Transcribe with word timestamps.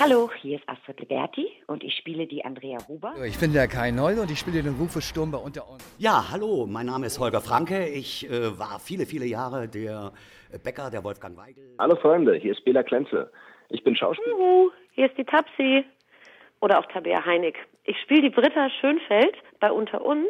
Hallo, 0.00 0.30
hier 0.40 0.58
ist 0.58 0.68
Astrid 0.68 1.00
Liberti 1.00 1.48
und 1.66 1.82
ich 1.82 1.92
spiele 1.96 2.28
die 2.28 2.44
Andrea 2.44 2.78
Huber. 2.86 3.14
Ich 3.26 3.36
bin 3.40 3.52
der 3.52 3.66
Kai 3.66 3.90
Neul 3.90 4.20
und 4.20 4.30
ich 4.30 4.38
spiele 4.38 4.62
den 4.62 4.74
Rufus 4.74 5.04
Sturm 5.04 5.32
bei 5.32 5.38
Unter 5.38 5.68
uns. 5.68 5.82
Ja, 5.98 6.30
hallo, 6.30 6.68
mein 6.68 6.86
Name 6.86 7.06
ist 7.06 7.18
Holger 7.18 7.40
Franke. 7.40 7.88
Ich 7.88 8.30
äh, 8.30 8.56
war 8.56 8.78
viele, 8.78 9.06
viele 9.06 9.26
Jahre 9.26 9.66
der 9.66 10.12
Bäcker 10.62 10.88
der 10.90 11.02
Wolfgang 11.02 11.36
Weigel. 11.36 11.74
Hallo 11.80 11.96
Freunde, 11.96 12.36
hier 12.36 12.52
ist 12.52 12.64
Bela 12.64 12.84
Klenze. 12.84 13.32
Ich 13.70 13.82
bin 13.82 13.96
Schauspieler. 13.96 14.36
Juhu, 14.36 14.70
hier 14.92 15.06
ist 15.06 15.18
die 15.18 15.24
Tapsi. 15.24 15.84
Oder 16.60 16.78
auch 16.78 16.86
Tabea 16.86 17.24
Heinig. 17.24 17.56
Ich 17.82 17.98
spiele 18.00 18.22
die 18.22 18.30
Britta 18.30 18.70
Schönfeld 18.80 19.34
bei 19.58 19.72
Unter 19.72 20.04
uns. 20.04 20.28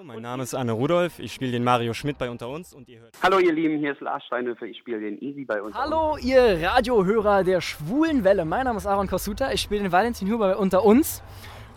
Hallo, 0.00 0.14
mein 0.14 0.22
Name 0.22 0.44
ist 0.44 0.54
Anne 0.54 0.72
Rudolf. 0.72 1.18
Ich 1.18 1.34
spiele 1.34 1.52
den 1.52 1.62
Mario 1.62 1.92
Schmidt 1.92 2.16
bei 2.16 2.30
Unter 2.30 2.48
uns 2.48 2.72
und 2.72 2.88
ihr 2.88 3.00
hört. 3.00 3.12
Hallo 3.22 3.38
ihr 3.38 3.52
Lieben, 3.52 3.78
hier 3.78 3.92
ist 3.92 4.00
Lars 4.00 4.24
Steinhöfer. 4.24 4.64
Ich 4.64 4.78
spiele 4.78 4.98
den 4.98 5.20
Easy 5.20 5.44
bei 5.44 5.60
Unter 5.60 5.78
Hallo 5.78 6.16
ihr 6.16 6.58
Radiohörer 6.62 7.44
der 7.44 7.60
schwulen 7.60 8.24
Welle. 8.24 8.46
Mein 8.46 8.64
Name 8.64 8.78
ist 8.78 8.86
Aaron 8.86 9.08
Kosuta. 9.08 9.52
Ich 9.52 9.60
spiele 9.60 9.82
den 9.82 9.92
Valentin 9.92 10.32
Huber 10.32 10.54
bei 10.54 10.56
Unter 10.56 10.84
uns. 10.84 11.22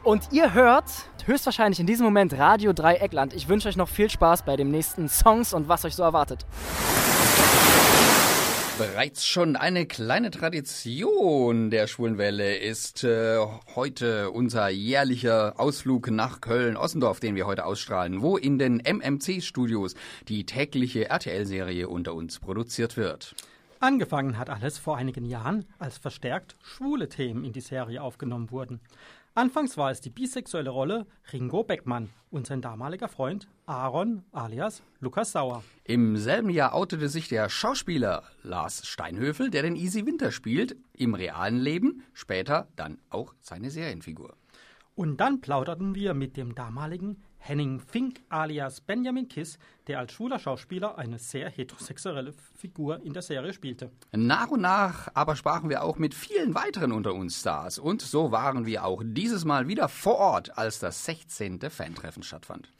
Und 0.03 0.29
ihr 0.31 0.53
hört 0.53 0.85
höchstwahrscheinlich 1.25 1.81
in 1.81 1.85
diesem 1.85 2.05
Moment 2.05 2.37
Radio 2.37 2.71
Dreieckland. 2.71 3.33
Ich 3.33 3.49
wünsche 3.49 3.67
euch 3.67 3.75
noch 3.75 3.89
viel 3.89 4.09
Spaß 4.09 4.45
bei 4.45 4.55
den 4.55 4.71
nächsten 4.71 5.09
Songs 5.09 5.53
und 5.53 5.67
was 5.67 5.83
euch 5.83 5.95
so 5.95 6.03
erwartet. 6.03 6.45
Bereits 8.91 9.25
schon 9.25 9.55
eine 9.55 9.85
kleine 9.85 10.29
Tradition 10.29 11.69
der 11.69 11.87
Schwulenwelle 11.87 12.57
ist 12.57 13.05
äh, 13.05 13.37
heute 13.75 14.29
unser 14.29 14.67
jährlicher 14.67 15.53
Ausflug 15.57 16.11
nach 16.11 16.41
Köln-Ossendorf, 16.41 17.21
den 17.21 17.35
wir 17.35 17.47
heute 17.47 17.65
ausstrahlen, 17.65 18.21
wo 18.21 18.35
in 18.35 18.59
den 18.59 18.81
MMC-Studios 18.81 19.95
die 20.27 20.45
tägliche 20.45 21.09
RTL-Serie 21.09 21.87
unter 21.87 22.13
uns 22.13 22.39
produziert 22.39 22.97
wird. 22.97 23.35
Angefangen 23.79 24.37
hat 24.37 24.49
alles 24.49 24.77
vor 24.77 24.97
einigen 24.97 25.23
Jahren, 25.23 25.65
als 25.79 25.97
verstärkt 25.97 26.57
schwule 26.61 27.07
Themen 27.07 27.45
in 27.45 27.53
die 27.53 27.61
Serie 27.61 28.01
aufgenommen 28.01 28.51
wurden. 28.51 28.81
Anfangs 29.35 29.77
war 29.77 29.89
es 29.89 29.99
die 29.99 30.11
bisexuelle 30.11 30.69
Rolle 30.69 31.07
Ringo 31.31 31.63
Beckmann 31.63 32.09
und 32.29 32.45
sein 32.45 32.61
damaliger 32.61 33.07
Freund 33.07 33.47
Aaron 33.65 34.21
alias 34.31 34.83
Lukas 34.99 35.31
Sauer. 35.31 35.63
Im 35.85 36.17
selben 36.17 36.51
Jahr 36.51 36.75
outete 36.75 37.09
sich 37.09 37.29
der 37.29 37.49
Schauspieler 37.49 38.21
Lars 38.43 38.85
Steinhöfel, 38.85 39.49
der 39.49 39.63
den 39.63 39.75
Easy 39.75 40.05
Winter 40.05 40.31
spielt, 40.31 40.75
im 40.93 41.15
realen 41.15 41.57
Leben, 41.57 42.03
später 42.13 42.67
dann 42.75 42.99
auch 43.09 43.33
seine 43.39 43.71
Serienfigur. 43.71 44.35
Und 44.93 45.17
dann 45.17 45.41
plauderten 45.41 45.95
wir 45.95 46.13
mit 46.13 46.37
dem 46.37 46.53
damaligen 46.53 47.23
Henning 47.45 47.81
Fink 47.81 48.21
alias 48.29 48.79
Benjamin 48.79 49.27
Kiss, 49.27 49.59
der 49.87 49.99
als 49.99 50.13
schwuler 50.13 50.39
Schauspieler 50.39 50.97
eine 50.97 51.19
sehr 51.19 51.49
heterosexuelle 51.49 52.31
Figur 52.55 53.03
in 53.03 53.11
der 53.11 53.21
Serie 53.21 53.51
spielte. 53.51 53.91
Nach 54.13 54.49
und 54.49 54.61
nach 54.61 55.09
aber 55.13 55.35
sprachen 55.35 55.69
wir 55.69 55.83
auch 55.83 55.97
mit 55.97 56.13
vielen 56.13 56.55
weiteren 56.55 56.93
unter 56.93 57.13
uns 57.13 57.41
Stars 57.41 57.79
und 57.79 58.01
so 58.01 58.31
waren 58.31 58.65
wir 58.65 58.85
auch 58.85 59.03
dieses 59.03 59.43
Mal 59.43 59.67
wieder 59.67 59.89
vor 59.89 60.15
Ort, 60.19 60.57
als 60.57 60.79
das 60.79 61.03
16. 61.03 61.59
Fantreffen 61.69 62.23
stattfand. 62.23 62.71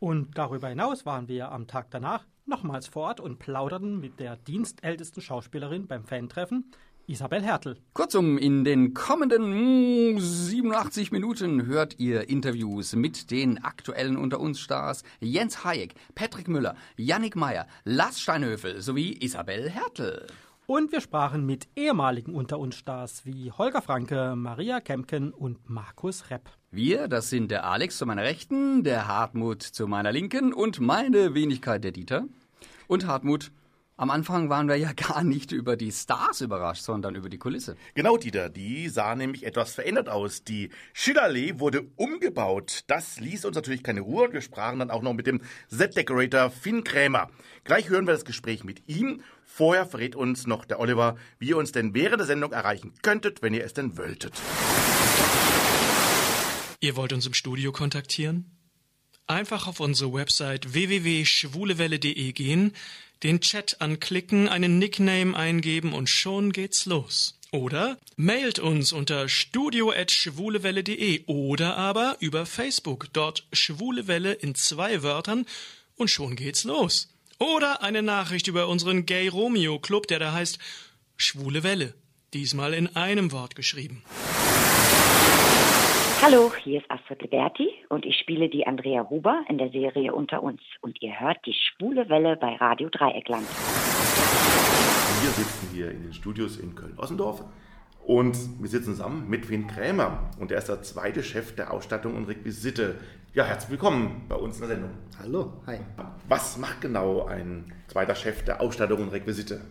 Und 0.00 0.36
darüber 0.36 0.68
hinaus 0.68 1.06
waren 1.06 1.26
wir 1.26 1.50
am 1.50 1.66
Tag 1.66 1.86
danach 1.90 2.26
nochmals 2.44 2.88
vor 2.88 3.04
Ort 3.04 3.20
und 3.20 3.38
plauderten 3.38 4.00
mit 4.00 4.20
der 4.20 4.36
dienstältesten 4.36 5.22
Schauspielerin 5.22 5.86
beim 5.86 6.04
Fantreffen, 6.04 6.70
Isabel 7.10 7.42
Hertel. 7.42 7.76
Kurzum, 7.92 8.38
in 8.38 8.62
den 8.62 8.94
kommenden 8.94 10.14
mm, 10.14 10.20
87 10.20 11.10
Minuten 11.10 11.66
hört 11.66 11.98
ihr 11.98 12.28
Interviews 12.28 12.94
mit 12.94 13.32
den 13.32 13.64
aktuellen 13.64 14.16
unter 14.16 14.38
uns 14.38 14.60
Stars 14.60 15.02
Jens 15.18 15.64
Hayek, 15.64 15.94
Patrick 16.14 16.46
Müller, 16.46 16.76
Yannick 16.96 17.34
Meyer, 17.34 17.66
Lars 17.84 18.20
Steinhöfel 18.20 18.80
sowie 18.80 19.18
Isabel 19.20 19.68
Hertel. 19.68 20.28
Und 20.66 20.92
wir 20.92 21.00
sprachen 21.00 21.44
mit 21.44 21.66
ehemaligen 21.74 22.32
unter 22.32 22.60
uns 22.60 22.76
Stars 22.76 23.26
wie 23.26 23.50
Holger 23.50 23.82
Franke, 23.82 24.36
Maria 24.36 24.78
Kempken 24.78 25.32
und 25.32 25.68
Markus 25.68 26.30
Repp. 26.30 26.48
Wir, 26.70 27.08
das 27.08 27.28
sind 27.28 27.50
der 27.50 27.64
Alex 27.64 27.98
zu 27.98 28.06
meiner 28.06 28.22
Rechten, 28.22 28.84
der 28.84 29.08
Hartmut 29.08 29.64
zu 29.64 29.88
meiner 29.88 30.12
Linken 30.12 30.52
und 30.52 30.78
meine 30.78 31.34
Wenigkeit 31.34 31.82
der 31.82 31.90
Dieter. 31.90 32.26
Und 32.86 33.08
Hartmut, 33.08 33.50
am 34.00 34.08
Anfang 34.08 34.48
waren 34.48 34.66
wir 34.66 34.76
ja 34.76 34.92
gar 34.96 35.22
nicht 35.22 35.52
über 35.52 35.76
die 35.76 35.92
Stars 35.92 36.40
überrascht, 36.40 36.84
sondern 36.84 37.14
über 37.14 37.28
die 37.28 37.36
Kulisse. 37.36 37.76
Genau, 37.94 38.16
Dieter. 38.16 38.48
Die 38.48 38.88
sah 38.88 39.14
nämlich 39.14 39.44
etwas 39.44 39.74
verändert 39.74 40.08
aus. 40.08 40.42
Die 40.42 40.70
Schillerlee 40.94 41.58
wurde 41.58 41.82
umgebaut. 41.96 42.84
Das 42.86 43.20
ließ 43.20 43.44
uns 43.44 43.56
natürlich 43.56 43.82
keine 43.82 44.00
Ruhe 44.00 44.24
und 44.24 44.32
wir 44.32 44.40
sprachen 44.40 44.78
dann 44.78 44.90
auch 44.90 45.02
noch 45.02 45.12
mit 45.12 45.26
dem 45.26 45.42
Set-Decorator 45.68 46.50
Finn 46.50 46.82
Krämer. 46.82 47.28
Gleich 47.64 47.90
hören 47.90 48.06
wir 48.06 48.14
das 48.14 48.24
Gespräch 48.24 48.64
mit 48.64 48.88
ihm. 48.88 49.20
Vorher 49.44 49.84
verrät 49.84 50.16
uns 50.16 50.46
noch 50.46 50.64
der 50.64 50.80
Oliver, 50.80 51.16
wie 51.38 51.48
ihr 51.48 51.58
uns 51.58 51.72
denn 51.72 51.92
während 51.92 52.20
der 52.20 52.26
Sendung 52.26 52.52
erreichen 52.52 52.94
könntet, 53.02 53.42
wenn 53.42 53.52
ihr 53.52 53.64
es 53.64 53.74
denn 53.74 53.98
wolltet. 53.98 54.32
Ihr 56.80 56.96
wollt 56.96 57.12
uns 57.12 57.26
im 57.26 57.34
Studio 57.34 57.70
kontaktieren? 57.70 58.56
Einfach 59.26 59.68
auf 59.68 59.78
unsere 59.78 60.12
Website 60.12 60.72
www.schwulewelle.de 60.72 62.32
gehen, 62.32 62.72
den 63.22 63.40
Chat 63.40 63.80
anklicken, 63.80 64.48
einen 64.48 64.78
Nickname 64.78 65.36
eingeben 65.36 65.92
und 65.92 66.08
schon 66.08 66.52
geht's 66.52 66.86
los. 66.86 67.38
Oder 67.52 67.98
mailt 68.16 68.60
uns 68.60 68.92
unter 68.92 69.28
studio.schwulewelle.de 69.28 71.24
oder 71.26 71.76
aber 71.76 72.16
über 72.20 72.46
Facebook, 72.46 73.08
dort 73.12 73.46
Schwulewelle 73.52 74.32
in 74.32 74.54
zwei 74.54 75.02
Wörtern 75.02 75.46
und 75.96 76.08
schon 76.08 76.36
geht's 76.36 76.64
los. 76.64 77.08
Oder 77.38 77.82
eine 77.82 78.02
Nachricht 78.02 78.46
über 78.46 78.68
unseren 78.68 79.06
Gay 79.06 79.28
Romeo 79.28 79.78
Club, 79.78 80.06
der 80.06 80.18
da 80.18 80.32
heißt 80.32 80.58
Schwule 81.16 81.62
Welle, 81.62 81.94
diesmal 82.34 82.72
in 82.74 82.94
einem 82.94 83.32
Wort 83.32 83.56
geschrieben. 83.56 84.02
Hallo, 86.22 86.52
hier 86.62 86.80
ist 86.82 86.90
Astrid 86.90 87.22
Liberti 87.22 87.70
und 87.88 88.04
ich 88.04 88.14
spiele 88.18 88.50
die 88.50 88.66
Andrea 88.66 89.08
Huber 89.08 89.42
in 89.48 89.56
der 89.56 89.70
Serie 89.70 90.12
Unter 90.12 90.42
uns. 90.42 90.60
Und 90.82 91.00
ihr 91.00 91.18
hört 91.18 91.38
die 91.46 91.54
schwule 91.54 92.10
Welle 92.10 92.36
bei 92.36 92.56
Radio 92.56 92.90
Dreieckland. 92.90 93.48
Wir 95.22 95.30
sitzen 95.30 95.68
hier 95.72 95.90
in 95.90 96.02
den 96.02 96.12
Studios 96.12 96.58
in 96.58 96.74
Köln-Ossendorf 96.74 97.42
und 98.04 98.36
wir 98.60 98.68
sitzen 98.68 98.96
zusammen 98.96 99.30
mit 99.30 99.48
Wien 99.48 99.66
Krämer 99.66 100.28
und 100.38 100.52
er 100.52 100.58
ist 100.58 100.68
der 100.68 100.82
zweite 100.82 101.22
Chef 101.22 101.54
der 101.54 101.72
Ausstattung 101.72 102.14
und 102.14 102.26
Requisite. 102.26 102.96
Ja, 103.32 103.44
herzlich 103.44 103.70
willkommen 103.70 104.26
bei 104.28 104.36
uns 104.36 104.56
in 104.56 104.60
der 104.60 104.76
Sendung. 104.76 104.90
Hallo, 105.18 105.54
hi. 105.66 105.78
Was 106.28 106.58
macht 106.58 106.82
genau 106.82 107.24
ein 107.24 107.72
zweiter 107.88 108.14
Chef 108.14 108.44
der 108.44 108.60
Ausstattung 108.60 109.00
und 109.00 109.08
Requisite? 109.08 109.62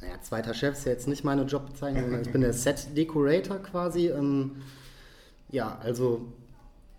Naja, 0.00 0.20
zweiter 0.20 0.54
Chef 0.54 0.74
ist 0.74 0.84
ja 0.84 0.92
jetzt 0.92 1.08
nicht 1.08 1.24
meine 1.24 1.42
Jobbezeichnung, 1.42 2.04
sondern 2.04 2.22
ich 2.22 2.30
bin 2.30 2.42
der 2.42 2.52
Set-Decorator 2.52 3.58
quasi. 3.58 4.06
Ähm, 4.06 4.62
ja, 5.50 5.78
also 5.78 6.32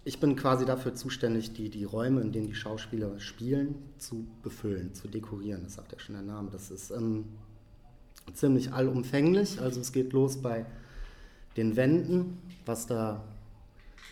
ich 0.07 0.21
bin 0.21 0.37
quasi 0.37 0.65
dafür 0.65 0.95
zuständig, 0.95 1.51
die, 1.51 1.69
die 1.69 1.83
Räume, 1.83 2.21
in 2.21 2.31
denen 2.31 2.47
die 2.47 2.55
Schauspieler 2.55 3.19
spielen, 3.19 3.75
zu 3.97 4.25
befüllen, 4.41 4.93
zu 4.93 5.09
dekorieren. 5.09 5.63
Das 5.63 5.73
sagt 5.73 5.91
ja 5.91 5.99
schon 5.99 6.15
der 6.15 6.23
Name. 6.23 6.49
Das 6.49 6.71
ist 6.71 6.91
ähm, 6.91 7.25
ziemlich 8.33 8.71
allumfänglich. 8.71 9.59
Also 9.59 9.81
es 9.81 9.91
geht 9.91 10.13
los 10.13 10.41
bei 10.41 10.65
den 11.57 11.75
Wänden, 11.75 12.37
was 12.65 12.87
da 12.87 13.21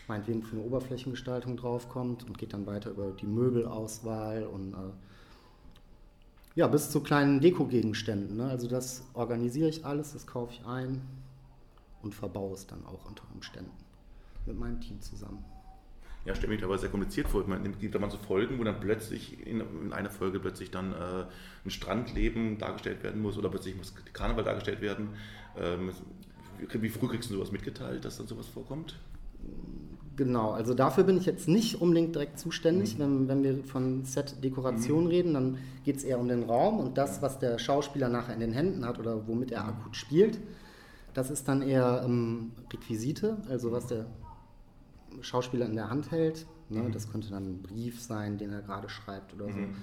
meinetwegen 0.09 0.43
für 0.43 0.57
eine 0.57 0.65
Oberflächengestaltung 0.65 1.55
draufkommt 1.55 2.25
und 2.25 2.37
geht 2.37 2.51
dann 2.51 2.65
weiter 2.65 2.91
über 2.91 3.11
die 3.11 3.25
Möbelauswahl 3.25 4.43
und 4.43 4.73
äh, 4.73 4.77
ja, 6.55 6.67
bis 6.67 6.89
zu 6.89 6.99
kleinen 6.99 7.39
Dekogegenständen. 7.39 8.35
Ne? 8.35 8.49
Also 8.49 8.67
das 8.67 9.03
organisiere 9.13 9.69
ich 9.69 9.85
alles, 9.85 10.11
das 10.11 10.27
kaufe 10.27 10.51
ich 10.51 10.65
ein 10.65 11.01
und 12.03 12.13
verbaue 12.13 12.53
es 12.53 12.67
dann 12.67 12.85
auch 12.85 13.05
unter 13.05 13.23
Umständen 13.33 13.84
mit 14.45 14.57
meinem 14.57 14.79
Team 14.81 15.01
zusammen. 15.01 15.43
Ja, 16.25 16.33
stelle 16.33 16.53
mich 16.53 16.63
aber 16.63 16.77
sehr 16.79 16.89
kompliziert 16.89 17.27
vor. 17.27 17.43
Man 17.47 17.77
gibt 17.79 17.93
da 17.93 17.99
mal 17.99 18.09
so 18.09 18.17
Folgen, 18.17 18.57
wo 18.57 18.63
dann 18.63 18.79
plötzlich 18.79 19.45
in, 19.45 19.61
in 19.83 19.93
einer 19.93 20.09
Folge 20.09 20.39
plötzlich 20.39 20.71
dann 20.71 20.91
äh, 20.93 21.25
ein 21.63 21.69
Strandleben 21.69 22.57
dargestellt 22.57 23.03
werden 23.03 23.21
muss 23.21 23.37
oder 23.37 23.49
plötzlich 23.49 23.77
muss 23.77 23.93
Karneval 24.11 24.43
dargestellt 24.43 24.81
werden. 24.81 25.09
Ähm, 25.55 25.91
wie 26.71 26.89
früh 26.89 27.07
kriegst 27.07 27.29
du 27.29 27.35
sowas 27.35 27.51
mitgeteilt, 27.51 28.05
dass 28.05 28.17
dann 28.17 28.25
sowas 28.25 28.47
vorkommt? 28.47 28.97
Genau, 30.15 30.51
also 30.51 30.73
dafür 30.73 31.03
bin 31.03 31.17
ich 31.17 31.25
jetzt 31.25 31.47
nicht 31.47 31.81
unbedingt 31.81 32.15
direkt 32.15 32.39
zuständig. 32.39 32.97
Mhm. 32.97 32.99
Wenn, 32.99 33.27
wenn 33.27 33.43
wir 33.43 33.63
von 33.63 34.03
Set-Dekoration 34.05 35.03
mhm. 35.03 35.09
reden, 35.09 35.33
dann 35.35 35.57
geht 35.83 35.97
es 35.97 36.03
eher 36.03 36.19
um 36.19 36.27
den 36.27 36.43
Raum 36.43 36.79
und 36.79 36.97
das, 36.97 37.21
was 37.21 37.37
der 37.37 37.59
Schauspieler 37.59 38.09
nachher 38.09 38.33
in 38.33 38.39
den 38.39 38.53
Händen 38.53 38.85
hat 38.85 38.97
oder 38.97 39.27
womit 39.27 39.51
er 39.51 39.67
akut 39.67 39.95
spielt. 39.95 40.39
Das 41.13 41.29
ist 41.29 41.47
dann 41.47 41.61
eher 41.61 42.01
ähm, 42.03 42.51
Requisite, 42.73 43.37
also 43.49 43.71
was 43.71 43.87
der 43.87 44.07
Schauspieler 45.25 45.65
in 45.65 45.75
der 45.75 45.89
Hand 45.89 46.11
hält. 46.11 46.45
Ne? 46.69 46.83
Mhm. 46.83 46.91
Das 46.91 47.11
könnte 47.11 47.29
dann 47.29 47.45
ein 47.45 47.61
Brief 47.61 48.01
sein, 48.01 48.37
den 48.37 48.51
er 48.51 48.61
gerade 48.61 48.89
schreibt 48.89 49.33
oder 49.33 49.45
so. 49.45 49.57
Mhm. 49.57 49.75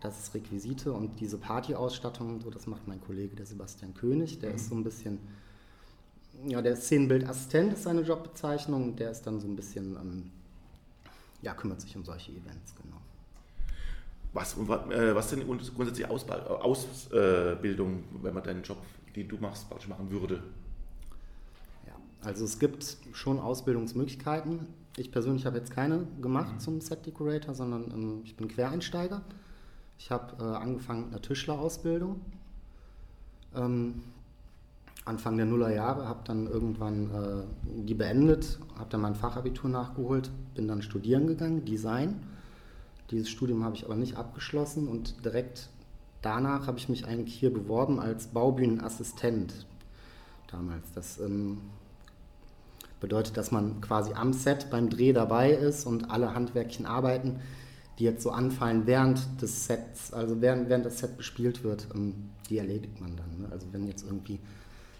Das 0.00 0.18
ist 0.18 0.34
Requisite 0.34 0.92
und 0.92 1.18
diese 1.18 1.38
Partyausstattung, 1.38 2.40
so 2.40 2.50
das 2.50 2.68
macht 2.68 2.86
mein 2.86 3.00
Kollege, 3.00 3.34
der 3.34 3.46
Sebastian 3.46 3.94
König. 3.94 4.38
Der 4.38 4.50
mhm. 4.50 4.56
ist 4.56 4.68
so 4.68 4.74
ein 4.76 4.84
bisschen, 4.84 5.18
ja, 6.46 6.62
der 6.62 6.76
Szenenbildassistent 6.76 7.72
ist 7.72 7.82
seine 7.82 8.02
Jobbezeichnung. 8.02 8.94
Der 8.96 9.10
ist 9.10 9.22
dann 9.22 9.40
so 9.40 9.48
ein 9.48 9.56
bisschen, 9.56 9.96
ähm, 9.96 10.30
ja, 11.42 11.54
kümmert 11.54 11.80
sich 11.80 11.96
um 11.96 12.04
solche 12.04 12.30
Events, 12.32 12.74
genau. 12.80 12.98
Was, 14.34 14.56
äh, 14.56 15.14
was 15.14 15.30
denn 15.30 15.44
grundsätzlich 15.46 16.06
Ausbildung, 16.08 18.04
wenn 18.22 18.34
man 18.34 18.42
deinen 18.42 18.62
Job, 18.62 18.78
den 19.16 19.26
du 19.26 19.36
machst, 19.38 19.66
machen 19.88 20.10
würde? 20.10 20.42
Also 22.22 22.44
es 22.44 22.58
gibt 22.58 22.96
schon 23.12 23.38
Ausbildungsmöglichkeiten. 23.38 24.66
Ich 24.96 25.12
persönlich 25.12 25.46
habe 25.46 25.58
jetzt 25.58 25.70
keine 25.70 26.06
gemacht 26.20 26.60
zum 26.60 26.80
Set 26.80 27.06
Decorator, 27.06 27.54
sondern 27.54 27.90
ähm, 27.92 28.20
ich 28.24 28.36
bin 28.36 28.48
Quereinsteiger. 28.48 29.22
Ich 29.98 30.10
habe 30.10 30.42
äh, 30.42 30.56
angefangen 30.56 31.04
mit 31.04 31.10
einer 31.10 31.22
Tischlerausbildung. 31.22 32.20
Ähm, 33.54 34.02
Anfang 35.04 35.36
der 35.36 35.46
Nullerjahre, 35.46 36.06
habe 36.06 36.20
dann 36.24 36.46
irgendwann 36.46 37.10
äh, 37.10 37.82
die 37.86 37.94
beendet, 37.94 38.58
habe 38.78 38.90
dann 38.90 39.00
mein 39.00 39.14
Fachabitur 39.14 39.70
nachgeholt, 39.70 40.30
bin 40.54 40.68
dann 40.68 40.82
studieren 40.82 41.26
gegangen, 41.26 41.64
Design. 41.64 42.20
Dieses 43.10 43.30
Studium 43.30 43.64
habe 43.64 43.74
ich 43.74 43.86
aber 43.86 43.96
nicht 43.96 44.16
abgeschlossen 44.16 44.86
und 44.86 45.24
direkt 45.24 45.70
danach 46.20 46.66
habe 46.66 46.78
ich 46.78 46.90
mich 46.90 47.06
eigentlich 47.06 47.34
hier 47.34 47.52
beworben 47.52 48.00
als 48.00 48.26
Baubühnenassistent 48.26 49.66
damals. 50.48 50.92
Das 50.92 51.18
ähm, 51.18 51.58
bedeutet, 53.00 53.36
dass 53.36 53.50
man 53.50 53.80
quasi 53.80 54.12
am 54.12 54.32
Set 54.32 54.70
beim 54.70 54.90
Dreh 54.90 55.12
dabei 55.12 55.52
ist 55.52 55.86
und 55.86 56.10
alle 56.10 56.34
handwerklichen 56.34 56.86
Arbeiten, 56.86 57.40
die 57.98 58.04
jetzt 58.04 58.22
so 58.22 58.30
anfallen 58.30 58.86
während 58.86 59.42
des 59.42 59.66
Sets, 59.66 60.12
also 60.12 60.40
während, 60.40 60.68
während 60.68 60.86
das 60.86 60.98
Set 60.98 61.16
bespielt 61.16 61.64
wird, 61.64 61.88
ähm, 61.94 62.30
die 62.48 62.58
erledigt 62.58 63.00
man 63.00 63.16
dann. 63.16 63.42
Ne? 63.42 63.48
Also 63.50 63.66
wenn 63.72 63.86
jetzt 63.86 64.04
irgendwie 64.04 64.38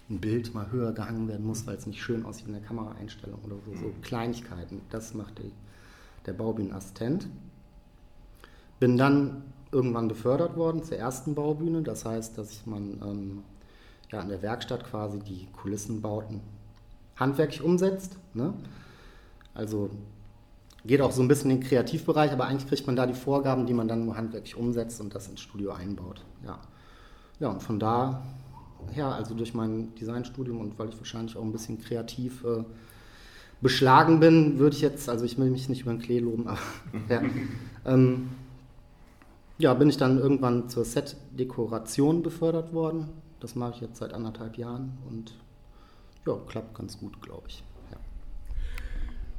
ein 0.09 0.19
Bild 0.19 0.53
mal 0.53 0.71
höher 0.71 0.91
gehangen 0.91 1.27
werden 1.27 1.45
muss, 1.45 1.67
weil 1.67 1.75
es 1.75 1.85
nicht 1.85 2.01
schön 2.01 2.25
aussieht 2.25 2.47
in 2.47 2.53
der 2.53 2.61
Kameraeinstellung 2.61 3.39
oder 3.43 3.55
so, 3.65 3.79
so 3.79 3.93
Kleinigkeiten, 4.01 4.81
das 4.89 5.13
macht 5.13 5.39
die, 5.39 5.51
der 6.25 6.33
Baubühnenassistent. 6.33 7.27
Bin 8.79 8.97
dann 8.97 9.43
irgendwann 9.71 10.07
befördert 10.07 10.57
worden 10.57 10.83
zur 10.83 10.97
ersten 10.97 11.35
Baubühne. 11.35 11.83
Das 11.83 12.05
heißt, 12.05 12.37
dass 12.37 12.65
man 12.65 12.99
ähm, 13.03 13.43
ja, 14.11 14.21
in 14.21 14.29
der 14.29 14.41
Werkstatt 14.41 14.83
quasi 14.85 15.19
die 15.19 15.47
Kulissenbauten 15.53 16.41
handwerklich 17.19 17.61
umsetzt. 17.61 18.17
Ne? 18.33 18.53
Also 19.53 19.89
geht 20.85 21.01
auch 21.01 21.11
so 21.11 21.21
ein 21.21 21.27
bisschen 21.27 21.51
in 21.51 21.59
den 21.59 21.67
Kreativbereich, 21.67 22.31
aber 22.31 22.45
eigentlich 22.45 22.67
kriegt 22.67 22.87
man 22.87 22.95
da 22.95 23.05
die 23.05 23.13
Vorgaben, 23.13 23.65
die 23.65 23.73
man 23.73 23.87
dann 23.87 24.05
nur 24.05 24.15
handwerklich 24.15 24.55
umsetzt 24.55 25.01
und 25.01 25.13
das 25.13 25.27
ins 25.27 25.41
Studio 25.41 25.71
einbaut. 25.71 26.23
Ja, 26.45 26.59
ja 27.39 27.49
und 27.49 27.61
von 27.61 27.79
da 27.79 28.23
her, 28.91 29.07
also 29.07 29.35
durch 29.35 29.53
mein 29.53 29.93
Designstudium 29.95 30.59
und 30.59 30.79
weil 30.79 30.89
ich 30.89 30.97
wahrscheinlich 30.97 31.35
auch 31.35 31.43
ein 31.43 31.51
bisschen 31.51 31.79
kreativ 31.79 32.43
äh, 32.45 32.63
beschlagen 33.61 34.19
bin, 34.19 34.57
würde 34.57 34.75
ich 34.75 34.81
jetzt, 34.81 35.09
also 35.09 35.25
ich 35.25 35.37
will 35.37 35.49
mich 35.49 35.67
nicht 35.67 35.81
über 35.81 35.91
den 35.91 35.99
Klee 35.99 36.19
loben, 36.19 36.47
aber 36.47 36.59
ja, 37.09 37.21
ähm, 37.85 38.29
ja, 39.57 39.73
bin 39.73 39.89
ich 39.89 39.97
dann 39.97 40.17
irgendwann 40.17 40.69
zur 40.69 40.85
Set-Dekoration 40.85 42.23
befördert 42.23 42.71
worden. 42.73 43.09
Das 43.41 43.55
mache 43.55 43.73
ich 43.75 43.81
jetzt 43.81 43.97
seit 43.97 44.13
anderthalb 44.13 44.57
Jahren 44.57 44.97
und 45.09 45.33
ja, 46.25 46.37
klappt 46.47 46.75
ganz 46.75 46.97
gut, 46.97 47.21
glaube 47.21 47.43
ich. 47.47 47.63
Ja. 47.91 47.97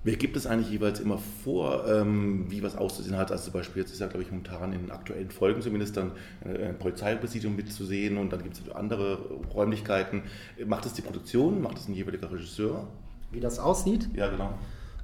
Wer 0.05 0.17
gibt 0.17 0.37
es 0.37 0.47
eigentlich 0.47 0.71
jeweils 0.71 1.01
immer 1.01 1.19
vor, 1.19 1.87
ähm, 1.87 2.51
wie 2.51 2.63
was 2.63 2.77
auszusehen 2.77 3.17
hat? 3.17 3.31
Also 3.31 3.45
zum 3.45 3.53
Beispiel, 3.55 3.83
jetzt 3.83 3.93
ist 3.93 4.01
ja, 4.01 4.07
glaube 4.07 4.23
ich, 4.23 4.31
momentan 4.31 4.73
in 4.73 4.91
aktuellen 4.91 5.31
Folgen 5.31 5.61
zumindest 5.63 5.97
dann 5.97 6.13
äh, 6.45 6.69
ein 6.69 6.79
Polizeipräsidium 6.79 7.55
mitzusehen 7.57 8.17
und 8.17 8.33
dann 8.33 8.43
gibt 8.43 8.59
es 8.59 8.75
andere 8.75 9.19
Räumlichkeiten. 9.55 10.23
Macht 10.67 10.85
das 10.85 10.95
die 10.95 11.03
Produktion? 11.03 11.63
Macht 11.63 11.79
das 11.79 11.89
ein 11.89 11.95
jeweiliger 11.95 12.31
Regisseur? 12.31 12.87
Wie 13.31 13.41
das 13.41 13.59
aussieht? 13.59 14.09
Ja, 14.15 14.29
genau. 14.29 14.55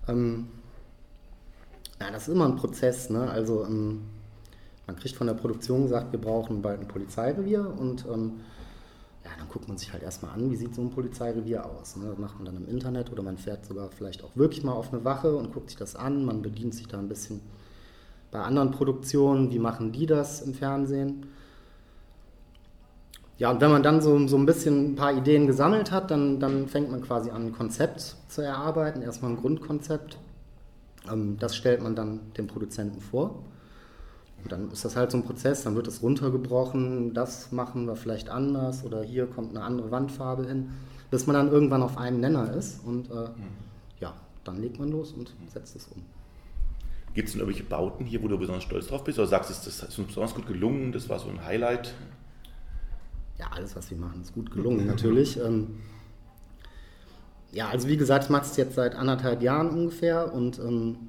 Ähm, 0.08 0.48
ja, 2.00 2.10
das 2.10 2.28
ist 2.28 2.34
immer 2.34 2.46
ein 2.46 2.56
Prozess. 2.56 3.10
Ne? 3.10 3.30
Also 3.30 3.64
ähm, 3.64 4.02
man 4.86 4.96
kriegt 4.96 5.16
von 5.16 5.26
der 5.26 5.34
Produktion 5.34 5.82
gesagt, 5.82 6.12
wir 6.12 6.20
brauchen 6.20 6.62
bald 6.62 6.80
ein 6.80 6.88
Polizeirevier 6.88 7.74
und 7.78 8.04
ähm, 8.06 8.40
ja, 9.26 9.32
dann 9.38 9.48
guckt 9.48 9.66
man 9.66 9.76
sich 9.76 9.92
halt 9.92 10.04
erstmal 10.04 10.32
an, 10.32 10.50
wie 10.52 10.56
sieht 10.56 10.72
so 10.72 10.82
ein 10.82 10.90
Polizeirevier 10.90 11.66
aus. 11.66 11.96
Ne? 11.96 12.06
Das 12.08 12.18
macht 12.18 12.36
man 12.36 12.44
dann 12.44 12.56
im 12.56 12.68
Internet 12.68 13.10
oder 13.10 13.24
man 13.24 13.36
fährt 13.36 13.66
sogar 13.66 13.90
vielleicht 13.90 14.22
auch 14.22 14.30
wirklich 14.36 14.62
mal 14.62 14.72
auf 14.72 14.92
eine 14.92 15.04
Wache 15.04 15.34
und 15.34 15.52
guckt 15.52 15.70
sich 15.70 15.78
das 15.78 15.96
an. 15.96 16.24
Man 16.24 16.42
bedient 16.42 16.76
sich 16.76 16.86
da 16.86 16.98
ein 16.98 17.08
bisschen 17.08 17.40
bei 18.30 18.40
anderen 18.40 18.70
Produktionen, 18.70 19.50
wie 19.50 19.58
machen 19.58 19.90
die 19.90 20.06
das 20.06 20.42
im 20.42 20.54
Fernsehen. 20.54 21.26
Ja, 23.38 23.50
und 23.50 23.60
wenn 23.60 23.70
man 23.72 23.82
dann 23.82 24.00
so, 24.00 24.28
so 24.28 24.36
ein 24.36 24.46
bisschen 24.46 24.92
ein 24.92 24.94
paar 24.94 25.12
Ideen 25.12 25.48
gesammelt 25.48 25.90
hat, 25.90 26.12
dann, 26.12 26.38
dann 26.38 26.68
fängt 26.68 26.92
man 26.92 27.02
quasi 27.02 27.30
an, 27.30 27.46
ein 27.46 27.52
Konzept 27.52 28.16
zu 28.28 28.42
erarbeiten, 28.42 29.02
erstmal 29.02 29.32
ein 29.32 29.36
Grundkonzept. 29.38 30.18
Ähm, 31.10 31.36
das 31.40 31.56
stellt 31.56 31.82
man 31.82 31.96
dann 31.96 32.20
dem 32.38 32.46
Produzenten 32.46 33.00
vor. 33.00 33.42
Und 34.42 34.52
dann 34.52 34.70
ist 34.70 34.84
das 34.84 34.96
halt 34.96 35.10
so 35.10 35.18
ein 35.18 35.24
Prozess, 35.24 35.64
dann 35.64 35.74
wird 35.74 35.88
es 35.88 36.02
runtergebrochen, 36.02 37.14
das 37.14 37.50
machen 37.52 37.86
wir 37.86 37.96
vielleicht 37.96 38.28
anders 38.28 38.84
oder 38.84 39.02
hier 39.02 39.26
kommt 39.26 39.50
eine 39.50 39.64
andere 39.64 39.90
Wandfarbe 39.90 40.46
hin, 40.46 40.70
bis 41.10 41.26
man 41.26 41.34
dann 41.34 41.48
irgendwann 41.48 41.82
auf 41.82 41.98
einen 41.98 42.20
Nenner 42.20 42.52
ist 42.54 42.84
und 42.84 43.10
äh, 43.10 43.14
mhm. 43.14 43.48
ja, 44.00 44.14
dann 44.44 44.60
legt 44.60 44.78
man 44.78 44.90
los 44.90 45.12
und 45.12 45.34
setzt 45.52 45.74
es 45.74 45.88
um. 45.88 46.02
Gibt 47.14 47.28
es 47.28 47.32
denn 47.32 47.40
irgendwelche 47.40 47.68
Bauten 47.68 48.04
hier, 48.04 48.22
wo 48.22 48.28
du 48.28 48.38
besonders 48.38 48.64
stolz 48.64 48.88
drauf 48.88 49.02
bist 49.02 49.18
oder 49.18 49.26
sagst, 49.26 49.50
du, 49.50 49.54
das 49.54 49.82
ist 49.82 49.98
uns 49.98 50.08
besonders 50.08 50.34
gut 50.34 50.46
gelungen, 50.46 50.92
das 50.92 51.08
war 51.08 51.18
so 51.18 51.28
ein 51.28 51.44
Highlight? 51.44 51.94
Ja, 53.38 53.46
alles, 53.52 53.74
was 53.74 53.90
wir 53.90 53.96
machen, 53.98 54.20
ist 54.20 54.34
gut 54.34 54.50
gelungen 54.50 54.86
natürlich. 54.86 55.38
Ähm, 55.40 55.80
ja, 57.52 57.68
also 57.68 57.88
wie 57.88 57.96
gesagt, 57.96 58.24
ich 58.24 58.30
mache 58.30 58.44
es 58.44 58.56
jetzt 58.56 58.74
seit 58.74 58.94
anderthalb 58.94 59.42
Jahren 59.42 59.70
ungefähr 59.70 60.32
und 60.32 60.58
ähm, 60.58 61.08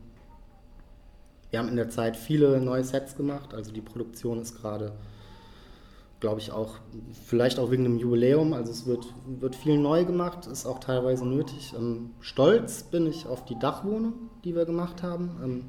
wir 1.49 1.59
haben 1.59 1.69
in 1.69 1.75
der 1.75 1.89
Zeit 1.89 2.17
viele 2.17 2.59
neue 2.59 2.83
Sets 2.83 3.15
gemacht. 3.15 3.53
Also 3.53 3.71
die 3.71 3.81
Produktion 3.81 4.41
ist 4.41 4.61
gerade, 4.61 4.93
glaube 6.19 6.39
ich, 6.41 6.51
auch 6.51 6.75
vielleicht 7.25 7.59
auch 7.59 7.71
wegen 7.71 7.83
dem 7.83 7.97
Jubiläum. 7.97 8.53
Also 8.53 8.71
es 8.71 8.85
wird, 8.85 9.05
wird 9.25 9.55
viel 9.55 9.77
neu 9.77 10.03
gemacht, 10.05 10.45
ist 10.47 10.65
auch 10.65 10.79
teilweise 10.79 11.25
nötig. 11.25 11.73
Ähm, 11.77 12.11
stolz 12.19 12.83
bin 12.83 13.07
ich 13.07 13.27
auf 13.27 13.45
die 13.45 13.57
Dachwohnung, 13.57 14.13
die 14.43 14.55
wir 14.55 14.65
gemacht 14.65 15.03
haben. 15.03 15.39
Ähm, 15.43 15.65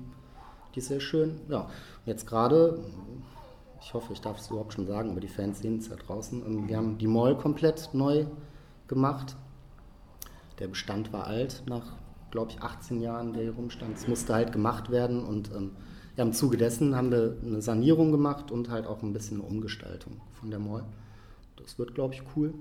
die 0.75 0.81
ist 0.81 0.89
sehr 0.89 1.01
schön. 1.01 1.41
Ja, 1.49 1.69
jetzt 2.07 2.27
gerade, 2.27 2.81
ich 3.81 3.95
hoffe, 3.95 4.13
ich 4.13 4.21
darf 4.21 4.39
es 4.39 4.51
überhaupt 4.51 4.73
schon 4.73 4.87
sagen, 4.87 5.11
aber 5.11 5.21
die 5.21 5.29
Fans 5.29 5.61
sehen 5.61 5.79
es 5.79 5.89
ja 5.89 5.97
draußen. 5.97 6.45
Ähm, 6.45 6.69
wir 6.69 6.77
haben 6.77 6.99
die 6.99 7.07
Mall 7.07 7.37
komplett 7.37 7.91
neu 7.93 8.27
gemacht. 8.89 9.37
Der 10.59 10.67
Bestand 10.67 11.13
war 11.13 11.29
alt 11.29 11.63
nach 11.67 11.98
glaube 12.31 12.53
ich, 12.53 12.63
18 12.63 13.01
Jahren, 13.01 13.33
der 13.33 13.43
hier 13.43 13.55
rumstand. 13.55 13.97
Es 13.97 14.09
musste 14.09 14.35
halt 14.35 14.53
gemacht 14.53 14.91
werden 14.91 15.25
und 15.25 15.51
ähm, 15.55 15.73
ja, 16.17 16.25
im 16.25 16.33
Zuge 16.33 16.57
dessen 16.57 16.97
haben 16.97 17.11
wir 17.11 17.37
eine 17.45 17.63
Sanierung 17.63 18.11
gemacht 18.11 18.51
und 18.51 18.71
halt 18.71 18.87
auch 18.87 19.03
ein 19.03 19.13
bisschen 19.13 19.39
eine 19.39 19.49
Umgestaltung 19.49 20.21
von 20.33 20.51
der 20.51 20.59
Mall. 20.59 20.85
Das 21.57 21.79
wird, 21.79 21.95
glaube 21.95 22.15
ich, 22.15 22.23
cool. 22.37 22.55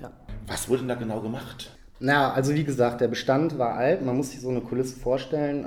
Ja. 0.00 0.12
Was 0.46 0.68
wurde 0.68 0.80
denn 0.80 0.88
da 0.88 0.94
genau 0.96 1.20
gemacht? 1.20 1.70
Na, 2.00 2.32
also 2.32 2.54
wie 2.54 2.64
gesagt, 2.64 3.00
der 3.00 3.08
Bestand 3.08 3.58
war 3.58 3.74
alt. 3.74 4.04
Man 4.04 4.16
muss 4.16 4.30
sich 4.30 4.40
so 4.40 4.50
eine 4.50 4.60
Kulisse 4.60 4.98
vorstellen. 4.98 5.64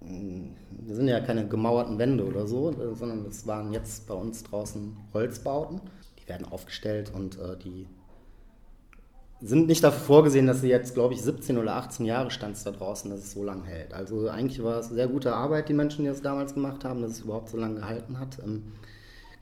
Ähm, 0.00 0.48
das 0.86 0.96
sind 0.96 1.08
ja 1.08 1.20
keine 1.20 1.46
gemauerten 1.46 1.98
Wände 1.98 2.24
oder 2.24 2.46
so, 2.46 2.70
äh, 2.70 2.94
sondern 2.94 3.24
das 3.24 3.46
waren 3.46 3.72
jetzt 3.72 4.06
bei 4.06 4.14
uns 4.14 4.42
draußen 4.44 4.96
Holzbauten. 5.12 5.80
Die 6.18 6.28
werden 6.28 6.46
aufgestellt 6.46 7.12
und 7.14 7.38
äh, 7.38 7.56
die 7.56 7.86
sind 9.40 9.68
nicht 9.68 9.84
dafür 9.84 10.00
vorgesehen, 10.00 10.46
dass 10.46 10.60
sie 10.60 10.68
jetzt, 10.68 10.94
glaube 10.94 11.14
ich, 11.14 11.22
17 11.22 11.58
oder 11.58 11.76
18 11.76 12.04
Jahre 12.06 12.30
stand 12.30 12.56
es 12.56 12.64
da 12.64 12.72
draußen, 12.72 13.10
dass 13.10 13.20
es 13.20 13.32
so 13.32 13.44
lange 13.44 13.64
hält. 13.64 13.94
Also 13.94 14.28
eigentlich 14.28 14.62
war 14.62 14.80
es 14.80 14.88
sehr 14.88 15.06
gute 15.06 15.34
Arbeit, 15.34 15.68
die 15.68 15.74
Menschen, 15.74 16.04
die 16.04 16.10
es 16.10 16.22
damals 16.22 16.54
gemacht 16.54 16.84
haben, 16.84 17.02
dass 17.02 17.12
es 17.12 17.20
überhaupt 17.20 17.48
so 17.48 17.56
lange 17.56 17.76
gehalten 17.76 18.18
hat. 18.18 18.38
Ähm, 18.44 18.72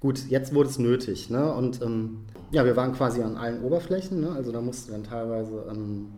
gut, 0.00 0.26
jetzt 0.28 0.54
wurde 0.54 0.68
es 0.68 0.78
nötig. 0.78 1.30
Ne? 1.30 1.50
Und 1.52 1.80
ähm, 1.80 2.26
ja, 2.50 2.66
wir 2.66 2.76
waren 2.76 2.92
quasi 2.92 3.22
an 3.22 3.36
allen 3.36 3.62
Oberflächen. 3.62 4.20
Ne? 4.20 4.32
Also 4.32 4.52
da 4.52 4.60
musste 4.60 4.92
dann 4.92 5.04
teilweise 5.04 5.64
ähm, 5.70 6.12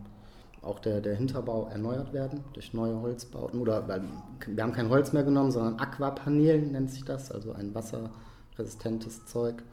auch 0.61 0.79
der, 0.79 0.99
der 0.99 1.15
Hinterbau 1.15 1.69
erneuert 1.71 2.11
werden 2.11 2.43
durch 2.53 2.73
neue 2.73 3.01
Holzbauten. 3.01 3.61
Oder 3.61 3.87
wir 3.87 4.63
haben 4.63 4.73
kein 4.73 4.89
Holz 4.89 5.13
mehr 5.13 5.23
genommen, 5.23 5.51
sondern 5.51 5.79
Aquapanel 5.79 6.61
nennt 6.63 6.91
sich 6.91 7.05
das, 7.05 7.31
also 7.31 7.53
ein 7.53 7.73
wasserresistentes 7.73 9.25
Zeug. 9.25 9.63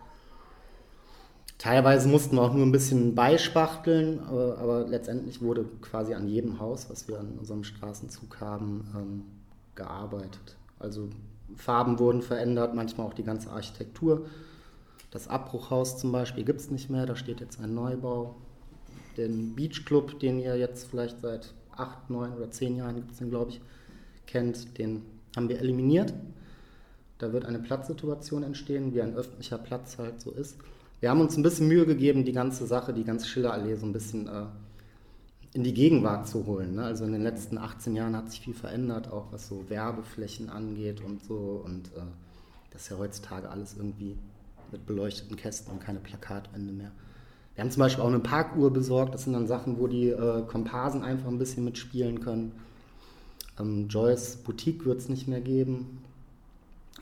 Teilweise 1.59 2.09
mussten 2.09 2.37
wir 2.37 2.43
auch 2.43 2.53
nur 2.53 2.67
ein 2.67 2.73
bisschen 2.73 3.15
beispachteln, 3.15 4.21
aber, 4.21 4.59
aber, 4.59 4.87
letztendlich 4.87 5.41
wurde 5.41 5.65
quasi 5.81 6.13
an 6.13 6.29
jedem 6.29 6.61
Haus, 6.61 6.91
was 6.91 7.09
wir 7.09 7.19
an 7.19 7.39
unserem 7.39 7.65
Straßenzug 7.65 8.41
haben, 8.41 8.87
ähm, 8.95 9.23
gearbeitet. 9.75 10.57
Also 10.79 11.09
Farben 11.55 11.99
wurden 11.99 12.21
verändert, 12.21 12.75
manchmal 12.75 13.07
auch 13.07 13.15
die 13.15 13.23
ganze 13.23 13.51
Architektur. 13.51 14.27
Das 15.11 15.29
Abbruchhaus 15.29 15.97
zum 15.97 16.13
Beispiel 16.13 16.45
gibt 16.45 16.61
es 16.61 16.71
nicht 16.71 16.91
mehr, 16.91 17.07
da 17.07 17.17
steht 17.17 17.41
jetzt 17.41 17.59
ein 17.59 17.75
Neubau. 17.75 18.37
Den 19.17 19.55
Beach 19.55 19.87
Club, 19.87 20.21
den 20.21 20.39
ihr 20.39 20.59
jetzt 20.59 20.89
vielleicht 20.89 21.23
seit 21.23 21.55
acht, 21.75 22.11
neun 22.11 22.35
oder 22.35 22.51
zehn 22.51 22.77
Jahren 22.77 22.97
gibt 22.97 23.13
es 23.13 23.19
den, 23.19 23.31
glaube 23.31 23.53
ich, 23.53 23.61
kennt, 24.27 24.77
den 24.77 25.03
haben 25.35 25.49
wir 25.49 25.59
eliminiert. 25.59 26.13
Da 27.19 27.33
wird 27.33 27.47
eine 27.47 27.61
Platzsituation 27.61 28.43
entstehen, 28.43 28.93
wie 28.93 29.01
ein 29.01 29.15
öffentlicher 29.15 29.57
Platz 29.57 29.97
halt 29.97 30.21
so 30.21 30.33
ist. 30.33 30.59
Wir 31.07 31.11
haben 31.11 31.21
uns 31.21 31.37
ein 31.37 31.45
bisschen 31.45 31.69
Mühe 31.69 31.87
gegeben, 31.87 32.25
die 32.25 32.33
ganze 32.33 32.67
Sache, 32.67 32.93
die 32.93 33.05
ganze 33.05 33.29
Schillerallee 33.29 33.77
so 33.77 33.87
ein 33.87 33.93
bisschen 33.93 34.27
äh, 34.27 34.47
in 35.53 35.63
die 35.63 35.73
Gegenwart 35.73 36.27
zu 36.27 36.47
holen. 36.47 36.75
Ne? 36.75 36.83
Also 36.83 37.05
in 37.05 37.13
den 37.13 37.23
letzten 37.23 37.59
18 37.59 37.95
Jahren 37.95 38.17
hat 38.17 38.29
sich 38.29 38.41
viel 38.41 38.55
verändert, 38.55 39.13
auch 39.13 39.31
was 39.31 39.47
so 39.47 39.71
Werbeflächen 39.71 40.51
angeht 40.51 41.05
und 41.05 41.23
so. 41.23 41.63
Und 41.65 41.93
äh, 41.95 42.01
das 42.73 42.83
ist 42.83 42.89
ja 42.89 42.99
heutzutage 42.99 43.49
alles 43.49 43.77
irgendwie 43.77 44.19
mit 44.73 44.85
beleuchteten 44.85 45.37
Kästen 45.37 45.75
und 45.75 45.81
keine 45.81 46.01
Plakatwände 46.01 46.73
mehr. 46.73 46.91
Wir 47.55 47.63
haben 47.63 47.71
zum 47.71 47.83
Beispiel 47.83 48.03
auch 48.03 48.09
eine 48.09 48.19
Parkuhr 48.19 48.73
besorgt. 48.73 49.15
Das 49.15 49.23
sind 49.23 49.35
dann 49.35 49.47
Sachen, 49.47 49.79
wo 49.79 49.87
die 49.87 50.09
äh, 50.09 50.43
Komparsen 50.43 51.05
einfach 51.05 51.29
ein 51.29 51.39
bisschen 51.39 51.65
mitspielen 51.65 52.19
können. 52.19 52.51
Ähm, 53.61 53.87
Joyce 53.87 54.39
Boutique 54.39 54.85
wird 54.85 54.99
es 54.99 55.09
nicht 55.09 55.29
mehr 55.29 55.41
geben. 55.41 56.03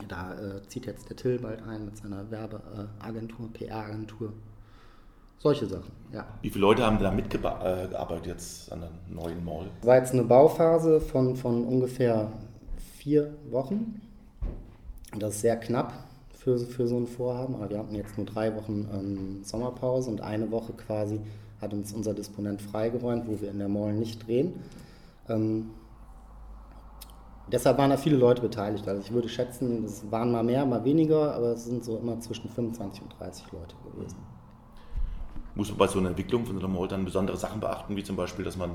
Da 0.07 0.33
äh, 0.33 0.61
zieht 0.67 0.85
jetzt 0.85 1.09
der 1.09 1.15
Till 1.15 1.39
bald 1.39 1.61
ein 1.63 1.85
mit 1.85 1.97
seiner 1.97 2.29
Werbeagentur, 2.29 3.51
PR-Agentur. 3.53 4.33
Solche 5.37 5.67
Sachen, 5.67 5.91
ja. 6.11 6.25
Wie 6.41 6.49
viele 6.49 6.61
Leute 6.61 6.83
haben 6.85 6.97
da 6.99 7.11
mitgearbeitet 7.11 8.25
jetzt 8.25 8.71
an 8.71 8.81
der 8.81 8.89
neuen 9.07 9.43
Mall? 9.45 9.69
Das 9.79 9.87
war 9.87 9.97
jetzt 9.97 10.13
eine 10.13 10.23
Bauphase 10.23 10.99
von, 10.99 11.35
von 11.35 11.63
ungefähr 11.65 12.31
vier 12.97 13.33
Wochen. 13.51 14.01
Das 15.17 15.35
ist 15.35 15.41
sehr 15.41 15.57
knapp 15.57 15.93
für, 16.37 16.57
für 16.57 16.87
so 16.87 16.97
ein 16.97 17.07
Vorhaben, 17.07 17.55
aber 17.55 17.69
wir 17.69 17.79
hatten 17.79 17.95
jetzt 17.95 18.17
nur 18.17 18.25
drei 18.25 18.55
Wochen 18.55 18.87
ähm, 18.93 19.43
Sommerpause 19.43 20.09
und 20.09 20.21
eine 20.21 20.51
Woche 20.51 20.73
quasi 20.73 21.19
hat 21.61 21.73
uns 21.73 21.93
unser 21.93 22.13
Disponent 22.13 22.61
freigeräumt, 22.61 23.27
wo 23.27 23.39
wir 23.41 23.49
in 23.49 23.59
der 23.59 23.69
Mall 23.69 23.93
nicht 23.93 24.27
drehen. 24.27 24.53
Ähm, 25.29 25.71
deshalb 27.51 27.77
waren 27.77 27.89
da 27.89 27.97
viele 27.97 28.17
Leute 28.17 28.41
beteiligt. 28.41 28.87
Also 28.87 29.01
ich 29.01 29.11
würde 29.11 29.29
schätzen, 29.29 29.85
es 29.85 30.09
waren 30.11 30.31
mal 30.31 30.43
mehr, 30.43 30.65
mal 30.65 30.83
weniger, 30.83 31.33
aber 31.33 31.51
es 31.51 31.65
sind 31.65 31.83
so 31.83 31.97
immer 31.97 32.19
zwischen 32.19 32.49
25 32.49 33.03
und 33.03 33.19
30 33.19 33.51
Leute 33.51 33.75
gewesen. 33.91 34.17
Muss 35.55 35.69
man 35.69 35.77
bei 35.77 35.87
so 35.87 35.99
einer 35.99 36.09
Entwicklung 36.09 36.45
von 36.45 36.59
so 36.59 36.65
einer 36.65 36.73
Mall 36.73 36.87
dann 36.87 37.05
besondere 37.05 37.37
Sachen 37.37 37.61
beachten, 37.61 37.95
wie 37.95 38.03
zum 38.03 38.17
Beispiel, 38.17 38.43
dass 38.43 38.57
man 38.57 38.71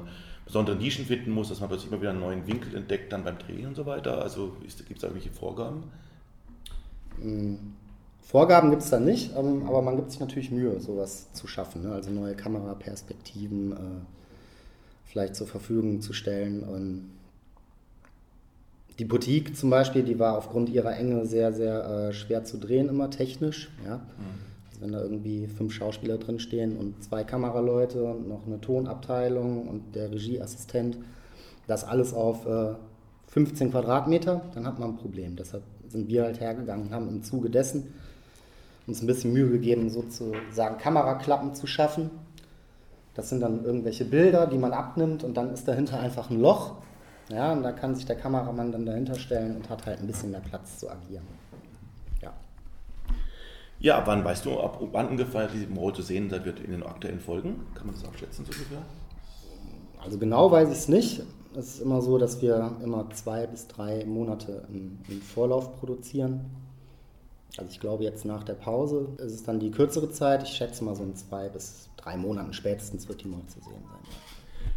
besondere 0.47 0.77
Nischen 0.77 1.05
finden 1.05 1.31
muss, 1.31 1.51
dass 1.51 1.61
man 1.61 1.69
plötzlich 1.69 1.91
immer 1.91 2.01
wieder 2.01 2.11
einen 2.11 2.21
neuen 2.21 2.47
Winkel 2.47 2.75
entdeckt, 2.75 3.13
dann 3.13 3.23
beim 3.23 3.39
Drehen 3.39 3.67
und 3.67 3.75
so 3.75 3.85
weiter? 3.85 4.23
Also 4.23 4.53
gibt 4.61 4.71
es 4.71 5.01
da 5.01 5.09
irgendwelche 5.09 5.31
Vorgaben? 5.31 5.85
Hm, 7.21 7.75
Vorgaben 8.23 8.71
gibt 8.71 8.83
es 8.83 8.91
da 8.91 9.01
nicht, 9.01 9.37
ähm, 9.37 9.65
aber 9.67 9.83
man 9.83 9.97
gibt 9.97 10.13
sich 10.13 10.21
natürlich 10.21 10.51
Mühe, 10.51 10.81
sowas 10.81 11.33
zu 11.33 11.47
schaffen. 11.47 11.83
Ne? 11.83 11.93
Also 11.93 12.11
neue 12.11 12.35
Kameraperspektiven 12.35 13.73
äh, 13.73 13.77
vielleicht 15.05 15.35
zur 15.35 15.49
Verfügung 15.49 16.01
zu 16.01 16.13
stellen. 16.13 16.63
Und 16.63 17.11
die 19.01 19.07
Boutique 19.07 19.57
zum 19.57 19.71
Beispiel, 19.71 20.03
die 20.03 20.19
war 20.19 20.37
aufgrund 20.37 20.69
ihrer 20.69 20.95
Enge 20.95 21.25
sehr, 21.25 21.55
sehr 21.55 21.85
äh, 21.89 22.13
schwer 22.13 22.45
zu 22.45 22.59
drehen, 22.59 22.91
immer 22.91 23.09
technisch. 23.09 23.71
Ja? 23.83 23.97
Mhm. 23.97 24.03
Also 24.69 24.83
wenn 24.83 24.93
da 24.93 25.01
irgendwie 25.01 25.47
fünf 25.47 25.73
Schauspieler 25.73 26.19
drin 26.19 26.39
stehen 26.39 26.77
und 26.77 27.03
zwei 27.03 27.25
Kameraleute 27.25 28.05
und 28.05 28.29
noch 28.29 28.47
eine 28.47 28.61
Tonabteilung 28.61 29.67
und 29.67 29.95
der 29.97 30.11
Regieassistent, 30.11 30.99
das 31.67 31.85
alles 31.85 32.13
auf 32.13 32.45
äh, 32.45 32.75
15 33.29 33.71
Quadratmeter, 33.71 34.43
dann 34.55 34.67
hat 34.67 34.79
man 34.79 34.91
ein 34.91 34.97
Problem. 34.97 35.35
Deshalb 35.35 35.63
sind 35.89 36.09
wir 36.09 36.25
halt 36.25 36.39
hergegangen 36.39 36.89
und 36.89 36.93
haben 36.93 37.09
im 37.09 37.23
Zuge 37.23 37.49
dessen 37.49 37.95
uns 38.87 39.01
ein 39.01 39.07
bisschen 39.07 39.33
Mühe 39.33 39.49
gegeben, 39.49 39.89
sozusagen 39.89 40.77
Kameraklappen 40.77 41.55
zu 41.55 41.67
schaffen. 41.67 42.11
Das 43.15 43.31
sind 43.31 43.41
dann 43.41 43.65
irgendwelche 43.65 44.05
Bilder, 44.05 44.47
die 44.47 44.59
man 44.59 44.75
abnimmt 44.75 45.25
und 45.25 45.39
dann 45.39 45.55
ist 45.55 45.67
dahinter 45.67 46.01
einfach 46.01 46.29
ein 46.29 46.39
Loch. 46.39 46.75
Ja, 47.33 47.53
und 47.53 47.63
da 47.63 47.73
kann 47.73 47.95
sich 47.95 48.07
der 48.07 48.17
Kameramann 48.17 48.73
dann 48.73 48.85
dahinter 48.85 49.15
stellen 49.15 49.57
und 49.57 49.69
hat 49.71 49.87
halt 49.87 50.01
ein 50.01 50.07
bisschen 50.07 50.33
mehr 50.33 50.41
Platz 50.41 50.79
zu 50.79 50.91
agieren. 50.91 51.23
Ja. 52.21 52.33
Ja, 53.79 54.03
wann 54.05 54.25
weißt 54.25 54.47
du, 54.47 54.59
ab 54.59 54.81
wann 54.93 55.09
ungefähr 55.09 55.47
die 55.47 55.67
Mall 55.67 55.95
zu 55.95 56.03
sehen 56.03 56.29
sein 56.29 56.45
wird 56.45 56.61
in 56.61 56.73
den 56.73 56.83
aktuellen 56.83 57.21
Folgen? 57.21 57.67
Kann 57.75 57.87
man 57.87 57.95
das 57.95 58.05
abschätzen 58.05 58.45
so 58.45 58.53
ungefähr? 58.53 58.83
Also 60.03 60.19
genau 60.19 60.51
weiß 60.51 60.71
ich 60.71 60.79
es 60.79 60.89
nicht. 60.89 61.23
Es 61.55 61.75
ist 61.75 61.81
immer 61.81 62.01
so, 62.01 62.19
dass 62.19 62.41
wir 62.43 62.77
immer 62.83 63.09
zwei 63.11 63.47
bis 63.47 63.69
drei 63.69 64.05
Monate 64.05 64.65
im, 64.69 64.99
im, 65.09 65.21
Vorlauf 65.21 65.79
produzieren. 65.79 66.47
Also 67.59 67.71
ich 67.71 67.81
glaube, 67.81 68.05
jetzt 68.05 68.25
nach 68.25 68.45
der 68.45 68.55
Pause 68.55 69.09
ist 69.19 69.33
es 69.33 69.43
dann 69.43 69.59
die 69.59 69.71
kürzere 69.71 70.11
Zeit. 70.11 70.43
Ich 70.45 70.51
schätze 70.51 70.85
mal 70.85 70.95
so 70.95 71.03
in 71.03 71.17
zwei 71.17 71.49
bis 71.49 71.89
drei 71.97 72.17
Monaten 72.17 72.53
spätestens 72.53 73.09
wird 73.09 73.23
die 73.23 73.29
mal 73.29 73.45
zu 73.49 73.61
sehen 73.61 73.83
sein. 73.89 74.15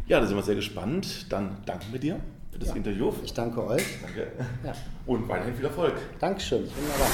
Ja, 0.06 0.20
da 0.20 0.26
sind 0.26 0.36
wir 0.36 0.42
sehr 0.42 0.56
gespannt. 0.56 1.26
Dann 1.30 1.58
danken 1.64 1.92
wir 1.92 2.00
dir 2.00 2.20
für 2.54 2.60
das 2.60 2.68
ja. 2.68 2.76
Interview. 2.76 3.12
Ich 3.24 3.34
danke 3.34 3.66
euch. 3.66 3.82
Danke. 4.00 4.28
Ja. 4.64 4.72
Und 5.06 5.28
weiterhin 5.28 5.54
viel 5.54 5.64
Erfolg. 5.64 5.94
Dankeschön. 6.20 6.60
Wunderbar. 6.60 7.08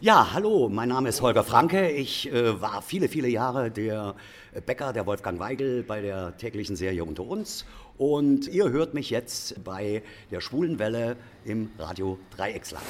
Ja, 0.00 0.32
hallo, 0.32 0.68
mein 0.68 0.88
Name 0.88 1.08
ist 1.08 1.20
Holger 1.20 1.44
Franke. 1.44 1.90
Ich 1.90 2.32
äh, 2.32 2.60
war 2.60 2.82
viele, 2.82 3.08
viele 3.08 3.28
Jahre 3.28 3.70
der 3.70 4.14
Bäcker, 4.64 4.92
der 4.92 5.06
Wolfgang 5.06 5.38
Weigel, 5.38 5.82
bei 5.82 6.00
der 6.00 6.36
täglichen 6.36 6.76
Serie 6.76 7.04
Unter 7.04 7.24
uns. 7.24 7.66
Und 7.98 8.48
ihr 8.48 8.70
hört 8.70 8.94
mich 8.94 9.10
jetzt 9.10 9.62
bei 9.64 10.02
der 10.30 10.40
Schwulen 10.40 10.78
Welle 10.78 11.16
im 11.44 11.70
Radio 11.78 12.18
Dreiecksland. 12.36 12.84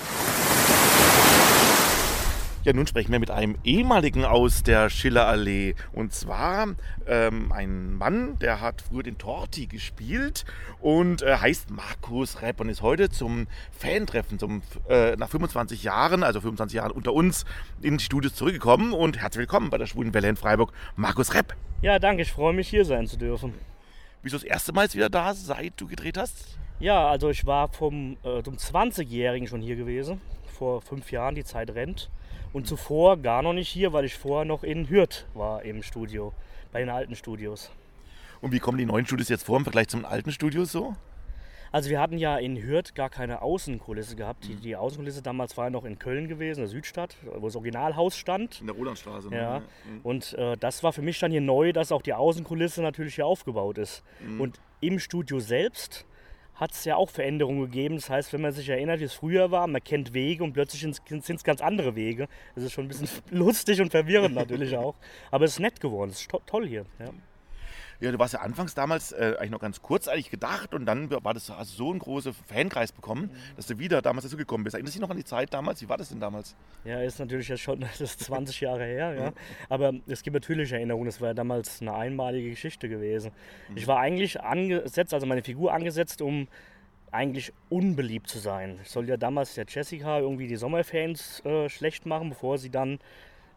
Ja, 2.66 2.73
nun 2.73 2.88
sprechen 2.88 3.12
wir 3.12 3.20
mit 3.20 3.30
einem 3.30 3.56
ehemaligen 3.62 4.25
aus 4.25 4.64
der 4.64 4.90
Schillerallee. 4.90 5.76
Und 5.92 6.12
zwar 6.12 6.75
ähm, 7.06 7.52
ein 7.52 7.94
Mann, 7.94 8.40
der 8.40 8.61
hat 8.61 8.82
früher 8.82 9.04
den 9.04 9.18
Torti 9.18 9.68
gespielt 9.68 10.44
und 10.80 11.23
äh, 11.23 11.37
heißt 11.37 11.70
Markus 11.70 12.42
Repp 12.42 12.58
und 12.58 12.68
ist 12.68 12.82
heute 12.82 13.08
zum 13.08 13.46
Fantreffen, 13.70 14.40
zum, 14.40 14.62
äh, 14.88 15.14
nach 15.14 15.28
25 15.28 15.85
Jahren, 15.85 16.25
also 16.25 16.40
25 16.40 16.78
Jahren 16.78 16.90
unter 16.90 17.12
uns, 17.12 17.44
in 17.82 17.99
die 17.99 18.04
Studios 18.04 18.35
zurückgekommen. 18.35 18.92
Und 18.92 19.16
herzlich 19.16 19.42
willkommen 19.42 19.70
bei 19.70 19.78
der 19.78 19.87
Schwulen 19.87 20.12
Welle 20.12 20.28
in 20.28 20.37
Freiburg, 20.37 20.73
Markus 20.96 21.35
Repp. 21.35 21.54
Ja, 21.82 22.00
danke, 22.00 22.23
ich 22.23 22.32
freue 22.32 22.52
mich 22.52 22.66
hier 22.68 22.85
sein 22.85 23.06
zu 23.06 23.16
dürfen. 23.16 23.54
Bist 24.23 24.35
du 24.35 24.38
das 24.38 24.44
erste 24.44 24.73
Mal 24.73 24.92
wieder 24.92 25.08
da, 25.08 25.35
seit 25.35 25.75
du 25.76 25.87
gedreht 25.87 26.18
hast? 26.18 26.58
Ja, 26.80 27.06
also 27.06 27.30
ich 27.30 27.46
war 27.46 27.68
vom, 27.68 28.16
äh, 28.25 28.42
zum 28.42 28.56
20-Jährigen 28.56 29.46
schon 29.46 29.62
hier 29.62 29.76
gewesen, 29.76 30.20
vor 30.46 30.82
fünf 30.82 31.12
Jahren, 31.12 31.37
die 31.37 31.44
Zeit 31.44 31.70
rennt. 31.70 32.11
Und 32.56 32.66
zuvor 32.66 33.18
gar 33.18 33.42
noch 33.42 33.52
nicht 33.52 33.68
hier, 33.68 33.92
weil 33.92 34.06
ich 34.06 34.14
vorher 34.14 34.46
noch 34.46 34.64
in 34.64 34.88
Hürth 34.88 35.26
war 35.34 35.62
im 35.62 35.82
Studio, 35.82 36.32
bei 36.72 36.80
den 36.80 36.88
alten 36.88 37.14
Studios. 37.14 37.70
Und 38.40 38.50
wie 38.52 38.60
kommen 38.60 38.78
die 38.78 38.86
neuen 38.86 39.04
Studios 39.04 39.28
jetzt 39.28 39.44
vor 39.44 39.58
im 39.58 39.64
Vergleich 39.64 39.88
zum 39.88 40.06
alten 40.06 40.32
Studio 40.32 40.64
so? 40.64 40.96
Also 41.70 41.90
wir 41.90 42.00
hatten 42.00 42.16
ja 42.16 42.38
in 42.38 42.56
Hürth 42.56 42.94
gar 42.94 43.10
keine 43.10 43.42
Außenkulisse 43.42 44.16
gehabt. 44.16 44.48
Die, 44.48 44.54
die 44.54 44.75
Außenkulisse 44.75 45.20
damals 45.20 45.54
war 45.58 45.64
ja 45.64 45.70
noch 45.70 45.84
in 45.84 45.98
Köln 45.98 46.28
gewesen, 46.28 46.60
der 46.60 46.68
Südstadt, 46.68 47.18
wo 47.26 47.44
das 47.44 47.56
Originalhaus 47.56 48.16
stand. 48.16 48.58
In 48.62 48.68
der 48.68 48.76
Rolandstraße. 48.76 49.28
Ne? 49.28 49.36
Ja. 49.36 49.58
Mhm. 49.58 50.00
Und 50.02 50.32
äh, 50.38 50.56
das 50.56 50.82
war 50.82 50.94
für 50.94 51.02
mich 51.02 51.18
dann 51.18 51.32
hier 51.32 51.42
neu, 51.42 51.75
dass 51.75 51.92
auch 51.92 52.00
die 52.00 52.14
Außenkulisse 52.14 52.80
natürlich 52.80 53.16
hier 53.16 53.26
aufgebaut 53.26 53.76
ist. 53.76 54.02
Mhm. 54.26 54.40
Und 54.40 54.60
im 54.80 54.98
Studio 54.98 55.40
selbst 55.40 56.06
hat 56.56 56.72
es 56.72 56.84
ja 56.84 56.96
auch 56.96 57.10
Veränderungen 57.10 57.60
gegeben. 57.60 57.96
Das 57.96 58.10
heißt, 58.10 58.32
wenn 58.32 58.40
man 58.40 58.52
sich 58.52 58.68
erinnert, 58.68 59.00
wie 59.00 59.04
es 59.04 59.14
früher 59.14 59.50
war, 59.50 59.66
man 59.66 59.82
kennt 59.82 60.14
Wege 60.14 60.42
und 60.42 60.52
plötzlich 60.52 60.80
sind 60.80 61.00
es 61.28 61.44
ganz 61.44 61.60
andere 61.60 61.94
Wege. 61.94 62.28
Das 62.54 62.64
ist 62.64 62.72
schon 62.72 62.86
ein 62.86 62.88
bisschen 62.88 63.08
lustig 63.30 63.80
und 63.80 63.90
verwirrend 63.90 64.34
natürlich 64.34 64.76
auch. 64.76 64.94
Aber 65.30 65.44
es 65.44 65.52
ist 65.52 65.60
nett 65.60 65.80
geworden, 65.80 66.10
es 66.10 66.20
ist 66.20 66.30
to 66.30 66.40
toll 66.46 66.66
hier. 66.66 66.86
Ja. 66.98 67.10
Ja, 68.00 68.12
du 68.12 68.18
warst 68.18 68.34
ja 68.34 68.40
anfangs 68.40 68.74
damals 68.74 69.12
äh, 69.12 69.34
eigentlich 69.38 69.50
noch 69.50 69.60
ganz 69.60 69.82
kurz 69.82 70.08
eigentlich 70.08 70.30
gedacht 70.30 70.74
und 70.74 70.86
dann 70.86 71.10
war 71.10 71.34
das 71.34 71.50
hast 71.50 71.72
du 71.72 71.76
so 71.76 71.90
einen 71.90 71.98
großen 71.98 72.32
Fankreis 72.32 72.92
bekommen, 72.92 73.30
mhm. 73.32 73.56
dass 73.56 73.66
du 73.66 73.78
wieder 73.78 74.02
damals 74.02 74.24
dazu 74.24 74.36
gekommen 74.36 74.64
bist. 74.64 74.74
Erinnerst 74.74 74.94
du 74.94 74.98
dich 74.98 75.02
noch 75.02 75.10
an 75.10 75.16
die 75.16 75.24
Zeit 75.24 75.52
damals? 75.54 75.82
Wie 75.82 75.88
war 75.88 75.96
das 75.96 76.10
denn 76.10 76.20
damals? 76.20 76.54
Ja, 76.84 77.00
ist 77.00 77.18
natürlich 77.18 77.48
jetzt 77.48 77.60
schon 77.60 77.80
das 77.98 78.00
ist 78.00 78.20
20 78.20 78.60
Jahre 78.60 78.84
her, 78.84 79.14
ja. 79.14 79.32
Aber 79.68 79.92
es 80.06 80.22
gibt 80.22 80.34
natürlich 80.34 80.72
Erinnerungen, 80.72 81.06
das 81.06 81.20
war 81.20 81.28
ja 81.28 81.34
damals 81.34 81.80
eine 81.80 81.94
einmalige 81.94 82.50
Geschichte 82.50 82.88
gewesen. 82.88 83.32
Mhm. 83.68 83.76
Ich 83.76 83.86
war 83.86 83.98
eigentlich 83.98 84.40
angesetzt, 84.40 85.14
also 85.14 85.26
meine 85.26 85.42
Figur 85.42 85.72
angesetzt, 85.72 86.20
um 86.22 86.48
eigentlich 87.12 87.52
unbeliebt 87.70 88.28
zu 88.28 88.38
sein. 88.38 88.78
Ich 88.82 88.90
sollte 88.90 89.10
ja 89.10 89.16
damals 89.16 89.54
der 89.54 89.64
Jessica 89.66 90.18
irgendwie 90.18 90.48
die 90.48 90.56
Sommerfans 90.56 91.44
äh, 91.44 91.68
schlecht 91.68 92.04
machen, 92.04 92.30
bevor 92.30 92.58
sie 92.58 92.70
dann 92.70 92.98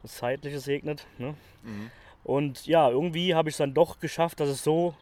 das 0.01 0.15
Zeitliche 0.15 0.59
segnet. 0.59 1.05
Ne? 1.17 1.35
Mhm. 1.63 1.91
Und 2.29 2.67
ja, 2.67 2.87
irgendwie 2.87 3.33
habe 3.33 3.49
ich 3.49 3.53
es 3.53 3.57
dann 3.57 3.73
doch 3.73 3.99
geschafft, 3.99 4.39
dass 4.39 4.49
es 4.49 4.63
so 4.63 4.93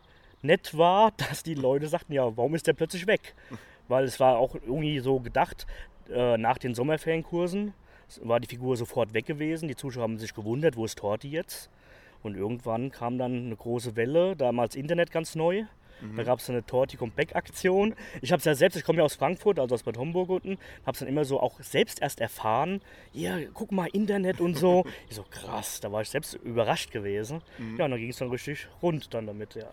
nett 0.41 0.77
war, 0.77 1.11
dass 1.17 1.43
die 1.43 1.55
Leute 1.55 1.87
sagten, 1.87 2.13
ja, 2.13 2.37
warum 2.37 2.55
ist 2.55 2.67
der 2.67 2.73
plötzlich 2.73 3.05
weg? 3.05 3.35
Weil 3.89 4.05
es 4.05 4.17
war 4.21 4.37
auch 4.37 4.55
irgendwie 4.55 4.99
so 4.99 5.19
gedacht, 5.19 5.67
äh, 6.09 6.37
nach 6.37 6.57
den 6.57 6.73
Sommerferienkursen 6.73 7.73
war 8.21 8.39
die 8.39 8.47
Figur 8.47 8.77
sofort 8.77 9.13
weg 9.13 9.25
gewesen. 9.25 9.67
Die 9.67 9.75
Zuschauer 9.75 10.03
haben 10.03 10.17
sich 10.17 10.33
gewundert, 10.33 10.77
wo 10.77 10.85
ist 10.85 10.99
Torti 10.99 11.29
jetzt? 11.29 11.69
Und 12.23 12.37
irgendwann 12.37 12.91
kam 12.91 13.17
dann 13.17 13.47
eine 13.47 13.55
große 13.57 13.97
Welle, 13.97 14.37
damals 14.37 14.75
Internet 14.77 15.11
ganz 15.11 15.35
neu. 15.35 15.65
Mhm. 16.01 16.15
Da 16.15 16.23
gab 16.23 16.39
es 16.39 16.49
eine 16.49 16.65
Torti 16.65 16.97
Comeback 16.97 17.35
Aktion. 17.35 17.95
Ich 18.21 18.31
habe 18.31 18.39
es 18.39 18.45
ja 18.45 18.55
selbst, 18.55 18.75
ich 18.75 18.83
komme 18.83 18.99
ja 18.99 19.05
aus 19.05 19.15
Frankfurt, 19.15 19.59
also 19.59 19.75
aus 19.75 19.83
Bad 19.83 19.97
Homburg 19.97 20.29
unten, 20.29 20.57
habe 20.85 20.93
es 20.93 20.99
dann 20.99 21.07
immer 21.07 21.25
so 21.25 21.39
auch 21.39 21.59
selbst 21.61 22.01
erst 22.01 22.19
erfahren. 22.19 22.81
Ja, 23.13 23.37
guck 23.53 23.71
mal, 23.71 23.87
Internet 23.87 24.41
und 24.41 24.57
so. 24.57 24.85
ich 25.09 25.15
so, 25.15 25.23
krass, 25.29 25.79
da 25.79 25.91
war 25.91 26.01
ich 26.01 26.09
selbst 26.09 26.35
überrascht 26.35 26.91
gewesen. 26.91 27.41
Mhm. 27.57 27.77
Ja, 27.77 27.85
und 27.85 27.91
dann 27.91 27.99
ging 27.99 28.09
es 28.09 28.17
dann 28.17 28.29
richtig 28.29 28.67
rund 28.81 29.13
dann 29.13 29.27
damit, 29.27 29.55
ja. 29.55 29.67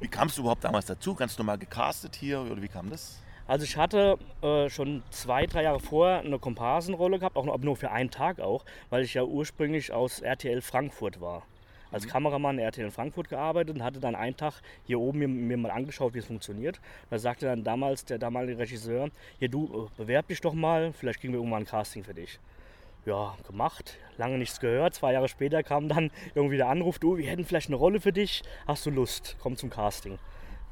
Wie 0.00 0.08
kamst 0.08 0.36
du 0.36 0.42
überhaupt 0.42 0.64
damals 0.64 0.86
dazu? 0.86 1.14
Ganz 1.14 1.38
normal 1.38 1.58
gecastet 1.58 2.16
hier 2.16 2.40
oder 2.40 2.60
wie 2.60 2.68
kam 2.68 2.90
das? 2.90 3.22
Also 3.46 3.64
ich 3.64 3.76
hatte 3.76 4.18
äh, 4.40 4.68
schon 4.68 5.02
zwei, 5.10 5.46
drei 5.46 5.64
Jahre 5.64 5.80
vorher 5.80 6.20
eine 6.20 6.38
Komparsenrolle 6.38 7.18
gehabt, 7.18 7.36
auch 7.36 7.58
nur 7.58 7.76
für 7.76 7.90
einen 7.90 8.10
Tag 8.10 8.40
auch, 8.40 8.64
weil 8.90 9.02
ich 9.04 9.14
ja 9.14 9.24
ursprünglich 9.24 9.92
aus 9.92 10.20
RTL 10.20 10.60
Frankfurt 10.60 11.20
war 11.20 11.42
als 11.92 12.06
mhm. 12.06 12.10
Kameramann 12.10 12.58
RTL 12.58 12.86
in 12.86 12.90
Frankfurt 12.90 13.28
gearbeitet 13.28 13.76
und 13.76 13.84
hatte 13.84 14.00
dann 14.00 14.14
einen 14.14 14.36
Tag 14.36 14.60
hier 14.84 14.98
oben 14.98 15.18
mir, 15.18 15.28
mir 15.28 15.56
mal 15.56 15.70
angeschaut, 15.70 16.14
wie 16.14 16.18
es 16.18 16.26
funktioniert. 16.26 16.80
Da 17.10 17.18
sagte 17.18 17.46
dann 17.46 17.62
damals 17.62 18.04
der 18.04 18.18
damalige 18.18 18.58
Regisseur, 18.58 19.10
hier 19.38 19.48
du, 19.48 19.86
äh, 19.86 19.96
bewerb 19.96 20.28
dich 20.28 20.40
doch 20.40 20.54
mal, 20.54 20.92
vielleicht 20.92 21.20
kriegen 21.20 21.32
wir 21.32 21.38
irgendwann 21.38 21.62
ein 21.62 21.66
Casting 21.66 22.02
für 22.02 22.14
dich. 22.14 22.40
ja, 23.04 23.36
gemacht, 23.46 23.98
lange 24.16 24.38
nichts 24.38 24.60
gehört. 24.60 24.94
Zwei 24.94 25.12
Jahre 25.12 25.28
später 25.28 25.62
kam 25.62 25.88
dann 25.88 26.10
irgendwie 26.34 26.56
der 26.56 26.68
Anruf, 26.68 26.98
du, 26.98 27.16
wir 27.16 27.28
hätten 27.28 27.44
vielleicht 27.44 27.68
eine 27.68 27.76
Rolle 27.76 28.00
für 28.00 28.12
dich, 28.12 28.42
hast 28.66 28.86
du 28.86 28.90
Lust, 28.90 29.36
komm 29.40 29.56
zum 29.56 29.70
Casting. 29.70 30.18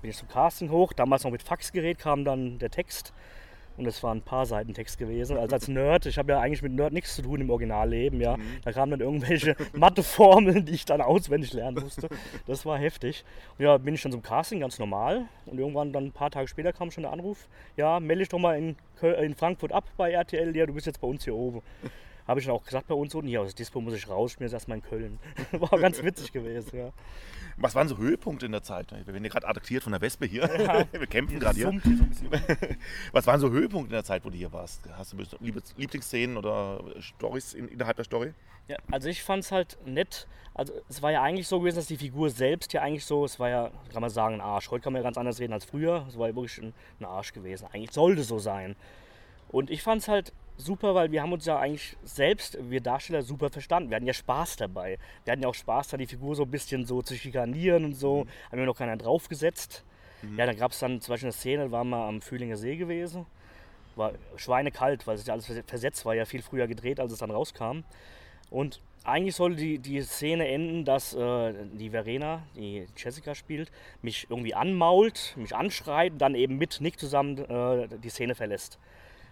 Bin 0.01 0.11
ich 0.11 0.17
zum 0.17 0.29
Casting 0.29 0.71
hoch, 0.71 0.93
damals 0.93 1.25
noch 1.25 1.31
mit 1.31 1.43
Faxgerät 1.43 1.99
kam 1.99 2.25
dann 2.25 2.59
der 2.59 2.71
Text 2.71 3.13
und 3.77 3.87
es 3.87 4.03
waren 4.03 4.19
ein 4.19 4.23
paar 4.23 4.47
Seiten 4.47 4.75
Text 4.75 4.99
gewesen. 4.99 5.37
Also 5.37 5.55
als 5.55 5.69
Nerd, 5.69 6.07
ich 6.07 6.19
habe 6.19 6.33
ja 6.33 6.41
eigentlich 6.41 6.63
mit 6.63 6.73
Nerd 6.73 6.93
nichts 6.93 7.17
zu 7.17 7.23
tun 7.23 7.41
im 7.41 7.51
Originalleben, 7.51 8.21
ja. 8.21 8.37
Mhm. 8.37 8.43
Da 8.63 8.73
kamen 8.73 8.91
dann 8.91 9.01
irgendwelche 9.01 9.57
Matheformeln, 9.73 10.67
die 10.67 10.73
ich 10.73 10.85
dann 10.85 11.01
auswendig 11.01 11.53
lernen 11.53 11.83
musste. 11.83 12.09
Das 12.47 12.67
war 12.67 12.79
heftig. 12.79 13.25
Und 13.59 13.65
ja, 13.65 13.79
bin 13.79 13.95
ich 13.95 14.03
dann 14.03 14.13
zum 14.13 14.23
Casting, 14.23 14.61
ganz 14.61 14.79
normal. 14.79 15.27
Und 15.47 15.59
irgendwann 15.59 15.93
dann 15.93 16.07
ein 16.07 16.13
paar 16.13 16.31
Tage 16.31 16.49
später 16.49 16.73
kam 16.73 16.91
schon 16.91 17.03
der 17.03 17.13
Anruf, 17.13 17.49
ja, 17.77 18.01
melde 18.01 18.21
dich 18.21 18.29
doch 18.29 18.39
mal 18.39 18.59
in, 18.59 18.77
in 19.03 19.35
Frankfurt 19.35 19.73
ab 19.73 19.85
bei 19.97 20.13
RTL, 20.13 20.55
ja, 20.57 20.67
du 20.67 20.75
bist 20.75 20.87
jetzt 20.87 21.01
bei 21.01 21.09
uns 21.09 21.25
hier 21.25 21.35
oben. 21.35 21.63
Habe 22.27 22.41
ich 22.41 22.47
dann 22.47 22.55
auch 22.55 22.65
gesagt 22.65 22.87
bei 22.89 22.95
uns 22.95 23.15
unten, 23.15 23.29
ja, 23.29 23.41
aus 23.41 23.55
Dispo 23.55 23.81
muss 23.81 23.95
ich 23.95 24.09
raus, 24.09 24.33
ich 24.33 24.39
bin 24.39 24.47
jetzt 24.47 24.55
erstmal 24.55 24.79
in 24.79 24.85
Köln. 24.85 25.19
War 25.53 25.79
ganz 25.79 26.03
witzig 26.03 26.33
gewesen, 26.33 26.79
ja. 26.79 26.93
Was 27.57 27.75
waren 27.75 27.89
so 27.89 27.99
Höhepunkte 27.99 28.47
in 28.47 28.53
der 28.53 28.63
Zeit? 28.63 28.91
Wir 28.91 29.07
werden 29.07 29.25
ja 29.25 29.31
gerade 29.31 29.47
attackiert 29.47 29.83
von 29.83 29.93
der 29.93 30.01
Wespe 30.01 30.27
hier. 30.27 30.49
Ja. 30.61 30.87
Wir 30.93 31.07
kämpfen 31.07 31.39
gerade 31.39 31.57
hier. 31.57 31.81
Was 33.13 33.27
waren 33.27 33.41
so 33.41 33.51
Höhepunkte 33.51 33.89
in 33.89 33.97
der 33.97 34.05
Zeit, 34.05 34.25
wo 34.25 34.31
du 34.31 34.37
hier 34.37 34.53
warst? 34.53 34.81
Hast 34.93 35.13
du 35.13 35.19
Lieblingsszenen 35.77 36.37
oder 36.37 36.83
Storys 37.01 37.55
innerhalb 37.55 37.97
der 37.97 38.05
Story? 38.05 38.33
Ja, 38.69 38.77
also 38.91 39.09
ich 39.09 39.23
fand 39.23 39.45
es 39.45 39.53
halt 39.53 39.79
nett. 39.85 40.27
Also 40.55 40.73
es 40.89 41.03
war 41.03 41.11
ja 41.11 41.23
eigentlich 41.23 41.49
so 41.49 41.59
gewesen, 41.59 41.77
dass 41.77 41.87
die 41.87 41.97
Figur 41.97 42.31
selbst 42.31 42.73
ja 42.73 42.83
eigentlich 42.83 43.05
so, 43.05 43.25
es 43.25 43.41
war 43.41 43.49
ja, 43.49 43.71
kann 43.93 44.01
man 44.01 44.11
sagen, 44.11 44.37
ein 44.37 44.41
Arsch. 44.41 44.71
Heute 44.71 44.85
kann 44.85 44.93
man 44.93 45.03
ja 45.03 45.05
ganz 45.05 45.19
anders 45.19 45.41
reden 45.41 45.53
als 45.53 45.65
früher. 45.65 46.07
Es 46.09 46.19
war 46.19 46.29
ja 46.29 46.35
wirklich 46.35 46.59
ein, 46.59 46.73
ein 47.01 47.05
Arsch 47.05 47.33
gewesen. 47.33 47.67
Eigentlich 47.73 47.93
sollte 47.93 48.23
so 48.23 48.39
sein. 48.39 48.77
Und 49.49 49.71
ich 49.71 49.83
fand 49.83 50.03
es 50.03 50.09
halt 50.09 50.33
super, 50.61 50.95
weil 50.95 51.11
wir 51.11 51.23
haben 51.23 51.33
uns 51.33 51.47
ja 51.47 51.59
eigentlich 51.59 51.97
selbst, 52.05 52.59
wir 52.71 52.81
Darsteller, 52.81 53.23
super 53.23 53.51
verstanden. 53.51 53.91
Wir 53.91 53.97
hatten 53.97 54.07
ja 54.07 54.13
Spaß 54.13 54.57
dabei. 54.57 54.99
Wir 55.25 55.33
hatten 55.33 55.43
ja 55.43 55.49
auch 55.49 55.55
Spaß, 55.55 55.89
da 55.89 55.97
die 55.97 56.07
Figur 56.07 56.37
so 56.37 56.45
ein 56.45 56.51
bisschen 56.51 56.87
so 56.87 57.03
zu 57.03 57.17
schikanieren 57.17 57.85
und 57.85 57.95
so. 57.95 58.25
Mhm. 58.25 58.29
Haben 58.51 58.59
wir 58.59 58.67
noch 58.67 58.77
keiner 58.77 58.97
draufgesetzt. 58.97 59.85
Mhm. 60.23 60.39
Ja, 60.39 60.47
da 60.47 60.55
gab 60.55 60.73
es 60.73 60.79
dann 60.79 61.01
zum 61.01 61.13
Beispiel 61.13 61.29
eine 61.29 61.33
Szene, 61.33 61.65
da 61.65 61.71
waren 61.71 61.89
wir 61.89 62.05
am 62.05 62.21
Fühlinger 62.21 62.57
See 62.57 62.77
gewesen. 62.77 63.27
War 63.97 64.13
schweinekalt, 64.37 65.07
weil 65.07 65.17
es 65.17 65.27
ja 65.27 65.35
alles 65.35 65.51
versetzt 65.67 66.05
war, 66.05 66.15
ja 66.15 66.25
viel 66.25 66.43
früher 66.43 66.67
gedreht, 66.67 67.01
als 67.01 67.13
es 67.13 67.19
dann 67.19 67.31
rauskam. 67.31 67.83
Und 68.51 68.81
eigentlich 69.05 69.37
sollte 69.37 69.57
die, 69.57 69.79
die 69.79 70.03
Szene 70.03 70.47
enden, 70.49 70.85
dass 70.85 71.15
äh, 71.15 71.55
die 71.73 71.91
Verena, 71.91 72.43
die 72.55 72.87
Jessica 72.97 73.35
spielt, 73.35 73.71
mich 74.03 74.27
irgendwie 74.29 74.55
anmault, 74.55 75.35
mich 75.37 75.55
anschreit 75.55 76.13
und 76.13 76.19
dann 76.19 76.35
eben 76.35 76.59
mit 76.59 76.81
Nick 76.81 76.99
zusammen 76.99 77.39
äh, 77.39 77.89
die 77.99 78.11
Szene 78.11 78.35
verlässt. 78.35 78.79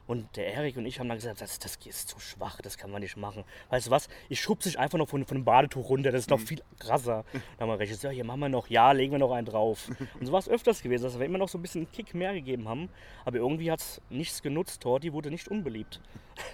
Und 0.09 0.39
der 0.39 0.55
Erik 0.55 0.79
und 0.79 0.87
ich 0.87 0.99
haben 0.99 1.09
dann 1.09 1.19
gesagt, 1.19 1.43
das, 1.43 1.59
das 1.59 1.77
ist 1.85 2.09
zu 2.09 2.19
schwach, 2.19 2.63
das 2.63 2.79
kann 2.79 2.91
man 2.91 3.03
nicht 3.03 3.19
machen. 3.19 3.45
Weißt 3.69 3.89
du 3.89 3.91
was, 3.91 4.09
ich 4.31 4.41
schub 4.41 4.63
sich 4.63 4.79
einfach 4.79 4.97
noch 4.97 5.07
von, 5.07 5.27
von 5.27 5.37
dem 5.37 5.45
Badetuch 5.45 5.91
runter, 5.91 6.11
das 6.11 6.23
ist 6.23 6.31
noch 6.31 6.39
mhm. 6.39 6.47
viel 6.47 6.63
krasser. 6.79 7.27
Dann 7.33 7.43
haben 7.61 7.69
wir 7.69 7.79
Regisseur, 7.79 8.11
hier 8.11 8.25
machen 8.25 8.41
wir 8.41 8.49
noch, 8.49 8.69
ja, 8.69 8.91
legen 8.93 9.13
wir 9.13 9.19
noch 9.19 9.33
einen 9.33 9.47
drauf. 9.47 9.91
Und 10.19 10.25
so 10.25 10.33
war 10.33 10.39
es 10.39 10.49
öfters 10.49 10.83
gewesen, 10.83 11.05
dass 11.05 11.19
wir 11.19 11.27
immer 11.27 11.37
noch 11.37 11.51
so 11.51 11.59
ein 11.59 11.63
bisschen 11.63 11.83
einen 11.83 11.93
Kick 11.93 12.15
mehr 12.15 12.33
gegeben 12.33 12.67
haben. 12.67 12.89
Aber 13.27 13.37
irgendwie 13.37 13.71
hat 13.71 13.81
es 13.81 14.01
nichts 14.09 14.43
genutzt, 14.43 14.81
Torti 14.81 15.13
wurde 15.13 15.31
nicht 15.31 15.47
unbeliebt. 15.49 16.01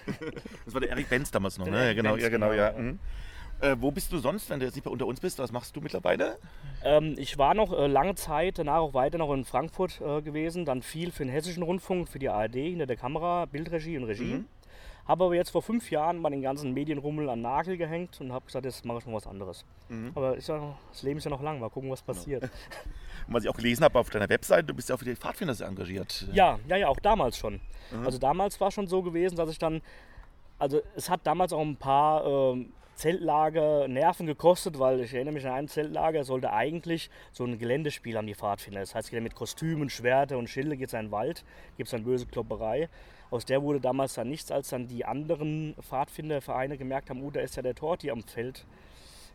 Das 0.65 0.73
war 0.73 0.81
der 0.81 0.89
Erik 0.89 1.09
Benz 1.09 1.31
damals 1.31 1.57
noch, 1.57 1.67
ne? 1.67 1.87
Ja, 1.87 1.93
genau, 1.93 2.11
Benz, 2.11 2.23
ja, 2.23 2.29
genau, 2.29 2.49
genau, 2.49 2.61
ja. 2.61 2.71
Mhm. 2.73 2.99
Äh, 3.61 3.75
wo 3.79 3.91
bist 3.91 4.11
du 4.11 4.17
sonst, 4.17 4.49
wenn 4.49 4.59
du 4.59 4.65
jetzt 4.65 4.75
nicht 4.75 4.85
mehr 4.85 4.91
unter 4.91 5.05
uns 5.05 5.19
bist? 5.19 5.39
Was 5.39 5.51
machst 5.51 5.75
du 5.75 5.81
mittlerweile? 5.81 6.37
Ähm, 6.83 7.15
ich 7.17 7.37
war 7.37 7.53
noch 7.53 7.71
äh, 7.73 7.87
lange 7.87 8.15
Zeit, 8.15 8.59
danach 8.59 8.77
auch 8.77 8.93
weiter 8.93 9.17
noch 9.17 9.33
in 9.33 9.45
Frankfurt 9.45 10.01
äh, 10.01 10.21
gewesen, 10.21 10.65
dann 10.65 10.81
viel 10.81 11.11
für 11.11 11.23
den 11.23 11.31
Hessischen 11.31 11.63
Rundfunk, 11.63 12.09
für 12.09 12.19
die 12.19 12.29
ARD, 12.29 12.55
hinter 12.55 12.85
der 12.85 12.97
Kamera, 12.97 13.45
Bildregie 13.45 13.97
und 13.97 14.03
Regie. 14.03 14.35
Mhm. 14.35 14.45
Habe 15.07 15.25
aber 15.25 15.35
jetzt 15.35 15.51
vor 15.51 15.61
fünf 15.61 15.91
Jahren 15.91 16.19
mal 16.19 16.31
den 16.31 16.41
ganzen 16.41 16.73
Medienrummel 16.73 17.29
an 17.29 17.41
Nagel 17.41 17.77
gehängt 17.77 18.19
und 18.21 18.33
habe 18.33 18.45
gesagt, 18.45 18.65
jetzt 18.65 18.83
mache 18.85 18.99
ich 18.99 19.05
mal 19.05 19.13
was 19.13 19.27
anderes. 19.27 19.63
Mhm. 19.87 20.11
Aber 20.15 20.37
ja, 20.39 20.77
das 20.91 21.03
Leben 21.03 21.19
ist 21.19 21.25
ja 21.25 21.29
noch 21.29 21.43
lang, 21.43 21.59
mal 21.59 21.69
gucken, 21.69 21.91
was 21.91 22.03
genau. 22.03 22.17
passiert. 22.17 22.41
Genau. 22.41 22.53
Und 23.27 23.33
was 23.33 23.43
ich 23.43 23.49
auch 23.49 23.55
gelesen 23.55 23.83
habe 23.83 23.97
auf 23.97 24.09
deiner 24.11 24.29
Webseite, 24.29 24.65
du 24.65 24.73
bist 24.75 24.89
ja 24.89 24.95
auch 24.95 24.99
für 24.99 25.05
die 25.05 25.15
Pfadfinder 25.15 25.55
sehr 25.55 25.67
engagiert. 25.67 26.27
Ja, 26.31 26.59
ja, 26.67 26.75
ja, 26.75 26.87
auch 26.89 26.99
damals 26.99 27.37
schon. 27.37 27.59
Mhm. 27.91 28.05
Also 28.05 28.19
damals 28.19 28.59
war 28.59 28.69
schon 28.69 28.87
so 28.87 29.01
gewesen, 29.01 29.35
dass 29.35 29.49
ich 29.49 29.57
dann, 29.57 29.81
also 30.59 30.81
es 30.95 31.09
hat 31.09 31.21
damals 31.23 31.53
auch 31.53 31.61
ein 31.61 31.75
paar 31.75 32.25
ähm, 32.25 32.73
Zeltlager 32.95 33.87
Nerven 33.87 34.25
gekostet, 34.25 34.79
weil 34.79 35.01
ich 35.01 35.13
erinnere 35.13 35.33
mich 35.33 35.45
an 35.45 35.53
ein 35.53 35.67
Zeltlager, 35.67 36.23
sollte 36.23 36.51
eigentlich 36.51 37.09
so 37.31 37.43
ein 37.43 37.59
Geländespiel 37.59 38.17
haben, 38.17 38.27
die 38.27 38.35
Pfadfinder. 38.35 38.79
Das 38.79 38.95
heißt, 38.95 39.11
mit 39.11 39.35
Kostümen, 39.35 39.89
Schwerter 39.89 40.37
und 40.37 40.49
Schilde 40.49 40.77
geht 40.77 40.87
es 40.87 40.93
in 40.93 41.07
den 41.07 41.11
Wald, 41.11 41.43
gibt 41.77 41.87
es 41.87 41.93
eine 41.93 42.03
böse 42.03 42.25
Klopperei. 42.25 42.89
Aus 43.31 43.43
der 43.45 43.61
wurde 43.61 43.81
damals 43.81 44.13
dann 44.13 44.29
nichts, 44.29 44.51
als 44.51 44.69
dann 44.69 44.87
die 44.87 45.03
anderen 45.03 45.75
Pfadfindervereine 45.81 46.77
gemerkt 46.77 47.09
haben, 47.09 47.21
oh, 47.23 47.31
da 47.31 47.41
ist 47.41 47.55
ja 47.55 47.61
der 47.61 47.75
Torti 47.75 48.11
am 48.11 48.23
Feld. 48.23 48.65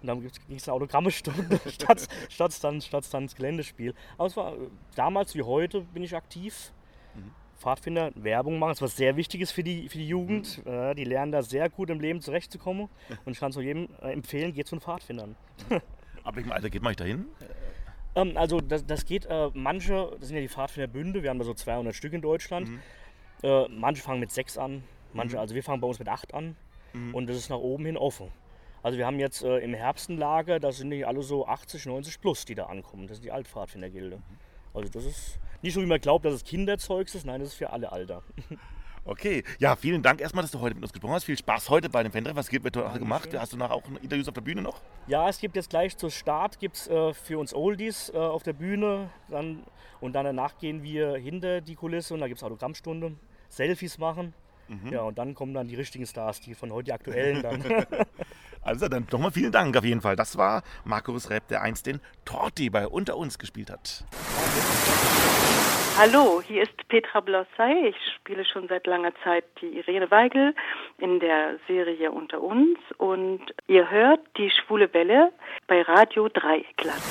Und 0.00 0.06
dann 0.06 0.20
ging 0.20 0.56
es 0.56 0.66
eine 0.66 0.74
Autogrammestunde 0.74 1.60
statt, 1.68 2.08
statt, 2.30 2.64
dann, 2.64 2.80
statt 2.80 3.04
dann 3.12 3.26
das 3.26 3.36
Geländespiel. 3.36 3.94
Aber 4.16 4.26
es 4.26 4.36
war 4.36 4.54
damals 4.94 5.34
wie 5.34 5.42
heute 5.42 5.82
bin 5.82 6.02
ich 6.02 6.16
aktiv. 6.16 6.72
Pfadfinder 7.60 8.10
Werbung 8.14 8.58
machen. 8.58 8.70
Das 8.70 8.78
ist 8.78 8.82
was 8.82 8.96
sehr 8.96 9.16
Wichtiges 9.16 9.52
für 9.52 9.62
die, 9.62 9.88
für 9.88 9.98
die 9.98 10.08
Jugend. 10.08 10.64
Mhm. 10.64 10.72
Äh, 10.72 10.94
die 10.94 11.04
lernen 11.04 11.32
da 11.32 11.42
sehr 11.42 11.68
gut 11.68 11.90
im 11.90 12.00
Leben 12.00 12.20
zurechtzukommen. 12.20 12.88
Und 13.24 13.32
ich 13.32 13.38
kann 13.38 13.50
es 13.50 13.56
nur 13.56 13.64
jedem 13.64 13.88
äh, 14.02 14.12
empfehlen, 14.12 14.52
geht 14.52 14.66
zu 14.66 14.76
den 14.76 14.80
Pfadfindern. 14.80 15.36
Aber 16.24 16.36
welchem 16.36 16.52
Alter 16.52 16.70
geht 16.70 16.82
man 16.82 16.94
dahin? 16.94 17.26
Ähm, 18.14 18.36
also 18.36 18.60
das, 18.60 18.84
das 18.86 19.04
geht, 19.04 19.26
äh, 19.26 19.50
manche, 19.54 20.16
das 20.18 20.28
sind 20.28 20.36
ja 20.36 20.42
die 20.42 20.48
Pfadfinderbünde, 20.48 21.22
wir 21.22 21.30
haben 21.30 21.38
da 21.38 21.44
so 21.44 21.54
200 21.54 21.94
Stück 21.94 22.12
in 22.12 22.22
Deutschland. 22.22 22.68
Mhm. 22.68 22.80
Äh, 23.42 23.68
manche 23.68 24.02
fangen 24.02 24.20
mit 24.20 24.32
sechs 24.32 24.58
an, 24.58 24.82
manche, 25.12 25.36
mhm. 25.36 25.40
also 25.40 25.54
wir 25.54 25.62
fangen 25.62 25.80
bei 25.80 25.86
uns 25.86 25.98
mit 25.98 26.08
acht 26.08 26.34
an. 26.34 26.56
Mhm. 26.92 27.14
Und 27.14 27.28
das 27.28 27.36
ist 27.36 27.50
nach 27.50 27.58
oben 27.58 27.86
hin 27.86 27.96
offen. 27.96 28.28
Also 28.82 28.98
wir 28.98 29.06
haben 29.06 29.18
jetzt 29.18 29.42
äh, 29.42 29.58
im 29.58 29.74
Herbst 29.74 30.08
ein 30.08 30.16
Lager, 30.16 30.58
da 30.58 30.72
sind 30.72 30.90
die 30.90 31.04
alle 31.04 31.22
so 31.22 31.46
80, 31.46 31.86
90 31.86 32.20
plus, 32.20 32.44
die 32.44 32.54
da 32.54 32.66
ankommen. 32.66 33.06
Das 33.06 33.18
ist 33.18 33.24
die 33.24 33.30
Altpfadfindergilde. 33.30 34.16
Mhm. 34.16 34.22
Also 34.72 34.88
das 34.88 35.04
ist 35.04 35.38
nicht 35.62 35.74
so, 35.74 35.82
wie 35.82 35.86
man 35.86 36.00
glaubt, 36.00 36.24
dass 36.24 36.34
es 36.34 36.44
Kinderzeugs 36.44 37.14
ist. 37.14 37.26
Nein, 37.26 37.40
das 37.40 37.50
ist 37.50 37.54
für 37.54 37.70
alle 37.70 37.92
Alter. 37.92 38.22
Okay, 39.04 39.44
ja, 39.58 39.76
vielen 39.76 40.02
Dank 40.02 40.20
erstmal, 40.20 40.42
dass 40.42 40.50
du 40.50 40.60
heute 40.60 40.74
mit 40.74 40.84
uns 40.84 40.92
gesprochen 40.92 41.14
hast. 41.14 41.24
Viel 41.24 41.36
Spaß 41.36 41.70
heute 41.70 41.88
bei 41.88 42.02
dem 42.02 42.12
Fantreff. 42.12 42.36
Was 42.36 42.52
wird 42.52 42.76
heute 42.76 42.98
gemacht? 42.98 43.30
Hast 43.36 43.52
du 43.52 43.56
nachher 43.56 43.74
auch 43.74 43.82
Interviews 44.02 44.28
auf 44.28 44.34
der 44.34 44.42
Bühne 44.42 44.60
noch? 44.60 44.82
Ja, 45.06 45.28
es 45.28 45.38
gibt 45.38 45.56
jetzt 45.56 45.70
gleich 45.70 45.96
zu 45.96 46.10
Start 46.10 46.58
gibt's, 46.58 46.86
äh, 46.86 47.14
für 47.14 47.38
uns 47.38 47.54
Oldies 47.54 48.10
äh, 48.10 48.18
auf 48.18 48.42
der 48.42 48.52
Bühne. 48.52 49.08
Dann, 49.28 49.64
und 50.00 50.12
dann 50.12 50.26
danach 50.26 50.58
gehen 50.58 50.82
wir 50.82 51.16
hinter 51.16 51.62
die 51.62 51.76
Kulisse 51.76 52.12
und 52.12 52.20
da 52.20 52.28
gibt 52.28 52.38
es 52.38 52.44
Autogrammstunde, 52.44 53.16
Selfies 53.48 53.96
machen. 53.96 54.34
Mhm. 54.68 54.92
Ja, 54.92 55.02
und 55.02 55.18
dann 55.18 55.34
kommen 55.34 55.54
dann 55.54 55.66
die 55.66 55.76
richtigen 55.76 56.06
Stars, 56.06 56.40
die 56.40 56.54
von 56.54 56.70
heute 56.70 56.84
die 56.84 56.92
aktuellen 56.92 57.42
dann. 57.42 57.64
also 58.62 58.88
dann 58.88 59.06
nochmal 59.10 59.30
vielen 59.30 59.52
Dank 59.52 59.76
auf 59.76 59.84
jeden 59.84 60.00
Fall. 60.00 60.16
Das 60.16 60.36
war 60.36 60.62
Markus 60.84 61.30
Repp, 61.30 61.48
der 61.48 61.62
einst 61.62 61.86
den 61.86 62.00
Torti 62.24 62.70
bei 62.70 62.86
Unter 62.86 63.16
uns 63.16 63.38
gespielt 63.38 63.70
hat. 63.70 64.04
Hallo, 65.98 66.40
hier 66.40 66.62
ist 66.62 66.88
Petra 66.88 67.20
Blossay. 67.20 67.88
Ich 67.88 67.96
spiele 68.16 68.44
schon 68.44 68.68
seit 68.68 68.86
langer 68.86 69.12
Zeit 69.22 69.44
die 69.60 69.76
Irene 69.76 70.10
Weigel 70.10 70.54
in 70.98 71.20
der 71.20 71.58
Serie 71.68 72.10
Unter 72.10 72.40
uns 72.40 72.78
und 72.96 73.40
ihr 73.66 73.90
hört 73.90 74.20
die 74.38 74.50
Schwule 74.50 74.92
Welle 74.94 75.32
bei 75.66 75.82
Radio 75.82 76.28
Dreieckland. 76.28 77.02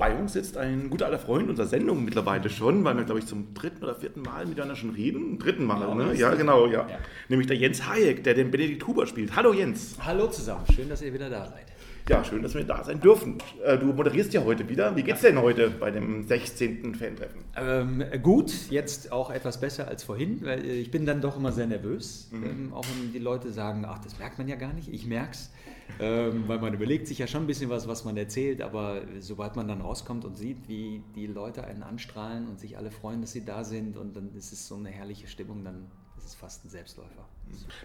Bei 0.00 0.14
uns 0.14 0.32
sitzt 0.32 0.56
ein 0.56 0.88
guter 0.88 1.04
alter 1.04 1.18
Freund 1.18 1.50
unserer 1.50 1.66
Sendung 1.66 2.06
mittlerweile 2.06 2.48
schon, 2.48 2.82
weil 2.84 2.96
wir, 2.96 3.04
glaube 3.04 3.20
ich, 3.20 3.26
zum 3.26 3.52
dritten 3.52 3.84
oder 3.84 3.94
vierten 3.94 4.22
Mal 4.22 4.46
miteinander 4.46 4.74
schon 4.74 4.88
reden. 4.88 5.38
Dritten 5.38 5.66
Mal, 5.66 5.80
genau, 5.80 5.94
ne? 5.94 6.14
Ja, 6.14 6.34
genau, 6.34 6.66
ja. 6.68 6.88
ja. 6.88 6.98
Nämlich 7.28 7.48
der 7.48 7.58
Jens 7.58 7.86
Hayek, 7.86 8.24
der 8.24 8.32
den 8.32 8.50
Benedikt 8.50 8.86
Huber 8.86 9.06
spielt. 9.06 9.36
Hallo 9.36 9.52
Jens. 9.52 9.98
Hallo 10.02 10.28
zusammen, 10.28 10.64
schön, 10.74 10.88
dass 10.88 11.02
ihr 11.02 11.12
wieder 11.12 11.28
da 11.28 11.44
seid. 11.44 11.66
Ja, 12.08 12.24
schön, 12.24 12.42
dass 12.42 12.54
wir 12.54 12.64
da 12.64 12.82
sein 12.82 13.00
dürfen. 13.00 13.38
Äh, 13.64 13.78
du 13.78 13.86
moderierst 13.86 14.32
ja 14.32 14.44
heute 14.44 14.68
wieder. 14.68 14.96
Wie 14.96 15.02
geht's 15.02 15.20
denn 15.20 15.40
heute 15.40 15.70
bei 15.70 15.90
dem 15.90 16.26
16. 16.26 16.94
Fan-Treffen? 16.94 17.44
Ähm, 17.56 18.04
gut, 18.22 18.52
jetzt 18.70 19.12
auch 19.12 19.30
etwas 19.30 19.60
besser 19.60 19.86
als 19.88 20.02
vorhin, 20.02 20.40
weil 20.42 20.64
äh, 20.64 20.72
ich 20.72 20.90
bin 20.90 21.06
dann 21.06 21.20
doch 21.20 21.36
immer 21.36 21.52
sehr 21.52 21.66
nervös. 21.66 22.28
Mhm. 22.32 22.44
Ähm, 22.44 22.72
auch 22.72 22.84
wenn 22.84 23.12
die 23.12 23.18
Leute 23.18 23.52
sagen, 23.52 23.84
ach, 23.86 23.98
das 23.98 24.18
merkt 24.18 24.38
man 24.38 24.48
ja 24.48 24.56
gar 24.56 24.72
nicht. 24.72 24.92
Ich 24.92 25.06
merk's. 25.06 25.50
Ähm, 25.98 26.44
weil 26.46 26.58
man 26.58 26.72
überlegt 26.72 27.06
sich 27.08 27.18
ja 27.18 27.26
schon 27.26 27.42
ein 27.42 27.46
bisschen 27.46 27.68
was, 27.68 27.88
was 27.88 28.04
man 28.04 28.16
erzählt, 28.16 28.62
aber 28.62 29.02
sobald 29.18 29.56
man 29.56 29.66
dann 29.66 29.80
rauskommt 29.80 30.24
und 30.24 30.36
sieht, 30.36 30.68
wie 30.68 31.02
die 31.14 31.26
Leute 31.26 31.64
einen 31.64 31.82
anstrahlen 31.82 32.48
und 32.48 32.60
sich 32.60 32.76
alle 32.76 32.90
freuen, 32.90 33.20
dass 33.20 33.32
sie 33.32 33.44
da 33.44 33.64
sind 33.64 33.96
und 33.96 34.14
dann 34.14 34.34
ist 34.36 34.52
es 34.52 34.68
so 34.68 34.76
eine 34.76 34.90
herrliche 34.90 35.26
Stimmung, 35.26 35.64
dann 35.64 35.90
ist 36.16 36.26
es 36.26 36.34
fast 36.34 36.64
ein 36.64 36.68
Selbstläufer. 36.68 37.28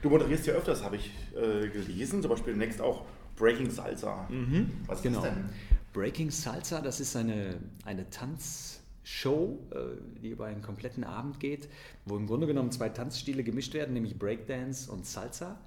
Du 0.02 0.10
moderierst 0.10 0.46
ja 0.46 0.54
öfters, 0.54 0.84
habe 0.84 0.98
ich 0.98 1.12
äh, 1.36 1.68
gelesen, 1.70 2.22
zum 2.22 2.30
Beispiel 2.30 2.56
next 2.56 2.82
auch 2.82 3.06
Breaking 3.36 3.70
Salsa. 3.70 4.28
Mhm. 4.30 4.72
Was 4.88 5.02
genau. 5.02 5.20
ist 5.20 5.26
das 5.26 5.34
denn? 5.34 5.50
Breaking 5.94 6.32
Salsa, 6.32 6.82
das 6.82 7.00
ist 7.00 7.16
eine, 7.16 7.58
eine 7.86 8.10
Tanzshow, 8.10 9.60
äh, 9.72 10.20
die 10.22 10.30
über 10.30 10.46
einen 10.46 10.62
kompletten 10.62 11.04
Abend 11.04 11.40
geht, 11.40 11.70
wo 12.06 12.18
im 12.18 12.28
Grunde 12.28 12.48
genommen 12.48 12.72
zwei 12.72 12.90
Tanzstile 12.90 13.44
gemischt 13.44 13.74
werden, 13.74 13.94
nämlich 13.94 14.20
Breakdance 14.20 14.92
und 14.92 15.06
Salsa. 15.06 15.58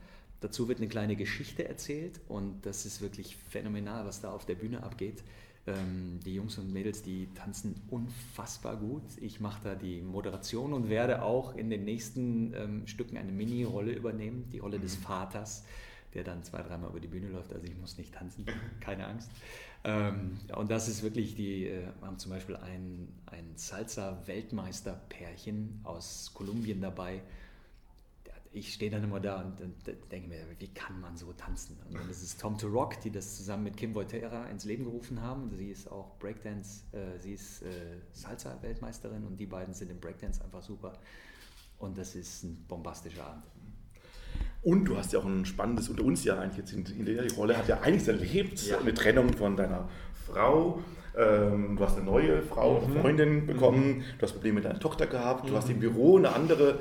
Dazu 0.40 0.68
wird 0.68 0.78
eine 0.78 0.88
kleine 0.88 1.16
Geschichte 1.16 1.66
erzählt 1.66 2.20
und 2.28 2.64
das 2.64 2.86
ist 2.86 3.00
wirklich 3.00 3.36
phänomenal, 3.36 4.04
was 4.06 4.20
da 4.20 4.30
auf 4.30 4.46
der 4.46 4.54
Bühne 4.54 4.82
abgeht. 4.82 5.24
Ähm, 5.66 6.20
die 6.24 6.34
Jungs 6.34 6.56
und 6.58 6.72
Mädels, 6.72 7.02
die 7.02 7.28
tanzen 7.34 7.74
unfassbar 7.90 8.76
gut. 8.76 9.02
Ich 9.20 9.40
mache 9.40 9.60
da 9.64 9.74
die 9.74 10.00
Moderation 10.00 10.72
und 10.72 10.88
werde 10.88 11.22
auch 11.22 11.56
in 11.56 11.70
den 11.70 11.84
nächsten 11.84 12.54
ähm, 12.54 12.86
Stücken 12.86 13.16
eine 13.16 13.32
Mini-Rolle 13.32 13.92
übernehmen, 13.92 14.48
die 14.52 14.60
Rolle 14.60 14.78
des 14.78 14.98
mhm. 14.98 15.02
Vaters, 15.02 15.64
der 16.14 16.24
dann 16.24 16.42
zwei, 16.42 16.62
dreimal 16.62 16.88
über 16.90 17.00
die 17.00 17.08
Bühne 17.08 17.28
läuft. 17.28 17.52
Also 17.52 17.66
ich 17.66 17.76
muss 17.76 17.98
nicht 17.98 18.14
tanzen, 18.14 18.46
keine 18.80 19.06
Angst. 19.06 19.30
Ähm, 19.84 20.38
und 20.56 20.70
das 20.70 20.88
ist 20.88 21.02
wirklich, 21.02 21.34
die 21.34 21.66
äh, 21.66 21.88
haben 22.02 22.18
zum 22.18 22.32
Beispiel 22.32 22.56
ein, 22.56 23.08
ein 23.26 23.52
Salsa-Weltmeister-Pärchen 23.56 25.80
aus 25.84 26.32
Kolumbien 26.34 26.80
dabei 26.80 27.20
ich 28.52 28.74
stehe 28.74 28.90
dann 28.90 29.04
immer 29.04 29.20
da 29.20 29.42
und, 29.42 29.60
und, 29.60 29.74
denke 30.10 30.28
mir, 30.28 30.40
wie 30.58 30.68
kann 30.68 31.00
man 31.00 31.16
so 31.16 31.32
tanzen? 31.32 31.78
Und 31.86 31.94
dann 31.94 32.10
ist 32.10 32.22
es 32.22 32.36
Tom 32.36 32.56
to 32.56 32.68
Rock, 32.68 33.00
die 33.00 33.10
das 33.10 33.36
zusammen 33.36 33.64
mit 33.64 33.76
Kim 33.76 33.94
Volterra 33.94 34.46
ins 34.46 34.64
Leben 34.64 34.84
gerufen 34.84 35.20
haben. 35.20 35.50
Sie 35.56 35.70
ist 35.70 35.90
auch 35.90 36.18
Breakdance, 36.18 36.84
äh, 36.92 37.18
sie 37.18 37.34
ist 37.34 37.62
äh, 37.62 37.98
Salsa-Weltmeisterin 38.12 39.24
und 39.24 39.38
die 39.38 39.46
beiden 39.46 39.74
sind 39.74 39.90
im 39.90 40.00
Breakdance 40.00 40.42
einfach 40.42 40.62
super. 40.62 40.98
Und 41.78 41.98
das 41.98 42.14
ist 42.14 42.42
ein 42.42 42.64
bombastischer 42.66 43.26
Abend. 43.26 43.44
Und 44.62 44.84
du 44.86 44.96
hast 44.96 45.12
ja 45.12 45.20
auch 45.20 45.24
ein 45.24 45.44
spannendes, 45.44 45.88
unter 45.88 46.04
uns 46.04 46.24
ja 46.24 46.38
eigentlich 46.38 46.58
jetzt 46.58 46.72
in, 46.72 46.84
in 46.98 47.04
der 47.04 47.32
Rolle, 47.34 47.56
hat 47.56 47.68
ja 47.68 47.80
einiges 47.80 48.08
erlebt, 48.08 48.66
ja. 48.66 48.78
eine 48.78 48.92
Trennung 48.92 49.32
von 49.32 49.56
deiner 49.56 49.88
Frau. 50.26 50.82
Ähm, 51.16 51.76
du 51.76 51.84
hast 51.84 51.96
eine 51.96 52.06
neue 52.06 52.42
Frau, 52.42 52.80
mhm. 52.80 53.00
Freundin 53.00 53.46
bekommen, 53.46 53.98
mhm. 53.98 54.04
du 54.18 54.22
hast 54.22 54.32
Probleme 54.32 54.56
mit 54.56 54.64
deiner 54.64 54.78
Tochter 54.78 55.06
gehabt, 55.06 55.44
mhm. 55.44 55.48
du 55.48 55.56
hast 55.56 55.70
im 55.70 55.80
Büro 55.80 56.16
eine 56.16 56.32
andere 56.32 56.78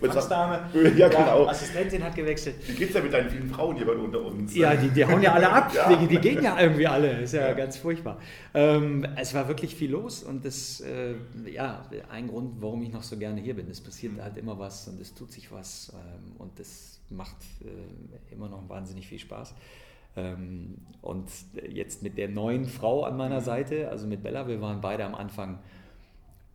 Empfangsdame. 0.00 0.68
ja, 0.96 1.08
genau. 1.08 1.44
Ja, 1.44 1.50
Assistentin 1.50 2.02
hat 2.02 2.14
gewechselt. 2.14 2.56
Wie 2.66 2.74
geht's 2.74 2.92
denn 2.92 3.04
mit 3.04 3.12
deinen 3.12 3.30
vielen 3.30 3.48
Frauen 3.48 3.76
hier 3.76 3.88
unter 3.88 4.24
uns? 4.24 4.54
Ja, 4.54 4.74
die, 4.74 4.88
die 4.88 5.04
hauen 5.04 5.22
ja 5.22 5.32
alle 5.32 5.50
ab. 5.50 5.72
ja. 5.74 5.94
Die, 5.94 6.06
die, 6.06 6.18
gehen 6.18 6.42
ja 6.42 6.58
irgendwie 6.58 6.86
alle. 6.86 7.20
Ist 7.20 7.34
ja, 7.34 7.48
ja. 7.48 7.52
ganz 7.54 7.76
furchtbar. 7.76 8.18
Ähm, 8.54 9.06
es 9.16 9.34
war 9.34 9.48
wirklich 9.48 9.74
viel 9.74 9.90
los 9.90 10.22
und 10.22 10.44
das, 10.44 10.80
äh, 10.80 11.14
ja, 11.50 11.84
ein 12.10 12.28
Grund, 12.28 12.60
warum 12.60 12.82
ich 12.82 12.92
noch 12.92 13.02
so 13.02 13.16
gerne 13.16 13.40
hier 13.40 13.54
bin. 13.54 13.68
Es 13.70 13.80
passiert 13.80 14.14
mhm. 14.14 14.22
halt 14.22 14.36
immer 14.36 14.58
was 14.58 14.88
und 14.88 15.00
es 15.00 15.14
tut 15.14 15.32
sich 15.32 15.52
was 15.52 15.92
ähm, 15.94 16.32
und 16.38 16.58
das 16.58 17.00
macht 17.10 17.36
äh, 17.62 18.34
immer 18.34 18.48
noch 18.48 18.68
wahnsinnig 18.68 19.06
viel 19.06 19.18
Spaß. 19.18 19.54
Ähm, 20.16 20.78
und 21.00 21.28
jetzt 21.68 22.02
mit 22.02 22.18
der 22.18 22.28
neuen 22.28 22.64
Frau 22.64 23.04
an 23.04 23.16
meiner 23.16 23.40
mhm. 23.40 23.44
Seite, 23.44 23.88
also 23.88 24.06
mit 24.06 24.22
Bella, 24.22 24.48
wir 24.48 24.60
waren 24.60 24.80
beide 24.80 25.04
am 25.04 25.14
Anfang 25.14 25.60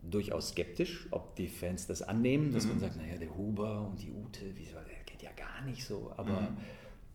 durchaus 0.10 0.50
skeptisch, 0.50 1.08
ob 1.12 1.36
die 1.36 1.48
Fans 1.48 1.88
das 1.88 2.02
annehmen, 2.02 2.52
dass 2.52 2.66
mhm. 2.66 2.72
man 2.72 2.80
sagt, 2.80 2.98
naja, 2.98 3.18
der 3.18 3.36
Huber 3.36 3.88
und 3.88 4.02
die 4.02 4.12
Ute, 4.12 4.46
wieso, 4.56 4.74
der 4.74 5.04
geht 5.06 5.22
ja 5.22 5.32
gar 5.36 5.64
nicht 5.66 5.86
so. 5.86 6.12
Aber 6.18 6.42
mhm. 6.42 6.58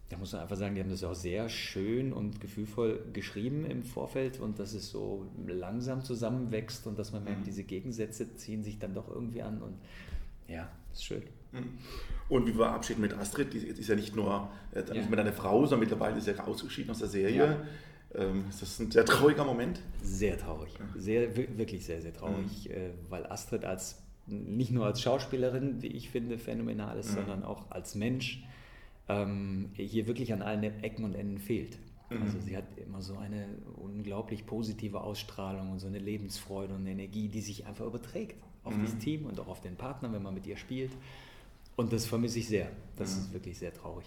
da 0.08 0.16
muss 0.16 0.32
man 0.32 0.42
einfach 0.42 0.56
sagen, 0.56 0.74
die 0.74 0.80
haben 0.80 0.90
das 0.90 1.04
auch 1.04 1.14
sehr 1.14 1.48
schön 1.48 2.12
und 2.12 2.40
gefühlvoll 2.40 3.04
geschrieben 3.12 3.66
im 3.66 3.82
Vorfeld 3.82 4.40
und 4.40 4.58
dass 4.58 4.72
es 4.72 4.90
so 4.90 5.26
langsam 5.46 6.02
zusammenwächst 6.02 6.86
und 6.86 6.98
dass 6.98 7.12
man 7.12 7.24
merkt, 7.24 7.40
mhm. 7.40 7.44
diese 7.44 7.64
Gegensätze 7.64 8.34
ziehen 8.34 8.62
sich 8.62 8.78
dann 8.78 8.94
doch 8.94 9.08
irgendwie 9.08 9.42
an 9.42 9.60
und 9.62 9.74
ja, 10.48 10.68
ist 10.92 11.04
schön. 11.04 11.22
Mhm. 11.52 11.78
Und 12.28 12.46
wie 12.46 12.56
war 12.58 12.74
Abschied 12.74 12.98
mit 12.98 13.14
Astrid? 13.14 13.52
Die 13.52 13.58
ist 13.58 13.88
ja 13.88 13.94
nicht 13.94 14.14
nur 14.14 14.50
äh, 14.72 14.82
ja. 14.94 15.06
mit 15.06 15.18
einer 15.18 15.32
Frau, 15.32 15.60
sondern 15.62 15.80
mittlerweile 15.80 16.18
ist 16.18 16.24
sie 16.24 16.32
ja 16.32 16.44
ausgeschieden 16.44 16.90
aus 16.90 16.98
der 16.98 17.08
Serie. 17.08 17.46
Ja. 17.46 17.62
Ähm, 18.14 18.46
ist 18.48 18.62
das 18.62 18.78
ein 18.78 18.90
sehr 18.90 19.04
trauriger 19.04 19.44
Moment? 19.44 19.80
Sehr 20.02 20.38
traurig. 20.38 20.72
Sehr, 20.96 21.36
wirklich 21.36 21.84
sehr, 21.84 22.00
sehr 22.00 22.12
traurig, 22.12 22.68
mhm. 22.68 22.74
Äh, 22.74 22.90
weil 23.08 23.26
Astrid 23.26 23.64
als 23.64 24.02
nicht 24.26 24.70
nur 24.70 24.86
als 24.86 25.00
Schauspielerin, 25.00 25.82
wie 25.82 25.88
ich 25.88 26.10
finde, 26.10 26.38
phänomenal 26.38 26.98
ist, 26.98 27.10
mhm. 27.10 27.16
sondern 27.16 27.44
auch 27.44 27.70
als 27.70 27.94
Mensch 27.94 28.44
ähm, 29.08 29.70
hier 29.74 30.06
wirklich 30.06 30.32
an 30.32 30.42
allen 30.42 30.62
Ecken 30.62 31.04
und 31.04 31.14
Enden 31.14 31.38
fehlt. 31.38 31.78
Mhm. 32.10 32.22
Also 32.22 32.38
sie 32.40 32.56
hat 32.56 32.64
immer 32.76 33.02
so 33.02 33.16
eine 33.16 33.46
unglaublich 33.76 34.46
positive 34.46 35.00
Ausstrahlung 35.00 35.72
und 35.72 35.78
so 35.78 35.86
eine 35.86 35.98
Lebensfreude 35.98 36.74
und 36.74 36.86
Energie, 36.86 37.28
die 37.28 37.40
sich 37.40 37.66
einfach 37.66 37.86
überträgt 37.86 38.36
auf 38.64 38.76
mhm. 38.76 38.84
das 38.84 38.98
Team 38.98 39.26
und 39.26 39.40
auch 39.40 39.48
auf 39.48 39.60
den 39.60 39.76
Partner, 39.76 40.12
wenn 40.12 40.22
man 40.22 40.34
mit 40.34 40.46
ihr 40.46 40.56
spielt. 40.56 40.92
Und 41.76 41.92
das 41.92 42.06
vermisse 42.06 42.40
ich 42.40 42.48
sehr. 42.48 42.70
Das 42.96 43.14
mhm. 43.14 43.22
ist 43.22 43.32
wirklich 43.32 43.58
sehr 43.58 43.72
traurig. 43.72 44.06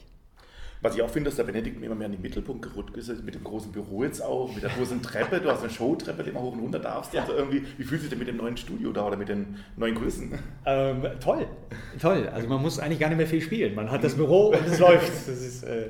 Was 0.82 0.96
ich 0.96 1.02
auch 1.04 1.10
finde, 1.10 1.30
dass 1.30 1.38
der 1.38 1.44
Benedikt 1.44 1.84
immer 1.84 1.94
mehr 1.94 2.08
in 2.08 2.14
den 2.14 2.22
Mittelpunkt 2.22 2.64
gerückt 2.64 2.98
ist, 2.98 3.24
mit 3.24 3.36
dem 3.36 3.44
großen 3.44 3.72
Büro 3.72 4.04
jetzt 4.04 4.22
auch, 4.22 4.52
mit 4.54 4.64
der 4.64 4.72
großen 4.72 5.02
Treppe. 5.04 5.40
Du 5.40 5.52
hast 5.52 5.62
eine 5.62 5.70
Showtreppe, 5.70 6.24
die 6.24 6.32
man 6.32 6.42
hoch 6.42 6.54
und 6.54 6.60
runter 6.60 6.80
darfst. 6.80 7.14
Ja. 7.14 7.22
Also 7.22 7.34
irgendwie, 7.34 7.64
wie 7.78 7.84
fühlst 7.84 8.06
du 8.06 8.10
dich 8.10 8.10
denn 8.10 8.20
mit 8.20 8.28
dem 8.28 8.38
neuen 8.38 8.58
Studio 8.58 8.92
da 8.92 9.06
oder 9.06 9.16
mit 9.16 9.30
den 9.30 9.58
neuen 9.78 9.94
Größen? 9.94 10.32
Ähm, 10.66 11.04
toll, 11.20 11.46
toll. 12.00 12.28
Also 12.30 12.48
man 12.48 12.62
muss 12.62 12.80
eigentlich 12.80 13.00
gar 13.00 13.10
nicht 13.10 13.18
mehr 13.18 13.28
viel 13.28 13.42
spielen. 13.42 13.76
Man 13.76 13.92
hat 13.92 14.04
das 14.04 14.16
Büro 14.16 14.50
und 14.50 14.66
es 14.66 14.80
läuft. 14.80 15.08
Das 15.08 15.28
ist, 15.28 15.64
äh, 15.64 15.90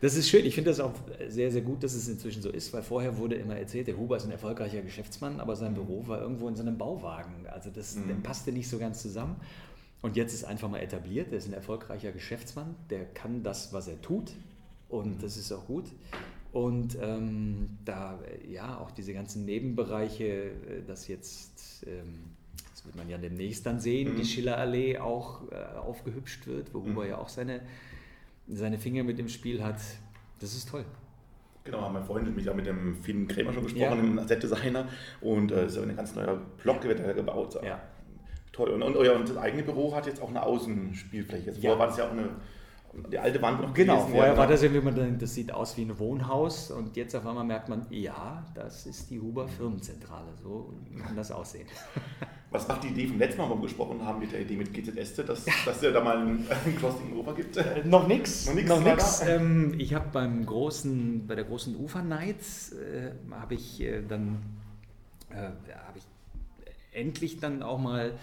das 0.00 0.16
ist 0.16 0.28
schön. 0.28 0.44
Ich 0.44 0.54
finde 0.54 0.70
das 0.70 0.80
auch 0.80 0.92
sehr, 1.28 1.50
sehr 1.50 1.62
gut, 1.62 1.84
dass 1.84 1.94
es 1.94 2.08
inzwischen 2.08 2.42
so 2.42 2.50
ist, 2.50 2.72
weil 2.72 2.82
vorher 2.82 3.18
wurde 3.18 3.36
immer 3.36 3.56
erzählt, 3.56 3.86
der 3.86 3.96
Huber 3.96 4.16
ist 4.16 4.24
ein 4.24 4.32
erfolgreicher 4.32 4.80
Geschäftsmann, 4.80 5.40
aber 5.40 5.56
sein 5.56 5.74
Büro 5.74 6.06
war 6.08 6.20
irgendwo 6.20 6.48
in 6.48 6.56
seinem 6.56 6.76
Bauwagen. 6.76 7.46
Also 7.52 7.70
das, 7.70 7.96
mhm. 7.96 8.22
passte 8.22 8.50
nicht 8.50 8.68
so 8.68 8.78
ganz 8.78 9.00
zusammen. 9.00 9.36
Und 10.02 10.16
jetzt 10.16 10.34
ist 10.34 10.44
einfach 10.44 10.68
mal 10.68 10.80
etabliert, 10.80 11.30
er 11.30 11.38
ist 11.38 11.46
ein 11.46 11.52
erfolgreicher 11.52 12.10
Geschäftsmann, 12.10 12.74
der 12.90 13.04
kann 13.04 13.44
das, 13.44 13.72
was 13.72 13.86
er 13.86 14.00
tut, 14.02 14.32
und 14.88 15.18
mhm. 15.18 15.22
das 15.22 15.36
ist 15.36 15.52
auch 15.52 15.64
gut. 15.66 15.86
Und 16.52 16.98
ähm, 17.00 17.78
da, 17.84 18.18
ja, 18.46 18.78
auch 18.78 18.90
diese 18.90 19.14
ganzen 19.14 19.46
Nebenbereiche, 19.46 20.24
äh, 20.24 20.52
das 20.86 21.08
jetzt, 21.08 21.86
ähm, 21.86 22.24
das 22.72 22.84
wird 22.84 22.96
man 22.96 23.08
ja 23.08 23.16
demnächst 23.16 23.64
dann 23.64 23.80
sehen, 23.80 24.12
mhm. 24.12 24.16
die 24.16 24.24
Schillerallee 24.24 24.98
auch 24.98 25.50
äh, 25.50 25.78
aufgehübscht 25.78 26.46
wird, 26.46 26.74
wo 26.74 26.80
mhm. 26.80 26.90
Huber 26.90 27.06
ja 27.06 27.18
auch 27.18 27.30
seine, 27.30 27.62
seine 28.48 28.78
Finger 28.78 29.02
mit 29.04 29.18
dem 29.18 29.28
Spiel 29.28 29.62
hat. 29.62 29.80
Das 30.40 30.54
ist 30.54 30.68
toll. 30.68 30.84
Genau, 31.64 31.80
haben 31.80 31.94
wir 31.94 32.02
vorhin 32.02 32.34
mit, 32.34 32.44
ja, 32.44 32.52
mit 32.52 32.66
dem 32.66 32.96
Finn 32.96 33.28
Krämer 33.28 33.52
schon 33.52 33.62
gesprochen, 33.62 33.82
ja. 33.82 33.94
dem 33.94 34.18
Asset-Designer. 34.18 34.88
Und 35.20 35.52
äh, 35.52 35.68
so 35.70 35.80
ein 35.82 35.94
ganz 35.94 36.14
neuer 36.14 36.38
Block 36.62 36.82
wird 36.82 36.98
da 36.98 37.12
gebaut. 37.12 37.58
Ja. 37.64 37.80
Toll. 38.52 38.70
Und, 38.70 38.82
und, 38.82 38.96
und, 38.96 39.28
das 39.28 39.36
eigene 39.36 39.62
Büro 39.62 39.94
hat 39.94 40.06
jetzt 40.06 40.20
auch 40.20 40.28
eine 40.28 40.42
Außenspielfläche. 40.42 41.50
Also 41.50 41.60
ja. 41.60 41.78
war 41.78 41.86
das 41.86 41.96
ja 41.96 42.06
auch 42.06 42.12
eine 42.12 42.28
die 43.10 43.18
alte 43.18 43.40
Wand 43.40 43.60
noch 43.60 43.72
Genau, 43.72 43.96
gewesen, 43.96 44.12
vorher 44.12 44.32
ja, 44.32 44.38
war 44.38 44.46
das 44.46 44.62
ja, 44.62 44.72
wie 44.72 44.80
man 44.80 45.18
das 45.18 45.34
sieht 45.34 45.52
aus 45.52 45.76
wie 45.76 45.82
ein 45.82 45.98
Wohnhaus 45.98 46.70
und 46.70 46.96
jetzt 46.96 47.14
auf 47.14 47.26
einmal 47.26 47.44
merkt 47.44 47.68
man, 47.68 47.86
ja, 47.90 48.44
das 48.54 48.86
ist 48.86 49.10
die 49.10 49.20
Huber 49.20 49.48
Firmenzentrale, 49.48 50.28
so 50.42 50.74
kann 51.02 51.16
das 51.16 51.32
aussehen. 51.32 51.66
Was 52.50 52.68
macht 52.68 52.84
die 52.84 52.88
Idee 52.88 53.06
vom 53.06 53.18
letzten 53.18 53.40
Mal, 53.40 53.48
wo 53.48 53.54
wir 53.54 53.62
gesprochen 53.62 54.04
haben, 54.04 54.18
mit 54.18 54.32
der 54.32 54.42
Idee 54.42 54.56
mit 54.56 54.74
GZS, 54.74 55.14
dass, 55.24 55.46
ja. 55.46 55.52
dass 55.64 55.82
es 55.82 55.92
da 55.92 56.04
mal 56.04 56.18
einen, 56.18 56.46
Crossing 56.78 57.16
Ufer 57.16 57.32
gibt? 57.32 57.56
Äh, 57.56 57.82
noch 57.84 58.06
nichts. 58.06 58.46
Noch 58.46 58.54
nichts. 58.54 58.68
Noch 58.68 58.84
nix. 58.84 59.22
Ähm, 59.26 59.74
ich 59.78 59.94
habe 59.94 60.10
beim 60.12 60.44
großen, 60.44 61.26
bei 61.26 61.34
der 61.34 61.44
großen 61.44 61.74
Ufer 61.76 62.02
Nights 62.02 62.72
äh, 62.72 63.12
habe 63.30 63.54
ich 63.54 63.80
äh, 63.80 64.02
dann 64.06 64.42
äh, 65.30 65.36
habe 65.36 65.96
ich 65.96 66.04
endlich 66.92 67.38
dann 67.38 67.62
auch 67.62 67.78
mal 67.78 68.18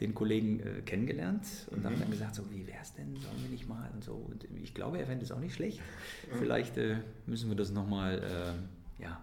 den 0.00 0.14
Kollegen 0.14 0.60
äh, 0.60 0.82
kennengelernt 0.82 1.46
und 1.70 1.80
mhm. 1.80 1.86
haben 1.86 2.00
dann 2.00 2.10
gesagt, 2.10 2.34
so 2.34 2.42
wie 2.50 2.66
wäre 2.66 2.78
es 2.82 2.92
denn, 2.94 3.16
sollen 3.16 3.42
wir 3.42 3.48
nicht 3.48 3.68
mal 3.68 3.88
und 3.94 4.02
so. 4.02 4.12
Und 4.12 4.44
ich 4.62 4.74
glaube, 4.74 4.98
er 4.98 5.06
fände 5.06 5.24
es 5.24 5.30
auch 5.30 5.38
nicht 5.38 5.54
schlecht. 5.54 5.78
Mhm. 5.78 6.38
Vielleicht 6.38 6.76
äh, 6.76 6.96
müssen 7.26 7.48
wir 7.48 7.56
das 7.56 7.70
nochmal, 7.70 8.18
äh, 8.18 9.02
ja, 9.02 9.20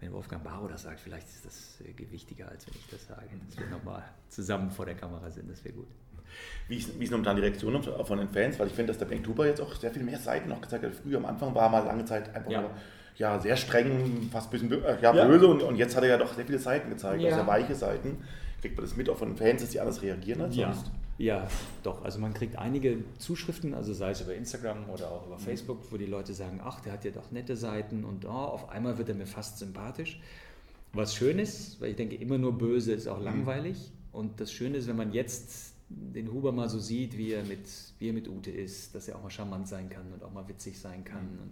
wenn 0.00 0.12
Wolfgang 0.12 0.44
Barrow 0.44 0.68
das 0.68 0.82
sagt, 0.82 1.00
vielleicht 1.00 1.28
ist 1.28 1.46
das 1.46 1.80
äh, 1.80 2.12
wichtiger, 2.12 2.48
als 2.48 2.66
wenn 2.66 2.74
ich 2.74 2.86
das 2.90 3.06
sage, 3.06 3.28
dass 3.46 3.58
wir 3.58 3.66
nochmal 3.68 4.04
zusammen 4.28 4.70
vor 4.70 4.84
der 4.84 4.96
Kamera 4.96 5.30
sind, 5.30 5.50
das 5.50 5.64
wäre 5.64 5.74
gut. 5.74 5.88
Wie 6.68 6.76
ist, 6.76 6.98
wie 6.98 7.04
ist 7.04 7.10
momentan 7.10 7.36
die 7.36 7.42
Reaktion 7.42 7.80
von 7.82 8.18
den 8.18 8.28
Fans? 8.28 8.58
Weil 8.58 8.66
ich 8.66 8.72
finde, 8.72 8.88
dass 8.88 8.98
der 8.98 9.06
Bengt 9.06 9.26
Huber 9.26 9.46
jetzt 9.46 9.60
auch 9.60 9.74
sehr 9.74 9.92
viel 9.92 10.02
mehr 10.02 10.18
Seiten 10.18 10.48
noch 10.48 10.60
gezeigt 10.60 10.84
hat. 10.84 10.94
Früher 10.94 11.18
am 11.18 11.26
Anfang 11.26 11.54
war 11.54 11.64
er 11.64 11.68
mal 11.68 11.84
lange 11.84 12.04
Zeit 12.04 12.34
einfach 12.34 12.50
ja. 12.50 12.62
nur 12.62 12.70
ja, 13.16 13.38
sehr 13.40 13.56
streng, 13.56 14.28
fast 14.32 14.48
ein 14.48 14.58
bisschen 14.58 14.82
ja, 15.02 15.12
böse 15.12 15.46
und, 15.46 15.62
und, 15.62 15.76
jetzt 15.76 15.96
hat 15.96 16.02
er 16.02 16.10
ja 16.10 16.18
doch 16.18 16.34
sehr 16.34 16.44
viele 16.44 16.58
Seiten 16.58 16.90
gezeigt, 16.90 17.22
ja. 17.22 17.34
sehr 17.34 17.46
weiche 17.46 17.74
Seiten. 17.74 18.18
Kriegt 18.60 18.76
man 18.76 18.84
das 18.84 18.96
mit 18.96 19.08
auch 19.08 19.16
von 19.16 19.36
Fans, 19.36 19.60
dass 19.60 19.70
die 19.70 19.80
anders 19.80 20.02
reagieren 20.02 20.40
als 20.40 20.56
ja. 20.56 20.72
sonst? 20.72 20.90
Ja, 21.16 21.46
doch. 21.82 22.04
Also 22.04 22.18
man 22.18 22.34
kriegt 22.34 22.56
einige 22.56 23.04
Zuschriften, 23.18 23.72
also 23.74 23.92
sei 23.92 24.10
es 24.10 24.20
über 24.20 24.34
Instagram 24.34 24.88
oder 24.90 25.10
auch 25.10 25.26
über 25.26 25.36
mhm. 25.36 25.42
Facebook, 25.42 25.92
wo 25.92 25.96
die 25.96 26.06
Leute 26.06 26.34
sagen, 26.34 26.60
ach, 26.64 26.80
der 26.80 26.92
hat 26.92 27.04
ja 27.04 27.12
doch 27.12 27.30
nette 27.30 27.56
Seiten 27.56 28.04
und 28.04 28.24
oh, 28.24 28.30
auf 28.30 28.68
einmal 28.70 28.98
wird 28.98 29.10
er 29.10 29.14
mir 29.14 29.26
fast 29.26 29.58
sympathisch. 29.58 30.20
Was 30.92 31.14
schön 31.14 31.38
ist, 31.38 31.80
weil 31.80 31.90
ich 31.90 31.96
denke, 31.96 32.16
immer 32.16 32.38
nur 32.38 32.56
böse 32.58 32.92
ist 32.92 33.06
auch 33.06 33.18
mhm. 33.18 33.24
langweilig. 33.24 33.92
Und 34.12 34.40
das 34.40 34.52
Schöne 34.52 34.76
ist, 34.78 34.88
wenn 34.88 34.96
man 34.96 35.12
jetzt 35.12 35.74
den 35.88 36.32
Huber 36.32 36.52
mal 36.52 36.68
so 36.68 36.78
sieht, 36.78 37.16
wie 37.16 37.32
er 37.32 37.44
mit, 37.44 37.68
wie 37.98 38.08
er 38.08 38.12
mit 38.12 38.28
Ute 38.28 38.50
ist, 38.50 38.94
dass 38.94 39.06
er 39.06 39.16
auch 39.16 39.22
mal 39.22 39.30
charmant 39.30 39.68
sein 39.68 39.88
kann 39.88 40.12
und 40.12 40.22
auch 40.24 40.32
mal 40.32 40.48
witzig 40.48 40.78
sein 40.80 41.04
kann. 41.04 41.34
Mhm. 41.34 41.42
Und 41.42 41.50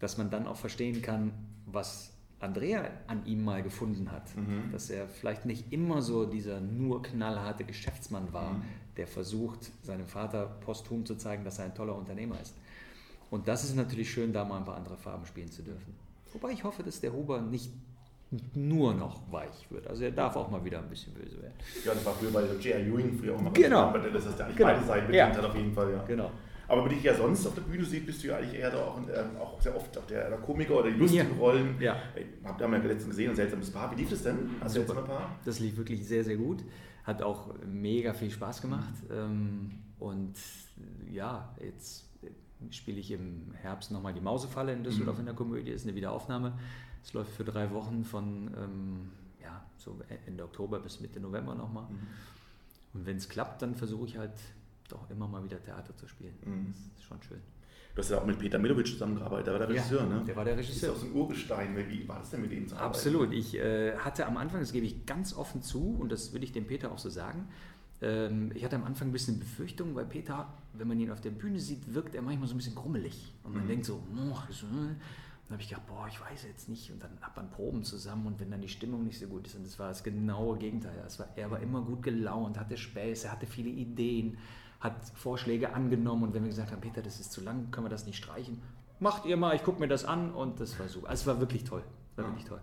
dass 0.00 0.18
man 0.18 0.30
dann 0.30 0.46
auch 0.46 0.56
verstehen 0.56 1.02
kann, 1.02 1.32
was 1.66 2.12
Andrea 2.40 2.90
an 3.06 3.24
ihm 3.26 3.44
mal 3.44 3.62
gefunden 3.62 4.10
hat. 4.10 4.34
Mhm. 4.34 4.72
Dass 4.72 4.90
er 4.90 5.06
vielleicht 5.06 5.44
nicht 5.46 5.72
immer 5.72 6.02
so 6.02 6.24
dieser 6.24 6.60
nur 6.60 7.02
knallharte 7.02 7.64
Geschäftsmann 7.64 8.32
war, 8.32 8.54
mhm. 8.54 8.62
der 8.96 9.06
versucht, 9.06 9.70
seinem 9.82 10.06
Vater 10.06 10.46
posthum 10.46 11.06
zu 11.06 11.16
zeigen, 11.16 11.44
dass 11.44 11.58
er 11.58 11.66
ein 11.66 11.74
toller 11.74 11.94
Unternehmer 11.94 12.40
ist. 12.40 12.54
Und 13.30 13.46
das 13.46 13.62
ist 13.62 13.76
natürlich 13.76 14.10
schön, 14.10 14.32
da 14.32 14.44
mal 14.44 14.58
ein 14.58 14.64
paar 14.64 14.76
andere 14.76 14.96
Farben 14.96 15.24
spielen 15.26 15.52
zu 15.52 15.62
dürfen. 15.62 15.94
Wobei 16.32 16.50
ich 16.50 16.64
hoffe, 16.64 16.82
dass 16.82 17.00
der 17.00 17.12
Huber 17.12 17.40
nicht 17.40 17.70
nur 18.54 18.94
noch 18.94 19.20
weich 19.30 19.70
wird. 19.70 19.86
Also 19.88 20.04
er 20.04 20.12
darf 20.12 20.36
auch 20.36 20.50
mal 20.50 20.64
wieder 20.64 20.78
ein 20.78 20.88
bisschen 20.88 21.12
böse 21.14 21.42
werden. 21.42 21.54
Ja, 21.84 21.94
das 21.94 22.04
war 22.04 22.14
früher 22.14 22.30
bei 22.30 22.42
J.R. 22.42 22.80
Ewing 22.80 23.18
früher 23.18 23.34
auch 23.34 23.40
mal 23.40 23.52
genau. 23.52 23.90
Spannend, 23.90 24.14
dass 24.14 24.24
das 24.24 24.38
ja 24.38 24.44
eigentlich 24.44 24.56
genau. 24.56 24.72
beide 24.72 24.86
Seiten 24.86 25.06
bedient 25.06 25.34
ja. 25.34 25.36
hat 25.36 25.44
auf 25.44 25.56
jeden 25.56 25.72
Fall. 25.72 25.92
Ja. 25.92 26.02
Genau. 26.04 26.30
Aber 26.70 26.84
wenn 26.84 26.92
dich 26.92 27.02
ja 27.02 27.14
sonst 27.14 27.46
auf 27.46 27.54
der 27.54 27.62
Bühne 27.62 27.84
sieht, 27.84 28.06
bist 28.06 28.22
du 28.22 28.28
ja 28.28 28.36
eigentlich 28.36 28.54
eher 28.60 28.70
da 28.70 28.78
auch, 28.78 28.96
ähm, 28.98 29.36
auch 29.40 29.60
sehr 29.60 29.74
oft 29.76 29.96
auch 29.98 30.06
der, 30.06 30.28
der 30.30 30.38
Komiker 30.38 30.78
oder 30.78 30.90
die 30.90 30.96
lustigen 30.96 31.30
Ja. 31.32 31.36
Rollen. 31.38 31.80
Ja. 31.80 31.96
Ey, 32.14 32.26
Habt 32.44 32.60
ihr 32.60 32.68
ja 32.68 32.76
letztens 32.78 33.06
gesehen, 33.10 33.30
ein 33.30 33.36
seltsames 33.36 33.70
Paar. 33.70 33.90
Wie 33.90 33.96
lief 33.96 34.10
das 34.10 34.22
denn? 34.22 34.50
Hast 34.60 34.76
du 34.76 34.80
jetzt 34.80 34.88
Super. 34.88 35.00
ein 35.02 35.06
Paar? 35.06 35.36
Das 35.44 35.58
lief 35.58 35.76
wirklich 35.76 36.06
sehr, 36.06 36.22
sehr 36.24 36.36
gut. 36.36 36.62
Hat 37.04 37.22
auch 37.22 37.52
mega 37.66 38.12
viel 38.14 38.30
Spaß 38.30 38.62
gemacht. 38.62 38.94
Ähm, 39.10 39.70
und 39.98 40.34
ja, 41.10 41.54
jetzt 41.60 42.06
spiele 42.70 43.00
ich 43.00 43.10
im 43.10 43.52
Herbst 43.54 43.90
nochmal 43.90 44.14
die 44.14 44.20
Mausefalle 44.20 44.72
in 44.72 44.84
Düsseldorf 44.84 45.16
Mhm. 45.16 45.20
in 45.20 45.26
der 45.26 45.34
Komödie. 45.34 45.70
Ist 45.72 45.86
eine 45.86 45.96
Wiederaufnahme. 45.96 46.52
Es 47.02 47.12
läuft 47.14 47.32
für 47.32 47.44
drei 47.44 47.70
Wochen 47.72 48.04
von 48.04 48.50
ähm, 48.56 49.10
ja, 49.42 49.64
so 49.76 49.98
Ende 50.26 50.44
Oktober 50.44 50.78
bis 50.78 51.00
Mitte 51.00 51.18
November 51.18 51.54
nochmal. 51.56 51.84
Mhm. 51.90 51.98
Und 52.94 53.06
wenn 53.06 53.16
es 53.16 53.28
klappt, 53.28 53.62
dann 53.62 53.74
versuche 53.74 54.06
ich 54.06 54.18
halt 54.18 54.32
doch 54.92 55.08
immer 55.10 55.26
mal 55.28 55.42
wieder 55.44 55.62
Theater 55.62 55.96
zu 55.96 56.06
spielen. 56.06 56.34
Mhm. 56.44 56.66
Das 56.72 57.02
ist 57.02 57.04
schon 57.08 57.22
schön. 57.22 57.40
Du 57.94 58.02
hast 58.02 58.10
ja 58.10 58.18
auch 58.20 58.24
mit 58.26 58.38
Peter 58.38 58.58
Milovic 58.58 58.86
zusammengearbeitet, 58.86 59.48
der 59.48 59.52
war 59.54 59.66
der 59.66 59.74
Ja, 59.76 59.82
Regisseur, 59.82 60.06
ne? 60.06 60.22
der 60.24 60.36
war 60.36 60.44
der 60.44 60.56
Regisseur. 60.56 60.76
Ist 60.76 60.82
ja 60.82 60.90
auch 60.92 60.96
so 60.96 61.06
ein 61.06 61.12
Urgestein. 61.12 61.76
Wie 61.88 62.06
war 62.06 62.20
das 62.20 62.30
denn 62.30 62.40
mit 62.42 62.52
ihm 62.52 62.68
zu 62.68 62.76
arbeiten? 62.76 62.90
Absolut. 62.94 63.32
Ich 63.32 63.56
äh, 63.56 63.96
hatte 63.98 64.26
am 64.26 64.36
Anfang, 64.36 64.60
das 64.60 64.70
gebe 64.72 64.86
ich 64.86 65.06
ganz 65.06 65.34
offen 65.34 65.60
zu, 65.62 65.96
und 65.98 66.10
das 66.12 66.32
würde 66.32 66.44
ich 66.44 66.52
dem 66.52 66.66
Peter 66.66 66.92
auch 66.92 66.98
so 66.98 67.10
sagen, 67.10 67.48
ähm, 68.00 68.52
ich 68.54 68.64
hatte 68.64 68.76
am 68.76 68.84
Anfang 68.84 69.08
ein 69.08 69.12
bisschen 69.12 69.40
Befürchtung, 69.40 69.94
weil 69.96 70.06
Peter, 70.06 70.52
wenn 70.74 70.86
man 70.86 71.00
ihn 71.00 71.10
auf 71.10 71.20
der 71.20 71.30
Bühne 71.30 71.58
sieht, 71.58 71.92
wirkt 71.92 72.14
er 72.14 72.22
manchmal 72.22 72.46
so 72.48 72.54
ein 72.54 72.58
bisschen 72.58 72.76
grummelig. 72.76 73.34
Und 73.42 73.54
man 73.54 73.64
Mhm. 73.64 73.68
denkt 73.68 73.84
so, 73.86 74.02
oh, 74.16 74.36
so, 74.50 74.66
dann 74.68 74.96
habe 75.50 75.60
ich 75.62 75.68
gedacht, 75.68 75.86
boah, 75.88 76.06
ich 76.08 76.20
weiß 76.20 76.44
jetzt 76.44 76.68
nicht. 76.68 76.92
Und 76.92 77.02
dann 77.02 77.10
ab 77.20 77.32
man 77.36 77.50
Proben 77.50 77.82
zusammen 77.82 78.24
und 78.28 78.38
wenn 78.38 78.52
dann 78.52 78.60
die 78.62 78.68
Stimmung 78.68 79.04
nicht 79.04 79.18
so 79.18 79.26
gut 79.26 79.48
ist. 79.48 79.56
Und 79.56 79.66
das 79.66 79.78
war 79.80 79.88
das 79.88 80.04
genaue 80.04 80.56
Gegenteil. 80.58 80.94
Es 81.04 81.18
war, 81.18 81.26
er 81.34 81.50
war 81.50 81.58
immer 81.58 81.82
gut 81.82 82.04
gelaunt, 82.04 82.56
hatte 82.56 82.76
Späße, 82.76 83.26
er 83.26 83.32
hatte 83.32 83.46
viele 83.46 83.68
Ideen, 83.68 84.38
hat 84.80 84.94
Vorschläge 85.14 85.72
angenommen. 85.74 86.24
Und 86.24 86.34
wenn 86.34 86.42
wir 86.42 86.48
gesagt 86.50 86.72
haben, 86.72 86.80
Peter, 86.80 87.02
das 87.02 87.20
ist 87.20 87.32
zu 87.32 87.40
lang, 87.42 87.70
können 87.70 87.86
wir 87.86 87.90
das 87.90 88.06
nicht 88.06 88.16
streichen? 88.16 88.60
Macht 88.98 89.24
ihr 89.26 89.36
mal, 89.36 89.54
ich 89.56 89.62
gucke 89.62 89.80
mir 89.80 89.88
das 89.88 90.04
an. 90.04 90.32
Und 90.32 90.60
das 90.60 90.78
war 90.78 90.88
super. 90.88 91.08
Also 91.08 91.22
es 91.22 91.26
war 91.26 91.40
wirklich 91.40 91.64
toll. 91.64 91.82
War 92.16 92.26
wirklich 92.26 92.44
toll. 92.44 92.60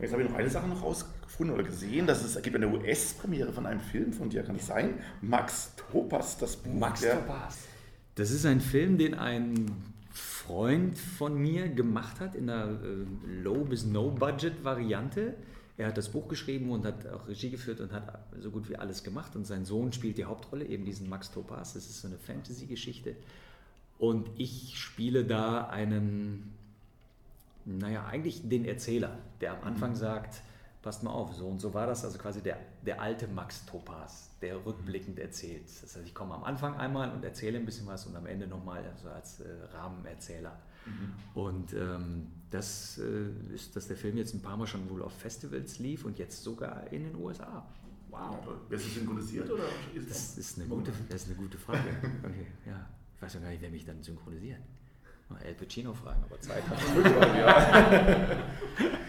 Jetzt 0.00 0.12
habe 0.12 0.22
ich 0.24 0.28
noch 0.30 0.36
eine 0.36 0.50
Sache 0.50 0.66
noch 0.66 0.82
rausgefunden 0.82 1.54
oder 1.54 1.62
gesehen, 1.64 2.06
dass 2.08 2.24
es 2.24 2.40
gibt 2.42 2.56
eine 2.56 2.66
US-Premiere 2.68 3.52
von 3.52 3.64
einem 3.64 3.78
Film 3.80 4.12
von 4.12 4.28
dir, 4.28 4.42
kann 4.42 4.56
ich 4.56 4.64
sein? 4.64 4.94
Max 5.20 5.72
Topas, 5.76 6.36
das 6.38 6.56
Buch. 6.56 6.74
Max 6.74 7.00
der- 7.02 7.24
Topas. 7.24 7.58
Das 8.16 8.30
ist 8.32 8.44
ein 8.44 8.60
Film, 8.60 8.98
den 8.98 9.14
ein 9.14 9.70
Freund 10.12 10.98
von 10.98 11.36
mir 11.40 11.68
gemacht 11.68 12.18
hat 12.20 12.34
in 12.34 12.50
einer 12.50 12.72
äh, 12.72 13.06
Low- 13.42 13.64
bis 13.64 13.84
No-Budget-Variante. 13.84 15.34
Er 15.76 15.88
hat 15.88 15.98
das 15.98 16.08
Buch 16.08 16.28
geschrieben 16.28 16.70
und 16.70 16.84
hat 16.84 17.06
auch 17.08 17.26
Regie 17.26 17.50
geführt 17.50 17.80
und 17.80 17.92
hat 17.92 18.20
so 18.38 18.50
gut 18.50 18.68
wie 18.68 18.76
alles 18.76 19.02
gemacht. 19.02 19.34
Und 19.34 19.44
sein 19.44 19.64
Sohn 19.64 19.92
spielt 19.92 20.18
die 20.18 20.24
Hauptrolle, 20.24 20.64
eben 20.64 20.84
diesen 20.84 21.08
Max 21.08 21.32
Topas. 21.32 21.74
Das 21.74 21.86
ist 21.86 22.00
so 22.00 22.08
eine 22.08 22.18
Fantasy-Geschichte. 22.18 23.16
Und 23.98 24.28
ich 24.36 24.78
spiele 24.78 25.24
da 25.24 25.66
einen, 25.66 26.54
naja, 27.64 28.06
eigentlich 28.06 28.48
den 28.48 28.64
Erzähler, 28.64 29.18
der 29.40 29.52
am 29.58 29.64
Anfang 29.64 29.90
Mhm. 29.90 29.96
sagt, 29.96 30.42
passt 30.82 31.02
mal 31.02 31.10
auf, 31.10 31.34
so 31.34 31.46
und 31.46 31.60
so 31.60 31.74
war 31.74 31.86
das. 31.86 32.04
Also 32.04 32.18
quasi 32.18 32.40
der, 32.40 32.58
der 32.86 33.00
alte 33.00 33.26
Max 33.26 33.64
Topas, 33.66 34.30
der 34.42 34.64
rückblickend 34.64 35.18
erzählt. 35.18 35.64
Das 35.82 35.96
heißt, 35.96 36.06
ich 36.06 36.14
komme 36.14 36.34
am 36.34 36.44
Anfang 36.44 36.76
einmal 36.76 37.10
und 37.10 37.24
erzähle 37.24 37.58
ein 37.58 37.64
bisschen 37.64 37.86
was 37.86 38.06
und 38.06 38.14
am 38.14 38.26
Ende 38.26 38.46
nochmal 38.46 38.84
so 39.02 39.08
als 39.08 39.40
äh, 39.40 39.46
Rahmenerzähler. 39.72 40.56
Mhm. 40.86 41.40
Und 41.40 41.72
ähm, 41.72 42.26
das 42.50 42.98
äh, 42.98 43.54
ist, 43.54 43.74
dass 43.74 43.88
der 43.88 43.96
Film 43.96 44.16
jetzt 44.16 44.34
ein 44.34 44.42
paar 44.42 44.56
Mal 44.56 44.66
schon 44.66 44.88
wohl 44.88 45.02
auf 45.02 45.12
Festivals 45.12 45.78
lief 45.78 46.04
und 46.04 46.18
jetzt 46.18 46.42
sogar 46.42 46.92
in 46.92 47.04
den 47.04 47.16
USA. 47.16 47.66
Wow. 48.10 48.36
Wirst 48.68 48.86
du 48.86 48.90
synchronisiert 48.90 49.50
oder 49.50 49.64
ist 49.92 50.08
das 50.08 50.38
ist 50.38 50.58
eine 50.58 50.68
gute, 50.68 50.92
das 51.08 51.22
ist 51.22 51.28
eine 51.28 51.36
gute 51.36 51.58
Frage. 51.58 51.80
Okay, 52.22 52.46
ja. 52.66 52.88
Ich 53.16 53.22
weiß 53.22 53.34
ja 53.34 53.40
gar 53.40 53.48
nicht, 53.48 53.62
wer 53.62 53.70
mich 53.70 53.84
dann 53.84 54.02
synchronisiert. 54.02 54.60
Mal 55.28 55.40
El 55.42 55.54
Pacino 55.54 55.92
fragen, 55.94 56.22
aber 56.22 56.40
Zeit 56.40 56.62
Ja. 57.36 58.36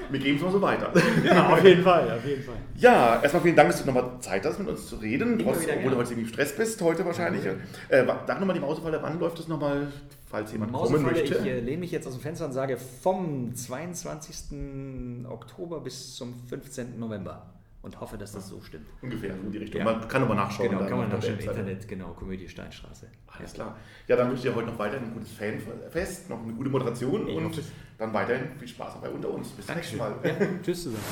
Wir 0.10 0.20
geben 0.20 0.38
es 0.38 0.44
mal 0.44 0.52
so 0.52 0.62
weiter. 0.62 0.91
Ja, 1.24 1.50
auf 1.50 1.63
jeden 1.63 1.84
Fall, 1.84 2.12
auf 2.12 2.26
jeden 2.26 2.44
Fall. 2.44 2.56
Ja, 2.78 3.22
erstmal 3.22 3.44
vielen 3.44 3.56
Dank, 3.56 3.70
dass 3.70 3.82
du 3.82 3.88
nochmal 3.88 4.20
Zeit 4.20 4.46
hast, 4.46 4.60
mit 4.60 4.68
uns 4.68 4.88
zu 4.88 4.98
reden. 4.98 5.39
Trotz, 5.39 5.58
obwohl 5.58 5.65
gerne. 5.65 5.89
du 5.89 5.98
heute 5.98 6.10
ziemlich 6.10 6.28
im 6.28 6.34
Stress 6.34 6.56
bist, 6.56 6.82
heute 6.82 7.06
wahrscheinlich. 7.06 7.44
Ja. 7.44 7.54
Äh, 7.89 8.06
sag 8.28 8.39
nochmal 8.39 8.54
die 8.54 8.60
Mausefalle, 8.60 9.02
wann 9.02 9.20
läuft 9.20 9.39
das 9.39 9.48
nochmal, 9.48 9.88
falls 10.30 10.52
jemand 10.52 10.74
kommen 10.74 11.04
möchte? 11.04 11.36
ich 11.36 11.46
äh, 11.46 11.60
lehne 11.60 11.78
mich 11.78 11.91
jetzt 11.91 12.08
aus 12.08 12.13
dem 12.13 12.22
Fenster 12.22 12.46
und 12.46 12.54
sage 12.54 12.78
vom 12.78 13.54
22. 13.56 15.26
Oktober 15.28 15.80
bis 15.80 16.15
zum 16.15 16.34
15. 16.48 17.00
November 17.00 17.55
und 17.86 18.02
hoffe, 18.02 18.17
dass 18.17 18.32
das 18.32 18.50
so 18.50 18.62
stimmt. 18.62 18.88
Ungefähr, 19.02 19.36
in 19.36 19.52
die 19.52 19.60
Richtung. 19.60 19.84
Man 19.84 20.08
kann 20.08 20.24
aber 20.24 20.34
nachschauen 20.34 20.69
Genau, 20.69 20.86
kann 20.86 20.98
man 20.98 21.10
nachschauen 21.10 21.39
im. 21.39 21.50
Internet, 21.50 21.88
genau, 21.88 22.08
Komödie 22.13 22.50
Steinstraße. 22.50 23.08
Alles 23.28 23.54
klar. 23.54 23.78
Ja, 24.08 24.15
dann 24.15 24.30
wünsche 24.30 24.48
ich 24.48 24.52
dir 24.52 24.56
heute 24.56 24.69
noch 24.71 24.80
weiterhin 24.80 25.10
ein 25.10 25.13
gutes 25.13 25.32
Fanfest, 25.32 26.30
noch 26.30 26.41
eine 26.41 26.54
gute 26.54 26.69
Moderation 26.69 27.28
Ich 27.28 27.38
und 27.38 27.45
hoffe 27.45 27.62
dann 28.00 28.12
weiterhin 28.12 28.58
viel 28.58 28.67
Spaß 28.67 28.95
dabei 28.95 29.10
unter 29.10 29.30
uns. 29.30 29.50
Bis 29.50 29.67
zum 29.67 29.76
nächsten 29.76 29.98
Mal. 29.98 30.15
Tschüss 30.63 30.84
zusammen. 30.84 31.04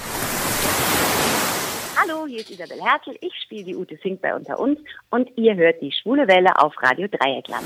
Hallo, 1.96 2.26
hier 2.26 2.40
ist 2.40 2.50
Isabel 2.50 2.82
Herzl. 2.82 3.16
Ich 3.22 3.34
spiele 3.44 3.64
die 3.66 3.76
Ute 3.76 3.96
Fink 3.98 4.22
bei 4.22 4.36
Unter 4.36 4.60
uns 4.60 4.80
und 5.12 5.30
ihr 5.38 5.56
hört 5.56 5.80
die 5.80 5.92
Schwule 5.92 6.28
Welle 6.28 6.58
auf 6.60 6.74
Radio 6.82 7.08
Dreieckland. 7.08 7.66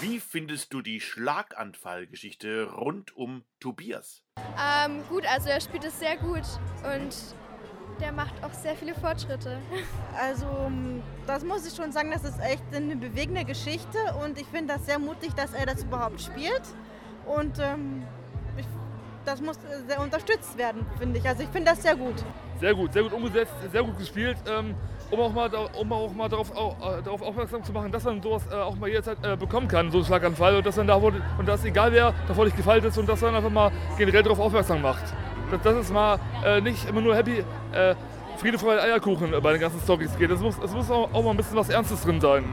Wie 0.00 0.20
findest 0.20 0.72
du 0.72 0.80
die 0.80 1.00
Schlaganfallgeschichte 1.00 2.70
rund 2.70 3.16
um 3.16 3.42
Tobias? 3.58 4.22
Ähm, 4.56 5.02
gut, 5.08 5.26
also 5.26 5.48
er 5.48 5.60
spielt 5.60 5.82
es 5.82 5.98
sehr 5.98 6.16
gut 6.16 6.44
und 6.94 7.16
der 8.00 8.12
macht 8.12 8.32
auch 8.44 8.52
sehr 8.52 8.76
viele 8.76 8.94
Fortschritte. 8.94 9.58
Also, 10.20 10.46
das 11.28 11.44
muss 11.44 11.64
ich 11.64 11.76
schon 11.76 11.92
sagen, 11.92 12.10
das 12.10 12.24
ist 12.24 12.40
echt 12.40 12.64
eine 12.74 12.96
bewegende 12.96 13.44
Geschichte 13.44 13.98
und 14.20 14.36
ich 14.36 14.46
finde 14.48 14.74
das 14.74 14.84
sehr 14.84 14.98
mutig, 14.98 15.32
dass 15.34 15.52
er 15.52 15.64
das 15.64 15.84
überhaupt 15.84 16.20
spielt. 16.20 16.62
Und 17.24 17.60
ähm, 17.60 18.02
ich, 18.56 18.66
das 19.24 19.40
muss 19.40 19.58
sehr 19.86 20.00
unterstützt 20.00 20.58
werden, 20.58 20.84
finde 20.98 21.20
ich. 21.20 21.28
Also, 21.28 21.44
ich 21.44 21.48
finde 21.50 21.70
das 21.70 21.82
sehr 21.82 21.94
gut. 21.94 22.16
Sehr 22.58 22.74
gut, 22.74 22.92
sehr 22.92 23.04
gut 23.04 23.12
umgesetzt, 23.12 23.52
sehr 23.70 23.84
gut 23.84 23.96
gespielt. 23.96 24.38
Ähm, 24.48 24.74
um 25.10 25.20
auch 25.20 25.32
mal, 25.32 25.50
um 25.80 25.92
auch 25.92 26.12
mal 26.14 26.28
darauf, 26.28 26.54
au- 26.56 26.76
äh, 26.80 27.02
darauf 27.02 27.22
aufmerksam 27.22 27.62
zu 27.64 27.72
machen, 27.72 27.90
dass 27.92 28.04
man 28.04 28.22
sowas 28.22 28.42
äh, 28.50 28.54
auch 28.54 28.76
mal 28.76 28.88
jederzeit 28.88 29.18
äh, 29.24 29.36
bekommen 29.36 29.68
kann, 29.68 29.90
so 29.90 29.98
einen 29.98 30.06
Schlaganfall. 30.06 30.56
Und 30.56 30.66
dass 30.66 30.76
man 30.76 30.86
da, 30.86 31.00
wo, 31.00 31.06
und 31.38 31.46
dass 31.48 31.64
egal 31.64 31.92
wer 31.92 32.12
davor 32.26 32.44
nicht 32.44 32.56
gefallen 32.56 32.84
ist 32.84 32.98
und 32.98 33.08
dass 33.08 33.20
man 33.20 33.34
einfach 33.34 33.50
mal 33.50 33.70
generell 33.96 34.22
darauf 34.22 34.38
aufmerksam 34.40 34.82
macht. 34.82 35.04
Dass, 35.50 35.62
dass 35.62 35.74
es 35.76 35.90
mal 35.92 36.18
äh, 36.44 36.60
nicht 36.60 36.88
immer 36.88 37.00
nur 37.00 37.14
happy, 37.16 37.42
äh, 37.72 37.94
Friede, 38.36 38.58
Freude, 38.58 38.82
Eierkuchen 38.82 39.32
bei 39.42 39.52
den 39.52 39.60
ganzen 39.60 39.80
Stories 39.80 40.16
geht. 40.16 40.30
Es 40.30 40.40
muss, 40.40 40.56
es 40.62 40.72
muss 40.72 40.90
auch, 40.90 41.08
auch 41.12 41.22
mal 41.24 41.30
ein 41.30 41.36
bisschen 41.36 41.56
was 41.56 41.68
Ernstes 41.70 42.02
drin 42.02 42.20
sein. 42.20 42.44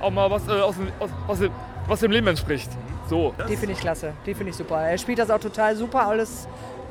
Auch 0.00 0.10
mal 0.10 0.30
was, 0.30 0.46
äh, 0.48 0.52
aus, 0.52 0.76
dem- 0.76 0.92
aus, 1.00 1.10
aus 1.26 1.38
dem, 1.40 1.50
was 1.86 2.00
dem 2.00 2.10
Leben 2.12 2.26
entspricht. 2.28 2.70
So. 3.10 3.34
Die 3.48 3.56
finde 3.56 3.72
ich 3.74 3.80
klasse, 3.80 4.12
die 4.26 4.34
finde 4.34 4.50
ich 4.50 4.56
super. 4.56 4.80
Er 4.82 4.98
spielt 4.98 5.18
das 5.18 5.30
auch 5.30 5.40
total 5.40 5.74
super, 5.74 6.06
alles, 6.06 6.46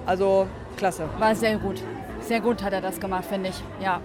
also 0.05 0.47
klasse. 0.75 1.03
War 1.19 1.33
sehr 1.35 1.57
gut. 1.57 1.81
Sehr 2.21 2.41
gut 2.41 2.61
hat 2.63 2.73
er 2.73 2.81
das 2.81 2.99
gemacht, 2.99 3.25
finde 3.25 3.49
ich. 3.49 3.63
Ja. 3.79 4.01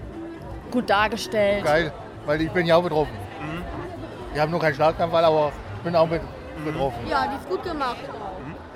Gut 0.72 0.90
dargestellt. 0.90 1.64
Geil, 1.64 1.92
weil 2.26 2.40
ich 2.40 2.50
bin 2.50 2.66
ja 2.66 2.76
auch 2.76 2.82
betroffen. 2.82 3.12
Ich 4.34 4.40
habe 4.40 4.50
nur 4.50 4.60
keinen 4.60 4.74
Schlaganfall, 4.74 5.24
aber 5.24 5.52
ich 5.76 5.82
bin 5.82 5.94
auch 5.94 6.08
mit 6.08 6.22
betroffen. 6.64 7.06
Ja, 7.08 7.26
die 7.26 7.36
ist 7.36 7.48
gut 7.48 7.62
gemacht. 7.62 7.98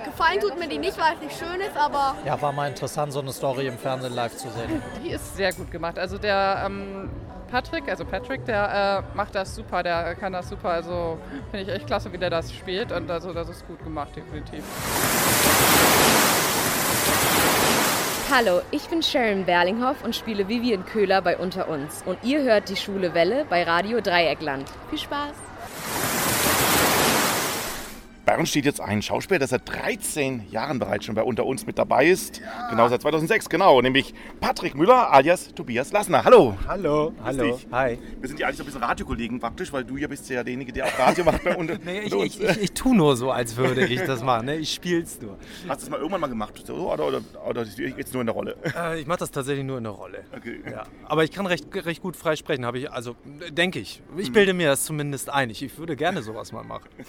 Gefallen 0.05 0.41
tut 0.41 0.59
mir 0.59 0.69
die 0.69 0.79
nicht, 0.79 0.97
weil 0.99 1.15
es 1.15 1.21
nicht 1.21 1.37
schön 1.39 1.61
ist, 1.61 1.77
aber 1.77 2.15
Ja, 2.25 2.41
war 2.41 2.53
mal 2.53 2.69
interessant, 2.69 3.13
so 3.13 3.21
eine 3.21 3.33
Story 3.33 3.67
im 3.67 3.79
Fernsehen 3.79 4.15
live 4.15 4.37
zu 4.37 4.49
sehen. 4.51 4.83
Die 5.03 5.11
ist 5.11 5.37
sehr 5.37 5.53
gut 5.53 5.71
gemacht. 5.71 5.99
Also 5.99 6.19
der 6.19 6.63
ähm, 6.67 7.11
Patrick, 7.51 7.89
also 7.89 8.05
Patrick, 8.05 8.45
der 8.45 9.05
äh, 9.13 9.17
macht 9.17 9.35
das 9.35 9.55
super, 9.55 9.83
der 9.83 10.15
kann 10.15 10.33
das 10.33 10.49
super. 10.49 10.69
Also 10.71 11.19
finde 11.51 11.65
ich 11.65 11.77
echt 11.77 11.87
klasse, 11.87 12.13
wie 12.13 12.19
der 12.19 12.31
das 12.31 12.53
spielt. 12.53 12.93
Und 12.93 13.11
also 13.11 13.33
das 13.33 13.49
ist 13.49 13.67
gut 13.67 13.83
gemacht, 13.83 14.15
definitiv. 14.15 14.63
Hallo, 18.29 18.61
ich 18.73 18.89
bin 18.89 19.05
Sharon 19.05 19.45
Berlinghoff 19.45 20.03
und 20.03 20.17
spiele 20.17 20.49
Vivian 20.49 20.85
Köhler 20.85 21.23
bei 21.23 21.39
Unter 21.39 21.69
uns. 21.69 22.03
Und 22.05 22.19
ihr 22.25 22.43
hört 22.43 22.69
die 22.69 22.75
Schwule 22.75 23.15
Welle 23.15 23.47
bei 23.49 23.63
Radio 23.63 24.01
Dreieckland. 24.01 24.69
Viel 24.91 24.99
Spaß! 24.99 25.46
Bei 28.27 28.37
uns 28.37 28.49
steht 28.51 28.65
jetzt 28.65 28.81
ein 28.81 29.03
Schauspieler, 29.03 29.39
der 29.39 29.47
seit 29.47 29.69
13 29.69 30.51
Jahren 30.51 30.81
bereits 30.81 31.05
schon 31.05 31.15
bei 31.15 31.23
Unter 31.23 31.47
uns 31.47 31.65
mit 31.65 31.79
dabei 31.79 32.07
ist. 32.07 32.43
Genau, 32.71 32.89
seit 32.89 33.01
2006, 33.01 33.49
genau. 33.49 33.81
Nämlich 33.81 34.13
Patrick 34.41 34.75
Müller 34.75 35.13
alias 35.13 35.55
Tobias 35.55 35.93
Lassner. 35.93 36.25
Hallo. 36.25 36.57
Hallo, 36.67 37.13
hallo, 37.23 37.55
dich. 37.57 37.69
hi. 37.71 37.97
Wir 38.21 38.29
sind 38.29 38.41
ja 38.41 38.49
eigentlich 38.49 38.57
so 38.57 38.65
ein 38.65 38.67
bisschen 38.67 38.83
Radiokollegen 38.83 39.39
praktisch, 39.39 39.73
weil 39.73 39.85
du 39.85 39.97
ja 39.97 40.09
bist 40.09 40.29
ja 40.29 40.43
derjenige, 40.43 40.73
der 40.73 40.87
auch 40.87 40.99
Radio 40.99 41.23
macht 41.25 41.45
bei 41.45 41.57
Unter, 41.57 41.79
Nee, 41.85 42.01
ich, 42.01 42.13
uns. 42.13 42.35
ich, 42.35 42.41
ich, 42.43 42.63
ich 42.63 42.73
tue 42.73 42.97
nur 42.97 43.17
so, 43.17 43.31
als 43.31 43.55
würde 43.57 43.87
ich 43.87 44.01
das 44.03 44.25
machen. 44.25 44.47
Ne? 44.47 44.57
Ich 44.57 44.75
spiel's 44.75 45.21
nur. 45.23 45.39
Hast 45.69 45.83
du 45.83 45.85
das 45.85 45.91
mal 45.91 45.99
irgendwann 45.99 46.23
mal 46.23 46.27
gemacht? 46.27 46.69
Oder, 46.69 47.07
oder, 47.07 47.21
oder 47.49 47.63
jetzt 47.63 48.13
nur 48.13 48.23
in 48.23 48.27
der 48.27 48.35
Rolle? 48.35 48.57
Äh, 48.77 49.01
ich 49.03 49.07
mache 49.07 49.21
das 49.21 49.31
tatsächlich 49.31 49.65
nur 49.65 49.79
in 49.79 49.85
der 49.85 49.93
Rolle. 49.93 50.25
Okay. 50.37 50.63
Ja. 50.69 50.83
Aber 51.05 51.23
ich 51.23 51.31
kann 51.31 51.47
recht, 51.47 51.67
recht 51.73 52.03
gut 52.03 52.17
frei 52.17 52.35
sprechen, 52.35 52.67
habe 52.67 52.81
ich, 52.81 52.91
also 52.91 53.15
denke 53.53 53.79
ich. 53.79 54.03
Ich 54.17 54.33
bilde 54.33 54.53
mir 54.53 54.67
das 54.67 54.85
zumindest 54.85 55.31
ein. 55.31 55.49
Ich, 55.51 55.63
ich 55.63 55.79
würde 55.79 55.95
gerne 55.95 56.23
sowas 56.25 56.51
mal 56.51 56.65
machen. 56.65 56.89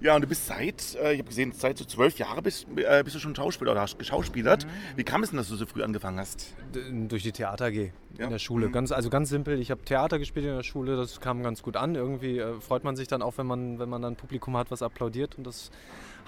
Ja, 0.00 0.14
und 0.14 0.20
du 0.22 0.28
bist 0.28 0.47
seit, 0.48 0.94
äh, 0.96 1.12
ich 1.12 1.18
habe 1.20 1.28
gesehen, 1.28 1.52
seit 1.52 1.78
du 1.78 1.84
zwölf 1.86 2.18
Jahre 2.18 2.42
bist, 2.42 2.66
äh, 2.76 3.02
bist 3.04 3.14
du 3.16 3.20
schon 3.20 3.34
Schauspieler 3.36 3.72
oder 3.72 3.82
hast 3.82 3.98
geschauspielert. 3.98 4.66
Wie 4.96 5.04
kam 5.04 5.22
es 5.22 5.30
denn, 5.30 5.36
dass 5.36 5.48
du 5.48 5.56
so 5.56 5.66
früh 5.66 5.82
angefangen 5.82 6.18
hast? 6.18 6.54
D- 6.74 6.80
Durch 7.08 7.22
die 7.22 7.32
Theater 7.32 7.66
AG 7.66 7.92
Ja. 8.18 8.24
in 8.24 8.30
der 8.30 8.38
Schule. 8.38 8.68
Mhm. 8.68 8.72
Ganz, 8.72 8.90
also 8.92 9.10
ganz 9.10 9.28
simpel, 9.28 9.60
ich 9.60 9.70
habe 9.70 9.82
Theater 9.84 10.18
gespielt 10.18 10.46
in 10.46 10.56
der 10.56 10.62
Schule, 10.62 10.96
das 10.96 11.20
kam 11.20 11.42
ganz 11.42 11.62
gut 11.62 11.76
an. 11.76 11.94
Irgendwie 11.94 12.38
äh, 12.38 12.60
freut 12.60 12.82
man 12.84 12.96
sich 12.96 13.06
dann 13.08 13.22
auch, 13.22 13.38
wenn 13.38 13.46
man, 13.46 13.78
wenn 13.78 13.88
man 13.88 14.02
dann 14.02 14.14
ein 14.14 14.16
Publikum 14.16 14.56
hat, 14.56 14.70
was 14.70 14.82
applaudiert. 14.82 15.36
Und 15.38 15.46
das 15.46 15.70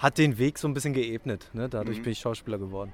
hat 0.01 0.17
den 0.17 0.37
Weg 0.37 0.57
so 0.57 0.67
ein 0.67 0.73
bisschen 0.73 0.93
geebnet. 0.93 1.49
Ne? 1.53 1.69
Dadurch 1.69 1.99
Mhm. 1.99 2.03
bin 2.03 2.11
ich 2.13 2.19
Schauspieler 2.19 2.57
geworden. 2.57 2.91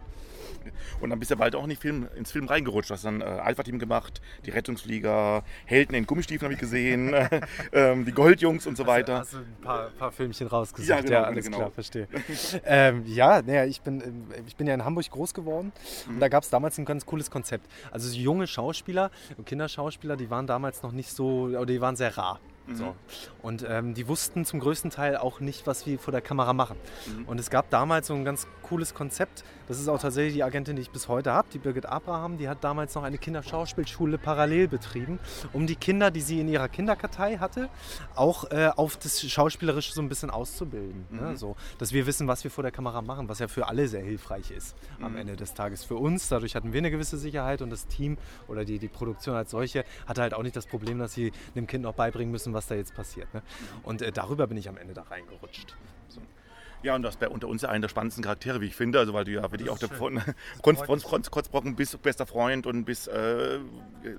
Und 1.00 1.10
dann 1.12 1.20
bist 1.20 1.32
du 1.32 1.36
bald 1.38 1.56
auch 1.56 1.66
in 1.66 1.76
Film, 1.78 2.08
ins 2.18 2.32
Film 2.32 2.48
reingerutscht. 2.48 2.90
Du 2.90 2.94
hast 2.94 3.06
dann 3.06 3.22
äh, 3.22 3.24
Alpha-Team 3.24 3.80
gemacht, 3.80 4.22
die 4.46 4.50
Rettungsflieger, 4.50 5.44
Helden 5.66 5.94
in 5.96 6.06
Gummistiefeln 6.06 6.44
habe 6.48 6.54
ich 6.56 6.60
gesehen, 6.60 7.14
äh, 7.14 7.42
ähm, 7.72 8.04
die 8.06 8.12
Goldjungs 8.12 8.68
und 8.68 8.76
so 8.76 8.86
weiter. 8.86 9.20
Hast 9.20 9.34
du 9.34 9.38
ein 9.38 9.58
paar, 9.62 9.90
paar 9.92 10.12
Filmchen 10.12 10.48
rausgesucht? 10.48 10.90
Ja, 10.90 11.00
genau, 11.02 11.22
alles 11.24 11.46
genau. 11.46 11.58
klar, 11.58 11.72
verstehe. 11.72 12.08
ähm, 12.66 13.04
ja, 13.06 13.42
naja, 13.42 13.64
ich 13.66 13.82
bin, 13.82 14.26
ich 14.46 14.56
bin 14.58 14.68
ja 14.68 14.74
in 14.74 14.84
Hamburg 14.84 15.10
groß 15.10 15.34
geworden 15.34 15.72
Mhm. 16.08 16.16
und 16.16 16.20
da 16.20 16.28
gab 16.28 16.44
es 16.44 16.50
damals 16.50 16.78
ein 16.78 16.86
ganz 16.86 17.06
cooles 17.06 17.32
Konzept. 17.32 17.66
Also 17.92 18.10
so 18.10 18.18
junge 18.18 18.46
Schauspieler 18.48 19.10
und 19.38 19.46
Kinderschauspieler, 19.46 20.18
die 20.18 20.30
waren 20.30 20.48
damals 20.48 20.84
noch 20.84 20.92
nicht 20.92 21.12
so, 21.12 21.44
oder 21.44 21.66
die 21.66 21.80
waren 21.80 21.96
sehr 21.96 22.18
rar. 22.18 22.40
Mhm. 22.68 22.76
So. 22.76 22.96
Und 23.42 23.66
ähm, 23.68 23.94
die 23.94 24.08
wussten 24.08 24.46
zum 24.46 24.60
größten 24.60 24.92
Teil 24.92 25.18
auch 25.18 25.40
nicht, 25.40 25.68
was 25.68 25.86
wir 25.86 26.00
vor 26.00 26.12
der 26.12 26.22
Kamera 26.22 26.54
machen. 26.54 26.78
Mhm. 27.08 27.26
Und 27.26 27.40
es 27.40 27.50
gab 27.50 27.70
damals 27.70 28.08
so 28.08 28.14
ein 28.14 28.26
ganz 28.26 28.48
cooles 28.62 28.94
Konzept. 28.94 29.44
Das 29.68 29.80
ist 29.80 29.88
auch 29.88 30.00
tatsächlich 30.00 30.34
die 30.34 30.44
Agentin, 30.44 30.76
die 30.76 30.82
ich 30.82 30.92
bis 30.92 31.08
heute 31.08 31.32
habe, 31.34 31.48
die 31.54 31.58
Birgit 31.58 31.86
Abraham. 31.86 32.38
Die 32.38 32.48
hat 32.50 32.64
damals 32.64 32.96
noch 32.96 33.04
eine 33.04 33.18
Kinderschauspielschule 33.18 34.18
parallel 34.18 34.68
betrieben, 34.68 35.20
um 35.54 35.68
die 35.68 35.76
Kinder, 35.76 36.12
die 36.12 36.22
sie 36.22 36.40
in 36.40 36.48
ihrer 36.50 36.68
Kinderkartei 36.70 37.38
hatte, 37.38 37.70
auch 38.16 38.50
äh, 38.52 38.70
auf 38.76 38.98
das 38.98 39.22
Schauspielerische 39.22 39.94
so 39.94 40.02
ein 40.02 40.10
bisschen 40.10 40.30
auszubilden. 40.30 41.06
Ne? 41.10 41.22
Mhm. 41.22 41.38
So, 41.38 41.56
dass 41.78 41.94
wir 41.94 42.06
wissen, 42.06 42.28
was 42.28 42.44
wir 42.44 42.52
vor 42.52 42.62
der 42.62 42.72
Kamera 42.72 43.02
machen, 43.02 43.30
was 43.30 43.40
ja 43.40 43.48
für 43.48 43.68
alle 43.68 43.88
sehr 43.88 44.04
hilfreich 44.04 44.52
ist 44.52 44.76
am 45.02 45.14
Mhm. 45.14 45.18
Ende 45.18 45.36
des 45.36 45.54
Tages. 45.54 45.84
Für 45.84 45.96
uns, 45.96 46.30
dadurch 46.30 46.56
hatten 46.56 46.74
wir 46.74 46.78
eine 46.80 46.92
gewisse 46.92 47.18
Sicherheit 47.18 47.62
und 47.62 47.70
das 47.70 47.88
Team 47.88 48.18
oder 48.48 48.66
die, 48.66 48.80
die 48.80 48.88
Produktion 48.88 49.36
als 49.36 49.52
solche 49.52 49.84
hatte 50.06 50.22
halt 50.22 50.34
auch 50.34 50.44
nicht 50.44 50.56
das 50.56 50.66
Problem, 50.66 51.00
dass 51.00 51.14
sie 51.14 51.32
dem 51.56 51.68
Kind 51.68 51.84
noch 51.84 51.94
beibringen 51.94 52.32
müssen, 52.32 52.54
was 52.58 52.68
da 52.68 52.76
jetzt 52.76 52.96
passiert. 52.96 53.34
Ne? 53.34 53.42
Und 53.84 54.02
äh, 54.02 54.12
darüber 54.12 54.48
bin 54.48 54.58
ich 54.58 54.68
am 54.68 54.78
Ende 54.78 54.94
da 54.94 55.04
reingerutscht. 55.04 55.76
So. 56.10 56.22
Ja, 56.84 56.96
und 56.96 57.02
das 57.02 57.16
ist 57.16 57.20
bei 57.20 57.28
unter 57.28 57.48
uns 57.48 57.64
ja 57.64 57.70
einer 57.70 57.82
der 57.82 57.90
spannendsten 57.90 58.24
Charaktere, 58.24 58.62
wie 58.62 58.68
ich 58.68 58.76
finde. 58.76 59.00
Also, 59.00 59.14
weil 59.14 59.26
du 59.26 59.32
ja 59.32 59.52
wirklich 59.52 59.70
auch 59.70 59.80
von. 59.80 60.22
Konz, 60.62 60.82
Konz, 61.04 61.32
Kotzbrocken 61.32 61.76
bist, 61.76 62.02
bester 62.02 62.26
Freund 62.26 62.68
und 62.68 62.86
bis 62.86 63.08
äh, 63.08 63.60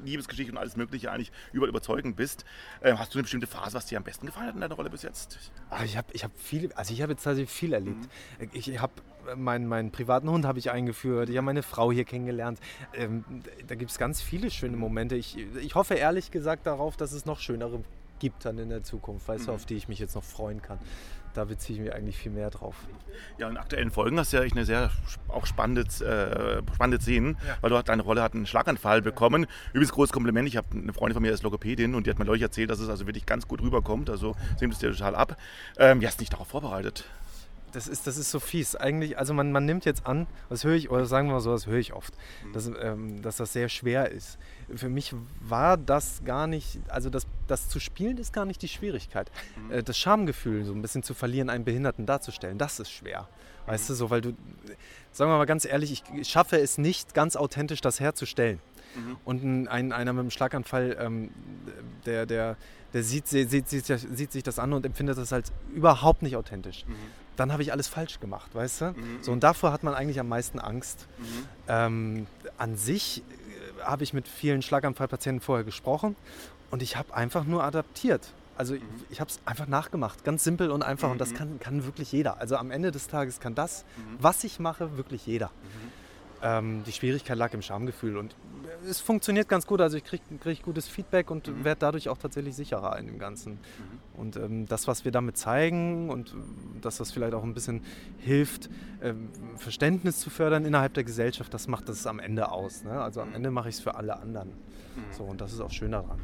Liebesgeschichte 0.04 0.52
und 0.52 0.58
alles 0.58 0.76
Mögliche 0.76 1.10
eigentlich 1.10 1.32
überall 1.52 1.68
überzeugend 1.68 2.16
bist. 2.16 2.44
Äh, 2.80 2.94
hast 2.94 3.14
du 3.14 3.18
eine 3.18 3.22
bestimmte 3.24 3.46
Phase, 3.46 3.74
was 3.74 3.86
dir 3.86 3.98
am 3.98 4.04
besten 4.04 4.26
gefallen 4.26 4.48
hat 4.48 4.54
in 4.54 4.60
deiner 4.60 4.74
Rolle 4.74 4.90
bis 4.90 5.02
jetzt? 5.02 5.38
Ah, 5.70 5.84
ich 5.84 5.96
habe 5.96 6.08
ich 6.12 6.24
hab 6.24 6.36
viel, 6.36 6.72
also 6.72 6.92
ich 6.92 7.02
habe 7.02 7.12
jetzt 7.12 7.22
tatsächlich 7.22 7.50
viel 7.50 7.72
erlebt. 7.72 8.08
Ich 8.52 8.80
habe 8.80 8.92
meinen, 9.36 9.66
meinen 9.66 9.92
privaten 9.92 10.28
Hund 10.28 10.44
habe 10.44 10.58
ich 10.58 10.70
eingeführt, 10.70 11.28
ich 11.28 11.36
habe 11.36 11.44
meine 11.44 11.62
Frau 11.62 11.92
hier 11.92 12.04
kennengelernt. 12.04 12.58
Ähm, 12.94 13.24
da 13.66 13.74
gibt 13.74 13.90
es 13.90 13.98
ganz 13.98 14.20
viele 14.20 14.50
schöne 14.50 14.76
Momente. 14.76 15.16
Ich, 15.16 15.36
ich 15.38 15.74
hoffe 15.74 15.94
ehrlich 15.94 16.30
gesagt 16.30 16.66
darauf, 16.66 16.96
dass 16.96 17.12
es 17.12 17.24
noch 17.24 17.40
schönere 17.40 17.82
gibt 18.18 18.44
dann 18.44 18.58
in 18.58 18.68
der 18.68 18.82
Zukunft, 18.82 19.28
weißt 19.28 19.46
du, 19.46 19.50
Mhm. 19.50 19.54
auf 19.56 19.66
die 19.66 19.74
ich 19.74 19.88
mich 19.88 19.98
jetzt 19.98 20.14
noch 20.14 20.24
freuen 20.24 20.60
kann. 20.62 20.78
Da 21.34 21.44
beziehe 21.44 21.78
ich 21.78 21.84
mich 21.84 21.94
eigentlich 21.94 22.16
viel 22.16 22.32
mehr 22.32 22.50
drauf. 22.50 22.74
Ja, 23.36 23.48
in 23.48 23.56
aktuellen 23.58 23.90
Folgen 23.90 24.18
hast 24.18 24.32
du 24.32 24.38
ja 24.38 24.42
echt 24.42 24.56
eine 24.56 24.64
sehr 24.64 24.90
auch 25.28 25.46
spannende, 25.46 25.82
äh, 25.82 26.62
spannende 26.74 27.00
Szenen, 27.00 27.36
weil 27.60 27.70
du 27.70 27.80
deine 27.82 28.02
Rolle 28.02 28.22
hat 28.22 28.34
einen 28.34 28.46
Schlaganfall 28.46 29.02
bekommen. 29.02 29.46
Übrigens 29.72 29.92
großes 29.92 30.12
Kompliment. 30.12 30.48
Ich 30.48 30.56
habe 30.56 30.66
eine 30.72 30.92
Freundin 30.92 31.14
von 31.14 31.22
mir, 31.22 31.30
ist 31.30 31.42
Logopädin 31.44 31.94
und 31.94 32.06
die 32.06 32.10
hat 32.10 32.18
mir 32.18 32.24
neulich 32.24 32.42
erzählt, 32.42 32.70
dass 32.70 32.80
es 32.80 32.88
also 32.88 33.06
wirklich 33.06 33.26
ganz 33.26 33.46
gut 33.46 33.60
rüberkommt. 33.62 34.10
Also 34.10 34.34
nimmt 34.60 34.72
es 34.72 34.80
dir 34.80 34.90
total 34.90 35.14
ab. 35.14 35.36
Ähm, 35.78 36.00
hast 36.04 36.18
du 36.18 36.22
dich 36.22 36.30
darauf 36.30 36.48
vorbereitet? 36.48 37.04
Das 37.72 37.88
ist, 37.88 38.06
das 38.06 38.16
ist 38.16 38.30
so 38.30 38.40
fies. 38.40 38.76
Eigentlich, 38.76 39.18
also 39.18 39.34
man, 39.34 39.52
man 39.52 39.64
nimmt 39.64 39.84
jetzt 39.84 40.06
an, 40.06 40.26
das 40.48 40.64
höre 40.64 40.74
ich, 40.74 40.90
oder 40.90 41.06
sagen 41.06 41.28
wir 41.28 41.34
mal 41.34 41.40
so, 41.40 41.52
das 41.52 41.66
höre 41.66 41.78
ich 41.78 41.92
oft, 41.92 42.14
dass, 42.52 42.70
ähm, 42.80 43.20
dass 43.22 43.36
das 43.36 43.52
sehr 43.52 43.68
schwer 43.68 44.10
ist. 44.10 44.38
Für 44.74 44.88
mich 44.88 45.14
war 45.40 45.76
das 45.76 46.22
gar 46.24 46.46
nicht, 46.46 46.78
also 46.88 47.10
das, 47.10 47.26
das 47.46 47.68
zu 47.68 47.80
spielen 47.80 48.18
ist 48.18 48.32
gar 48.32 48.44
nicht 48.44 48.62
die 48.62 48.68
Schwierigkeit. 48.68 49.30
Äh, 49.70 49.82
das 49.82 49.98
Schamgefühl 49.98 50.64
so 50.64 50.72
ein 50.72 50.82
bisschen 50.82 51.02
zu 51.02 51.14
verlieren, 51.14 51.50
einen 51.50 51.64
Behinderten 51.64 52.06
darzustellen, 52.06 52.58
das 52.58 52.80
ist 52.80 52.90
schwer. 52.90 53.28
Weißt 53.66 53.90
du, 53.90 53.94
so, 53.94 54.08
weil 54.08 54.22
du, 54.22 54.34
sagen 55.12 55.30
wir 55.30 55.36
mal 55.36 55.44
ganz 55.44 55.66
ehrlich, 55.66 56.02
ich 56.14 56.28
schaffe 56.28 56.58
es 56.58 56.78
nicht, 56.78 57.12
ganz 57.12 57.36
authentisch 57.36 57.82
das 57.82 58.00
herzustellen. 58.00 58.60
Mhm. 58.94 59.16
Und 59.26 59.44
ein, 59.44 59.68
ein, 59.68 59.92
einer 59.92 60.14
mit 60.14 60.20
einem 60.20 60.30
Schlaganfall, 60.30 60.96
ähm, 60.98 61.30
der, 62.06 62.24
der, 62.24 62.56
der 62.94 63.02
sieht, 63.02 63.28
sieht, 63.28 63.50
sieht, 63.50 63.68
sieht, 63.68 63.86
sieht 63.86 64.32
sich 64.32 64.42
das 64.42 64.58
an 64.58 64.72
und 64.72 64.86
empfindet 64.86 65.18
das 65.18 65.32
als 65.32 65.52
überhaupt 65.74 66.22
nicht 66.22 66.36
authentisch. 66.36 66.86
Dann 67.38 67.52
habe 67.52 67.62
ich 67.62 67.72
alles 67.72 67.88
falsch 67.88 68.20
gemacht, 68.20 68.54
weißt 68.54 68.80
du? 68.82 68.94
So, 69.22 69.32
und 69.32 69.42
davor 69.42 69.72
hat 69.72 69.82
man 69.84 69.94
eigentlich 69.94 70.20
am 70.20 70.28
meisten 70.28 70.58
Angst. 70.58 71.06
Ähm, 71.68 72.26
an 72.58 72.76
sich 72.76 73.22
äh, 73.78 73.82
habe 73.82 74.02
ich 74.02 74.12
mit 74.12 74.28
vielen 74.28 74.60
Schlaganfallpatienten 74.60 75.40
vorher 75.40 75.64
gesprochen 75.64 76.16
und 76.70 76.82
ich 76.82 76.96
habe 76.96 77.14
einfach 77.14 77.44
nur 77.44 77.62
adaptiert. 77.64 78.32
Also 78.56 78.74
ich, 78.74 78.82
ich 79.10 79.20
habe 79.20 79.30
es 79.30 79.38
einfach 79.44 79.68
nachgemacht, 79.68 80.24
ganz 80.24 80.42
simpel 80.42 80.72
und 80.72 80.82
einfach. 80.82 81.10
Und 81.12 81.20
das 81.20 81.32
kann, 81.38 81.60
kann 81.60 81.84
wirklich 81.84 82.10
jeder. 82.10 82.40
Also 82.40 82.56
am 82.56 82.72
Ende 82.72 82.90
des 82.90 83.06
Tages 83.06 83.38
kann 83.38 83.54
das, 83.54 83.84
was 84.18 84.42
ich 84.42 84.58
mache, 84.58 84.96
wirklich 84.96 85.24
jeder. 85.26 85.52
Ähm, 86.42 86.82
die 86.84 86.92
Schwierigkeit 86.92 87.36
lag 87.36 87.52
im 87.52 87.62
Schamgefühl 87.62 88.16
und 88.16 88.34
es 88.88 89.00
funktioniert 89.00 89.48
ganz 89.48 89.66
gut. 89.66 89.80
Also 89.80 89.96
ich 89.96 90.04
kriege 90.04 90.22
krieg 90.40 90.62
gutes 90.62 90.88
Feedback 90.88 91.30
und 91.30 91.64
werde 91.64 91.80
dadurch 91.80 92.08
auch 92.08 92.18
tatsächlich 92.18 92.54
sicherer 92.54 92.98
in 92.98 93.06
dem 93.06 93.18
Ganzen. 93.18 93.58
Und 94.14 94.36
ähm, 94.36 94.66
das, 94.66 94.86
was 94.86 95.04
wir 95.04 95.12
damit 95.12 95.36
zeigen 95.36 96.10
und 96.10 96.34
dass 96.80 96.98
das 96.98 97.10
vielleicht 97.10 97.34
auch 97.34 97.42
ein 97.42 97.54
bisschen 97.54 97.82
hilft, 98.18 98.70
ähm, 99.02 99.30
Verständnis 99.56 100.20
zu 100.20 100.30
fördern 100.30 100.64
innerhalb 100.64 100.94
der 100.94 101.04
Gesellschaft, 101.04 101.52
das 101.52 101.68
macht 101.68 101.88
das 101.88 102.06
am 102.06 102.20
Ende 102.20 102.50
aus. 102.52 102.84
Ne? 102.84 103.00
Also 103.00 103.20
am 103.20 103.34
Ende 103.34 103.50
mache 103.50 103.68
ich 103.68 103.76
es 103.76 103.80
für 103.80 103.94
alle 103.94 104.18
anderen. 104.18 104.52
So, 105.10 105.24
und 105.24 105.40
das 105.40 105.52
ist 105.52 105.60
auch 105.60 105.70
schön 105.70 105.92
daran. 105.92 106.18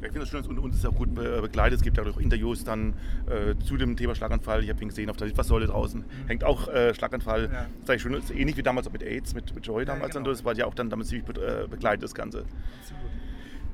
Ja, 0.00 0.06
Ich 0.06 0.12
finde 0.12 0.20
das 0.20 0.28
schön, 0.28 0.42
dass 0.42 0.48
uns 0.64 0.76
ist 0.76 0.86
auch 0.86 0.94
gut 0.94 1.14
be- 1.14 1.40
begleitet. 1.42 1.78
Es 1.78 1.82
gibt 1.82 1.96
ja 1.96 2.04
auch 2.04 2.18
Interviews 2.18 2.64
dann 2.64 2.94
äh, 3.26 3.54
zu 3.64 3.76
dem 3.76 3.96
Thema 3.96 4.14
Schlaganfall. 4.14 4.62
Ich 4.62 4.70
habe 4.70 4.80
ihn 4.82 4.88
gesehen 4.88 5.10
auf 5.10 5.16
der 5.16 5.26
Litfaßsäule 5.26 5.66
draußen. 5.66 6.04
Hängt 6.26 6.44
auch 6.44 6.68
äh, 6.68 6.94
Schlaganfall. 6.94 7.66
Das 7.84 7.96
ist 7.96 8.02
schön. 8.02 8.14
Ist 8.14 8.30
ähnlich 8.30 8.56
wie 8.56 8.62
damals 8.62 8.86
auch 8.86 8.92
mit 8.92 9.02
AIDS, 9.02 9.34
mit, 9.34 9.54
mit 9.54 9.66
Joy 9.66 9.84
damals. 9.84 10.12
genau. 10.12 10.24
dann. 10.24 10.32
Das 10.34 10.44
war 10.44 10.54
ja 10.54 10.66
auch 10.66 10.74
dann 10.74 10.88
damit 10.90 11.06
ziemlich 11.06 11.26
be 11.26 11.64
äh, 11.64 11.66
begleitet, 11.68 12.02
das 12.04 12.14
Ganze. 12.14 12.44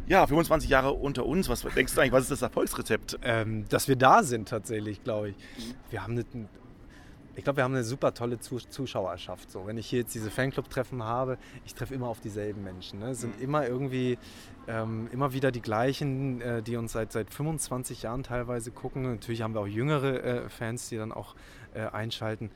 Ja, 0.07 0.27
25 0.27 0.69
Jahre 0.69 0.93
unter 0.93 1.25
uns. 1.25 1.49
Was 1.49 1.63
denkst 1.63 1.95
du 1.95 2.01
eigentlich, 2.01 2.13
was 2.13 2.25
ist 2.25 2.33
das 2.33 2.43
Erfolgsrezept? 2.43 3.19
Ähm, 3.23 3.65
dass 3.71 3.89
wir 3.89 3.97
da 3.97 4.23
sind 4.23 4.49
tatsächlich, 4.49 5.03
glaube 5.03 5.31
ich. 5.31 5.37
Wir 5.91 6.03
haben 6.03 6.13
eine, 6.13 6.25
ich 7.37 7.43
glaube, 7.43 7.57
wir 7.57 7.65
haben 7.65 7.73
eine 7.75 7.85
super 7.85 8.13
tolle 8.13 8.39
Zus 8.39 8.69
Zuschauerschaft. 8.69 9.51
So, 9.51 9.67
wenn 9.67 9.79
ich 9.79 9.87
hier 9.87 10.01
jetzt 10.01 10.15
diese 10.15 10.31
Fanclub-Treffen 10.31 11.03
habe, 11.03 11.39
ich 11.65 11.75
treffe 11.75 11.95
immer 11.95 12.09
auf 12.09 12.21
dieselben 12.21 12.63
Menschen. 12.63 12.99
Ne? 12.99 13.11
Es 13.11 13.23
sind 13.23 13.41
immer 13.41 13.67
irgendwie 13.67 14.19
ähm, 14.69 15.09
immer 15.13 15.33
wieder 15.33 15.53
die 15.53 15.61
gleichen, 15.61 16.41
äh, 16.41 16.63
die 16.63 16.77
uns 16.77 16.93
seit, 16.93 17.13
seit 17.13 17.31
25 17.31 18.03
Jahren 18.03 18.23
teilweise 18.23 18.71
gucken. 18.71 19.03
Natürlich 19.03 19.43
haben 19.43 19.55
wir 19.55 19.61
auch 19.61 19.67
jüngere 19.67 20.23
äh, 20.25 20.49
Fans, 20.49 20.89
die 20.89 20.97
dann 20.97 21.13
auch 21.13 21.35
äh, 21.75 21.81
einschalten. 21.87 22.51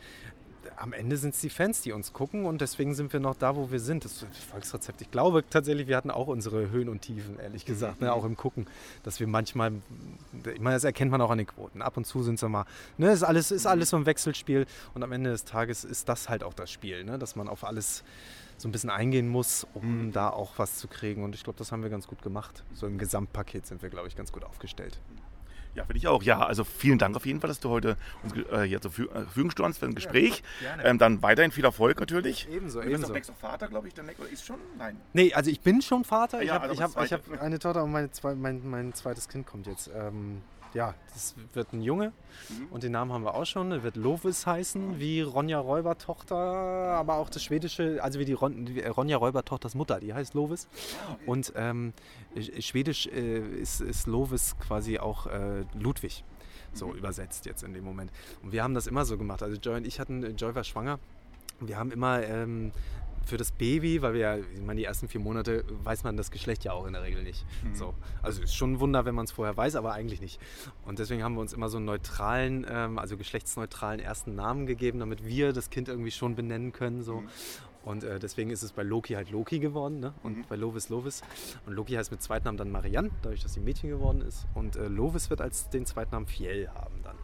Am 0.76 0.92
Ende 0.92 1.16
sind 1.16 1.35
es 1.35 1.40
die 1.40 1.50
Fans, 1.50 1.83
die 1.83 1.92
uns 1.92 2.12
gucken 2.12 2.44
und 2.46 2.61
deswegen 2.61 2.94
sind 2.94 3.12
wir 3.12 3.20
noch 3.20 3.37
da, 3.37 3.57
wo 3.57 3.70
wir 3.70 3.81
sind. 3.81 4.04
Das 4.04 4.24
Volksrezept. 4.50 5.00
Ich 5.00 5.11
glaube 5.11 5.44
tatsächlich, 5.48 5.88
wir 5.88 5.96
hatten 5.96 6.11
auch 6.11 6.28
unsere 6.28 6.70
Höhen 6.70 6.88
und 6.88 7.02
Tiefen, 7.02 7.38
ehrlich 7.38 7.64
gesagt, 7.64 8.00
ne? 8.00 8.12
auch 8.12 8.24
im 8.24 8.37
Gucken, 8.37 8.66
dass 9.02 9.20
wir 9.20 9.26
manchmal, 9.26 9.72
ich 10.52 10.61
meine, 10.61 10.76
das 10.76 10.85
erkennt 10.85 11.11
man 11.11 11.20
auch 11.20 11.31
an 11.31 11.38
den 11.38 11.46
Quoten. 11.46 11.83
Ab 11.83 11.96
und 11.96 12.07
zu 12.07 12.22
sind 12.22 12.35
es 12.35 12.48
mal, 12.48 12.64
ne, 12.96 13.11
ist 13.11 13.22
alles, 13.22 13.50
ist 13.50 13.66
alles 13.66 13.90
so 13.90 13.96
ein 13.96 14.07
Wechselspiel 14.07 14.66
und 14.94 15.02
am 15.02 15.12
Ende 15.12 15.31
des 15.31 15.44
Tages 15.44 15.85
ist 15.85 16.09
das 16.09 16.28
halt 16.28 16.42
auch 16.42 16.54
das 16.54 16.70
Spiel, 16.70 17.04
ne? 17.04 17.18
dass 17.18 17.37
man 17.37 17.48
auf 17.48 17.64
alles 17.64 18.04
so 18.59 18.68
ein 18.68 18.72
bisschen 18.72 18.90
eingehen 18.90 19.28
muss, 19.28 19.66
um 19.74 20.11
da 20.12 20.31
auch 20.31 20.52
was 20.57 20.78
zu 20.78 20.88
kriegen. 20.88 21.22
Und 21.22 21.35
ich 21.35 21.44
glaube, 21.44 21.59
das 21.59 21.70
haben 21.70 21.83
wir 21.83 21.90
ganz 21.90 22.09
gut 22.09 22.22
gemacht. 22.22 22.64
So 22.74 22.87
im 22.87 22.98
Gesamtpaket 22.98 23.66
sind 23.66 23.83
wir, 23.83 23.88
glaube 23.88 24.09
ich, 24.09 24.16
ganz 24.16 24.33
gut 24.33 24.44
aufgestellt. 24.44 24.98
Ja, 25.78 25.84
finde 25.84 25.98
ich 25.98 26.06
auch. 26.08 26.22
Ja, 26.22 26.40
also 26.44 26.64
vielen 26.64 26.98
Dank 26.98 27.16
auf 27.16 27.24
jeden 27.26 27.40
Fall, 27.40 27.48
dass 27.48 27.60
du 27.60 27.70
heute 27.70 27.96
uns 28.22 28.34
äh, 28.36 28.62
hier 28.64 28.80
zur 28.80 28.90
äh, 28.92 29.22
Verfügung 29.22 29.50
standst 29.50 29.80
für 29.80 29.86
ein 29.86 29.94
Gespräch. 29.94 30.42
gerne. 30.60 30.84
ähm, 30.84 30.98
dann 30.98 31.22
weiterhin 31.22 31.50
viel 31.52 31.64
Erfolg 31.64 32.00
natürlich. 32.00 32.46
Ebenso, 32.50 32.80
du 32.80 32.84
bist 32.84 32.94
ebenso. 32.94 33.10
auch 33.10 33.14
nächster 33.14 33.34
Vater, 33.34 33.68
glaube 33.68 33.88
ich, 33.88 33.94
der 33.94 34.04
Nick, 34.04 34.18
oder 34.18 34.28
ist 34.28 34.44
schon? 34.44 34.58
Nein. 34.76 34.96
Nee, 35.12 35.32
also 35.32 35.50
ich 35.50 35.60
bin 35.60 35.80
schon 35.82 36.04
Vater. 36.04 36.42
Ich 36.42 36.48
Ja, 36.48 36.54
habe 36.60 36.72
ich 36.72 36.80
hab, 36.82 36.94
das 36.94 37.04
ich 37.06 37.12
hab 37.12 37.24
Zweite. 37.24 37.40
eine 37.40 37.58
Tochter 37.58 37.84
und 37.84 37.92
meine 37.92 38.10
zwei, 38.10 38.34
mein, 38.34 38.68
mein 38.68 38.92
zweites 38.94 39.28
Kind 39.28 39.46
kommt 39.46 39.66
jetzt. 39.66 39.90
Ähm, 39.94 40.42
ja, 40.74 40.94
das 41.12 41.35
wird 41.54 41.72
ein 41.72 41.83
Junge 41.83 42.12
und 42.70 42.83
den 42.83 42.92
Namen 42.92 43.12
haben 43.12 43.24
wir 43.24 43.35
auch 43.35 43.46
schon. 43.46 43.72
Er 43.72 43.83
wird 43.83 43.96
Lovis 43.96 44.46
heißen, 44.46 44.98
wie 44.98 45.22
Ronja 45.22 45.59
Räubertochter, 45.59 46.37
aber 46.37 47.14
auch 47.14 47.31
das 47.31 47.42
schwedische, 47.42 48.02
also 48.02 48.18
wie 48.18 48.24
die 48.24 48.35
Ron, 48.35 48.66
die 48.66 48.81
Ronja 48.81 49.16
Räubertochters 49.16 49.74
Mutter, 49.74 50.00
die 50.00 50.14
heißt 50.14 50.35
Lovis. 50.35 50.68
Und 51.26 51.52
ähm, 51.57 51.92
Sch- 52.36 52.62
Schwedisch 52.62 53.07
äh, 53.07 53.38
ist, 53.38 53.80
ist 53.80 54.07
Lovis 54.07 54.57
quasi 54.59 54.99
auch 54.99 55.26
äh, 55.26 55.64
Ludwig. 55.74 56.24
So 56.74 56.95
übersetzt 56.95 57.47
jetzt 57.47 57.62
in 57.62 57.72
dem 57.72 57.84
Moment. 57.84 58.12
Und 58.42 58.53
wir 58.53 58.62
haben 58.62 58.74
das 58.74 58.86
immer 58.86 59.05
so 59.05 59.16
gemacht. 59.16 59.42
Also 59.42 59.57
Joy 59.57 59.78
und 59.78 59.86
ich 59.86 60.01
hatten, 60.01 60.36
Joy 60.36 60.55
war 60.55 60.64
schwanger. 60.64 60.99
Wir 61.61 61.78
haben 61.78 61.90
immer 61.90 62.22
ähm, 62.22 62.72
für 63.29 63.37
das 63.37 63.53
Baby, 63.53 64.03
weil 64.03 64.14
wir 64.14 64.20
ja, 64.20 64.37
ich 64.37 64.61
meine, 64.61 64.81
die 64.81 64.85
ersten 64.85 65.09
vier 65.09 65.20
Monate 65.20 65.64
weiß 65.85 66.05
man 66.05 66.16
das 66.16 66.31
Geschlecht 66.31 66.64
ja 66.64 66.72
auch 66.72 66.87
in 66.87 66.95
der 66.95 67.03
Regel 67.03 67.22
nicht. 67.22 67.45
Mhm. 67.62 67.74
So. 67.74 67.95
Also 68.22 68.43
ist 68.43 68.55
schon 68.55 68.72
ein 68.72 68.81
Wunder, 68.81 69.05
wenn 69.05 69.14
man 69.14 69.26
es 69.26 69.33
vorher 69.33 69.57
weiß, 69.57 69.76
aber 69.76 69.93
eigentlich 69.93 70.20
nicht. 70.20 70.41
Und 70.85 70.99
deswegen 70.99 71.22
haben 71.22 71.35
wir 71.35 71.41
uns 71.41 71.53
immer 71.53 71.68
so 71.68 71.76
einen 71.76 71.87
neutralen, 71.87 72.66
ähm, 72.68 72.99
also 72.99 73.16
geschlechtsneutralen 73.16 74.01
ersten 74.01 74.35
Namen 74.35 74.66
gegeben, 74.66 74.99
damit 74.99 75.24
wir 75.24 75.53
das 75.53 75.70
Kind 75.70 75.89
irgendwie 75.89 76.11
schon 76.11 76.35
benennen 76.35 76.72
können. 76.72 77.03
So. 77.03 77.22
Und 77.85 78.05
äh, 78.05 78.18
deswegen 78.18 78.51
ist 78.51 78.62
es 78.62 78.72
bei 78.72 78.83
Loki 78.83 79.14
halt 79.14 79.31
Loki 79.31 79.61
geworden 79.61 80.01
ne? 80.01 80.12
und 80.22 80.49
bei 80.49 80.57
Lovis 80.57 80.89
Lovis. 80.89 81.22
Und 81.64 81.74
Loki 81.74 81.95
heißt 81.95 82.11
mit 82.11 82.20
Zweitnamen 82.22 82.59
dann 82.59 82.70
Marianne, 82.70 83.11
dadurch, 83.22 83.43
dass 83.43 83.55
sie 83.55 83.61
Mädchen 83.61 83.89
geworden 83.91 84.20
ist. 84.20 84.47
Und 84.55 84.76
äh, 84.76 84.89
Lovis 84.89 85.31
wird 85.31 85.41
als 85.41 85.70
den 85.70 85.87
Zweitnamen 85.87 86.26
Fiel 86.26 86.68
haben 86.74 87.03
dann. 87.03 87.16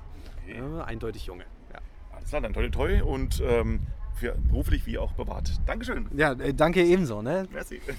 Äh, 0.49 0.83
eindeutig 0.83 1.27
Junge. 1.27 1.45
Ja. 1.73 1.81
Alles 2.13 2.29
klar, 2.29 2.41
dann 2.41 2.53
toi 2.53 2.69
toi 2.69 3.03
und 3.03 3.43
ähm, 3.45 3.81
für 4.15 4.35
beruflich 4.51 4.87
wie 4.87 4.99
auch 4.99 5.15
privat. 5.15 5.51
Dankeschön. 5.67 6.09
Ja, 6.15 6.33
äh, 6.33 6.55
danke 6.55 6.83
ebenso. 6.83 7.23
Ne? 7.23 7.47
Merci. 7.51 7.81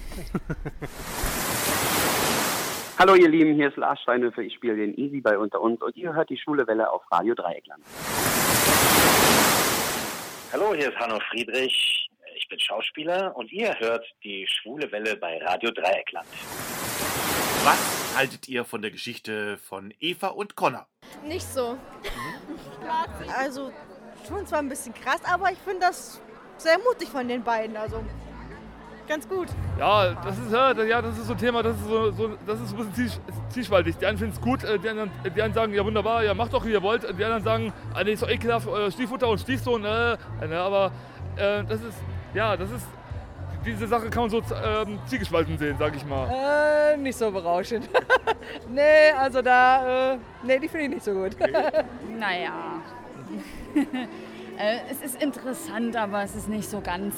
Hallo 2.98 3.14
ihr 3.14 3.28
Lieben, 3.28 3.54
hier 3.54 3.68
ist 3.68 3.76
Lars 3.76 4.00
Steinhöfer, 4.00 4.40
ich 4.40 4.54
spiele 4.54 4.74
den 4.74 4.96
Easy 4.96 5.20
bei 5.20 5.36
Unter 5.36 5.60
uns 5.60 5.82
und 5.82 5.94
ihr 5.96 6.14
hört 6.14 6.30
die 6.30 6.38
Schwule 6.38 6.66
Welle 6.66 6.90
auf 6.90 7.02
Radio 7.12 7.34
Dreieckland. 7.34 7.84
Hallo, 10.50 10.74
hier 10.74 10.88
ist 10.88 10.96
Hanno 10.98 11.20
Friedrich. 11.30 12.08
Ich 12.36 12.48
bin 12.48 12.58
Schauspieler 12.58 13.36
und 13.36 13.52
ihr 13.52 13.78
hört 13.80 14.06
die 14.24 14.46
Schwule 14.48 14.90
Welle 14.92 15.14
bei 15.16 15.36
Radio 15.44 15.70
Dreieckland. 15.72 16.26
Was 17.64 18.16
haltet 18.16 18.48
ihr 18.48 18.64
von 18.64 18.80
der 18.80 18.90
Geschichte 18.90 19.58
von 19.58 19.92
Eva 20.00 20.28
und 20.28 20.56
Connor? 20.56 20.86
Nicht 21.22 21.46
so. 21.46 21.76
Also 23.36 23.72
schon 24.28 24.46
zwar 24.46 24.58
ein 24.60 24.68
bisschen 24.68 24.94
krass, 24.94 25.20
aber 25.24 25.50
ich 25.52 25.58
finde 25.58 25.80
das 25.80 26.20
sehr 26.58 26.78
mutig 26.78 27.08
von 27.08 27.26
den 27.28 27.42
beiden. 27.42 27.76
Also 27.76 28.02
ganz 29.08 29.28
gut. 29.28 29.48
Ja, 29.78 30.14
das 30.14 30.36
ist 30.38 30.52
ja, 30.52 30.74
das 30.74 31.16
ist 31.18 31.26
so 31.26 31.32
ein 31.34 31.38
Thema, 31.38 31.62
das 31.62 31.76
ist 31.76 31.86
so, 31.86 32.10
so 32.12 32.30
das 32.46 32.60
ist 32.60 32.70
ein 32.72 32.76
bisschen 32.76 32.94
zwies- 32.94 33.20
zwiespaltig. 33.50 33.96
Die 33.98 34.06
einen 34.06 34.18
finden 34.18 34.34
es 34.34 34.40
gut, 34.40 34.64
äh, 34.64 34.78
die 34.78 34.88
anderen, 34.88 35.10
die 35.34 35.42
einen 35.42 35.54
sagen, 35.54 35.72
ja 35.74 35.84
wunderbar, 35.84 36.24
ja 36.24 36.34
macht 36.34 36.52
doch 36.52 36.64
wie 36.64 36.72
ihr 36.72 36.82
wollt. 36.82 37.02
Die 37.04 37.24
anderen 37.24 37.44
sagen, 37.44 37.72
ah, 37.94 38.02
nee, 38.02 38.12
ist 38.12 38.22
doch 38.22 38.28
ekelhaft, 38.28 38.66
euer 38.66 38.90
Stiefmutter 38.90 39.28
und 39.28 39.38
Stiefsohn, 39.38 39.84
äh, 39.84 40.14
äh, 40.14 40.54
aber 40.54 40.90
äh, 41.36 41.62
das 41.64 41.82
ist, 41.82 41.98
ja, 42.34 42.56
das 42.56 42.70
ist, 42.70 42.86
diese 43.64 43.86
Sache 43.86 44.08
kann 44.10 44.22
man 44.22 44.30
so 44.30 44.42
ähm, 44.64 44.98
zielgespalten 45.06 45.58
sehen, 45.58 45.76
sag 45.78 45.94
ich 45.96 46.04
mal. 46.06 46.28
Äh, 46.30 46.96
nicht 46.96 47.18
so 47.18 47.30
berauschend. 47.30 47.88
nee, 48.68 49.10
also 49.18 49.42
da, 49.42 50.14
äh, 50.14 50.18
nee, 50.42 50.58
die 50.58 50.68
finde 50.68 50.84
ich 50.84 50.90
nicht 50.90 51.04
so 51.04 51.12
gut. 51.12 51.36
Naja. 52.18 52.80
äh, 54.58 54.78
es 54.90 55.00
ist 55.02 55.22
interessant, 55.22 55.96
aber 55.96 56.22
es 56.22 56.34
ist 56.34 56.48
nicht 56.48 56.68
so 56.68 56.80
ganz. 56.80 57.14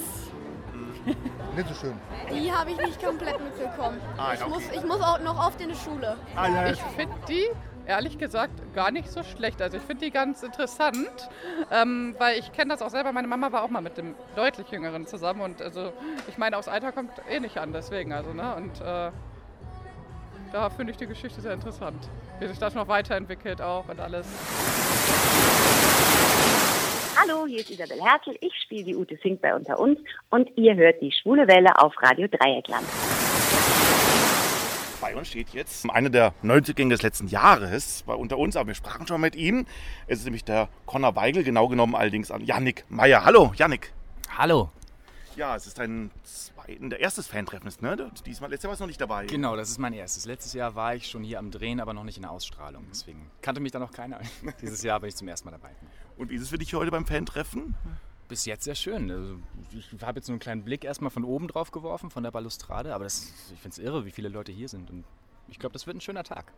Nicht 1.55 1.69
so 1.69 1.73
schön. 1.75 1.93
Die 2.29 2.51
habe 2.51 2.71
ich 2.71 2.77
nicht 2.77 3.03
komplett 3.03 3.39
mitbekommen. 3.41 3.99
Ah, 4.17 4.33
ich, 4.33 4.41
okay. 4.41 4.49
muss, 4.49 4.63
ich 4.71 4.83
muss 4.85 5.01
auch 5.01 5.19
noch 5.19 5.47
oft 5.47 5.59
in 5.59 5.69
die 5.69 5.75
Schule. 5.75 6.15
Ich 6.71 6.79
finde 6.95 7.15
die, 7.27 7.47
ehrlich 7.87 8.17
gesagt, 8.17 8.51
gar 8.75 8.91
nicht 8.91 9.09
so 9.09 9.23
schlecht. 9.23 9.61
Also 9.61 9.77
ich 9.77 9.83
finde 9.83 10.05
die 10.05 10.11
ganz 10.11 10.43
interessant, 10.43 11.29
ähm, 11.71 12.15
weil 12.19 12.37
ich 12.37 12.51
kenne 12.51 12.71
das 12.71 12.81
auch 12.81 12.89
selber. 12.89 13.11
Meine 13.11 13.27
Mama 13.27 13.51
war 13.51 13.63
auch 13.63 13.69
mal 13.69 13.81
mit 13.81 13.97
dem 13.97 14.13
deutlich 14.35 14.69
Jüngeren 14.69 15.07
zusammen 15.07 15.41
und 15.41 15.61
also 15.61 15.91
ich 16.27 16.37
meine, 16.37 16.57
aufs 16.57 16.67
Alter 16.67 16.91
kommt 16.91 17.11
eh 17.29 17.39
nicht 17.39 17.57
an, 17.57 17.73
deswegen 17.73 18.13
also, 18.13 18.33
ne? 18.33 18.55
Und 18.55 18.79
äh, 18.81 19.11
da 20.51 20.69
finde 20.69 20.91
ich 20.91 20.97
die 20.97 21.07
Geschichte 21.07 21.41
sehr 21.41 21.53
interessant. 21.53 22.09
Wie 22.39 22.47
sich 22.47 22.59
das 22.59 22.75
noch 22.75 22.87
weiterentwickelt 22.87 23.61
auch 23.61 23.89
und 23.89 23.99
alles. 23.99 24.27
Hallo, 27.21 27.45
hier 27.45 27.59
ist 27.59 27.69
Isabel 27.69 28.01
Hertel. 28.01 28.37
Ich 28.39 28.53
spiele 28.63 28.85
die 28.85 28.95
Ute 28.95 29.17
Fink 29.17 29.41
bei 29.41 29.53
Unter 29.53 29.77
uns 29.77 29.99
und 30.29 30.49
ihr 30.55 30.73
hört 30.75 31.01
die 31.01 31.11
Schwule 31.11 31.49
Welle 31.49 31.77
auf 31.77 31.93
Radio 32.01 32.29
Dreieckland. 32.29 32.87
Bei 35.01 35.13
uns 35.17 35.27
steht 35.27 35.49
jetzt 35.49 35.89
einer 35.89 36.09
der 36.09 36.33
Neuzugänge 36.43 36.93
des 36.93 37.01
letzten 37.01 37.27
Jahres 37.27 38.03
bei 38.03 38.13
unter 38.13 38.37
uns, 38.37 38.55
aber 38.55 38.67
wir 38.67 38.75
sprachen 38.75 39.05
schon 39.05 39.19
mit 39.19 39.35
ihm. 39.35 39.65
Es 40.07 40.19
ist 40.19 40.25
nämlich 40.25 40.45
der 40.45 40.69
Conor 40.85 41.17
Weigel, 41.17 41.43
genau 41.43 41.67
genommen 41.67 41.93
allerdings 41.93 42.31
an 42.31 42.41
Yannick 42.45 42.85
Meyer. 42.87 43.25
Hallo, 43.25 43.51
Yannick. 43.53 43.91
Hallo. 44.37 44.69
Ja, 45.35 45.57
es 45.57 45.67
ist 45.67 45.77
dein 45.77 46.11
zweiten, 46.23 46.89
der 46.89 47.01
erstes 47.01 47.27
Fantreffen 47.27 47.67
ist, 47.67 47.81
ne? 47.81 48.11
Diesmal, 48.25 48.49
letztes 48.49 48.63
Jahr 48.63 48.69
warst 48.71 48.79
du 48.79 48.83
noch 48.83 48.89
nicht 48.89 49.01
dabei. 49.01 49.25
Genau, 49.25 49.57
das 49.57 49.69
ist 49.69 49.77
mein 49.77 49.91
erstes. 49.91 50.25
Letztes 50.25 50.53
Jahr 50.53 50.75
war 50.75 50.95
ich 50.95 51.07
schon 51.07 51.23
hier 51.23 51.39
am 51.39 51.51
Drehen, 51.51 51.81
aber 51.81 51.93
noch 51.93 52.05
nicht 52.05 52.15
in 52.17 52.23
der 52.23 52.31
Ausstrahlung. 52.31 52.85
Deswegen 52.89 53.29
kannte 53.41 53.59
mich 53.59 53.73
da 53.73 53.79
noch 53.79 53.91
keiner. 53.91 54.21
Dieses 54.61 54.83
Jahr 54.83 55.01
bin 55.01 55.09
ich 55.09 55.15
zum 55.17 55.27
ersten 55.27 55.49
Mal 55.49 55.57
dabei. 55.57 55.71
Und 56.19 56.29
wie 56.29 56.35
ist 56.35 56.41
es 56.43 56.49
für 56.49 56.57
dich 56.57 56.73
heute 56.73 56.91
beim 56.91 57.05
Fantreffen? 57.05 57.75
Bis 58.27 58.45
jetzt 58.45 58.65
sehr 58.65 58.75
schön. 58.75 59.09
Also, 59.09 59.37
ich 59.71 59.89
habe 60.03 60.19
jetzt 60.19 60.27
so 60.27 60.33
einen 60.33 60.39
kleinen 60.39 60.63
Blick 60.63 60.83
erstmal 60.83 61.09
von 61.09 61.23
oben 61.23 61.47
drauf 61.47 61.71
geworfen, 61.71 62.11
von 62.11 62.21
der 62.23 62.29
Balustrade, 62.31 62.93
aber 62.93 63.05
das, 63.05 63.33
ich 63.53 63.59
finde 63.59 63.69
es 63.69 63.77
irre, 63.79 64.05
wie 64.05 64.11
viele 64.11 64.29
Leute 64.29 64.51
hier 64.51 64.67
sind. 64.69 64.91
Und 64.91 65.05
ich 65.47 65.57
glaube, 65.57 65.73
das 65.73 65.87
wird 65.87 65.97
ein 65.97 66.01
schöner 66.01 66.23
Tag. 66.23 66.51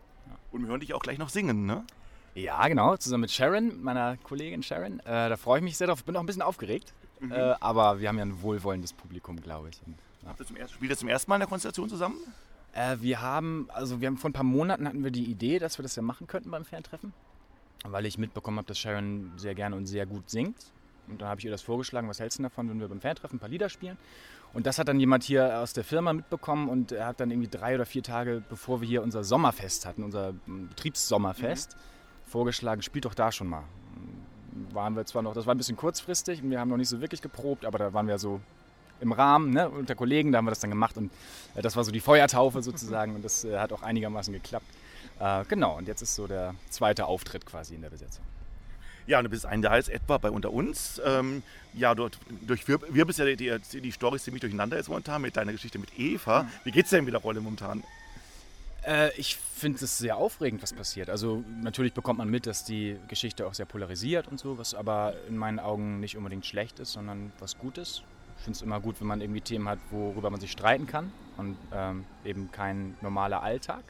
Und 0.51 0.62
wir 0.64 0.68
hören 0.68 0.82
dich 0.82 0.93
auch 0.93 0.99
gleich 1.01 1.18
noch 1.18 1.30
singen, 1.30 1.66
ne? 1.66 1.86
Ja, 2.34 2.68
genau, 2.68 2.97
zusammen 2.97 3.22
mit 3.22 3.32
Sharon, 3.32 3.82
meiner 3.84 4.18
Kollegin 4.18 4.64
Sharon. 4.64 4.99
Äh, 5.01 5.30
da 5.30 5.38
freue 5.38 5.59
ich 5.59 5.64
mich 5.64 5.78
sehr 5.78 5.88
drauf. 5.88 6.03
Bin 6.03 6.16
auch 6.16 6.22
ein 6.22 6.26
bisschen 6.26 6.41
aufgeregt, 6.41 6.93
Mhm. 7.20 7.32
äh, 7.34 7.53
aber 7.59 7.99
wir 7.99 8.09
haben 8.09 8.18
ja 8.18 8.26
ein 8.26 8.41
wohlwollendes 8.41 8.93
Publikum, 8.93 9.39
glaube 9.39 9.70
ich. 9.70 9.80
Und, 9.86 9.95
ja. 10.24 10.32
Ersten, 10.57 10.74
spielt 10.76 10.91
ihr 10.91 10.97
zum 10.97 11.07
ersten 11.07 11.30
Mal 11.30 11.36
in 11.36 11.41
der 11.41 11.47
Konstellation 11.49 11.88
zusammen? 11.88 12.16
Äh, 12.74 12.97
wir 12.99 13.22
haben, 13.22 13.68
also 13.72 14.01
wir 14.01 14.07
haben 14.07 14.18
vor 14.18 14.32
ein 14.32 14.34
paar 14.34 14.43
Monaten 14.43 14.88
hatten 14.88 15.03
wir 15.03 15.12
die 15.12 15.26
Idee, 15.26 15.59
dass 15.59 15.78
wir 15.78 15.84
das 15.84 15.95
ja 15.95 16.01
machen 16.01 16.26
könnten 16.26 16.49
beim 16.49 16.66
Fantreffen, 16.66 17.14
weil 17.84 18.06
ich 18.06 18.18
mitbekommen 18.18 18.58
habe, 18.58 18.68
dass 18.68 18.78
Sharon 18.78 19.32
sehr 19.38 19.56
gerne 19.56 19.76
und 19.76 19.86
sehr 19.86 20.06
gut 20.06 20.30
singt. 20.30 20.72
Und 21.08 21.22
dann 21.22 21.30
habe 21.30 21.40
ich 21.40 21.46
ihr 21.46 21.52
das 21.52 21.62
vorgeschlagen, 21.62 22.08
was 22.08 22.20
hältst 22.20 22.40
du 22.40 22.44
davon, 22.44 22.70
wenn 22.70 22.80
wir 22.80 22.88
beim 22.88 23.02
Fantreffen 23.02 23.38
ein 23.38 23.40
paar 23.40 23.50
Lieder 23.50 23.70
spielen? 23.70 23.98
Und 24.54 24.66
das 24.66 24.80
hat 24.80 24.88
dann 24.88 25.00
jemand 25.00 25.24
hier 25.24 25.60
aus 25.60 25.74
der 25.74 25.84
Firma 25.84 26.12
mitbekommen 26.14 26.68
und 26.68 26.92
er 26.92 27.08
hat 27.08 27.20
dann 27.20 27.32
irgendwie 27.32 27.50
drei 27.50 27.76
oder 27.76 27.86
vier 27.86 28.04
Tage, 28.04 28.44
bevor 28.50 28.82
wir 28.82 28.88
hier 28.88 29.02
unser 29.02 29.24
Sommerfest 29.24 29.86
hatten, 29.86 30.04
unser 30.04 30.34
mm, 30.46 30.68
Betriebssommerfest, 30.70 31.78
vorgeschlagen, 32.26 32.82
spielt 32.82 33.06
doch 33.06 33.14
da 33.14 33.32
schon 33.32 33.48
mal. 33.48 33.64
Waren 34.74 34.96
wir 34.96 35.06
zwar 35.06 35.22
noch, 35.22 35.34
das 35.34 35.46
war 35.46 35.56
ein 35.56 35.58
bisschen 35.58 35.78
kurzfristig, 35.78 36.42
wir 36.44 36.60
haben 36.60 36.70
noch 36.70 36.78
nicht 36.78 36.90
so 36.90 37.00
wirklich 37.00 37.22
geprobt, 37.22 37.64
aber 37.64 37.78
da 37.78 37.94
waren 37.94 38.08
wir 38.08 38.20
so 38.20 38.42
im 39.00 39.14
Rahmen, 39.14 39.52
ne, 39.52 39.70
unter 39.70 39.96
Kollegen, 39.96 40.32
da 40.32 40.38
haben 40.38 40.46
wir 40.46 40.52
das 40.52 40.60
dann 40.60 40.70
gemacht 40.70 40.98
und 40.98 41.12
äh, 41.56 41.62
das 41.62 41.78
war 41.78 41.86
so 41.86 41.92
die 41.92 42.02
Feuertaufe 42.02 42.62
sozusagen 42.62 43.16
und 43.16 43.24
das 43.24 43.46
äh, 43.46 43.58
hat 43.58 43.72
auch 43.72 43.82
einigermaßen 43.82 44.34
geklappt. 44.34 44.68
Äh, 45.22 45.45
genau, 45.47 45.78
und 45.78 45.88
jetzt 45.88 46.01
ist 46.01 46.15
so 46.15 46.26
der 46.26 46.55
zweite 46.69 47.05
Auftritt 47.05 47.45
quasi 47.45 47.76
in 47.76 47.82
der 47.82 47.91
Besetzung. 47.91 48.26
Ja, 49.05 49.19
und 49.19 49.26
du 49.26 49.30
bist 49.30 49.45
ein 49.45 49.61
Jahr 49.61 49.78
jetzt 49.78 49.89
etwa 49.89 50.17
bei 50.17 50.32
unter 50.32 50.51
uns. 50.51 51.01
Ähm, 51.05 51.43
ja, 51.74 51.93
dort 51.93 52.17
durchwirbelst 52.41 53.19
ja 53.19 53.26
die, 53.26 53.36
die, 53.36 53.82
die 53.82 53.91
Storys 53.91 54.24
ziemlich 54.24 54.41
durcheinander 54.41 54.78
jetzt 54.78 54.89
momentan 54.89 55.22
mit 55.22 55.38
deiner 55.38 55.51
Geschichte 55.51 55.80
mit 55.80 55.97
Eva. 55.97 56.47
Wie 56.63 56.72
geht's 56.72 56.89
denn 56.89 57.05
mit 57.05 57.13
der 57.13 57.22
Rolle 57.22 57.41
momentan? 57.41 57.84
Äh, 58.84 59.15
ich 59.15 59.36
finde 59.36 59.84
es 59.84 59.97
sehr 59.97 60.17
aufregend, 60.17 60.63
was 60.63 60.74
passiert. 60.74 61.09
Also 61.09 61.43
natürlich 61.61 61.93
bekommt 61.93 62.17
man 62.17 62.30
mit, 62.30 62.47
dass 62.47 62.63
die 62.63 62.97
Geschichte 63.07 63.45
auch 63.45 63.53
sehr 63.53 63.65
polarisiert 63.65 64.28
und 64.28 64.39
so, 64.39 64.57
was 64.57 64.74
aber 64.74 65.13
in 65.28 65.38
meinen 65.38 65.59
Augen 65.59 65.99
nicht 65.99 66.17
unbedingt 66.17 66.45
schlecht 66.45 66.80
ist, 66.80 66.93
sondern 66.93 67.32
was 67.39 67.57
Gutes. 67.59 68.01
Ich 68.38 68.43
finde 68.43 68.57
es 68.57 68.63
immer 68.63 68.80
gut, 68.80 68.99
wenn 68.99 69.07
man 69.07 69.22
irgendwie 69.22 69.41
Themen 69.41 69.69
hat, 69.69 69.80
worüber 69.91 70.32
man 70.32 70.39
sich 70.39 70.51
streiten 70.51 70.88
kann 70.88 71.11
und 71.38 71.57
ähm, 71.74 72.05
eben 72.26 72.51
kein 72.51 72.95
normaler 73.01 73.43
Alltag. 73.43 73.84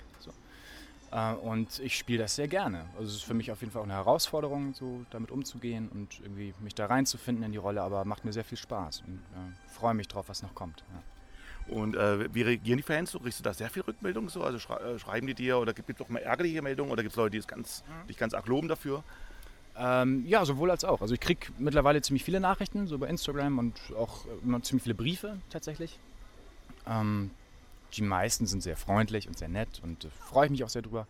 Äh, 1.12 1.34
und 1.34 1.80
ich 1.80 1.97
spiele 1.97 2.20
das 2.20 2.36
sehr 2.36 2.47
gerne. 2.47 2.86
Also 2.97 3.09
es 3.09 3.16
ist 3.18 3.24
für 3.24 3.34
mich 3.34 3.51
auf 3.51 3.62
jeden 3.62 3.72
Fall 3.72 3.82
auch 3.82 3.86
eine 3.86 3.93
Herausforderung, 3.93 4.74
so 4.74 5.05
damit 5.12 5.32
umzugehen 5.32 5.89
und 5.89 6.20
irgendwie 6.22 6.53
mich 6.62 6.76
da 6.76 6.86
reinzufinden 6.86 7.43
in 7.43 7.51
die 7.51 7.57
Rolle, 7.57 7.82
aber 7.82 8.05
macht 8.05 8.26
mir 8.26 8.34
sehr 8.34 8.45
viel 8.45 8.57
Spaß 8.57 9.03
und 9.07 9.16
äh, 9.16 9.74
freue 9.74 9.93
mich 9.93 10.07
drauf, 10.07 10.30
was 10.30 10.41
noch 10.41 10.55
kommt. 10.55 10.84
Ja. 10.93 11.76
Und 11.76 11.95
äh, 11.95 12.34
wie 12.34 12.41
reagieren 12.41 12.78
die 12.78 12.84
Fans? 12.84 13.12
so? 13.12 13.20
Kriegst 13.20 13.39
du 13.39 13.43
da 13.43 13.53
sehr 13.53 13.70
viel 13.70 13.84
Rückmeldung 13.84 14.30
so? 14.30 14.43
Also 14.43 14.59
schrei 14.59 14.78
äh, 14.78 14.99
schreiben 14.99 15.28
die 15.28 15.34
dir 15.34 15.57
oder 15.59 15.74
gibt 15.74 15.89
es 15.89 16.01
auch 16.01 16.09
mal 16.09 16.20
ärgerliche 16.20 16.62
Meldungen 16.62 16.91
oder 16.91 17.03
gibt 17.03 17.14
es 17.14 17.18
Leute, 17.18 17.32
die 17.32 17.38
es 17.38 17.47
ganz, 17.47 17.84
dich 18.09 18.18
ganz 18.18 18.34
arg 18.34 18.47
loben 18.47 18.68
dafür? 18.68 19.03
Ähm, 19.78 20.26
ja, 20.26 20.43
sowohl 20.43 20.72
als 20.72 20.84
auch. 20.84 21.01
Also 21.01 21.14
ich 21.14 21.20
kriege 21.20 21.47
mittlerweile 21.57 22.01
ziemlich 22.01 22.24
viele 22.24 22.39
Nachrichten, 22.39 22.88
so 22.88 22.97
bei 22.97 23.07
Instagram 23.07 23.57
und 23.59 23.80
auch 23.97 24.26
immer 24.43 24.62
ziemlich 24.64 24.84
viele 24.84 24.95
Briefe 24.95 25.38
tatsächlich. 25.49 25.97
Ähm, 26.88 27.32
die 27.94 28.02
meisten 28.02 28.46
sind 28.46 28.62
sehr 28.62 28.78
freundlich 28.78 29.28
und 29.28 29.38
sehr 29.38 29.50
nett 29.50 29.82
und 29.84 30.06
äh, 30.06 30.10
freue 30.10 30.46
ich 30.46 30.52
mich 30.52 30.64
auch 30.64 30.70
sehr 30.70 30.82
drüber. 30.82 31.08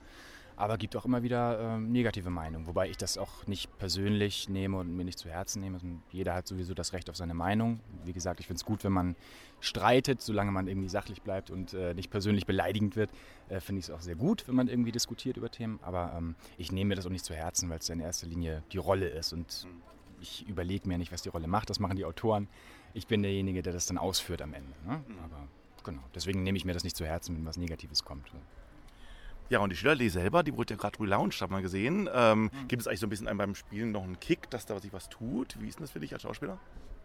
Aber 0.58 0.78
gibt 0.78 0.96
auch 0.96 1.06
immer 1.06 1.24
wieder 1.24 1.60
ähm, 1.60 1.92
negative 1.92 2.30
Meinungen, 2.30 2.68
wobei 2.68 2.88
ich 2.88 2.96
das 2.96 3.18
auch 3.18 3.48
nicht 3.48 3.76
persönlich 3.80 4.48
nehme 4.48 4.78
und 4.78 4.96
mir 4.96 5.04
nicht 5.04 5.18
zu 5.18 5.28
Herzen 5.28 5.60
nehme. 5.60 5.80
Und 5.82 6.04
jeder 6.12 6.36
hat 6.36 6.46
sowieso 6.46 6.76
das 6.76 6.94
Recht 6.94 7.10
auf 7.10 7.16
seine 7.16 7.34
Meinung. 7.34 7.80
Wie 8.06 8.14
gesagt, 8.14 8.40
ich 8.40 8.46
finde 8.46 8.60
es 8.60 8.66
gut, 8.66 8.84
wenn 8.84 8.92
man 8.92 9.16
streitet, 9.60 10.22
solange 10.22 10.52
man 10.52 10.68
irgendwie 10.68 10.90
sachlich 10.90 11.24
bleibt 11.24 11.50
und 11.50 11.74
äh, 11.74 11.96
nicht 11.96 12.12
persönlich 12.12 12.46
beleidigend 12.46 12.96
wird. 12.96 13.10
Äh, 13.50 13.60
finde 13.60 13.80
ich 13.80 13.86
es 13.86 13.92
auch 13.92 14.02
sehr 14.02 14.16
gut, 14.16 14.48
wenn 14.48 14.54
man 14.54 14.68
irgendwie 14.68 14.92
diskutiert 14.92 15.38
über 15.38 15.50
Themen. 15.50 15.80
Aber 15.82 16.14
ähm, 16.16 16.36
ich 16.60 16.72
nehme 16.72 16.90
mir 16.90 16.96
das 16.96 17.08
auch 17.08 17.12
nicht 17.12 17.26
zu 17.26 17.34
Herzen, 17.34 17.70
weil 17.72 17.80
es 17.80 17.90
in 17.90 18.00
erster 18.00 18.28
Linie 18.28 18.62
die 18.72 18.78
Rolle 18.78 19.08
ist. 19.08 19.34
Und 19.34 19.66
ich 20.20 20.48
überlege 20.48 20.88
mir 20.88 21.00
nicht, 21.00 21.12
was 21.12 21.24
die 21.24 21.30
Rolle 21.30 21.48
macht. 21.48 21.72
Das 21.72 21.80
machen 21.80 21.96
die 21.96 22.06
Autoren. 22.06 22.48
Ich 22.94 23.08
bin 23.08 23.24
derjenige, 23.24 23.64
der 23.64 23.74
das 23.74 23.88
dann 23.88 23.98
ausführt 23.98 24.44
am 24.44 24.54
Ende. 24.54 24.74
Ne? 24.86 25.02
Aber 25.24 25.48
genau, 25.84 26.02
deswegen 26.16 26.44
nehme 26.44 26.58
ich 26.58 26.66
mir 26.66 26.74
das 26.74 26.84
nicht 26.84 26.96
zu 26.96 27.06
Herzen, 27.06 27.36
wenn 27.36 27.46
was 27.46 27.58
Negatives 27.58 28.04
kommt. 28.04 28.32
Ja, 29.50 29.60
und 29.60 29.70
die 29.70 29.76
Schillerlee 29.76 30.08
selber, 30.08 30.44
die 30.44 30.56
wurde 30.56 30.74
ja 30.76 30.78
gerade 30.80 30.98
relaunched, 31.00 31.42
hat 31.42 31.50
man 31.52 31.62
gesehen. 31.62 32.10
Ähm, 32.14 32.50
Gibt 32.70 32.82
es 32.82 32.88
eigentlich 32.88 33.02
so 33.02 33.08
ein 33.08 33.10
bisschen 33.10 33.38
beim 33.38 33.54
Spielen 33.54 33.92
noch 33.92 34.04
einen 34.04 34.18
Kick, 34.20 34.50
dass 34.50 34.66
da 34.66 34.80
sich 34.80 34.94
was 34.94 35.10
tut? 35.10 35.58
Wie 35.60 35.68
ist 35.68 35.78
denn 35.80 35.84
das 35.84 35.92
für 35.92 36.00
dich 36.00 36.14
als 36.14 36.22
Schauspieler? 36.22 36.58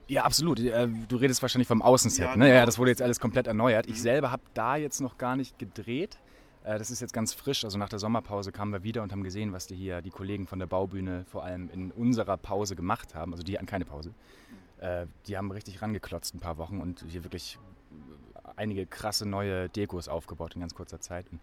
Ja, 0.07 0.22
absolut. 0.22 0.61
Äh, 0.61 0.87
Du 1.09 1.16
redest 1.16 1.43
wahrscheinlich 1.43 1.66
vom 1.66 1.83
Außenset. 1.83 2.24
Ja, 2.24 2.37
ne? 2.37 2.47
ja, 2.49 2.55
genau. 2.55 2.66
das 2.66 2.79
wurde 2.79 2.93
jetzt 2.93 3.03
alles 3.03 3.18
komplett 3.18 3.49
erneuert. 3.49 3.87
Ich 3.87 3.95
Mhm. 3.97 4.01
selber 4.01 4.31
habe 4.31 4.43
da 4.55 4.77
jetzt 4.77 5.01
noch 5.01 5.18
gar 5.18 5.35
nicht 5.35 5.59
gedreht. 5.59 6.18
Äh, 6.62 6.79
Das 6.79 6.93
ist 6.93 7.01
jetzt 7.01 7.12
ganz 7.12 7.35
frisch. 7.35 7.64
Also 7.64 7.79
nach 7.79 7.89
der 7.89 7.99
Sommerpause 7.99 8.53
kamen 8.53 8.72
wir 8.72 8.85
wieder 8.85 9.03
und 9.03 9.11
haben 9.11 9.24
gesehen, 9.24 9.53
was 9.53 9.66
die 9.66 9.74
hier, 9.74 10.01
die 10.01 10.11
Kollegen 10.11 10.47
von 10.47 10.61
der 10.61 10.66
Baubühne 10.66 11.24
vor 11.29 11.43
allem 11.43 11.68
in 11.70 11.91
unserer 11.91 12.37
Pause 12.37 12.77
gemacht 12.77 13.16
haben. 13.16 13.33
Also 13.33 13.43
die 13.43 13.57
hatten 13.57 13.66
keine 13.66 13.85
Pause. 13.85 14.14
Äh, 14.79 15.07
Die 15.27 15.37
haben 15.37 15.51
richtig 15.51 15.83
rangeklotzt 15.83 16.33
ein 16.37 16.39
paar 16.41 16.59
Wochen 16.59 16.79
und 16.81 17.05
hier 17.09 17.24
wirklich 17.24 17.59
einige 18.57 18.86
krasse 18.86 19.26
neue 19.26 19.68
Dekos 19.68 20.09
aufgebaut 20.09 20.54
in 20.54 20.61
ganz 20.61 20.74
kurzer 20.74 21.00
Zeit. 21.00 21.26
Und, 21.30 21.40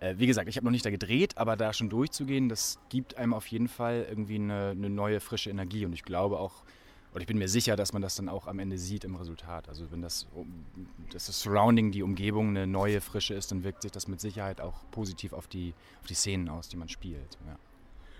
äh, 0.00 0.14
wie 0.18 0.26
gesagt, 0.26 0.48
ich 0.48 0.56
habe 0.56 0.64
noch 0.66 0.72
nicht 0.72 0.84
da 0.84 0.90
gedreht, 0.90 1.38
aber 1.38 1.56
da 1.56 1.72
schon 1.72 1.88
durchzugehen, 1.88 2.48
das 2.48 2.78
gibt 2.88 3.16
einem 3.16 3.32
auf 3.34 3.46
jeden 3.46 3.68
Fall 3.68 4.06
irgendwie 4.08 4.36
eine, 4.36 4.70
eine 4.70 4.90
neue, 4.90 5.20
frische 5.20 5.50
Energie. 5.50 5.86
Und 5.86 5.92
ich 5.92 6.02
glaube 6.02 6.38
auch, 6.38 6.64
oder 7.12 7.22
ich 7.22 7.26
bin 7.26 7.38
mir 7.38 7.48
sicher, 7.48 7.76
dass 7.76 7.94
man 7.94 8.02
das 8.02 8.16
dann 8.16 8.28
auch 8.28 8.46
am 8.46 8.58
Ende 8.58 8.76
sieht 8.76 9.04
im 9.04 9.14
Resultat. 9.14 9.68
Also 9.70 9.90
wenn 9.90 10.02
das, 10.02 10.26
das 11.12 11.26
Surrounding, 11.40 11.90
die 11.90 12.02
Umgebung 12.02 12.48
eine 12.50 12.66
neue, 12.66 13.00
frische 13.00 13.32
ist, 13.32 13.50
dann 13.52 13.64
wirkt 13.64 13.82
sich 13.82 13.92
das 13.92 14.06
mit 14.06 14.20
Sicherheit 14.20 14.60
auch 14.60 14.82
positiv 14.90 15.32
auf 15.32 15.46
die, 15.46 15.72
auf 16.02 16.06
die 16.08 16.14
Szenen 16.14 16.48
aus, 16.50 16.68
die 16.68 16.76
man 16.76 16.88
spielt. 16.88 17.38
Ja. 17.46 17.56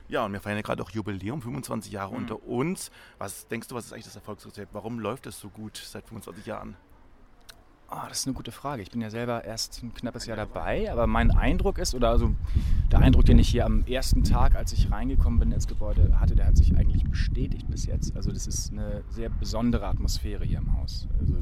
Ja, 0.08 0.24
und 0.24 0.32
wir 0.32 0.40
feiern 0.40 0.56
ja 0.56 0.62
gerade 0.62 0.82
auch 0.84 0.90
Jubiläum, 0.90 1.42
25 1.42 1.90
Jahre 1.90 2.12
Mhm. 2.12 2.18
unter 2.18 2.42
uns. 2.46 2.92
Was 3.18 3.48
denkst 3.48 3.66
du, 3.68 3.74
was 3.74 3.86
ist 3.86 3.92
eigentlich 3.92 4.04
das 4.04 4.14
Erfolgsrezept? 4.14 4.72
Warum 4.72 5.00
läuft 5.00 5.26
es 5.26 5.40
so 5.40 5.48
gut 5.48 5.76
seit 5.76 6.06
25 6.06 6.46
Jahren? 6.46 6.76
Ah, 7.88 8.08
das 8.08 8.20
ist 8.20 8.26
eine 8.26 8.34
gute 8.34 8.50
Frage. 8.50 8.82
Ich 8.82 8.90
bin 8.90 9.00
ja 9.00 9.10
selber 9.10 9.44
erst 9.44 9.80
ein 9.84 9.94
knappes 9.94 10.26
Jahr 10.26 10.36
dabei, 10.36 10.90
aber 10.90 11.06
mein 11.06 11.30
Eindruck 11.30 11.78
ist, 11.78 11.94
oder 11.94 12.10
also 12.10 12.34
der 12.90 12.98
Eindruck, 12.98 13.26
den 13.26 13.38
ich 13.38 13.48
hier 13.48 13.64
am 13.64 13.84
ersten 13.86 14.24
Tag, 14.24 14.56
als 14.56 14.72
ich 14.72 14.90
reingekommen 14.90 15.38
bin 15.38 15.52
ins 15.52 15.68
Gebäude 15.68 16.18
hatte, 16.18 16.34
der 16.34 16.46
hat 16.46 16.56
sich 16.56 16.76
eigentlich 16.76 17.04
bestätigt 17.04 17.68
bis 17.68 17.86
jetzt. 17.86 18.16
Also 18.16 18.32
das 18.32 18.48
ist 18.48 18.72
eine 18.72 19.04
sehr 19.10 19.28
besondere 19.28 19.86
Atmosphäre 19.86 20.44
hier 20.44 20.58
im 20.58 20.76
Haus. 20.76 21.06
Also 21.20 21.34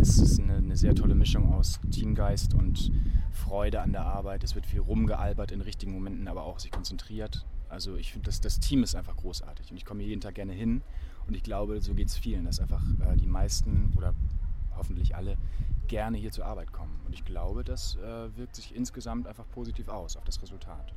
es 0.00 0.18
ist 0.18 0.40
eine, 0.40 0.56
eine 0.56 0.76
sehr 0.76 0.96
tolle 0.96 1.14
Mischung 1.14 1.54
aus 1.54 1.78
Teamgeist 1.92 2.52
und 2.54 2.90
Freude 3.30 3.80
an 3.80 3.92
der 3.92 4.04
Arbeit. 4.06 4.42
Es 4.42 4.56
wird 4.56 4.66
viel 4.66 4.80
rumgealbert 4.80 5.52
in 5.52 5.60
richtigen 5.60 5.92
Momenten, 5.92 6.26
aber 6.26 6.42
auch 6.42 6.58
sich 6.58 6.72
konzentriert. 6.72 7.46
Also 7.68 7.94
ich 7.94 8.10
finde, 8.10 8.26
das, 8.26 8.40
das 8.40 8.58
Team 8.58 8.82
ist 8.82 8.96
einfach 8.96 9.16
großartig 9.16 9.70
und 9.70 9.76
ich 9.76 9.84
komme 9.84 10.02
jeden 10.02 10.20
Tag 10.20 10.34
gerne 10.34 10.52
hin 10.52 10.82
und 11.28 11.36
ich 11.36 11.44
glaube, 11.44 11.80
so 11.80 11.94
geht 11.94 12.08
es 12.08 12.18
vielen, 12.18 12.44
dass 12.44 12.58
einfach 12.58 12.82
äh, 13.08 13.16
die 13.16 13.28
meisten 13.28 13.92
oder 13.96 14.14
hoffentlich 14.80 15.14
alle 15.14 15.36
gerne 15.86 16.18
hier 16.18 16.32
zur 16.32 16.46
Arbeit 16.46 16.72
kommen. 16.72 17.00
Und 17.06 17.12
ich 17.14 17.24
glaube, 17.24 17.62
das 17.64 17.96
äh, 17.96 18.36
wirkt 18.36 18.56
sich 18.56 18.74
insgesamt 18.74 19.26
einfach 19.28 19.44
positiv 19.50 19.88
aus 19.88 20.16
auf 20.16 20.24
das 20.24 20.40
Resultat. 20.42 20.92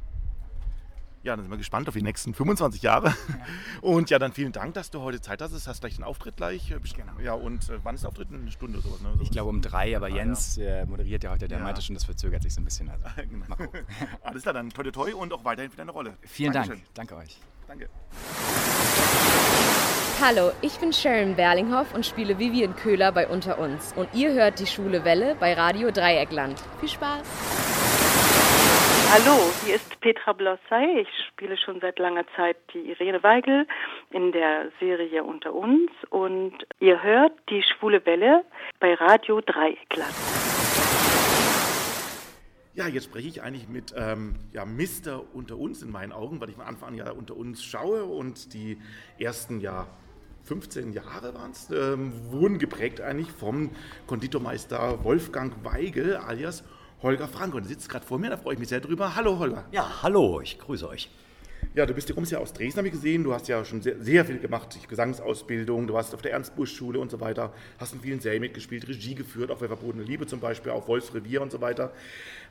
Ja, 1.23 1.37
dann 1.37 1.45
sind 1.45 1.51
wir 1.51 1.57
gespannt 1.57 1.87
auf 1.87 1.93
die 1.93 2.01
nächsten 2.01 2.33
25 2.33 2.81
Jahre. 2.81 3.15
Und 3.81 4.09
ja, 4.09 4.19
dann 4.19 4.33
vielen 4.33 4.51
Dank, 4.51 4.73
dass 4.73 4.91
du 4.91 4.99
heute 4.99 5.21
Zeit 5.21 5.41
hast. 5.41 5.53
Hast 5.67 5.79
gleich 5.79 5.95
den 5.95 6.03
Auftritt 6.03 6.35
gleich. 6.35 6.67
Genau. 6.67 7.13
Ja, 7.23 7.33
und 7.33 7.69
äh, 7.69 7.79
wann 7.81 7.95
ist 7.95 8.01
der 8.01 8.09
Auftritt? 8.09 8.27
Eine 8.33 8.51
Stunde 8.51 8.79
oder 8.79 8.87
sowas? 8.89 9.01
Ne? 9.01 9.13
Ich 9.21 9.31
glaube 9.31 9.49
um 9.49 9.61
drei, 9.61 9.95
aber 9.95 10.07
Ah, 10.07 10.09
Jens 10.09 10.57
äh, 10.57 10.85
moderiert 10.85 11.23
ja 11.23 11.31
heute, 11.31 11.47
der 11.47 11.59
Ja. 11.59 11.63
meinte 11.63 11.81
schon, 11.81 11.93
das 11.95 12.03
verzögert 12.03 12.43
sich 12.43 12.53
so 12.53 12.59
ein 12.59 12.65
bisschen. 12.65 12.89
Also, 12.89 13.05
Genau. 13.15 13.55
Alles 14.21 14.41
klar, 14.41 14.53
dann 14.53 14.69
toi 14.69 14.83
toi 14.83 14.91
toi 14.91 15.13
und 15.15 15.31
auch 15.31 15.45
weiterhin 15.45 15.71
für 15.71 15.77
deine 15.77 15.91
Rolle. 15.91 16.17
Vielen 16.23 16.51
Dankeschön. 16.51 16.81
Dank. 16.93 17.09
Danke 17.09 17.15
euch. 17.15 17.37
Danke. 17.69 17.89
Hallo, 20.21 20.51
ich 20.61 20.79
bin 20.79 20.93
Sharon 20.93 21.35
Berlinghoff 21.35 21.93
und 21.93 22.05
spiele 22.05 22.39
Vivian 22.39 22.75
Köhler 22.75 23.11
bei 23.11 23.27
Unter 23.27 23.59
uns. 23.59 23.93
Und 23.93 24.07
ihr 24.13 24.31
hört 24.33 24.59
die 24.59 24.67
Schwule 24.67 25.03
Welle 25.03 25.35
bei 25.39 25.53
Radio 25.53 25.91
Dreieckland. 25.91 26.59
Viel 26.79 26.89
Spaß! 26.89 27.27
Hallo, 29.11 29.37
hier 29.65 29.75
ist 29.75 29.99
Petra 29.99 30.33
Blossay. 30.33 31.01
Ich 31.01 31.09
spiele 31.27 31.57
schon 31.57 31.79
seit 31.81 31.99
langer 31.99 32.25
Zeit 32.35 32.57
die 32.73 32.89
Irene 32.91 33.21
Weigel 33.21 33.67
in 34.11 34.31
der 34.31 34.71
Serie 34.79 35.23
Unter 35.23 35.53
uns 35.53 35.91
und 36.09 36.53
ihr 36.79 37.03
hört 37.03 37.33
die 37.49 37.63
Schwule 37.63 38.05
Welle 38.05 38.45
bei 38.79 38.93
Radio 38.93 39.41
Dreieckland. 39.41 40.13
Ja, 42.75 42.87
jetzt 42.87 43.03
spreche 43.03 43.27
ich 43.27 43.43
eigentlich 43.43 43.67
mit 43.67 43.93
ähm, 43.95 44.35
ja, 44.51 44.65
Mister 44.65 45.21
unter 45.35 45.57
uns 45.59 45.83
in 45.83 45.91
meinen 45.91 46.11
Augen, 46.11 46.41
weil 46.41 46.49
ich 46.49 46.55
von 46.55 46.65
Anfang 46.65 46.89
an 46.89 46.95
ja 46.95 47.11
unter 47.11 47.37
uns 47.37 47.63
schaue 47.63 48.05
und 48.05 48.53
die 48.55 48.79
ersten 49.19 49.59
ja 49.59 49.85
15 50.43 50.91
Jahre 50.91 51.33
waren 51.33 51.51
es, 51.51 51.69
ähm, 51.71 52.11
wurden 52.29 52.59
geprägt 52.59 52.99
eigentlich 52.99 53.31
vom 53.31 53.71
Konditormeister 54.07 55.03
Wolfgang 55.03 55.53
Weigel 55.63 56.17
alias 56.17 56.63
Holger 57.01 57.27
Frank. 57.29 57.53
Und 57.55 57.63
er 57.63 57.69
sitzt 57.69 57.89
gerade 57.89 58.05
vor 58.05 58.19
mir, 58.19 58.29
da 58.29 58.37
freue 58.37 58.53
ich 58.53 58.59
mich 58.59 58.69
sehr 58.69 58.81
drüber. 58.81 59.15
Hallo 59.15 59.39
Holger. 59.39 59.65
Ja, 59.71 60.03
hallo, 60.03 60.41
ich 60.41 60.59
grüße 60.59 60.87
euch. 60.87 61.09
Ja, 61.75 61.85
du 61.85 61.93
bist, 61.93 62.09
du 62.09 62.13
kommst 62.13 62.31
ja 62.31 62.39
aus 62.39 62.53
Dresden, 62.53 62.77
habe 62.77 62.87
ich 62.89 62.93
gesehen. 62.93 63.23
Du 63.23 63.33
hast 63.33 63.47
ja 63.47 63.63
schon 63.63 63.81
sehr, 63.81 63.99
sehr 63.99 64.25
viel 64.25 64.37
gemacht, 64.37 64.77
Gesangsausbildung, 64.87 65.87
du 65.87 65.93
warst 65.93 66.13
auf 66.13 66.21
der 66.21 66.33
Ernst-Busch-Schule 66.33 66.99
und 66.99 67.09
so 67.09 67.19
weiter, 67.19 67.51
hast 67.79 67.93
in 67.93 68.01
vielen 68.01 68.19
Serien 68.19 68.41
mitgespielt, 68.41 68.87
Regie 68.87 69.15
geführt, 69.15 69.49
auf 69.49 69.59
der 69.59 69.69
verbotene 69.69 70.03
Liebe 70.03 70.27
zum 70.27 70.39
Beispiel, 70.39 70.71
auf 70.71 70.87
Wolfs 70.87 71.15
Revier 71.15 71.41
und 71.41 71.51
so 71.51 71.61
weiter. 71.61 71.91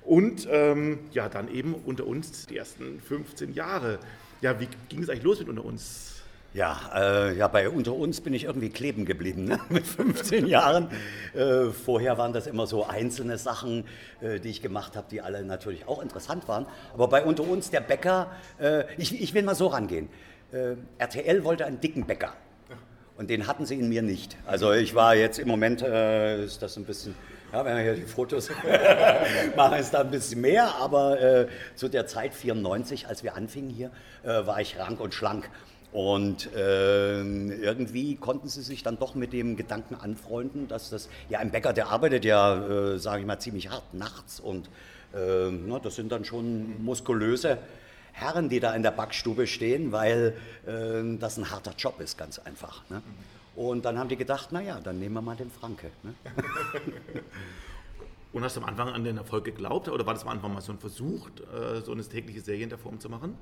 Und 0.03 0.49
ähm, 0.51 1.01
ja, 1.13 1.29
dann 1.29 1.49
eben 1.49 1.75
unter 1.75 2.07
uns 2.07 2.47
die 2.47 2.57
ersten 2.57 3.01
15 3.01 3.53
Jahre. 3.53 4.01
Ja, 4.41 4.59
wie 4.59 4.67
ging 4.89 5.03
es 5.03 5.09
eigentlich 5.09 5.23
los 5.23 5.39
mit 5.39 5.49
unter 5.49 5.65
uns? 5.65 6.12
Ja, 6.55 6.79
äh, 6.95 7.35
ja, 7.35 7.49
bei 7.49 7.71
unter 7.71 7.95
uns 7.95 8.21
bin 8.21 8.35
ich 8.35 8.45
irgendwie 8.45 8.69
kleben 8.69 9.07
geblieben 9.07 9.47
ne? 9.47 9.59
mit 9.71 9.87
15 9.87 10.47
Jahren. 10.47 10.89
Äh, 11.35 11.71
vorher 11.71 12.19
waren 12.19 12.35
das 12.35 12.47
immer 12.47 12.67
so 12.67 12.87
einzelne 12.87 13.39
Sachen, 13.39 13.85
äh, 14.21 14.39
die 14.39 14.51
ich 14.51 14.61
gemacht 14.61 14.95
habe, 14.95 15.07
die 15.11 15.23
alle 15.23 15.43
natürlich 15.45 15.89
auch 15.89 16.03
interessant 16.03 16.49
waren. 16.49 16.67
Aber 16.93 17.09
bei 17.09 17.25
unter 17.25 17.45
uns 17.45 17.71
der 17.71 17.81
Bäcker, 17.81 18.31
äh, 18.61 18.85
ich, 18.99 19.19
ich 19.19 19.33
will 19.33 19.45
mal 19.45 19.55
so 19.55 19.69
rangehen. 19.69 20.11
Äh, 20.53 20.75
RTL 20.99 21.43
wollte 21.45 21.65
einen 21.65 21.81
dicken 21.81 22.05
Bäcker. 22.05 22.35
Und 23.17 23.31
den 23.31 23.47
hatten 23.47 23.65
sie 23.65 23.79
in 23.79 23.89
mir 23.89 24.03
nicht. 24.03 24.37
Also 24.47 24.73
ich 24.73 24.95
war 24.95 25.15
jetzt 25.15 25.39
im 25.39 25.49
Moment, 25.49 25.81
äh, 25.81 26.45
ist 26.45 26.61
das 26.61 26.77
ein 26.77 26.85
bisschen, 26.85 27.15
ja, 27.51 27.65
wenn 27.65 27.77
wir 27.77 27.83
hier 27.83 27.95
die 27.95 28.03
Fotos 28.03 28.51
machen, 29.57 29.79
ist 29.79 29.95
da 29.95 30.01
ein 30.01 30.11
bisschen 30.11 30.43
mehr. 30.43 30.75
Aber 30.81 31.47
zu 31.77 31.89
der 31.89 32.07
Zeit 32.07 32.35
94, 32.35 33.07
als 33.07 33.23
wir 33.23 33.37
anfingen 33.37 33.71
hier, 33.71 33.91
war 34.23 34.61
ich 34.61 34.79
rank 34.79 34.99
und 34.99 35.15
schlank. 35.15 35.49
Und 35.93 36.49
ähm, 36.57 37.53
irgendwie 37.53 38.17
konnten 38.17 38.49
sie 38.49 38.63
sich 38.63 38.83
dann 38.83 38.99
doch 38.99 39.15
mit 39.15 39.35
dem 39.35 39.57
Gedanken 39.57 39.95
anfreunden, 39.95 40.67
dass 40.67 40.89
das, 40.89 41.11
ja, 41.29 41.39
ein 41.39 41.51
Bäcker, 41.51 41.75
der 41.75 41.89
arbeitet 41.89 42.25
ja, 42.25 42.95
äh, 42.95 42.99
sage 42.99 43.21
ich 43.21 43.27
mal, 43.27 43.39
ziemlich 43.39 43.69
hart 43.69 43.93
nachts. 43.93 44.41
Und 44.41 44.71
äh, 45.15 45.51
na, 45.51 45.79
das 45.79 45.97
sind 45.97 46.11
dann 46.11 46.25
schon 46.25 46.83
muskulöse 46.83 47.59
Herren, 48.13 48.49
die 48.49 48.59
da 48.59 48.75
in 48.75 48.83
der 48.83 48.91
Backstube 48.91 49.47
stehen, 49.47 49.93
weil 49.93 50.35
äh, 50.67 51.19
das 51.19 51.37
ein 51.37 51.51
harter 51.51 51.75
Job 51.77 52.01
ist, 52.01 52.17
ganz 52.17 52.39
einfach. 52.39 52.89
Ne? 52.89 53.03
Und 53.55 53.85
dann 53.85 53.99
haben 53.99 54.09
die 54.09 54.17
gedacht, 54.17 54.51
naja, 54.51 54.81
dann 54.83 54.99
nehmen 54.99 55.15
wir 55.15 55.23
mal 55.23 55.37
den 55.37 55.51
Franke. 55.51 55.91
Ne? 56.03 56.15
Und 58.33 58.43
hast 58.43 58.57
du 58.57 58.63
am 58.63 58.67
Anfang 58.67 58.89
an 58.89 59.05
den 59.05 59.19
Erfolg 59.19 59.45
geglaubt 59.45 59.91
oder 59.91 60.07
war 60.07 60.15
das 60.15 60.23
am 60.23 60.31
Anfang 60.31 60.55
mal 60.55 60.63
so 60.63 60.73
ein 60.73 60.79
Versuch, 60.79 61.29
äh, 61.29 61.83
so 61.83 61.93
eine 61.93 62.03
tägliche 62.03 62.41
Serie 62.41 62.63
in 62.63 62.71
der 62.71 62.79
Form 62.79 62.99
zu 62.99 63.11
machen? 63.11 63.37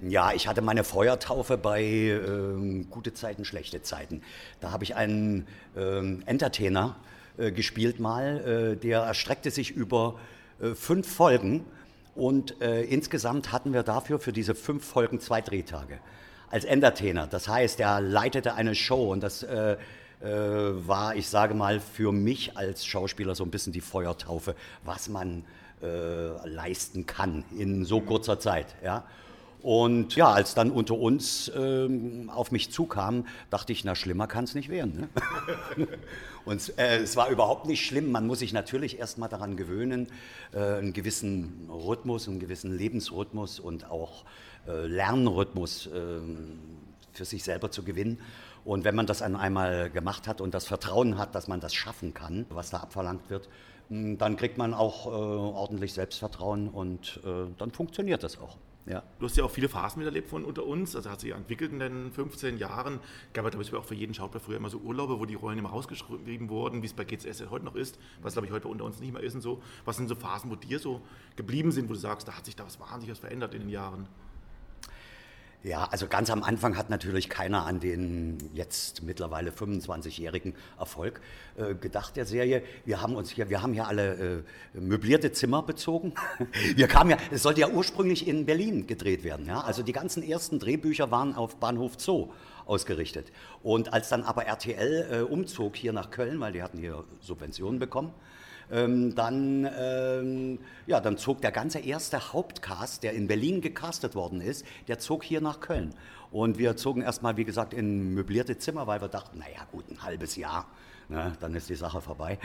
Ja, 0.00 0.32
ich 0.32 0.46
hatte 0.46 0.62
meine 0.62 0.84
Feuertaufe 0.84 1.58
bei 1.58 1.82
ähm, 1.82 2.88
gute 2.88 3.14
Zeiten, 3.14 3.44
schlechte 3.44 3.82
Zeiten. 3.82 4.22
Da 4.60 4.70
habe 4.70 4.84
ich 4.84 4.94
einen 4.94 5.48
ähm, 5.76 6.22
Entertainer 6.24 6.94
äh, 7.36 7.50
gespielt 7.50 7.98
mal, 7.98 8.74
äh, 8.74 8.76
der 8.76 9.00
erstreckte 9.00 9.50
sich 9.50 9.72
über 9.72 10.14
äh, 10.60 10.74
fünf 10.76 11.12
Folgen 11.12 11.64
und 12.14 12.60
äh, 12.60 12.82
insgesamt 12.82 13.50
hatten 13.50 13.72
wir 13.72 13.82
dafür 13.82 14.20
für 14.20 14.32
diese 14.32 14.54
fünf 14.54 14.84
Folgen 14.84 15.18
zwei 15.18 15.40
Drehtage 15.40 15.98
als 16.48 16.64
Entertainer. 16.64 17.26
Das 17.26 17.48
heißt, 17.48 17.80
er 17.80 18.00
leitete 18.00 18.54
eine 18.54 18.76
Show 18.76 19.10
und 19.10 19.20
das 19.20 19.42
äh, 19.42 19.72
äh, 19.72 20.26
war, 20.26 21.16
ich 21.16 21.28
sage 21.28 21.54
mal, 21.54 21.80
für 21.80 22.12
mich 22.12 22.56
als 22.56 22.86
Schauspieler 22.86 23.34
so 23.34 23.42
ein 23.44 23.50
bisschen 23.50 23.72
die 23.72 23.80
Feuertaufe, 23.80 24.54
was 24.84 25.08
man 25.08 25.44
äh, 25.82 26.48
leisten 26.48 27.04
kann 27.04 27.44
in 27.56 27.84
so 27.84 28.00
kurzer 28.00 28.38
Zeit. 28.38 28.76
Ja. 28.84 29.04
Und 29.62 30.14
ja, 30.14 30.30
als 30.30 30.54
dann 30.54 30.70
unter 30.70 30.94
uns 30.94 31.50
ähm, 31.56 32.30
auf 32.32 32.52
mich 32.52 32.70
zukam, 32.70 33.26
dachte 33.50 33.72
ich, 33.72 33.84
na 33.84 33.96
schlimmer 33.96 34.28
kann 34.28 34.44
es 34.44 34.54
nicht 34.54 34.68
werden. 34.68 35.08
Ne? 35.76 35.88
Und 36.44 36.78
äh, 36.78 36.98
es 36.98 37.16
war 37.16 37.28
überhaupt 37.28 37.66
nicht 37.66 37.84
schlimm. 37.84 38.10
Man 38.10 38.26
muss 38.26 38.38
sich 38.38 38.52
natürlich 38.52 38.98
erstmal 38.98 39.28
daran 39.28 39.56
gewöhnen, 39.56 40.08
äh, 40.52 40.58
einen 40.58 40.92
gewissen 40.92 41.68
Rhythmus, 41.70 42.28
einen 42.28 42.38
gewissen 42.38 42.72
Lebensrhythmus 42.72 43.60
und 43.60 43.90
auch 43.90 44.24
äh, 44.66 44.86
Lernrhythmus 44.86 45.88
äh, 45.88 46.20
für 47.12 47.24
sich 47.24 47.42
selber 47.42 47.70
zu 47.70 47.82
gewinnen. 47.82 48.20
Und 48.64 48.84
wenn 48.84 48.94
man 48.94 49.06
das 49.06 49.18
dann 49.18 49.36
einmal 49.36 49.90
gemacht 49.90 50.28
hat 50.28 50.40
und 50.40 50.54
das 50.54 50.66
Vertrauen 50.66 51.18
hat, 51.18 51.34
dass 51.34 51.48
man 51.48 51.60
das 51.60 51.74
schaffen 51.74 52.14
kann, 52.14 52.46
was 52.48 52.70
da 52.70 52.78
abverlangt 52.78 53.28
wird, 53.28 53.48
mh, 53.88 54.16
dann 54.16 54.36
kriegt 54.36 54.56
man 54.56 54.72
auch 54.72 55.06
äh, 55.06 55.10
ordentlich 55.10 55.92
Selbstvertrauen 55.92 56.68
und 56.68 57.20
äh, 57.24 57.52
dann 57.58 57.72
funktioniert 57.72 58.22
das 58.22 58.38
auch. 58.38 58.56
Ja. 58.88 59.02
Du 59.18 59.26
hast 59.26 59.36
ja 59.36 59.44
auch 59.44 59.50
viele 59.50 59.68
Phasen 59.68 59.98
miterlebt 59.98 60.28
von 60.28 60.44
unter 60.44 60.64
uns, 60.64 60.96
also 60.96 61.10
hat 61.10 61.20
sich 61.20 61.32
entwickelt 61.32 61.72
in 61.72 61.78
den 61.78 62.10
15 62.10 62.56
Jahren. 62.56 63.00
Gab 63.34 63.44
es, 63.46 63.68
ich, 63.68 63.74
auch 63.74 63.84
für 63.84 63.94
jeden 63.94 64.14
Schauspieler 64.14 64.40
früher 64.40 64.56
immer 64.56 64.70
so 64.70 64.78
Urlaube, 64.78 65.20
wo 65.20 65.26
die 65.26 65.34
Rollen 65.34 65.58
immer 65.58 65.70
rausgeschrieben 65.70 66.48
wurden, 66.48 66.82
wie 66.82 66.86
es 66.86 66.94
bei 66.94 67.04
GCS 67.04 67.50
heute 67.50 67.66
noch 67.66 67.74
ist, 67.74 67.98
was, 68.22 68.32
glaube 68.32 68.46
ich, 68.46 68.52
heute 68.52 68.68
unter 68.68 68.84
uns 68.84 69.00
nicht 69.00 69.12
mehr 69.12 69.22
ist 69.22 69.34
und 69.34 69.42
so. 69.42 69.62
Was 69.84 69.98
sind 69.98 70.08
so 70.08 70.14
Phasen, 70.14 70.50
wo 70.50 70.56
dir 70.56 70.78
so 70.78 71.02
geblieben 71.36 71.70
sind, 71.70 71.88
wo 71.90 71.92
du 71.92 71.98
sagst, 71.98 72.28
da 72.28 72.32
hat 72.32 72.46
sich 72.46 72.56
da 72.56 72.64
was 72.64 72.80
wahnsinnig 72.80 73.10
was 73.10 73.18
verändert 73.18 73.54
in 73.54 73.60
den 73.60 73.70
Jahren? 73.70 74.08
Ja, 75.64 75.88
also 75.90 76.06
ganz 76.06 76.30
am 76.30 76.44
Anfang 76.44 76.76
hat 76.76 76.88
natürlich 76.88 77.28
keiner 77.28 77.66
an 77.66 77.80
den 77.80 78.38
jetzt 78.54 79.02
mittlerweile 79.02 79.50
25-jährigen 79.50 80.54
Erfolg 80.78 81.20
äh, 81.56 81.74
gedacht 81.74 82.14
der 82.14 82.26
Serie. 82.26 82.62
Wir 82.84 83.02
haben 83.02 83.16
uns 83.16 83.30
hier, 83.30 83.50
wir 83.50 83.60
haben 83.60 83.72
hier 83.72 83.88
alle 83.88 84.44
äh, 84.74 84.78
möblierte 84.78 85.32
Zimmer 85.32 85.64
bezogen. 85.64 86.14
Wir 86.76 86.86
kamen 86.86 87.10
ja, 87.10 87.16
es 87.32 87.42
sollte 87.42 87.60
ja 87.60 87.68
ursprünglich 87.68 88.28
in 88.28 88.46
Berlin 88.46 88.86
gedreht 88.86 89.24
werden. 89.24 89.46
Ja? 89.46 89.62
Also 89.62 89.82
die 89.82 89.92
ganzen 89.92 90.22
ersten 90.22 90.60
Drehbücher 90.60 91.10
waren 91.10 91.34
auf 91.34 91.56
Bahnhof 91.56 91.94
Zoo 91.98 92.30
ausgerichtet. 92.64 93.32
Und 93.64 93.92
als 93.92 94.08
dann 94.10 94.22
aber 94.22 94.44
RTL 94.44 95.08
äh, 95.10 95.20
umzog 95.22 95.74
hier 95.74 95.92
nach 95.92 96.10
Köln, 96.10 96.38
weil 96.38 96.52
die 96.52 96.62
hatten 96.62 96.78
hier 96.78 97.02
Subventionen 97.20 97.80
bekommen, 97.80 98.12
ähm, 98.70 99.14
dann, 99.14 99.68
ähm, 99.78 100.58
ja, 100.86 101.00
dann 101.00 101.16
zog 101.16 101.40
der 101.40 101.52
ganze 101.52 101.78
erste 101.78 102.32
Hauptcast, 102.32 103.02
der 103.02 103.12
in 103.12 103.26
Berlin 103.28 103.60
gecastet 103.60 104.14
worden 104.14 104.40
ist, 104.40 104.64
der 104.88 104.98
zog 104.98 105.24
hier 105.24 105.40
nach 105.40 105.60
Köln. 105.60 105.94
Und 106.30 106.58
wir 106.58 106.76
zogen 106.76 107.02
erstmal, 107.02 107.36
wie 107.36 107.44
gesagt, 107.44 107.72
in 107.72 108.14
möblierte 108.14 108.58
Zimmer, 108.58 108.86
weil 108.86 109.00
wir 109.00 109.08
dachten, 109.08 109.38
naja 109.38 109.66
gut, 109.72 109.90
ein 109.90 110.02
halbes 110.02 110.36
Jahr, 110.36 110.66
ne, 111.08 111.32
dann 111.40 111.54
ist 111.54 111.70
die 111.70 111.74
Sache 111.74 112.02
vorbei. 112.02 112.38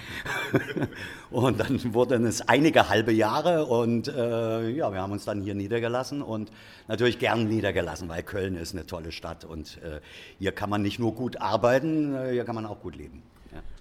und 1.32 1.60
dann 1.60 1.94
wurden 1.94 2.26
es 2.26 2.48
einige 2.48 2.88
halbe 2.88 3.12
Jahre 3.12 3.66
und 3.66 4.08
äh, 4.08 4.70
ja, 4.70 4.92
wir 4.92 5.02
haben 5.02 5.12
uns 5.12 5.26
dann 5.26 5.42
hier 5.42 5.56
niedergelassen 5.56 6.22
und 6.22 6.52
natürlich 6.88 7.20
gern 7.20 7.48
niedergelassen, 7.48 8.08
weil 8.08 8.24
Köln 8.24 8.56
ist 8.56 8.74
eine 8.74 8.86
tolle 8.86 9.12
Stadt 9.12 9.44
und 9.44 9.82
äh, 9.84 10.00
hier 10.40 10.54
kann 10.54 10.70
man 10.70 10.82
nicht 10.82 11.00
nur 11.00 11.14
gut 11.14 11.42
arbeiten, 11.42 12.16
äh, 12.16 12.32
hier 12.32 12.46
kann 12.46 12.56
man 12.56 12.66
auch 12.66 12.80
gut 12.80 12.96
leben. 12.96 13.22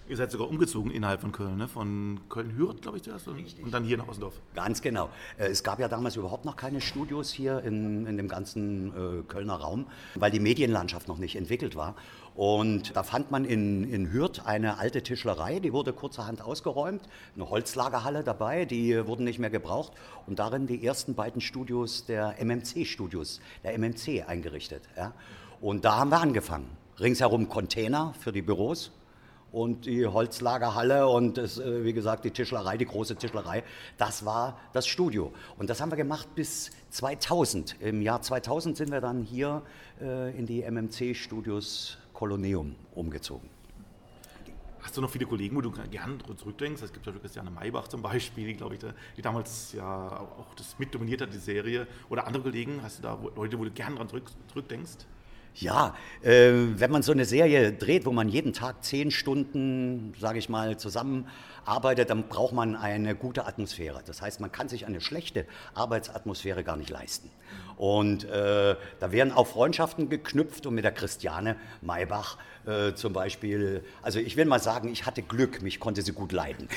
Ihr 0.08 0.16
seid 0.16 0.30
sogar 0.30 0.48
umgezogen 0.48 0.90
innerhalb 0.90 1.20
von 1.20 1.32
Köln, 1.32 1.56
ne? 1.56 1.68
von 1.68 2.20
Köln-Hürth, 2.28 2.82
glaube 2.82 2.96
ich, 2.96 3.04
zuerst, 3.04 3.28
und, 3.28 3.38
und 3.62 3.72
dann 3.72 3.84
hier 3.84 3.96
nach 3.96 4.08
Ossendorf. 4.08 4.34
Ganz 4.54 4.82
genau. 4.82 5.10
Äh, 5.38 5.46
Es 5.46 5.62
gab 5.62 5.78
ja 5.78 5.88
damals 5.88 6.16
überhaupt 6.16 6.44
noch 6.44 6.56
keine 6.56 6.80
Studios 6.80 7.32
hier 7.32 7.60
in, 7.62 8.06
in 8.06 8.16
dem 8.16 8.28
ganzen 8.28 9.20
äh, 9.20 9.22
Kölner 9.22 9.54
Raum, 9.54 9.86
weil 10.16 10.30
die 10.30 10.40
Medienlandschaft 10.40 11.06
noch 11.06 11.18
nicht 11.18 11.36
entwickelt 11.36 11.76
war. 11.76 11.94
Und 12.34 12.96
da 12.96 13.02
fand 13.02 13.30
man 13.30 13.44
in, 13.44 13.84
in 13.84 14.10
Hürth 14.12 14.40
eine 14.44 14.78
alte 14.78 15.02
Tischlerei, 15.02 15.60
die 15.60 15.72
wurde 15.72 15.92
kurzerhand 15.92 16.42
ausgeräumt, 16.42 17.02
eine 17.36 17.48
Holzlagerhalle 17.50 18.24
dabei, 18.24 18.64
die 18.64 19.06
wurden 19.06 19.24
nicht 19.24 19.38
mehr 19.38 19.50
gebraucht 19.50 19.92
und 20.26 20.38
darin 20.38 20.66
die 20.66 20.84
ersten 20.84 21.14
beiden 21.14 21.40
Studios 21.40 22.06
der 22.06 22.36
MMC-Studios, 22.42 23.40
der 23.62 23.78
MMC 23.78 24.24
eingerichtet. 24.26 24.82
Ja. 24.96 25.12
Und 25.60 25.84
da 25.84 25.96
haben 25.98 26.10
wir 26.10 26.20
angefangen. 26.20 26.70
Ringsherum 26.98 27.48
Container 27.48 28.14
für 28.18 28.32
die 28.32 28.42
Büros, 28.42 28.92
und 29.52 29.84
die 29.86 30.06
Holzlagerhalle 30.06 31.06
und 31.06 31.36
das, 31.36 31.58
äh, 31.58 31.84
wie 31.84 31.92
gesagt 31.92 32.24
die 32.24 32.30
Tischlerei, 32.30 32.76
die 32.78 32.86
große 32.86 33.16
Tischlerei, 33.16 33.62
das 33.98 34.24
war 34.24 34.58
das 34.72 34.86
Studio. 34.86 35.32
Und 35.58 35.70
das 35.70 35.80
haben 35.80 35.92
wir 35.92 35.96
gemacht 35.96 36.34
bis 36.34 36.70
2000. 36.90 37.76
Im 37.80 38.02
Jahr 38.02 38.22
2000 38.22 38.76
sind 38.76 38.90
wir 38.90 39.00
dann 39.00 39.22
hier 39.22 39.62
äh, 40.00 40.36
in 40.36 40.46
die 40.46 40.62
MMC-Studios 40.62 41.98
Koloneum 42.14 42.74
umgezogen. 42.94 43.48
Hast 44.80 44.96
du 44.96 45.00
noch 45.00 45.10
viele 45.10 45.26
Kollegen, 45.26 45.54
wo 45.54 45.60
du 45.60 45.70
gern 45.70 46.20
zurückdenkst? 46.36 46.82
Es 46.82 46.92
gibt 46.92 47.06
ja 47.06 47.12
Christiane 47.12 47.50
Maybach 47.50 47.86
zum 47.86 48.02
Beispiel, 48.02 48.48
die, 48.48 48.54
glaube 48.54 48.74
ich, 48.74 48.80
die 49.16 49.22
damals 49.22 49.72
ja 49.74 50.18
auch 50.18 50.54
das 50.56 50.76
mitdominiert 50.78 51.20
hat, 51.20 51.32
die 51.32 51.38
Serie. 51.38 51.86
Oder 52.08 52.26
andere 52.26 52.42
Kollegen, 52.42 52.82
hast 52.82 52.98
du 52.98 53.02
da 53.02 53.16
Leute, 53.36 53.58
wo 53.58 53.64
du 53.64 53.70
gern 53.70 53.94
dran 53.94 54.08
zurück, 54.08 54.30
zurückdenkst? 54.48 55.06
Ja, 55.54 55.94
äh, 56.22 56.50
wenn 56.52 56.90
man 56.90 57.02
so 57.02 57.12
eine 57.12 57.26
Serie 57.26 57.72
dreht, 57.72 58.06
wo 58.06 58.12
man 58.12 58.28
jeden 58.28 58.54
Tag 58.54 58.82
zehn 58.82 59.10
Stunden, 59.10 60.14
sage 60.18 60.38
ich 60.38 60.48
mal, 60.48 60.78
zusammenarbeitet, 60.78 62.08
dann 62.08 62.28
braucht 62.28 62.54
man 62.54 62.74
eine 62.74 63.14
gute 63.14 63.46
Atmosphäre. 63.46 64.02
Das 64.06 64.22
heißt, 64.22 64.40
man 64.40 64.50
kann 64.50 64.68
sich 64.68 64.86
eine 64.86 65.02
schlechte 65.02 65.44
Arbeitsatmosphäre 65.74 66.64
gar 66.64 66.76
nicht 66.76 66.88
leisten. 66.88 67.30
Und 67.76 68.24
äh, 68.24 68.76
da 68.98 69.12
werden 69.12 69.32
auch 69.32 69.46
Freundschaften 69.46 70.08
geknüpft 70.08 70.66
und 70.66 70.74
mit 70.74 70.84
der 70.84 70.92
Christiane 70.92 71.56
Maybach 71.82 72.38
äh, 72.66 72.94
zum 72.94 73.12
Beispiel, 73.12 73.82
also 74.02 74.18
ich 74.18 74.36
will 74.36 74.44
mal 74.44 74.60
sagen, 74.60 74.88
ich 74.88 75.06
hatte 75.06 75.22
Glück, 75.22 75.62
mich 75.62 75.80
konnte 75.80 76.02
sie 76.02 76.12
gut 76.12 76.32
leiden. 76.32 76.68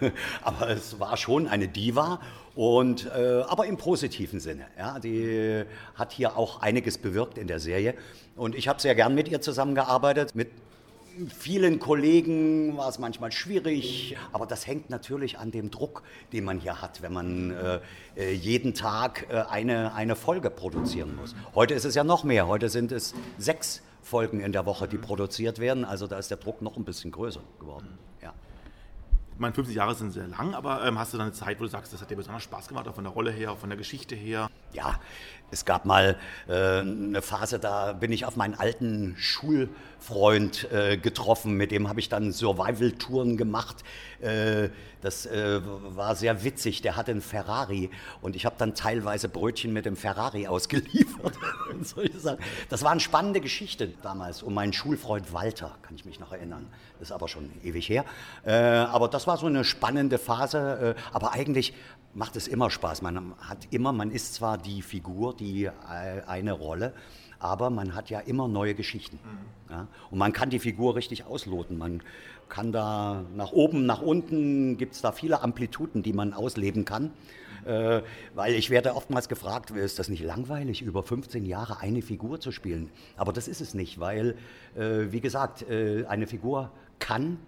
aber 0.42 0.70
es 0.70 0.98
war 0.98 1.16
schon 1.16 1.46
eine 1.46 1.68
Diva 1.68 2.20
und 2.54 3.06
äh, 3.06 3.42
aber 3.46 3.66
im 3.66 3.76
positiven 3.76 4.40
Sinne. 4.40 4.66
Ja, 4.78 4.98
die 4.98 5.64
hat 5.94 6.12
hier 6.12 6.36
auch 6.36 6.62
einiges 6.62 6.98
bewirkt 6.98 7.38
in 7.38 7.46
der 7.46 7.60
Serie 7.60 7.94
und 8.36 8.54
ich 8.54 8.68
habe 8.68 8.80
sehr 8.80 8.94
gern 8.94 9.14
mit 9.14 9.28
ihr 9.28 9.40
zusammengearbeitet. 9.40 10.34
Mit 10.34 10.50
vielen 11.38 11.78
Kollegen 11.78 12.76
war 12.76 12.88
es 12.88 12.98
manchmal 12.98 13.32
schwierig, 13.32 14.16
aber 14.32 14.46
das 14.46 14.66
hängt 14.66 14.90
natürlich 14.90 15.38
an 15.38 15.50
dem 15.50 15.70
Druck, 15.70 16.02
den 16.32 16.44
man 16.44 16.60
hier 16.60 16.80
hat, 16.80 17.02
wenn 17.02 17.12
man 17.12 17.50
äh, 17.50 17.80
äh, 18.16 18.32
jeden 18.32 18.74
Tag 18.74 19.26
äh, 19.28 19.42
eine, 19.50 19.94
eine 19.94 20.16
Folge 20.16 20.50
produzieren 20.50 21.16
muss. 21.16 21.34
Heute 21.54 21.74
ist 21.74 21.84
es 21.84 21.94
ja 21.94 22.04
noch 22.04 22.24
mehr. 22.24 22.46
Heute 22.46 22.68
sind 22.68 22.92
es 22.92 23.14
sechs 23.38 23.82
Folgen 24.02 24.40
in 24.40 24.52
der 24.52 24.66
Woche, 24.66 24.88
die 24.88 24.98
produziert 24.98 25.58
werden. 25.58 25.84
Also 25.84 26.06
da 26.06 26.18
ist 26.18 26.30
der 26.30 26.38
Druck 26.38 26.62
noch 26.62 26.76
ein 26.76 26.84
bisschen 26.84 27.10
größer 27.10 27.40
geworden. 27.58 27.98
Ja. 28.22 28.32
Ich 29.34 29.40
meine, 29.40 29.54
50 29.54 29.74
Jahre 29.74 29.94
sind 29.94 30.10
sehr 30.10 30.28
lang, 30.28 30.54
aber 30.54 30.84
ähm, 30.84 30.98
hast 30.98 31.14
du 31.14 31.18
dann 31.18 31.28
eine 31.28 31.34
Zeit, 31.34 31.58
wo 31.58 31.64
du 31.64 31.70
sagst, 31.70 31.92
das 31.92 32.00
hat 32.02 32.10
dir 32.10 32.16
besonders 32.16 32.42
Spaß 32.42 32.68
gemacht, 32.68 32.86
auch 32.88 32.94
von 32.94 33.04
der 33.04 33.12
Rolle 33.12 33.30
her, 33.30 33.52
auch 33.52 33.58
von 33.58 33.70
der 33.70 33.78
Geschichte 33.78 34.14
her? 34.14 34.48
Ja, 34.72 35.00
es 35.50 35.64
gab 35.64 35.86
mal 35.86 36.18
äh, 36.46 36.80
eine 36.80 37.22
Phase, 37.22 37.58
da 37.58 37.92
bin 37.92 38.12
ich 38.12 38.26
auf 38.26 38.36
meinen 38.36 38.54
alten 38.54 39.16
Schulfreund 40.00 40.70
äh, 40.72 40.96
getroffen, 40.96 41.54
mit 41.54 41.70
dem 41.70 41.88
habe 41.88 42.00
ich 42.00 42.08
dann 42.08 42.32
Survival-Touren 42.32 43.36
gemacht. 43.36 43.84
Äh, 44.20 44.70
das 45.02 45.26
äh, 45.26 45.60
war 45.64 46.14
sehr 46.14 46.44
witzig, 46.44 46.82
der 46.82 46.96
hatte 46.96 47.10
einen 47.10 47.20
Ferrari 47.20 47.90
und 48.20 48.36
ich 48.36 48.44
habe 48.44 48.56
dann 48.58 48.74
teilweise 48.74 49.28
Brötchen 49.28 49.72
mit 49.72 49.86
dem 49.86 49.96
Ferrari 49.96 50.46
ausgeliefert. 50.46 51.34
und. 51.70 52.38
Das 52.68 52.82
war 52.82 52.90
eine 52.90 53.00
spannende 53.00 53.40
Geschichte 53.40 53.92
damals 54.02 54.42
um 54.42 54.54
meinen 54.54 54.72
Schulfreund 54.72 55.32
Walter, 55.32 55.76
kann 55.82 55.94
ich 55.94 56.04
mich 56.04 56.20
noch 56.20 56.32
erinnern. 56.32 56.66
Ist 57.00 57.12
aber 57.12 57.28
schon 57.28 57.50
ewig 57.62 57.88
her. 57.88 58.04
Äh, 58.44 58.52
aber 58.52 59.08
das 59.08 59.26
war 59.26 59.36
so 59.36 59.46
eine 59.46 59.64
spannende 59.64 60.18
Phase, 60.18 60.96
äh, 60.96 61.00
aber 61.12 61.32
eigentlich 61.32 61.74
macht 62.14 62.36
es 62.36 62.48
immer 62.48 62.70
Spaß. 62.70 63.02
Man 63.02 63.34
hat 63.40 63.68
immer, 63.70 63.92
man 63.92 64.10
ist 64.10 64.34
zwar 64.34 64.58
die 64.58 64.82
Figur, 64.82 65.34
die 65.34 65.64
äh, 65.64 65.72
eine 66.26 66.52
Rolle, 66.52 66.92
aber 67.40 67.70
man 67.70 67.94
hat 67.94 68.10
ja 68.10 68.20
immer 68.20 68.46
neue 68.46 68.74
Geschichten. 68.74 69.18
Ja? 69.68 69.88
Und 70.10 70.18
man 70.18 70.32
kann 70.32 70.50
die 70.50 70.58
Figur 70.58 70.94
richtig 70.94 71.24
ausloten. 71.24 71.78
Man 71.78 72.02
kann 72.48 72.70
da 72.70 73.24
nach 73.34 73.52
oben, 73.52 73.86
nach 73.86 74.02
unten, 74.02 74.76
gibt 74.76 74.94
es 74.94 75.00
da 75.00 75.12
viele 75.12 75.42
Amplituden, 75.42 76.02
die 76.02 76.12
man 76.12 76.32
ausleben 76.32 76.84
kann. 76.84 77.10
Äh, 77.64 78.02
weil 78.34 78.54
ich 78.54 78.70
werde 78.70 78.94
oftmals 78.94 79.28
gefragt, 79.28 79.70
ist 79.70 79.98
das 79.98 80.08
nicht 80.08 80.22
langweilig, 80.22 80.82
über 80.82 81.02
15 81.02 81.44
Jahre 81.44 81.80
eine 81.80 82.02
Figur 82.02 82.40
zu 82.40 82.52
spielen? 82.52 82.90
Aber 83.16 83.32
das 83.32 83.48
ist 83.48 83.60
es 83.60 83.74
nicht, 83.74 84.00
weil, 84.00 84.36
äh, 84.76 85.10
wie 85.12 85.20
gesagt, 85.20 85.68
äh, 85.68 86.06
eine 86.06 86.26
Figur 86.26 86.70
kann, 86.98 87.38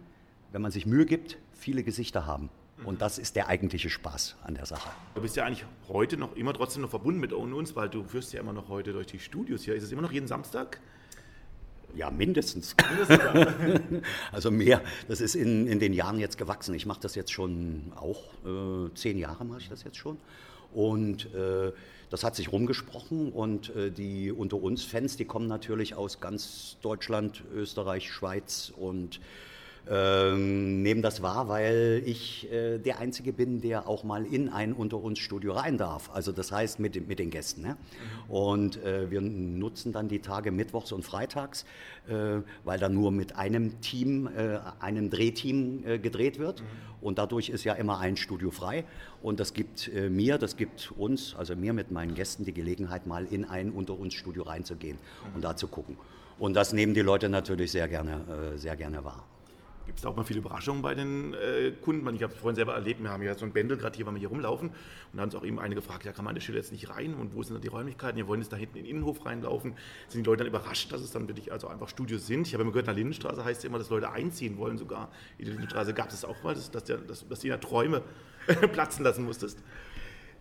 wenn 0.52 0.60
man 0.60 0.70
sich 0.70 0.84
Mühe 0.84 1.06
gibt, 1.06 1.38
viele 1.52 1.82
Gesichter 1.82 2.26
haben. 2.26 2.50
Und 2.84 3.00
das 3.00 3.18
ist 3.18 3.36
der 3.36 3.48
eigentliche 3.48 3.90
Spaß 3.90 4.36
an 4.42 4.54
der 4.54 4.66
Sache. 4.66 4.90
Du 5.14 5.22
bist 5.22 5.36
ja 5.36 5.44
eigentlich 5.44 5.64
heute 5.88 6.16
noch 6.16 6.36
immer 6.36 6.52
trotzdem 6.52 6.82
noch 6.82 6.90
verbunden 6.90 7.20
mit 7.20 7.32
uns, 7.32 7.76
weil 7.76 7.88
du 7.88 8.04
führst 8.04 8.32
ja 8.32 8.40
immer 8.40 8.52
noch 8.52 8.68
heute 8.68 8.92
durch 8.92 9.06
die 9.06 9.18
Studios 9.18 9.62
hier. 9.62 9.74
Ist 9.74 9.84
es 9.84 9.92
immer 9.92 10.02
noch 10.02 10.12
jeden 10.12 10.26
Samstag? 10.26 10.80
Ja, 11.94 12.10
mindestens. 12.10 12.74
also 14.32 14.50
mehr. 14.50 14.80
Das 15.08 15.20
ist 15.20 15.34
in, 15.34 15.66
in 15.66 15.78
den 15.78 15.92
Jahren 15.92 16.18
jetzt 16.18 16.38
gewachsen. 16.38 16.74
Ich 16.74 16.86
mache 16.86 17.00
das 17.00 17.14
jetzt 17.14 17.32
schon 17.32 17.92
auch, 17.96 18.32
äh, 18.46 18.94
zehn 18.94 19.18
Jahre 19.18 19.44
mache 19.44 19.60
ich 19.60 19.68
das 19.68 19.84
jetzt 19.84 19.98
schon. 19.98 20.16
Und 20.72 21.34
äh, 21.34 21.72
das 22.08 22.24
hat 22.24 22.34
sich 22.34 22.50
rumgesprochen 22.50 23.30
und 23.30 23.74
äh, 23.76 23.90
die 23.90 24.32
unter 24.32 24.56
uns 24.56 24.84
Fans, 24.84 25.16
die 25.16 25.26
kommen 25.26 25.48
natürlich 25.48 25.94
aus 25.94 26.20
ganz 26.20 26.78
Deutschland, 26.80 27.42
Österreich, 27.54 28.10
Schweiz 28.10 28.72
und 28.74 29.20
ähm, 29.90 30.82
nehmen 30.82 31.02
das 31.02 31.22
wahr, 31.22 31.48
weil 31.48 32.02
ich 32.06 32.50
äh, 32.52 32.78
der 32.78 33.00
Einzige 33.00 33.32
bin, 33.32 33.60
der 33.60 33.88
auch 33.88 34.04
mal 34.04 34.24
in 34.24 34.48
ein 34.48 34.72
Unter 34.72 35.02
uns 35.02 35.18
Studio 35.18 35.54
rein 35.54 35.76
darf. 35.76 36.10
Also 36.12 36.30
das 36.30 36.52
heißt 36.52 36.78
mit, 36.78 37.08
mit 37.08 37.18
den 37.18 37.30
Gästen. 37.30 37.62
Ne? 37.62 37.76
Und 38.28 38.82
äh, 38.84 39.10
wir 39.10 39.20
nutzen 39.20 39.92
dann 39.92 40.08
die 40.08 40.20
Tage 40.20 40.52
Mittwochs 40.52 40.92
und 40.92 41.04
Freitags, 41.04 41.64
äh, 42.08 42.42
weil 42.62 42.78
dann 42.78 42.94
nur 42.94 43.10
mit 43.10 43.36
einem 43.36 43.80
Team, 43.80 44.28
äh, 44.28 44.58
einem 44.78 45.10
Drehteam 45.10 45.82
äh, 45.84 45.98
gedreht 45.98 46.38
wird. 46.38 46.62
Und 47.00 47.18
dadurch 47.18 47.48
ist 47.48 47.64
ja 47.64 47.74
immer 47.74 47.98
ein 47.98 48.16
Studio 48.16 48.52
frei. 48.52 48.84
Und 49.20 49.40
das 49.40 49.52
gibt 49.52 49.88
äh, 49.88 50.08
mir, 50.08 50.38
das 50.38 50.56
gibt 50.56 50.92
uns, 50.96 51.34
also 51.34 51.56
mir 51.56 51.72
mit 51.72 51.90
meinen 51.90 52.14
Gästen 52.14 52.44
die 52.44 52.54
Gelegenheit, 52.54 53.08
mal 53.08 53.26
in 53.28 53.44
ein 53.44 53.72
Unter 53.72 53.98
uns 53.98 54.14
Studio 54.14 54.44
reinzugehen 54.44 54.98
und 55.34 55.42
da 55.42 55.56
zu 55.56 55.66
gucken. 55.66 55.96
Und 56.38 56.54
das 56.54 56.72
nehmen 56.72 56.94
die 56.94 57.00
Leute 57.02 57.28
natürlich 57.28 57.72
sehr 57.72 57.88
gerne, 57.88 58.54
sehr 58.56 58.74
gerne 58.74 59.04
wahr. 59.04 59.24
Gibt 59.86 59.98
es 59.98 60.06
auch 60.06 60.14
mal 60.14 60.22
viele 60.22 60.38
Überraschungen 60.38 60.80
bei 60.80 60.94
den 60.94 61.34
äh, 61.34 61.72
Kunden? 61.80 62.06
Ich 62.14 62.22
habe 62.22 62.32
es 62.32 62.38
vorhin 62.38 62.54
selber 62.54 62.74
erlebt, 62.74 63.02
wir 63.02 63.10
haben 63.10 63.22
ja 63.22 63.36
so 63.36 63.44
ein 63.44 63.52
Bändel 63.52 63.76
gerade 63.76 63.96
hier, 63.96 64.06
weil 64.06 64.14
wir 64.14 64.20
hier 64.20 64.28
rumlaufen. 64.28 64.68
Und 64.68 64.76
da 65.12 65.22
haben 65.22 65.28
uns 65.28 65.34
auch 65.34 65.44
eben 65.44 65.58
einige 65.58 65.80
gefragt, 65.80 66.04
ja, 66.04 66.12
kann 66.12 66.24
man 66.24 66.30
an 66.30 66.34
der 66.36 66.42
Stelle 66.42 66.58
jetzt 66.58 66.72
nicht 66.72 66.88
rein? 66.88 67.14
Und 67.14 67.34
wo 67.34 67.42
sind 67.42 67.56
da 67.56 67.60
die 67.60 67.68
Räumlichkeiten? 67.68 68.16
Wir 68.16 68.28
wollen 68.28 68.40
jetzt 68.40 68.52
da 68.52 68.56
hinten 68.56 68.78
in 68.78 68.84
den 68.84 68.90
Innenhof 68.90 69.26
reinlaufen. 69.26 69.74
Sind 70.08 70.24
die 70.24 70.30
Leute 70.30 70.44
dann 70.44 70.48
überrascht, 70.48 70.92
dass 70.92 71.00
es 71.00 71.10
dann 71.10 71.26
wirklich 71.28 71.52
also 71.52 71.68
einfach 71.68 71.88
Studios 71.88 72.26
sind? 72.26 72.46
Ich 72.46 72.54
habe 72.54 72.62
immer 72.62 72.72
gehört, 72.72 72.86
der 72.86 72.94
Lindenstraße 72.94 73.44
heißt 73.44 73.60
es 73.60 73.64
immer, 73.64 73.78
dass 73.78 73.90
Leute 73.90 74.10
einziehen 74.10 74.56
wollen 74.56 74.78
sogar. 74.78 75.10
In 75.38 75.46
die 75.46 75.50
Lindenstraße 75.50 75.94
gab 75.94 76.10
es 76.10 76.24
auch 76.24 76.42
mal, 76.42 76.54
dass, 76.54 76.70
dass, 76.70 76.84
der, 76.84 76.98
dass, 76.98 77.26
dass 77.26 77.40
du 77.40 77.48
ja 77.48 77.56
Träume 77.56 78.02
platzen 78.72 79.04
lassen 79.04 79.24
musstest. 79.24 79.58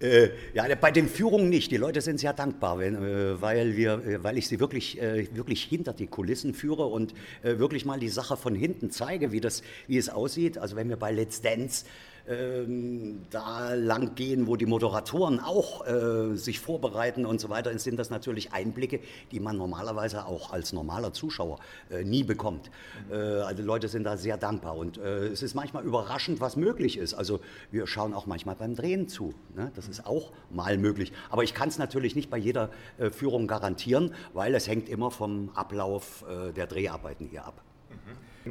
Äh, 0.01 0.29
ja, 0.53 0.63
bei 0.75 0.91
den 0.91 1.07
Führungen 1.07 1.49
nicht. 1.49 1.71
Die 1.71 1.77
Leute 1.77 2.01
sind 2.01 2.19
sehr 2.19 2.33
dankbar, 2.33 2.79
wenn, 2.79 2.95
äh, 2.95 3.41
weil, 3.41 3.77
wir, 3.77 3.93
äh, 4.05 4.23
weil 4.23 4.37
ich 4.37 4.47
sie 4.47 4.59
wirklich, 4.59 4.99
äh, 4.99 5.27
wirklich 5.35 5.63
hinter 5.63 5.93
die 5.93 6.07
Kulissen 6.07 6.53
führe 6.53 6.87
und 6.87 7.13
äh, 7.43 7.59
wirklich 7.59 7.85
mal 7.85 7.99
die 7.99 8.09
Sache 8.09 8.35
von 8.35 8.55
hinten 8.55 8.89
zeige, 8.89 9.31
wie, 9.31 9.41
das, 9.41 9.61
wie 9.87 9.97
es 9.97 10.09
aussieht. 10.09 10.57
Also 10.57 10.75
wenn 10.75 10.89
wir 10.89 10.97
bei 10.97 11.11
Let's 11.11 11.41
Dance 11.41 11.85
ähm, 12.27 13.21
da 13.29 13.73
lang 13.73 14.15
gehen, 14.15 14.47
wo 14.47 14.55
die 14.55 14.65
Moderatoren 14.65 15.39
auch 15.39 15.85
äh, 15.85 16.35
sich 16.35 16.59
vorbereiten 16.59 17.25
und 17.25 17.39
so 17.39 17.49
weiter, 17.49 17.77
sind 17.79 17.97
das 17.97 18.09
natürlich 18.09 18.53
Einblicke, 18.53 18.99
die 19.31 19.39
man 19.39 19.57
normalerweise 19.57 20.25
auch 20.25 20.51
als 20.51 20.73
normaler 20.73 21.13
Zuschauer 21.13 21.59
äh, 21.89 22.03
nie 22.03 22.23
bekommt. 22.23 22.69
Äh, 23.11 23.15
also 23.15 23.63
Leute 23.63 23.87
sind 23.87 24.03
da 24.03 24.17
sehr 24.17 24.37
dankbar 24.37 24.77
und 24.77 24.97
äh, 24.97 25.27
es 25.27 25.41
ist 25.41 25.55
manchmal 25.55 25.83
überraschend, 25.83 26.41
was 26.41 26.55
möglich 26.55 26.97
ist. 26.97 27.13
Also 27.13 27.39
wir 27.71 27.87
schauen 27.87 28.13
auch 28.13 28.25
manchmal 28.25 28.55
beim 28.55 28.75
Drehen 28.75 29.07
zu. 29.07 29.33
Ne? 29.55 29.71
Das 29.75 29.87
ist 29.87 30.05
auch 30.05 30.31
mal 30.49 30.77
möglich. 30.77 31.11
Aber 31.29 31.43
ich 31.43 31.53
kann 31.53 31.69
es 31.69 31.77
natürlich 31.77 32.15
nicht 32.15 32.29
bei 32.29 32.37
jeder 32.37 32.69
äh, 32.97 33.09
Führung 33.09 33.47
garantieren, 33.47 34.13
weil 34.33 34.55
es 34.55 34.67
hängt 34.67 34.89
immer 34.89 35.11
vom 35.11 35.49
Ablauf 35.55 36.23
äh, 36.29 36.51
der 36.51 36.67
Dreharbeiten 36.67 37.27
hier 37.27 37.45
ab. 37.45 37.61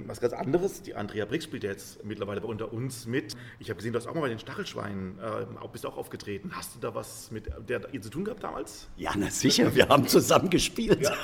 Was 0.06 0.20
ganz 0.20 0.32
anderes, 0.32 0.82
die 0.82 0.94
Andrea 0.94 1.24
Brix 1.24 1.44
spielt 1.44 1.64
ja 1.64 1.70
jetzt 1.70 2.04
mittlerweile 2.04 2.40
bei 2.40 2.46
unter 2.46 2.72
uns 2.72 3.06
mit. 3.06 3.34
Ich 3.58 3.68
habe 3.70 3.76
gesehen, 3.76 3.92
du 3.92 3.98
hast 3.98 4.06
auch 4.06 4.14
mal 4.14 4.20
bei 4.20 4.28
den 4.28 4.38
Stachelschweinen, 4.38 5.18
äh, 5.18 5.68
bist 5.72 5.86
auch 5.86 5.96
aufgetreten. 5.96 6.50
Hast 6.54 6.74
du 6.74 6.80
da 6.80 6.94
was 6.94 7.30
mit 7.30 7.48
der 7.68 7.92
ihr 7.92 8.02
zu 8.02 8.10
tun 8.10 8.24
gehabt 8.24 8.42
damals? 8.42 8.88
Ja, 8.96 9.12
na 9.16 9.30
sicher, 9.30 9.74
wir 9.74 9.88
haben 9.88 10.06
zusammen 10.06 10.50
gespielt. 10.50 11.02
Ja. 11.02 11.14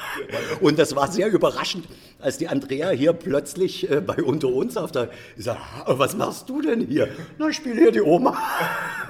Und 0.61 0.79
das 0.79 0.95
war 0.97 1.11
sehr 1.11 1.29
überraschend, 1.29 1.89
als 2.19 2.39
die 2.39 2.49
Andrea 2.49 2.91
hier 2.91 3.13
plötzlich 3.13 3.91
äh, 3.91 4.01
bei 4.01 4.23
unter 4.23 4.49
uns 4.49 4.77
auf 4.77 4.93
der, 4.93 5.11
ich 5.37 5.45
sag, 5.45 5.59
was 5.87 6.17
machst 6.17 6.49
du 6.49 6.63
denn 6.63 6.87
hier? 6.87 7.09
Na, 7.39 7.49
ich 7.49 7.57
spiele 7.57 7.81
hier 7.81 7.93
die 7.93 8.03
Oma. 8.03 8.37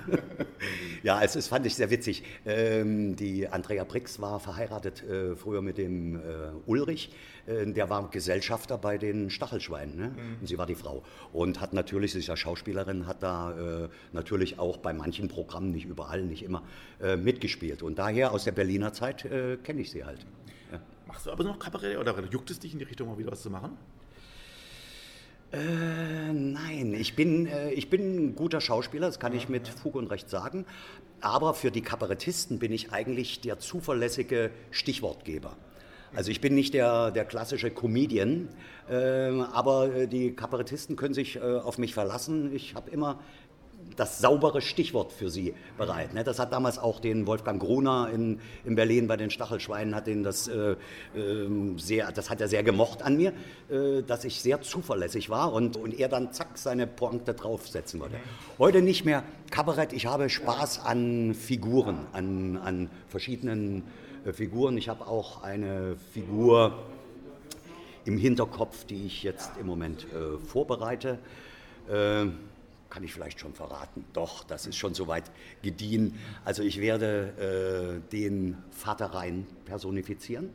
ja, 1.06 1.22
es 1.22 1.36
ist, 1.36 1.46
fand 1.46 1.64
ich 1.66 1.76
sehr 1.76 1.88
witzig. 1.88 2.24
Ähm, 2.44 3.14
die 3.14 3.46
Andrea 3.46 3.84
Brix 3.84 4.20
war 4.20 4.40
verheiratet 4.40 5.04
äh, 5.04 5.36
früher 5.36 5.62
mit 5.62 5.78
dem 5.78 6.16
äh, 6.16 6.20
Ulrich. 6.66 7.12
Äh, 7.46 7.64
der 7.64 7.88
war 7.88 8.10
Gesellschafter 8.10 8.76
bei 8.76 8.98
den 8.98 9.30
Stachelschweinen. 9.30 9.96
Ne? 9.96 10.08
Mhm. 10.08 10.40
Und 10.40 10.48
sie 10.48 10.58
war 10.58 10.66
die 10.66 10.74
Frau. 10.74 11.04
Und 11.32 11.60
hat 11.60 11.72
natürlich, 11.74 12.10
sie 12.10 12.18
ist 12.18 12.26
ja 12.26 12.36
Schauspielerin, 12.36 13.06
hat 13.06 13.22
da 13.22 13.84
äh, 13.84 13.88
natürlich 14.12 14.58
auch 14.58 14.78
bei 14.78 14.92
manchen 14.92 15.28
Programmen, 15.28 15.70
nicht 15.70 15.86
überall, 15.86 16.24
nicht 16.24 16.42
immer, 16.42 16.64
äh, 17.00 17.16
mitgespielt. 17.16 17.84
Und 17.84 18.00
daher 18.00 18.32
aus 18.32 18.42
der 18.42 18.52
Berliner 18.52 18.92
Zeit 18.92 19.24
äh, 19.26 19.58
kenne 19.58 19.82
ich 19.82 19.92
sie 19.92 20.04
halt. 20.04 20.26
Ja. 20.72 20.80
Machst 21.06 21.26
du 21.26 21.30
aber 21.30 21.44
noch 21.44 21.60
Kabarett 21.60 21.98
oder 21.98 22.20
juckt 22.32 22.50
es 22.50 22.58
dich 22.58 22.72
in 22.72 22.80
die 22.80 22.84
Richtung, 22.84 23.06
mal 23.06 23.16
wieder 23.16 23.30
was 23.30 23.42
zu 23.42 23.50
machen? 23.50 23.78
Äh, 25.52 26.32
nein, 26.32 26.94
ich 26.94 27.14
bin, 27.14 27.46
äh, 27.46 27.70
ich 27.70 27.88
bin 27.88 28.16
ein 28.16 28.34
guter 28.34 28.60
Schauspieler, 28.60 29.06
das 29.06 29.20
kann 29.20 29.32
ich 29.32 29.48
mit 29.48 29.68
Fug 29.68 29.94
und 29.94 30.10
Recht 30.10 30.28
sagen. 30.28 30.66
Aber 31.20 31.54
für 31.54 31.70
die 31.70 31.82
Kabarettisten 31.82 32.58
bin 32.58 32.72
ich 32.72 32.92
eigentlich 32.92 33.40
der 33.40 33.58
zuverlässige 33.58 34.50
Stichwortgeber. 34.70 35.56
Also 36.14 36.30
ich 36.30 36.40
bin 36.40 36.54
nicht 36.54 36.74
der, 36.74 37.10
der 37.10 37.24
klassische 37.24 37.70
Comedian, 37.70 38.48
äh, 38.88 38.94
aber 39.52 40.06
die 40.06 40.32
Kabarettisten 40.32 40.96
können 40.96 41.14
sich 41.14 41.36
äh, 41.36 41.40
auf 41.40 41.78
mich 41.78 41.94
verlassen. 41.94 42.54
Ich 42.54 42.74
habe 42.74 42.90
immer 42.90 43.20
das 43.96 44.18
saubere 44.18 44.60
Stichwort 44.60 45.12
für 45.12 45.30
sie 45.30 45.54
bereit. 45.76 46.14
Ne? 46.14 46.22
Das 46.22 46.38
hat 46.38 46.52
damals 46.52 46.78
auch 46.78 47.00
den 47.00 47.26
Wolfgang 47.26 47.60
Gruner 47.60 48.10
in, 48.12 48.40
in 48.64 48.74
Berlin 48.76 49.06
bei 49.08 49.16
den 49.16 49.30
Stachelschweinen, 49.30 49.94
hat 49.94 50.06
den 50.06 50.22
das, 50.22 50.48
äh, 50.48 50.72
äh, 50.72 50.76
sehr, 51.78 52.12
das 52.12 52.30
hat 52.30 52.40
er 52.40 52.48
sehr 52.48 52.62
gemocht 52.62 53.02
an 53.02 53.16
mir, 53.16 53.32
äh, 53.70 54.02
dass 54.02 54.24
ich 54.24 54.40
sehr 54.40 54.60
zuverlässig 54.60 55.30
war 55.30 55.52
und, 55.52 55.76
und 55.76 55.98
er 55.98 56.08
dann 56.08 56.32
zack 56.32 56.58
seine 56.58 56.86
Pointe 56.86 57.34
draufsetzen 57.34 58.00
wollte. 58.00 58.16
Heute 58.58 58.82
nicht 58.82 59.04
mehr 59.04 59.24
Kabarett, 59.50 59.92
ich 59.92 60.06
habe 60.06 60.28
Spaß 60.28 60.84
an 60.84 61.34
Figuren, 61.34 62.06
an, 62.12 62.58
an 62.58 62.90
verschiedenen 63.08 63.84
äh, 64.24 64.32
Figuren. 64.32 64.76
Ich 64.76 64.88
habe 64.88 65.06
auch 65.06 65.42
eine 65.42 65.96
Figur 66.12 66.82
im 68.04 68.18
Hinterkopf, 68.18 68.84
die 68.84 69.06
ich 69.06 69.22
jetzt 69.22 69.52
im 69.58 69.66
Moment 69.66 70.04
äh, 70.04 70.38
vorbereite. 70.38 71.18
Kann 72.96 73.04
ich 73.04 73.12
vielleicht 73.12 73.38
schon 73.38 73.52
verraten. 73.52 74.06
Doch, 74.14 74.42
das 74.42 74.66
ist 74.66 74.76
schon 74.76 74.94
soweit 74.94 75.30
gediehen. 75.60 76.18
Also 76.46 76.62
ich 76.62 76.80
werde 76.80 78.00
äh, 78.00 78.10
den 78.10 78.56
Vater 78.70 79.12
Rhein 79.12 79.46
personifizieren. 79.66 80.48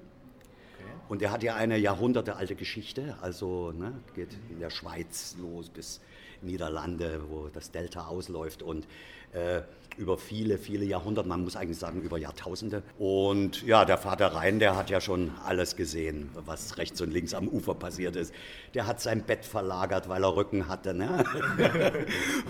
Und 1.07 1.21
er 1.21 1.29
hat 1.29 1.43
ja 1.43 1.53
eine 1.53 1.77
jahrhundertealte 1.77 2.55
Geschichte, 2.55 3.15
also 3.21 3.71
ne, 3.73 3.93
geht 4.15 4.29
in 4.49 4.59
der 4.59 4.71
Schweiz 4.71 5.35
los 5.39 5.69
bis 5.69 6.01
Niederlande, 6.41 7.21
wo 7.29 7.47
das 7.49 7.69
Delta 7.69 8.07
ausläuft 8.07 8.63
und 8.63 8.87
äh, 9.34 9.61
über 9.97 10.17
viele, 10.17 10.57
viele 10.57 10.86
Jahrhunderte, 10.86 11.27
man 11.27 11.43
muss 11.43 11.55
eigentlich 11.55 11.77
sagen 11.77 12.01
über 12.01 12.17
Jahrtausende. 12.17 12.82
Und 12.97 13.61
ja, 13.63 13.86
der 13.86 13.97
Vater 13.97 14.27
Rhein, 14.34 14.59
der 14.59 14.75
hat 14.75 14.89
ja 14.89 15.01
schon 15.01 15.32
alles 15.45 15.75
gesehen, 15.75 16.29
was 16.45 16.77
rechts 16.77 17.01
und 17.01 17.11
links 17.11 17.34
am 17.34 17.47
Ufer 17.47 17.75
passiert 17.75 18.15
ist. 18.15 18.34
Der 18.73 18.88
hat 18.88 19.01
sein 19.01 19.23
Bett 19.23 19.45
verlagert, 19.45 20.07
weil 20.09 20.23
er 20.23 20.36
Rücken 20.36 20.67
hatte. 20.67 20.93
Ne? 20.93 21.23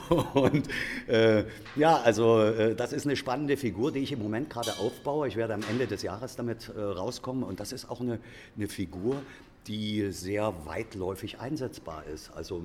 und 0.33 0.67
äh, 1.07 1.45
ja, 1.75 1.97
also 2.01 2.41
äh, 2.41 2.75
das 2.75 2.93
ist 2.93 3.05
eine 3.05 3.15
spannende 3.15 3.57
Figur, 3.57 3.91
die 3.91 3.99
ich 3.99 4.11
im 4.11 4.21
Moment 4.21 4.49
gerade 4.49 4.77
aufbaue. 4.77 5.27
Ich 5.27 5.35
werde 5.35 5.53
am 5.53 5.63
Ende 5.69 5.87
des 5.87 6.03
Jahres 6.03 6.35
damit 6.35 6.69
äh, 6.69 6.79
rauskommen 6.79 7.43
und 7.43 7.59
das 7.59 7.71
ist 7.71 7.89
auch 7.89 8.01
eine, 8.01 8.19
eine 8.55 8.67
Figur, 8.67 9.21
die 9.67 10.11
sehr 10.11 10.53
weitläufig 10.65 11.39
einsetzbar 11.39 12.03
ist. 12.05 12.31
Also 12.31 12.63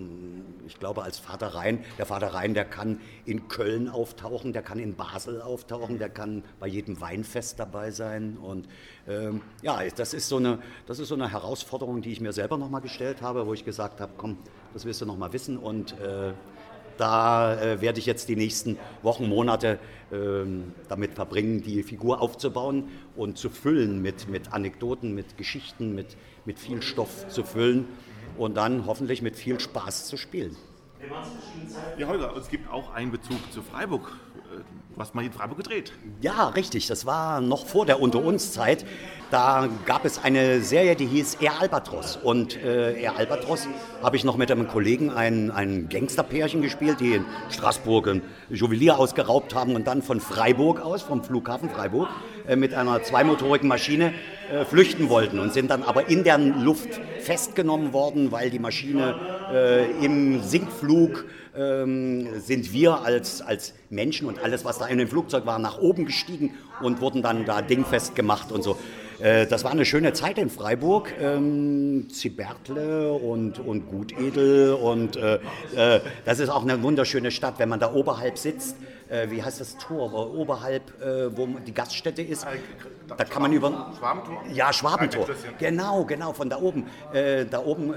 ich 0.66 0.78
glaube, 0.78 1.02
als 1.02 1.18
Vater 1.18 1.48
Rhein, 1.48 1.84
der 1.98 2.06
Vater 2.06 2.28
Rhein, 2.28 2.54
der 2.54 2.64
kann 2.64 3.00
in 3.26 3.48
Köln 3.48 3.88
auftauchen, 3.88 4.52
der 4.52 4.62
kann 4.62 4.78
in 4.78 4.94
Basel 4.94 5.42
auftauchen, 5.42 5.98
der 5.98 6.08
kann 6.08 6.42
bei 6.58 6.66
jedem 6.66 7.00
Weinfest 7.00 7.58
dabei 7.58 7.90
sein. 7.90 8.38
Und 8.38 8.66
ähm, 9.06 9.42
ja, 9.62 9.80
das 9.94 10.14
ist, 10.14 10.28
so 10.28 10.38
eine, 10.38 10.58
das 10.86 10.98
ist 10.98 11.08
so 11.08 11.14
eine 11.14 11.30
Herausforderung, 11.30 12.00
die 12.00 12.12
ich 12.12 12.20
mir 12.20 12.32
selber 12.32 12.56
nochmal 12.56 12.80
gestellt 12.80 13.20
habe, 13.20 13.46
wo 13.46 13.52
ich 13.52 13.64
gesagt 13.64 14.00
habe, 14.00 14.12
komm, 14.16 14.38
das 14.72 14.86
willst 14.86 15.00
du 15.02 15.06
nochmal 15.06 15.32
wissen. 15.34 15.58
Und 15.58 15.92
äh, 16.00 16.32
da 16.96 17.60
äh, 17.60 17.80
werde 17.80 17.98
ich 17.98 18.06
jetzt 18.06 18.28
die 18.28 18.36
nächsten 18.36 18.78
Wochen, 19.02 19.28
Monate 19.28 19.78
äh, 20.10 20.16
damit 20.88 21.14
verbringen, 21.14 21.62
die 21.62 21.82
Figur 21.82 22.22
aufzubauen 22.22 22.88
und 23.14 23.38
zu 23.38 23.50
füllen 23.50 24.00
mit, 24.00 24.28
mit 24.28 24.52
Anekdoten, 24.52 25.14
mit 25.14 25.36
Geschichten, 25.36 25.94
mit, 25.94 26.16
mit 26.46 26.58
viel 26.58 26.82
Stoff 26.82 27.28
zu 27.28 27.44
füllen 27.44 27.86
und 28.36 28.56
dann 28.56 28.86
hoffentlich 28.86 29.22
mit 29.22 29.36
viel 29.36 29.60
Spaß 29.60 30.06
zu 30.06 30.16
spielen. 30.16 30.56
Ja, 31.98 32.08
Holger, 32.08 32.34
es 32.36 32.48
gibt 32.48 32.70
auch 32.70 32.92
einen 32.92 33.10
Bezug 33.10 33.38
zu 33.52 33.62
Freiburg. 33.62 34.12
Du 34.96 35.02
hast 35.02 35.14
mal 35.14 35.22
in 35.22 35.30
Freiburg 35.30 35.58
gedreht. 35.58 35.92
Ja, 36.22 36.48
richtig. 36.48 36.86
Das 36.86 37.04
war 37.04 37.42
noch 37.42 37.66
vor 37.66 37.84
der 37.84 38.00
Unter 38.00 38.24
uns 38.24 38.52
Zeit. 38.52 38.86
Da 39.30 39.68
gab 39.84 40.06
es 40.06 40.22
eine 40.24 40.62
Serie, 40.62 40.96
die 40.96 41.04
hieß 41.04 41.34
Air 41.40 41.60
Albatros. 41.60 42.16
Und 42.16 42.56
äh, 42.64 43.06
Albatros 43.06 43.68
habe 44.02 44.16
ich 44.16 44.24
noch 44.24 44.38
mit 44.38 44.50
einem 44.50 44.68
Kollegen 44.68 45.10
ein, 45.10 45.50
ein 45.50 45.90
Gangsterpärchen 45.90 46.62
gespielt, 46.62 47.00
die 47.00 47.12
in 47.12 47.24
Straßburg 47.50 48.08
ein 48.08 48.22
Juwelier 48.48 48.98
ausgeraubt 48.98 49.54
haben 49.54 49.74
und 49.74 49.86
dann 49.86 50.00
von 50.00 50.20
Freiburg 50.20 50.80
aus, 50.80 51.02
vom 51.02 51.22
Flughafen 51.22 51.68
Freiburg, 51.68 52.08
äh, 52.46 52.56
mit 52.56 52.72
einer 52.72 53.02
zweimotorigen 53.02 53.68
Maschine 53.68 54.14
äh, 54.50 54.64
flüchten 54.64 55.10
wollten 55.10 55.40
und 55.40 55.52
sind 55.52 55.70
dann 55.70 55.82
aber 55.82 56.08
in 56.08 56.24
der 56.24 56.38
Luft 56.38 57.00
festgenommen 57.18 57.92
worden, 57.92 58.32
weil 58.32 58.48
die 58.48 58.60
Maschine 58.60 59.16
äh, 59.52 59.90
im 60.04 60.40
Sinkflug 60.40 61.26
ähm, 61.56 62.40
sind 62.40 62.72
wir 62.72 63.02
als, 63.02 63.40
als 63.40 63.74
Menschen 63.90 64.26
und 64.28 64.38
alles, 64.38 64.64
was 64.64 64.78
da 64.78 64.86
in 64.86 64.98
dem 64.98 65.08
Flugzeug 65.08 65.46
war, 65.46 65.58
nach 65.58 65.78
oben 65.78 66.06
gestiegen 66.06 66.54
und 66.80 67.00
wurden 67.00 67.22
dann 67.22 67.44
da 67.44 67.62
dingfest 67.62 68.14
gemacht 68.14 68.52
und 68.52 68.62
so. 68.62 68.76
Äh, 69.18 69.46
das 69.46 69.64
war 69.64 69.70
eine 69.70 69.84
schöne 69.84 70.12
Zeit 70.12 70.38
in 70.38 70.50
Freiburg. 70.50 71.12
Ähm, 71.20 72.08
Zibertle 72.10 73.12
und, 73.12 73.58
und 73.58 73.88
Gutedel 73.88 74.74
und 74.74 75.16
äh, 75.16 75.38
äh, 75.74 76.00
das 76.24 76.40
ist 76.40 76.48
auch 76.48 76.62
eine 76.62 76.82
wunderschöne 76.82 77.30
Stadt, 77.30 77.54
wenn 77.58 77.68
man 77.68 77.80
da 77.80 77.92
oberhalb 77.92 78.38
sitzt. 78.38 78.76
Äh, 79.08 79.30
wie 79.30 79.42
heißt 79.42 79.60
das 79.60 79.76
Tor? 79.78 80.34
Oberhalb, 80.34 81.00
äh, 81.00 81.36
wo 81.36 81.46
die 81.46 81.72
Gaststätte 81.72 82.22
ist. 82.22 82.46
Da 83.16 83.24
kann 83.24 83.42
man 83.42 83.52
über. 83.52 83.92
Schwabentor? 83.96 84.42
Ja, 84.52 84.72
Schwabentor. 84.72 85.28
Genau, 85.58 86.04
genau, 86.04 86.32
von 86.32 86.50
da 86.50 86.58
oben. 86.58 86.86
Äh, 87.12 87.46
da 87.46 87.60
oben 87.60 87.94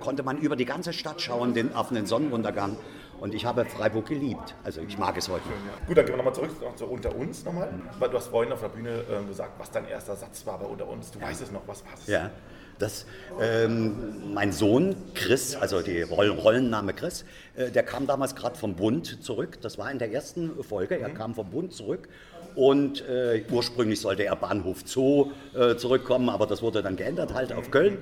konnte 0.00 0.22
man 0.22 0.38
über 0.38 0.56
die 0.56 0.64
ganze 0.64 0.92
Stadt 0.92 1.20
schauen, 1.20 1.54
den, 1.54 1.74
auf 1.74 1.88
den 1.88 2.06
Sonnenuntergang. 2.06 2.76
Und 3.20 3.34
ich 3.34 3.44
habe 3.44 3.64
Freiburg 3.66 4.06
geliebt. 4.06 4.54
Also 4.64 4.80
ich 4.80 4.96
mag 4.96 5.16
es 5.18 5.28
heute 5.28 5.44
noch. 5.44 5.86
Gut, 5.86 5.96
dann 5.96 6.06
gehen 6.06 6.14
wir 6.14 6.16
nochmal 6.16 6.34
zurück 6.34 6.50
zu 6.74 6.86
Unter 6.86 7.14
uns 7.14 7.44
nochmal. 7.44 7.68
Weil 7.98 8.08
du 8.08 8.16
hast 8.16 8.28
vorhin 8.28 8.52
auf 8.52 8.60
der 8.60 8.68
Bühne 8.68 9.04
äh, 9.10 9.26
gesagt, 9.28 9.52
was 9.58 9.70
dein 9.70 9.86
erster 9.86 10.16
Satz 10.16 10.46
war 10.46 10.58
bei 10.58 10.64
Unter 10.64 10.88
uns. 10.88 11.10
Du 11.10 11.18
ja. 11.18 11.26
weißt 11.26 11.42
es 11.42 11.52
noch, 11.52 11.62
was 11.66 11.84
war 11.84 11.92
es? 11.94 12.06
Ja, 12.06 12.30
das, 12.78 13.04
ähm, 13.38 14.32
mein 14.32 14.52
Sohn 14.52 14.96
Chris, 15.14 15.54
also 15.54 15.82
die 15.82 16.00
Roll 16.00 16.30
Rollenname 16.30 16.94
Chris, 16.94 17.26
äh, 17.54 17.70
der 17.70 17.82
kam 17.82 18.06
damals 18.06 18.34
gerade 18.34 18.56
vom 18.56 18.74
Bund 18.74 19.22
zurück. 19.22 19.60
Das 19.60 19.76
war 19.76 19.90
in 19.90 19.98
der 19.98 20.10
ersten 20.10 20.64
Folge. 20.64 20.98
Er 20.98 21.10
mhm. 21.10 21.14
kam 21.14 21.34
vom 21.34 21.50
Bund 21.50 21.74
zurück 21.74 22.08
und 22.54 23.06
äh, 23.06 23.44
ursprünglich 23.50 24.00
sollte 24.00 24.24
er 24.24 24.34
Bahnhof 24.34 24.78
Zoo 24.86 25.30
äh, 25.54 25.76
zurückkommen, 25.76 26.30
aber 26.30 26.46
das 26.46 26.62
wurde 26.62 26.82
dann 26.82 26.96
geändert 26.96 27.34
halt 27.34 27.52
auf 27.52 27.70
Köln. 27.70 27.98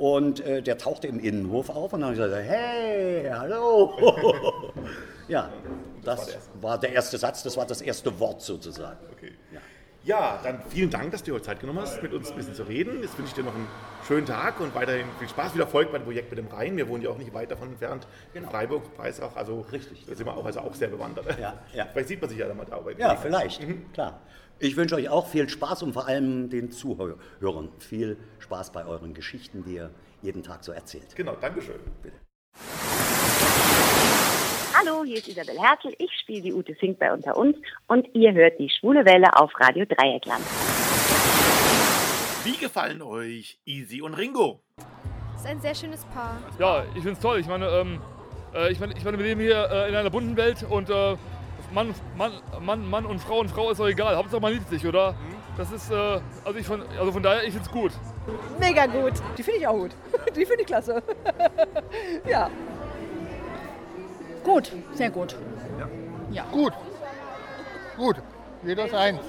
Und 0.00 0.40
äh, 0.40 0.62
der 0.62 0.78
tauchte 0.78 1.08
im 1.08 1.20
Innenhof 1.20 1.68
auf 1.68 1.92
und 1.92 2.00
dann 2.00 2.10
habe 2.10 2.14
ich 2.18 2.22
gesagt, 2.24 2.48
hey, 2.48 3.30
hallo. 3.30 4.72
ja, 5.28 5.50
Das 6.02 6.18
war 6.18 6.24
der 6.26 6.34
erste. 6.34 6.62
war 6.62 6.78
der 6.78 6.92
erste 6.92 7.18
Satz, 7.18 7.42
das 7.42 7.56
war 7.58 7.66
das 7.66 7.82
erste 7.82 8.18
Wort 8.18 8.40
sozusagen. 8.40 8.98
Okay. 9.12 9.32
Ja, 10.02 10.40
dann 10.42 10.62
vielen 10.70 10.88
Dank, 10.88 11.12
dass 11.12 11.22
du 11.22 11.26
dir 11.26 11.34
heute 11.34 11.44
Zeit 11.44 11.60
genommen 11.60 11.80
hast, 11.80 12.02
mit 12.02 12.14
uns 12.14 12.30
ein 12.30 12.36
bisschen 12.38 12.54
zu 12.54 12.62
reden. 12.62 13.02
Jetzt 13.02 13.18
wünsche 13.18 13.32
ich 13.32 13.34
dir 13.34 13.44
noch 13.44 13.54
einen 13.54 13.68
schönen 14.08 14.24
Tag 14.24 14.58
und 14.60 14.74
weiterhin 14.74 15.04
viel 15.18 15.28
Spaß, 15.28 15.52
viel 15.52 15.60
Erfolg 15.60 15.92
bei 15.92 15.98
dem 15.98 16.04
Projekt 16.04 16.30
mit 16.30 16.38
dem 16.38 16.46
Rhein. 16.46 16.78
Wir 16.78 16.88
wohnen 16.88 17.02
ja 17.04 17.10
auch 17.10 17.18
nicht 17.18 17.34
weit 17.34 17.50
davon 17.50 17.68
entfernt, 17.68 18.06
in 18.32 18.46
Freiburg, 18.46 18.96
Breisach. 18.96 19.36
Also 19.36 19.66
Richtig. 19.70 20.06
Da 20.08 20.14
sind 20.14 20.24
wir 20.24 20.34
auch, 20.34 20.46
also 20.46 20.60
auch 20.60 20.74
sehr 20.74 20.88
bewandert. 20.88 21.38
Ja, 21.38 21.58
ja. 21.74 21.86
Vielleicht 21.92 22.08
sieht 22.08 22.22
man 22.22 22.30
sich 22.30 22.38
ja 22.38 22.48
dann 22.48 22.56
mal 22.56 22.64
da. 22.64 22.80
Ja, 22.96 23.16
vielleicht, 23.16 23.60
klar. 23.92 24.18
Ich 24.62 24.76
wünsche 24.76 24.94
euch 24.94 25.08
auch 25.08 25.26
viel 25.26 25.48
Spaß 25.48 25.82
und 25.84 25.94
vor 25.94 26.06
allem 26.06 26.50
den 26.50 26.70
Zuhörern 26.70 27.70
viel 27.78 28.18
Spaß 28.40 28.72
bei 28.72 28.84
euren 28.84 29.14
Geschichten, 29.14 29.64
die 29.64 29.76
ihr 29.76 29.90
jeden 30.20 30.42
Tag 30.42 30.64
so 30.64 30.72
erzählt. 30.72 31.16
Genau, 31.16 31.34
Dankeschön. 31.40 31.80
Bitte. 32.02 32.16
Hallo, 34.78 35.02
hier 35.02 35.16
ist 35.16 35.28
Isabel 35.28 35.58
Hertel. 35.58 35.94
Ich 35.96 36.10
spiele 36.20 36.42
die 36.42 36.52
Ute 36.52 36.74
Fink 36.74 36.98
bei 36.98 37.10
Unter 37.10 37.38
uns 37.38 37.56
und 37.86 38.06
ihr 38.14 38.34
hört 38.34 38.58
die 38.58 38.68
Schwule 38.68 39.06
Welle 39.06 39.34
auf 39.34 39.50
Radio 39.58 39.86
Dreieckland. 39.86 40.44
Wie 42.44 42.58
gefallen 42.58 43.00
euch 43.00 43.58
Easy 43.64 44.02
und 44.02 44.12
Ringo? 44.12 44.60
Das 45.32 45.40
ist 45.40 45.46
ein 45.46 45.60
sehr 45.62 45.74
schönes 45.74 46.04
Paar. 46.04 46.36
Ja, 46.58 46.84
ich 46.94 47.02
finde 47.02 47.12
es 47.12 47.20
toll. 47.20 47.40
Ich 47.40 47.46
meine, 47.46 47.66
ähm, 47.66 47.98
äh, 48.54 48.70
ich 48.70 48.78
meine, 48.78 48.92
ich 48.94 49.04
meine, 49.04 49.16
wir 49.16 49.24
leben 49.24 49.40
hier 49.40 49.70
äh, 49.70 49.88
in 49.88 49.94
einer 49.94 50.10
bunten 50.10 50.36
Welt 50.36 50.66
und 50.68 50.90
äh, 50.90 51.16
Mann, 51.72 51.94
Mann, 52.16 52.32
Mann, 52.60 52.88
Mann 52.88 53.06
und 53.06 53.20
Frau 53.20 53.38
und 53.38 53.48
Frau 53.50 53.70
ist 53.70 53.78
doch 53.78 53.86
egal. 53.86 54.16
Hauptsache 54.16 54.40
man 54.40 54.52
liebt 54.52 54.68
sich, 54.68 54.86
oder? 54.86 55.14
Das 55.56 55.70
ist, 55.70 55.90
äh, 55.90 56.20
also, 56.44 56.58
ich 56.58 56.66
von, 56.66 56.82
also 56.98 57.12
von 57.12 57.22
daher, 57.22 57.44
ich 57.44 57.52
finde 57.52 57.66
es 57.66 57.72
gut. 57.72 57.92
Mega 58.58 58.86
gut. 58.86 59.14
Die 59.36 59.42
finde 59.42 59.60
ich 59.60 59.66
auch 59.66 59.74
gut. 59.74 59.90
Die 60.36 60.44
finde 60.46 60.62
ich 60.62 60.66
klasse. 60.66 61.02
ja. 62.26 62.50
Gut, 64.42 64.72
sehr 64.94 65.10
gut. 65.10 65.36
Ja. 66.30 66.44
Gut. 66.50 66.72
Gut. 67.96 68.16
Jeder 68.62 68.88
seins. 68.88 69.20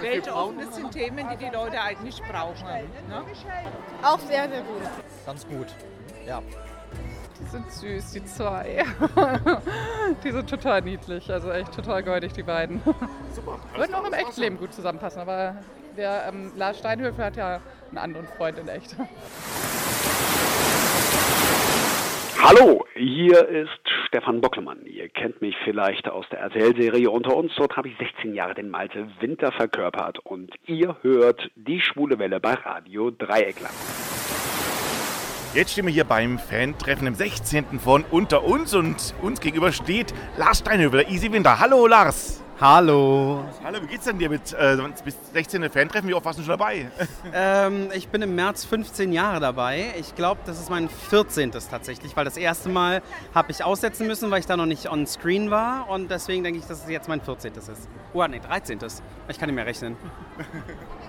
Weltoffen, 0.00 0.58
das 0.58 0.74
sind 0.74 0.90
Themen, 0.90 1.28
die 1.30 1.36
die 1.36 1.50
Leute 1.50 1.80
eigentlich 1.80 2.20
brauchen. 2.22 2.66
Ne? 3.08 3.24
Auch 4.02 4.18
sehr, 4.18 4.48
sehr 4.48 4.62
gut. 4.62 4.82
Ganz 5.24 5.46
gut. 5.46 5.68
Ja. 6.26 6.42
Die 7.42 7.48
sind 7.48 7.70
süß, 7.72 8.12
die 8.12 8.24
zwei. 8.24 8.84
die 10.24 10.30
sind 10.30 10.48
total 10.48 10.80
niedlich, 10.82 11.30
also 11.30 11.50
echt 11.50 11.74
total 11.74 12.02
goldig, 12.04 12.32
die 12.32 12.44
beiden. 12.44 12.80
Super. 13.32 13.58
Würden 13.76 13.94
auch 13.94 14.06
im 14.06 14.12
Echtleben 14.12 14.58
gut 14.58 14.72
zusammenpassen, 14.72 15.20
aber 15.20 15.56
der 15.96 16.28
ähm, 16.28 16.52
Lars 16.56 16.78
Steinhöfel 16.78 17.24
hat 17.24 17.36
ja 17.36 17.60
einen 17.88 17.98
anderen 17.98 18.26
Freund 18.28 18.58
in 18.58 18.68
echt. 18.68 18.96
Hallo, 22.40 22.84
hier 22.94 23.48
ist 23.48 23.70
Stefan 24.06 24.40
Bocklemann. 24.40 24.84
Ihr 24.86 25.08
kennt 25.08 25.40
mich 25.40 25.56
vielleicht 25.64 26.08
aus 26.08 26.26
der 26.30 26.40
RTL-Serie 26.40 27.10
Unter 27.10 27.36
uns. 27.36 27.52
Dort 27.56 27.76
habe 27.76 27.88
ich 27.88 27.96
16 27.98 28.34
Jahre 28.34 28.54
den 28.54 28.68
Malte 28.68 29.08
Winter 29.20 29.52
verkörpert 29.52 30.18
und 30.20 30.52
ihr 30.66 30.96
hört 31.02 31.50
die 31.56 31.80
Schwule 31.80 32.18
Welle 32.18 32.40
bei 32.40 32.54
Radio 32.54 33.10
Dreieckland. 33.10 33.74
Jetzt 35.54 35.72
stehen 35.72 35.84
wir 35.84 35.92
hier 35.92 36.04
beim 36.04 36.38
Fan-Treffen 36.38 37.06
im 37.06 37.14
16. 37.14 37.78
von 37.78 38.06
Unter 38.10 38.42
uns 38.42 38.72
und 38.72 39.14
uns 39.20 39.38
gegenüber 39.38 39.70
steht 39.70 40.14
Lars 40.38 40.60
Steinhövel, 40.60 41.04
Easy 41.10 41.30
Winter. 41.30 41.58
Hallo 41.58 41.86
Lars. 41.86 42.40
Hallo. 42.58 43.44
Hallo, 43.62 43.82
wie 43.82 43.86
geht's 43.88 44.06
denn 44.06 44.18
dir 44.18 44.30
mit 44.30 44.54
äh, 44.54 44.78
bis 45.04 45.14
16. 45.34 45.68
Fan-Treffen? 45.68 46.08
Wie 46.08 46.14
oft 46.14 46.24
warst 46.24 46.38
du 46.38 46.42
schon 46.42 46.56
dabei? 46.58 46.86
Ähm, 47.34 47.90
ich 47.94 48.08
bin 48.08 48.22
im 48.22 48.34
März 48.34 48.64
15 48.64 49.12
Jahre 49.12 49.40
dabei. 49.40 49.92
Ich 50.00 50.14
glaube, 50.14 50.40
das 50.46 50.58
ist 50.58 50.70
mein 50.70 50.88
14. 50.88 51.50
tatsächlich, 51.50 52.16
weil 52.16 52.24
das 52.24 52.38
erste 52.38 52.70
Mal 52.70 53.02
habe 53.34 53.50
ich 53.50 53.62
aussetzen 53.62 54.06
müssen, 54.06 54.30
weil 54.30 54.40
ich 54.40 54.46
da 54.46 54.56
noch 54.56 54.66
nicht 54.66 54.90
on 54.90 55.06
screen 55.06 55.50
war 55.50 55.88
und 55.90 56.10
deswegen 56.10 56.44
denke 56.44 56.60
ich, 56.60 56.66
dass 56.66 56.84
es 56.84 56.88
jetzt 56.88 57.08
mein 57.08 57.20
14. 57.20 57.52
ist. 57.54 57.88
Oh, 58.14 58.26
nee, 58.26 58.40
13. 58.40 58.78
Ich 59.28 59.38
kann 59.38 59.48
nicht 59.48 59.56
mehr 59.56 59.66
rechnen. 59.66 59.96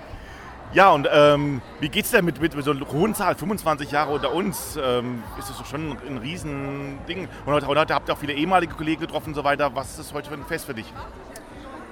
Ja, 0.74 0.89
und 0.91 1.07
ähm, 1.11 1.61
wie 1.80 1.89
geht's 1.89 2.09
denn 2.09 2.26
mit, 2.26 2.41
mit, 2.41 2.53
so 2.63 2.71
einer 2.71 2.91
hohen 2.91 3.13
Zahl, 3.13 3.36
25 3.36 3.91
Jahre 3.91 4.11
unter 4.11 4.34
uns? 4.34 4.76
Ähm, 4.84 5.21
ist 5.38 5.47
das 5.47 5.67
schon 5.69 5.91
ein, 5.91 6.17
Riesending. 6.17 7.28
Und 7.45 7.53
heute, 7.53 7.67
heute 7.67 7.93
habt 7.93 8.09
ihr 8.09 8.13
auch 8.15 8.17
viele 8.17 8.34
ehemalige 8.34 8.74
Kollegen 8.74 9.01
getroffen 9.01 9.30
und 9.30 9.36
so 9.36 9.43
weiter. 9.43 9.76
Was 9.76 9.91
ist 9.91 9.99
das 9.99 10.13
heute 10.13 10.30
für 10.30 10.36
ein 10.36 10.45
Fest 10.45 10.65
für 10.65 10.74
dich? 10.74 10.91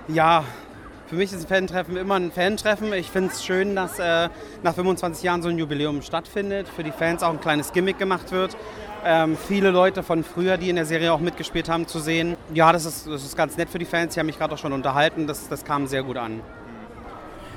Ja, 0.07 0.43
für 1.05 1.15
mich 1.15 1.32
ist 1.32 1.41
ein 1.41 1.47
Fan-Treffen 1.47 1.95
immer 1.95 2.15
ein 2.15 2.32
Fan-Treffen. 2.32 2.91
Ich 2.93 3.11
finde 3.11 3.29
es 3.32 3.45
schön, 3.45 3.75
dass 3.75 3.99
äh, 3.99 4.29
nach 4.63 4.73
25 4.73 5.23
Jahren 5.23 5.43
so 5.43 5.49
ein 5.49 5.59
Jubiläum 5.59 6.01
stattfindet. 6.01 6.67
Für 6.67 6.84
die 6.84 6.91
Fans 6.91 7.21
auch 7.21 7.29
ein 7.29 7.39
kleines 7.39 7.73
Gimmick 7.73 7.99
gemacht 7.99 8.32
wird. 8.32 8.57
Ähm, 9.05 9.38
viele 9.38 9.69
Leute 9.69 10.01
von 10.01 10.23
früher, 10.23 10.57
die 10.57 10.71
in 10.71 10.75
der 10.75 10.88
Serie 10.88 11.13
auch 11.13 11.19
mitgespielt 11.19 11.69
haben, 11.69 11.86
zu 11.86 11.99
sehen. 11.99 12.36
Ja, 12.51 12.71
das 12.73 12.86
ist, 12.86 13.05
das 13.05 13.23
ist 13.23 13.38
ganz 13.38 13.57
nett 13.57 13.69
für 13.69 13.77
die 13.77 13.86
Fans. 13.86 14.15
Die 14.15 14.19
haben 14.19 14.25
mich 14.25 14.39
gerade 14.39 14.55
auch 14.55 14.59
schon 14.59 14.73
unterhalten. 14.73 15.27
Das, 15.27 15.47
das 15.49 15.63
kam 15.65 15.86
sehr 15.86 16.01
gut 16.01 16.17
an. 16.17 16.41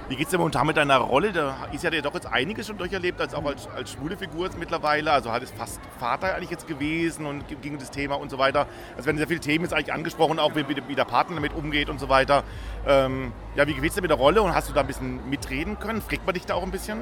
Wie 0.06 0.16
geht's 0.16 0.30
dir 0.30 0.36
momentan 0.36 0.66
mit 0.66 0.76
deiner 0.76 0.98
Rolle? 0.98 1.32
Da 1.32 1.56
ist 1.72 1.82
ja 1.82 1.90
doch 1.90 2.12
jetzt 2.12 2.26
einiges 2.26 2.66
schon 2.66 2.76
durcherlebt, 2.76 3.22
als 3.22 3.32
auch 3.32 3.42
als, 3.46 3.66
als 3.74 3.92
schwule 3.92 4.18
Figur 4.18 4.44
jetzt 4.44 4.58
mittlerweile. 4.58 5.10
Also 5.10 5.32
halt 5.32 5.42
ist 5.42 5.56
fast 5.56 5.80
Vater 5.98 6.34
eigentlich 6.34 6.50
jetzt 6.50 6.66
gewesen 6.66 7.24
und 7.24 7.48
gegen 7.62 7.78
das 7.78 7.90
Thema 7.90 8.16
und 8.16 8.30
so 8.30 8.36
weiter. 8.36 8.66
Es 8.98 9.06
werden 9.06 9.16
sehr 9.16 9.26
viele 9.26 9.40
Themen 9.40 9.64
jetzt 9.64 9.72
eigentlich 9.72 9.94
angesprochen, 9.94 10.38
auch 10.38 10.54
wie, 10.56 10.66
wie 10.68 10.94
der 10.94 11.06
Partner 11.06 11.36
damit 11.36 11.54
umgeht 11.54 11.88
und 11.88 11.98
so 12.00 12.10
weiter. 12.10 12.44
Ähm, 12.86 13.32
ja, 13.56 13.66
wie 13.66 13.72
geht's 13.72 13.94
dir 13.94 14.02
mit 14.02 14.10
der 14.10 14.18
Rolle 14.18 14.42
und 14.42 14.54
hast 14.54 14.68
du 14.68 14.74
da 14.74 14.82
ein 14.82 14.86
bisschen 14.86 15.26
mitreden 15.30 15.78
können? 15.78 16.02
Fragt 16.02 16.26
man 16.26 16.34
dich 16.34 16.44
da 16.44 16.52
auch 16.52 16.64
ein 16.64 16.70
bisschen? 16.70 16.98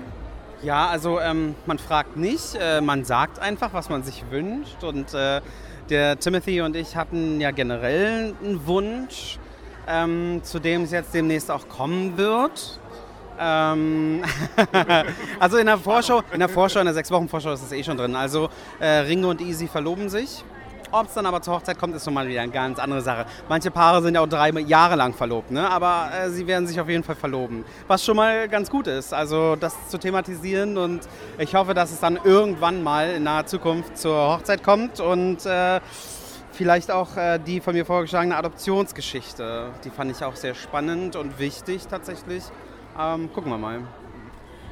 Ja, 0.62 0.86
also 0.86 1.18
ähm, 1.18 1.56
man 1.66 1.78
fragt 1.78 2.16
nicht, 2.16 2.54
äh, 2.54 2.80
man 2.80 3.04
sagt 3.04 3.40
einfach, 3.40 3.72
was 3.72 3.88
man 3.88 4.04
sich 4.04 4.30
wünscht. 4.30 4.84
Und 4.84 5.12
äh, 5.12 5.40
der 5.90 6.20
Timothy 6.20 6.60
und 6.60 6.76
ich 6.76 6.94
hatten 6.94 7.40
ja 7.40 7.50
generell 7.50 8.36
einen 8.40 8.64
Wunsch, 8.64 9.40
ähm, 9.88 10.40
zu 10.44 10.60
dem 10.60 10.82
es 10.84 10.92
jetzt 10.92 11.12
demnächst 11.14 11.50
auch 11.50 11.68
kommen 11.68 12.16
wird. 12.16 12.78
Ähm, 13.42 14.22
also 15.40 15.56
in 15.56 15.66
der 15.66 15.78
Vorschau, 15.78 16.22
in 16.32 16.38
der 16.38 16.48
Vorschau, 16.48 16.78
in 16.80 16.86
der 16.86 16.94
sechs 16.94 17.10
Wochen 17.10 17.28
Vorschau 17.28 17.52
ist 17.52 17.62
es 17.62 17.72
eh 17.72 17.82
schon 17.82 17.96
drin. 17.96 18.14
Also 18.14 18.48
äh, 18.78 18.86
Ringo 18.86 19.30
und 19.30 19.40
Easy 19.40 19.66
verloben 19.66 20.08
sich. 20.08 20.44
Ob 20.94 21.06
es 21.06 21.14
dann 21.14 21.24
aber 21.24 21.40
zur 21.40 21.54
Hochzeit 21.54 21.78
kommt, 21.78 21.96
ist 21.96 22.04
nochmal 22.04 22.28
wieder 22.28 22.42
eine 22.42 22.52
ganz 22.52 22.78
andere 22.78 23.00
Sache. 23.00 23.24
Manche 23.48 23.70
Paare 23.70 24.02
sind 24.02 24.14
ja 24.14 24.20
auch 24.20 24.28
drei 24.28 24.50
Jahre 24.50 24.94
lang 24.94 25.14
verlobt, 25.14 25.50
ne? 25.50 25.68
aber 25.68 26.10
äh, 26.12 26.28
sie 26.28 26.46
werden 26.46 26.66
sich 26.66 26.78
auf 26.78 26.88
jeden 26.88 27.02
Fall 27.02 27.16
verloben. 27.16 27.64
Was 27.88 28.04
schon 28.04 28.14
mal 28.14 28.46
ganz 28.46 28.68
gut 28.68 28.86
ist, 28.86 29.14
also 29.14 29.56
das 29.56 29.88
zu 29.88 29.96
thematisieren 29.96 30.76
und 30.76 31.00
ich 31.38 31.54
hoffe, 31.54 31.72
dass 31.72 31.92
es 31.92 32.00
dann 32.00 32.18
irgendwann 32.22 32.82
mal 32.82 33.08
in 33.12 33.22
naher 33.22 33.46
Zukunft 33.46 33.96
zur 33.96 34.34
Hochzeit 34.34 34.62
kommt 34.62 35.00
und 35.00 35.46
äh, 35.46 35.80
vielleicht 36.52 36.90
auch 36.90 37.16
äh, 37.16 37.38
die 37.38 37.62
von 37.62 37.74
mir 37.74 37.86
vorgeschlagene 37.86 38.36
Adoptionsgeschichte. 38.36 39.70
Die 39.84 39.90
fand 39.90 40.10
ich 40.10 40.22
auch 40.22 40.36
sehr 40.36 40.54
spannend 40.54 41.16
und 41.16 41.38
wichtig 41.38 41.86
tatsächlich. 41.86 42.44
Ähm, 42.98 43.32
gucken 43.32 43.50
wir 43.50 43.58
mal. 43.58 43.80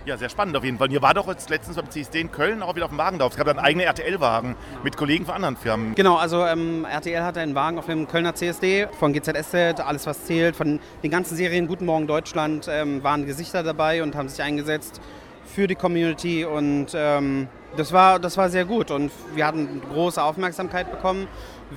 Ja, 0.07 0.17
sehr 0.17 0.31
spannend 0.31 0.57
auf 0.57 0.65
jeden 0.65 0.79
Fall. 0.79 0.89
Und 0.89 0.95
Ihr 0.95 1.03
war 1.03 1.13
doch 1.13 1.29
jetzt 1.29 1.51
letztens 1.51 1.77
beim 1.77 1.91
CSD 1.91 2.23
in 2.23 2.33
Köln 2.33 2.63
auch 2.63 2.75
wieder 2.75 2.87
auf 2.87 2.91
dem 2.91 2.99
Wagen 2.99 3.19
drauf. 3.19 3.33
Es 3.33 3.37
gab 3.37 3.49
einen 3.49 3.59
eigenen 3.59 3.87
RTL-Wagen 3.87 4.57
mit 4.83 4.97
Kollegen 4.97 5.27
von 5.27 5.35
anderen 5.35 5.57
Firmen. 5.57 5.95
Genau, 5.95 6.17
also 6.17 6.47
ähm, 6.47 6.87
RTL 6.91 7.23
hatte 7.23 7.41
einen 7.41 7.55
Wagen 7.55 7.79
auf 7.79 7.87
dem 7.87 8.09
Kölner 8.09 8.35
CSD 8.35 8.89
von 8.99 9.13
GZSZ, 9.13 9.81
alles 9.81 10.07
was 10.07 10.25
zählt, 10.25 10.57
von 10.57 10.81
den 11.03 11.11
ganzen 11.11 11.37
Serien 11.37 11.69
Guten 11.69 11.85
Morgen 11.85 12.07
Deutschland 12.07 12.67
ähm, 12.71 13.05
waren 13.05 13.27
Gesichter 13.27 13.63
dabei 13.63 14.03
und 14.03 14.17
haben 14.17 14.29
sich 14.29 14.43
eingesetzt 14.43 15.03
für 15.45 15.67
die 15.67 15.75
Community 15.75 16.45
und 16.45 16.89
ähm, 16.95 17.49
das, 17.77 17.93
war, 17.93 18.19
das 18.19 18.37
war 18.37 18.49
sehr 18.49 18.65
gut 18.65 18.91
und 18.91 19.11
wir 19.35 19.47
hatten 19.47 19.83
große 19.93 20.23
Aufmerksamkeit 20.23 20.91
bekommen. 20.91 21.27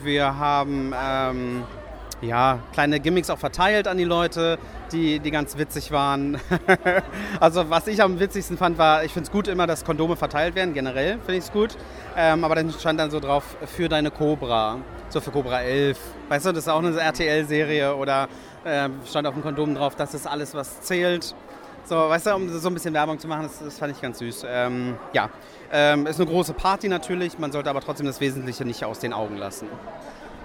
Wir 0.02 0.38
haben 0.38 0.94
ähm, 0.96 1.64
ja, 2.24 2.60
kleine 2.74 3.00
Gimmicks 3.00 3.30
auch 3.30 3.38
verteilt 3.38 3.88
an 3.88 3.98
die 3.98 4.04
Leute, 4.04 4.58
die, 4.92 5.20
die 5.20 5.32
ganz 5.32 5.58
witzig 5.58 5.92
waren. 5.92 6.40
also 7.40 7.70
was 7.70 7.88
ich 7.88 8.02
am 8.02 8.20
witzigsten 8.20 8.58
fand, 8.58 8.78
war, 8.78 9.04
ich 9.04 9.12
finde 9.12 9.28
es 9.28 9.32
gut 9.32 9.48
immer, 9.48 9.68
dass 9.68 9.84
Kondome 9.84 10.16
verteilt 10.16 10.56
werden, 10.56 10.74
generell 10.74 11.20
finde 11.20 11.36
ich 11.36 11.46
es 11.46 11.52
gut. 11.52 11.76
Ähm, 12.16 12.44
aber 12.44 12.56
dann 12.56 12.72
stand 12.72 13.00
dann 13.00 13.12
so 13.12 13.20
drauf, 13.20 13.44
für 13.66 13.90
deine 13.90 14.12
Cobra, 14.12 14.78
so 15.10 15.20
für 15.20 15.32
Cobra 15.32 15.62
11. 15.62 16.00
Weißt 16.30 16.46
du, 16.46 16.52
das 16.52 16.66
ist 16.66 16.70
auch 16.70 16.80
eine 16.80 16.98
RTL-Serie 16.98 17.96
oder 17.96 18.28
äh, 18.64 18.90
stand 19.08 19.28
auf 19.28 19.34
dem 19.34 19.44
Kondom 19.44 19.76
drauf, 19.76 19.96
das 19.96 20.14
ist 20.14 20.28
alles, 20.28 20.54
was 20.54 20.82
zählt. 20.82 21.36
So, 21.86 21.98
weißt 21.98 22.28
du, 22.28 22.36
um 22.36 22.48
so 22.48 22.70
ein 22.70 22.74
bisschen 22.74 22.94
Werbung 22.94 23.20
zu 23.20 23.28
machen, 23.28 23.44
das, 23.44 23.60
das 23.60 23.78
fand 23.78 23.94
ich 23.94 24.02
ganz 24.02 24.20
süß. 24.20 24.46
Ähm, 24.48 24.96
ja, 25.12 25.30
ähm, 25.70 26.08
ist 26.08 26.20
eine 26.20 26.30
große 26.30 26.54
Party 26.54 26.88
natürlich, 26.88 27.38
man 27.40 27.52
sollte 27.52 27.70
aber 27.70 27.82
trotzdem 27.82 28.06
das 28.06 28.22
Wesentliche 28.22 28.64
nicht 28.64 28.86
aus 28.86 29.00
den 29.00 29.12
Augen 29.12 29.36
lassen. 29.36 29.68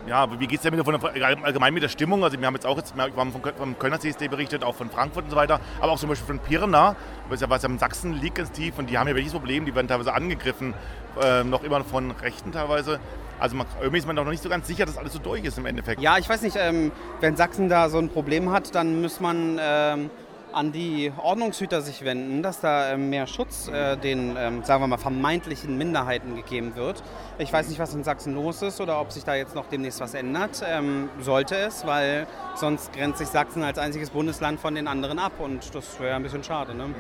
Ja, 0.07 0.29
wie 0.41 0.47
geht 0.47 0.59
es 0.59 0.63
denn 0.63 0.75
mit, 0.75 0.85
von, 0.85 0.95
allgemein 0.95 1.75
mit 1.75 1.83
der 1.83 1.89
Stimmung? 1.89 2.25
Also 2.25 2.39
wir 2.39 2.47
haben 2.47 2.55
jetzt 2.55 2.67
auch 2.67 2.77
jetzt, 2.77 2.97
wir 2.97 3.05
haben 3.05 3.33
vom, 3.33 3.79
Kölner 3.79 4.01
CSD 4.01 4.29
berichtet, 4.29 4.65
auch 4.65 4.75
von 4.75 4.91
Frankfurt 4.91 5.25
und 5.25 5.31
so 5.31 5.37
weiter, 5.37 5.61
aber 5.81 5.93
auch 5.93 5.99
zum 5.99 6.09
Beispiel 6.09 6.27
von 6.27 6.39
Pirna, 6.39 6.97
was 7.29 7.41
ja, 7.41 7.51
was 7.51 7.65
in 7.65 7.79
Sachsen 7.79 8.15
liegt 8.15 8.37
ganz 8.37 8.51
tief 8.53 8.79
und 8.79 8.89
die 8.89 8.97
haben 8.97 9.09
ja 9.09 9.15
das 9.15 9.33
Problem, 9.33 9.67
die 9.67 9.75
werden 9.75 9.89
teilweise 9.89 10.15
angegriffen, 10.15 10.75
äh, 11.23 11.45
noch 11.45 11.63
immer 11.63 11.85
von 11.85 12.11
Rechten 12.13 12.53
teilweise. 12.53 13.01
Also 13.39 13.57
man, 13.57 13.67
irgendwie 13.81 13.99
ist 13.99 14.07
man 14.07 14.17
doch 14.17 14.25
noch 14.25 14.31
nicht 14.31 14.43
so 14.43 14.49
ganz 14.49 14.67
sicher, 14.67 14.87
dass 14.87 14.97
alles 14.97 15.13
so 15.13 15.19
durch 15.19 15.45
ist 15.45 15.59
im 15.59 15.67
Endeffekt. 15.67 16.01
Ja, 16.01 16.19
ich 16.19 16.29
weiß 16.29 16.43
nicht, 16.43 16.57
ähm, 16.59 16.91
wenn 17.21 17.37
Sachsen 17.37 17.69
da 17.69 17.89
so 17.89 17.99
ein 17.99 18.09
Problem 18.09 18.51
hat, 18.51 18.75
dann 18.75 19.01
muss 19.01 19.21
man 19.21 19.59
ähm, 19.61 20.11
an 20.53 20.73
die 20.73 21.13
Ordnungshüter 21.17 21.83
sich 21.83 22.05
wenden, 22.05 22.43
dass 22.43 22.61
da 22.61 22.93
ähm, 22.93 23.11
mehr 23.11 23.27
Schutz 23.27 23.69
äh, 23.69 23.97
den, 23.97 24.37
ähm, 24.37 24.65
sagen 24.65 24.83
wir 24.83 24.87
mal, 24.87 24.99
vermeintlichen 24.99 25.77
Minderheiten 25.77 26.37
gegeben 26.37 26.75
wird. 26.77 27.03
Ich 27.39 27.53
weiß 27.53 27.69
nicht, 27.69 27.79
was 27.79 27.95
in 27.95 28.05
Sachsen 28.05 28.35
los 28.35 28.63
ist 28.63 28.81
oder 28.81 29.01
ob 29.01 29.13
sich 29.13 29.25
da 29.25 29.35
jetzt 29.35 29.55
noch 29.55 29.67
demnächst 29.67 30.01
was 30.01 30.15
ändert. 30.15 30.63
Ähm, 30.67 31.09
sollte 31.21 31.57
es, 31.57 31.87
weil 31.87 32.27
sonst 32.55 32.93
grenzt 32.93 33.19
sich 33.19 33.29
Sachsen 33.29 33.63
als 33.63 33.79
einziges 33.79 34.11
Bundesland 34.11 34.61
von 34.61 34.75
den 34.75 34.89
anderen 34.89 35.19
ab 35.19 35.33
und 35.39 35.75
das 35.75 36.01
wäre 36.01 36.17
ein 36.17 36.23
bisschen 36.23 36.45
schade. 36.45 36.75
Ne? 36.75 36.95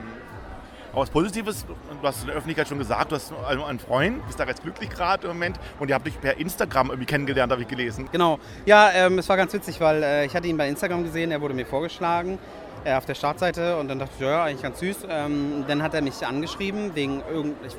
Aber 0.92 1.02
was 1.02 1.10
Positives, 1.10 1.66
du 1.66 2.06
hast 2.06 2.22
in 2.22 2.26
der 2.28 2.36
Öffentlichkeit 2.36 2.66
schon 2.66 2.78
gesagt, 2.78 3.12
du 3.12 3.16
hast 3.16 3.32
einen 3.32 3.78
Freund, 3.78 4.26
bist 4.26 4.40
da 4.40 4.44
ganz 4.44 4.62
glücklich 4.62 4.88
gerade 4.88 5.26
im 5.26 5.34
Moment 5.34 5.58
und 5.78 5.88
ihr 5.88 5.94
habt 5.94 6.06
dich 6.06 6.18
per 6.20 6.38
Instagram 6.38 6.88
irgendwie 6.88 7.06
kennengelernt, 7.06 7.52
habe 7.52 7.62
ich 7.62 7.68
gelesen. 7.68 8.08
Genau, 8.10 8.38
ja, 8.64 8.90
ähm, 8.92 9.18
es 9.18 9.28
war 9.28 9.36
ganz 9.36 9.52
witzig, 9.52 9.80
weil 9.80 10.02
äh, 10.02 10.24
ich 10.24 10.34
hatte 10.34 10.48
ihn 10.48 10.56
bei 10.56 10.68
Instagram 10.68 11.04
gesehen, 11.04 11.30
er 11.30 11.40
wurde 11.40 11.54
mir 11.54 11.66
vorgeschlagen 11.66 12.38
äh, 12.84 12.94
auf 12.94 13.04
der 13.04 13.14
Startseite 13.14 13.76
und 13.76 13.88
dann 13.88 13.98
dachte 13.98 14.12
ich, 14.16 14.24
ja, 14.24 14.44
eigentlich 14.44 14.62
ganz 14.62 14.80
süß. 14.80 14.98
Ähm, 15.08 15.64
dann 15.66 15.82
hat 15.82 15.94
er 15.94 16.02
mich 16.02 16.26
angeschrieben 16.26 16.94
wegen 16.94 17.22
irgend... 17.30 17.56
Ich, 17.66 17.76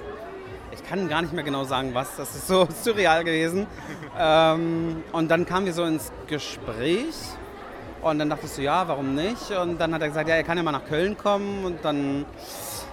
ich 0.71 0.83
kann 0.87 1.09
gar 1.09 1.21
nicht 1.21 1.33
mehr 1.33 1.43
genau 1.43 1.63
sagen, 1.63 1.93
was. 1.93 2.15
Das 2.15 2.35
ist 2.35 2.47
so 2.47 2.67
surreal 2.83 3.23
gewesen. 3.23 3.67
ähm, 4.17 5.03
und 5.11 5.29
dann 5.29 5.45
kamen 5.45 5.65
wir 5.65 5.73
so 5.73 5.83
ins 5.83 6.11
Gespräch 6.27 7.15
und 8.01 8.19
dann 8.19 8.29
dachte 8.29 8.45
ich 8.45 8.51
so, 8.51 8.61
ja, 8.61 8.87
warum 8.87 9.15
nicht? 9.15 9.51
Und 9.51 9.79
dann 9.79 9.93
hat 9.93 10.01
er 10.01 10.07
gesagt, 10.07 10.29
ja, 10.29 10.35
er 10.35 10.43
kann 10.43 10.57
ja 10.57 10.63
mal 10.63 10.71
nach 10.71 10.85
Köln 10.85 11.17
kommen 11.17 11.65
und 11.65 11.83
dann 11.83 12.25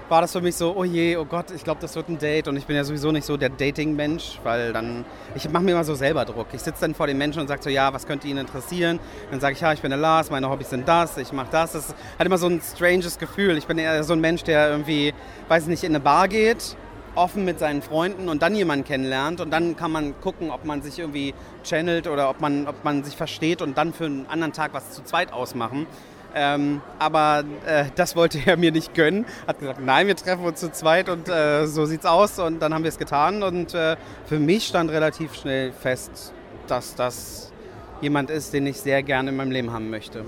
war 0.09 0.21
das 0.21 0.33
für 0.33 0.41
mich 0.41 0.55
so, 0.55 0.75
oh 0.77 0.85
je, 0.85 1.17
oh 1.17 1.25
Gott, 1.25 1.51
ich 1.51 1.65
glaube, 1.65 1.81
das 1.81 1.95
wird 1.97 2.09
ein 2.09 2.19
Date. 2.19 2.49
Und 2.49 2.57
ich 2.57 2.67
bin 2.67 2.77
ja 2.77 2.85
sowieso 2.85 3.11
nicht 3.11 3.25
so 3.25 3.37
der 3.37 3.49
Dating-Mensch, 3.49 4.41
weil 4.45 4.73
dann, 4.73 5.05
ich 5.35 5.49
mache 5.51 5.65
mir 5.65 5.73
immer 5.73 5.85
so 5.85 5.95
selber 5.95 6.25
Druck. 6.25 6.49
Ich 6.53 6.63
sitze 6.63 6.83
dann 6.83 6.95
vor 6.95 7.07
den 7.07 7.19
Menschen 7.19 7.41
und 7.41 7.49
sage 7.49 7.63
so, 7.63 7.71
ja, 7.71 7.93
was 7.93 8.07
könnte 8.07 8.29
Ihnen 8.29 8.39
interessieren? 8.39 9.01
Dann 9.31 9.41
sage 9.41 9.55
ich, 9.55 9.61
ja, 9.61 9.73
ich 9.73 9.81
bin 9.81 9.91
der 9.91 9.99
Lars, 9.99 10.31
meine 10.31 10.49
Hobbys 10.49 10.71
sind 10.71 10.87
das, 10.87 11.17
ich 11.19 11.33
mache 11.33 11.49
das. 11.51 11.73
Das 11.73 11.95
hat 12.19 12.27
immer 12.27 12.39
so 12.39 12.47
ein 12.47 12.61
stranges 12.61 13.19
Gefühl. 13.19 13.57
Ich 13.57 13.67
bin 13.67 13.79
eher 13.79 14.03
so 14.05 14.13
ein 14.13 14.21
Mensch, 14.21 14.45
der 14.45 14.71
irgendwie, 14.71 15.13
weiß 15.49 15.67
nicht, 15.67 15.83
in 15.83 15.93
eine 15.93 16.01
Bar 16.01 16.29
geht, 16.29 16.77
offen 17.17 17.45
mit 17.45 17.59
seinen 17.59 17.83
Freunden 17.83 18.29
und 18.29 18.43
dann 18.43 18.55
jemanden 18.55 18.85
kennenlernt 18.85 19.41
und 19.41 19.51
dann 19.51 19.75
kann 19.75 19.91
man 19.91 20.21
gucken, 20.21 20.51
ob 20.51 20.65
man 20.65 20.83
sich 20.83 20.99
irgendwie 20.99 21.35
channelt 21.65 22.07
oder 22.07 22.31
ob 22.31 22.41
man, 22.41 22.69
ob 22.69 22.85
man 22.85 23.03
sich 23.03 23.17
versteht 23.17 23.63
und 23.63 23.77
dann 23.79 23.93
für 23.93 24.05
einen 24.05 24.27
anderen 24.27 24.53
Tag 24.53 24.75
was 24.75 24.93
zu 24.93 25.03
zweit 25.03 25.33
ausmachen. 25.33 25.87
Ähm, 26.39 26.83
aber 26.99 27.45
äh, 27.65 27.87
das 27.95 28.15
wollte 28.15 28.39
er 28.45 28.59
mir 28.59 28.71
nicht 28.71 28.93
gönnen. 28.93 29.25
Hat 29.47 29.59
gesagt, 29.59 29.81
nein, 29.81 30.07
wir 30.07 30.17
treffen 30.17 30.45
uns 30.45 30.61
zu 30.61 30.71
zweit 30.71 31.09
und 31.09 31.31
äh, 31.31 31.67
so 31.67 31.87
sieht's 31.87 32.05
aus. 32.05 32.39
Und 32.39 32.61
dann 32.61 32.75
haben 32.75 32.85
wir 32.85 32.91
es 32.91 32.99
getan. 32.99 33.43
Und 33.43 33.73
äh, 33.73 33.97
für 34.27 34.39
mich 34.39 34.67
stand 34.67 34.91
relativ 34.91 35.35
schnell 35.35 35.73
fest, 35.73 36.35
dass 36.67 36.95
das 36.95 37.53
jemand 38.03 38.29
ist, 38.29 38.53
den 38.53 38.67
ich 38.67 38.77
sehr 38.77 39.03
gerne 39.03 39.31
in 39.31 39.37
meinem 39.37 39.51
Leben 39.51 39.73
haben 39.73 39.89
möchte. 39.89 40.27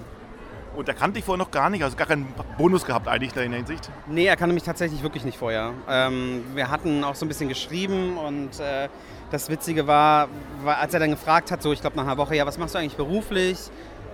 Und 0.75 0.89
er 0.89 0.95
kannte 0.95 1.17
dich 1.17 1.25
vorher 1.25 1.45
noch 1.45 1.51
gar 1.51 1.69
nicht, 1.69 1.83
also 1.83 1.97
gar 1.97 2.07
keinen 2.07 2.33
Bonus 2.57 2.87
gehabt 2.87 3.07
eigentlich 3.07 3.35
in 3.37 3.51
der 3.51 3.59
Hinsicht? 3.59 3.91
Nee, 4.07 4.27
er 4.27 4.37
kannte 4.37 4.55
mich 4.55 4.63
tatsächlich 4.63 5.03
wirklich 5.03 5.25
nicht 5.25 5.37
vorher. 5.37 5.75
Ähm, 5.89 6.45
wir 6.55 6.71
hatten 6.71 7.05
auch 7.05 7.17
so 7.17 7.27
ein 7.27 7.29
bisschen 7.29 7.49
geschrieben 7.49 8.17
und 8.17 8.61
äh, 8.61 8.89
das 9.31 9.51
Witzige 9.51 9.87
war, 9.87 10.29
war, 10.63 10.79
als 10.79 10.95
er 10.95 11.01
dann 11.01 11.11
gefragt 11.11 11.51
hat, 11.51 11.63
so 11.63 11.73
ich 11.73 11.81
glaube 11.81 11.97
nach 11.97 12.05
einer 12.05 12.17
Woche, 12.17 12.37
ja, 12.37 12.47
was 12.47 12.59
machst 12.59 12.75
du 12.75 12.79
eigentlich 12.79 12.97
beruflich? 12.97 13.59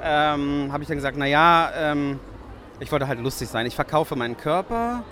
Ähm, 0.04 0.68
habe 0.70 0.82
ich 0.82 0.88
dann 0.88 0.98
gesagt, 0.98 1.16
naja, 1.16 1.70
ähm, 1.76 2.20
ich 2.80 2.92
wollte 2.92 3.08
halt 3.08 3.20
lustig 3.20 3.48
sein. 3.48 3.66
Ich 3.66 3.74
verkaufe 3.74 4.16
meinen 4.16 4.36
Körper. 4.36 5.02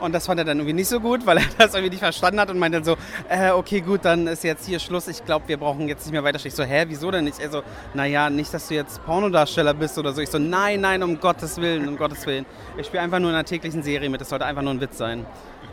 Und 0.00 0.14
das 0.14 0.24
fand 0.24 0.40
er 0.40 0.44
dann 0.46 0.56
irgendwie 0.56 0.72
nicht 0.72 0.88
so 0.88 0.98
gut, 0.98 1.26
weil 1.26 1.36
er 1.36 1.44
das 1.58 1.74
irgendwie 1.74 1.90
nicht 1.90 2.00
verstanden 2.00 2.40
hat 2.40 2.50
und 2.50 2.58
meinte 2.58 2.78
dann 2.78 2.84
so, 2.84 2.96
äh, 3.28 3.50
okay, 3.50 3.82
gut, 3.82 4.04
dann 4.04 4.26
ist 4.26 4.42
jetzt 4.42 4.66
hier 4.66 4.78
Schluss. 4.78 5.08
Ich 5.08 5.24
glaube, 5.24 5.46
wir 5.48 5.58
brauchen 5.58 5.88
jetzt 5.88 6.06
nicht 6.06 6.12
mehr 6.12 6.24
weiter. 6.24 6.40
Ich 6.42 6.54
so, 6.54 6.64
hä, 6.64 6.86
wieso 6.88 7.10
denn 7.10 7.24
nicht? 7.24 7.38
Er 7.38 7.50
so, 7.50 7.62
naja, 7.92 8.30
nicht, 8.30 8.52
dass 8.54 8.68
du 8.68 8.74
jetzt 8.74 9.04
Pornodarsteller 9.04 9.74
bist 9.74 9.98
oder 9.98 10.12
so. 10.12 10.22
Ich 10.22 10.30
so, 10.30 10.38
nein, 10.38 10.80
nein, 10.80 11.02
um 11.02 11.20
Gottes 11.20 11.58
Willen, 11.58 11.86
um 11.86 11.98
Gottes 11.98 12.26
Willen. 12.26 12.46
Ich 12.78 12.86
spiele 12.86 13.02
einfach 13.02 13.18
nur 13.18 13.28
in 13.28 13.36
einer 13.36 13.44
täglichen 13.44 13.82
Serie 13.82 14.08
mit. 14.08 14.22
Das 14.22 14.30
sollte 14.30 14.46
einfach 14.46 14.62
nur 14.62 14.72
ein 14.72 14.80
Witz 14.80 14.96
sein. 14.96 15.26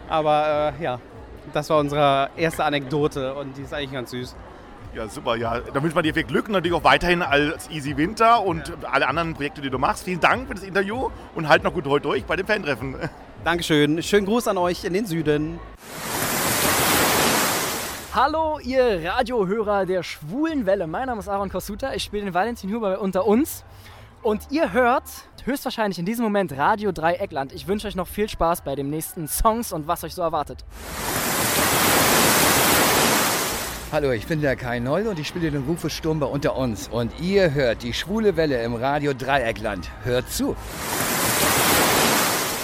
Aber 0.10 0.74
äh, 0.78 0.84
ja, 0.84 1.00
das 1.54 1.70
war 1.70 1.78
unsere 1.80 2.30
erste 2.36 2.66
Anekdote 2.66 3.34
und 3.34 3.56
die 3.56 3.62
ist 3.62 3.74
eigentlich 3.74 3.94
ganz 3.94 4.12
süß. 4.12 4.36
Ja, 4.98 5.08
super. 5.08 5.36
Ja, 5.36 5.60
da 5.60 5.84
wünscht 5.84 5.94
man 5.94 6.04
dir 6.04 6.12
viel 6.12 6.24
Glück 6.24 6.48
und 6.48 6.54
natürlich 6.54 6.76
auch 6.76 6.84
weiterhin 6.84 7.22
als 7.22 7.70
Easy 7.70 7.96
Winter 7.98 8.44
und 8.44 8.74
alle 8.92 9.08
anderen 9.08 9.36
Projekte, 9.36 9.62
die 9.62 9.70
du 9.70 9.78
machst. 9.78 10.06
Vielen 10.06 10.20
Dank 10.20 10.48
für 10.48 10.56
das 10.56 10.64
Interview 10.64 11.12
und 11.36 11.48
halt 11.48 11.64
noch 11.64 11.72
gut 11.72 11.86
heute 11.86 12.08
durch 12.08 12.26
bei 12.26 12.36
dem 12.36 12.48
Fan-Treffen. 12.48 12.96
Dankeschön. 13.44 14.02
Schönen 14.02 14.26
Gruß 14.26 14.48
an 14.48 14.58
euch 14.58 14.84
in 14.86 14.94
den 14.94 15.06
Süden. 15.06 15.60
Hallo, 18.16 18.58
ihr 18.58 19.04
Radiohörer 19.04 19.86
der 19.86 20.02
Schwulen 20.02 20.66
Welle. 20.66 20.88
Mein 20.88 21.06
Name 21.06 21.20
ist 21.20 21.30
Aaron 21.30 21.50
Kosuta. 21.50 21.94
Ich 21.94 22.02
spiele 22.02 22.24
den 22.26 22.34
Valentin 22.34 22.74
Huber 22.74 23.00
Unter 23.00 23.28
uns. 23.28 23.64
Und 24.24 24.48
ihr 24.50 24.74
hört 24.74 25.04
höchstwahrscheinlich 25.44 26.00
in 26.00 26.06
diesem 26.06 26.24
Moment 26.24 26.58
Radio 26.58 26.92
Dreieckland. 26.92 27.54
Ich 27.54 27.68
wünsche 27.68 27.88
euch 27.88 27.96
noch 27.96 28.08
viel 28.08 28.28
Spaß 28.28 28.62
bei 28.62 28.74
den 28.74 28.90
nächsten 28.90 29.28
Songs 29.28 29.74
und 29.74 29.88
was 29.88 30.04
euch 30.04 30.16
so 30.16 30.24
erwartet. 30.24 30.66
Hallo, 33.90 34.12
ich 34.12 34.28
bin 34.28 34.42
der 34.42 34.58
Kai 34.58 34.80
Noll 34.80 35.08
und 35.08 35.18
ich 35.18 35.30
spiele 35.30 35.50
den 35.50 35.64
Rufus 35.64 35.94
Sturm 35.94 36.20
bei 36.20 36.26
Unter 36.26 36.58
uns. 36.58 36.90
Und 36.90 37.22
ihr 37.22 37.54
hört 37.54 37.84
die 37.84 37.94
schwule 37.94 38.36
Welle 38.36 38.62
im 38.62 38.76
Radio 38.76 39.14
Dreieckland. 39.14 39.90
Hört 40.04 40.30
zu. 40.30 40.58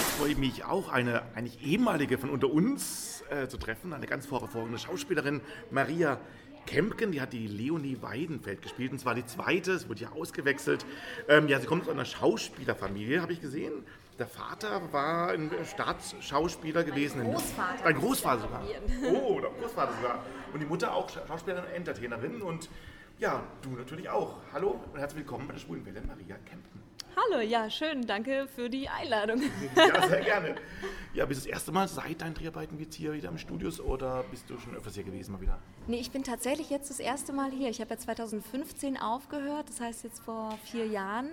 Ich 0.02 0.14
freue 0.18 0.34
mich 0.36 0.66
auch, 0.66 0.92
eine 0.92 1.22
eigentlich 1.34 1.64
ehemalige 1.64 2.18
von 2.18 2.28
Unter 2.28 2.52
uns 2.52 3.24
äh, 3.30 3.48
zu 3.48 3.56
treffen, 3.56 3.94
eine 3.94 4.06
ganz 4.06 4.30
hervorragende 4.30 4.78
Schauspielerin, 4.78 5.40
Maria 5.70 6.20
Kempken, 6.66 7.10
die 7.12 7.22
hat 7.22 7.32
die 7.32 7.46
Leonie 7.46 7.96
Weidenfeld 8.02 8.60
gespielt, 8.60 8.92
und 8.92 8.98
zwar 8.98 9.14
die 9.14 9.24
zweite, 9.24 9.72
es 9.72 9.88
wurde 9.88 10.02
ja 10.02 10.12
ausgewechselt. 10.12 10.84
Ähm, 11.30 11.48
ja, 11.48 11.58
sie 11.58 11.66
kommt 11.66 11.84
aus 11.84 11.88
einer 11.88 12.04
Schauspielerfamilie, 12.04 13.22
habe 13.22 13.32
ich 13.32 13.40
gesehen. 13.40 13.72
Der 14.18 14.28
Vater 14.28 14.92
war 14.92 15.30
ein 15.30 15.50
Staatsschauspieler 15.64 16.84
gewesen. 16.84 17.24
Großvater. 17.24 17.86
Ein 17.86 17.96
Großvater 17.96 18.42
sogar. 18.42 18.62
Oh, 19.10 19.40
der 19.40 19.50
Großvater 19.60 19.92
sogar. 19.94 20.22
Und 20.54 20.60
die 20.60 20.66
Mutter 20.66 20.94
auch 20.94 21.10
Schauspielerin 21.10 21.64
und 21.64 21.72
Entertainerin. 21.72 22.40
Und 22.40 22.68
ja, 23.18 23.42
du 23.62 23.70
natürlich 23.70 24.08
auch. 24.08 24.36
Hallo 24.52 24.80
und 24.92 25.00
herzlich 25.00 25.24
willkommen 25.24 25.48
bei 25.48 25.54
der 25.54 25.58
Schwulenwelle, 25.58 26.00
Maria 26.02 26.36
Kempten. 26.48 26.80
Hallo, 27.16 27.42
ja, 27.42 27.68
schön. 27.68 28.06
Danke 28.06 28.46
für 28.46 28.70
die 28.70 28.88
Einladung. 28.88 29.42
Ja, 29.74 30.06
sehr 30.08 30.20
gerne. 30.20 30.54
Ja, 31.12 31.26
bist 31.26 31.40
du 31.44 31.48
das 31.48 31.52
erste 31.54 31.72
Mal 31.72 31.88
seit 31.88 32.20
deinen 32.20 32.34
Dreharbeiten 32.34 32.78
jetzt 32.78 32.94
hier 32.94 33.14
wieder 33.14 33.30
im 33.30 33.38
Studios 33.38 33.80
oder 33.80 34.22
bist 34.30 34.48
du 34.48 34.56
schon 34.60 34.76
öfters 34.76 34.94
hier 34.94 35.02
gewesen 35.02 35.32
mal 35.32 35.40
wieder? 35.40 35.58
Nee, 35.88 35.98
ich 35.98 36.12
bin 36.12 36.22
tatsächlich 36.22 36.70
jetzt 36.70 36.88
das 36.88 37.00
erste 37.00 37.32
Mal 37.32 37.50
hier. 37.50 37.68
Ich 37.68 37.80
habe 37.80 37.90
ja 37.90 37.98
2015 37.98 38.96
aufgehört, 38.96 39.68
das 39.68 39.80
heißt 39.80 40.04
jetzt 40.04 40.22
vor 40.22 40.56
vier 40.64 40.86
Jahren. 40.86 41.30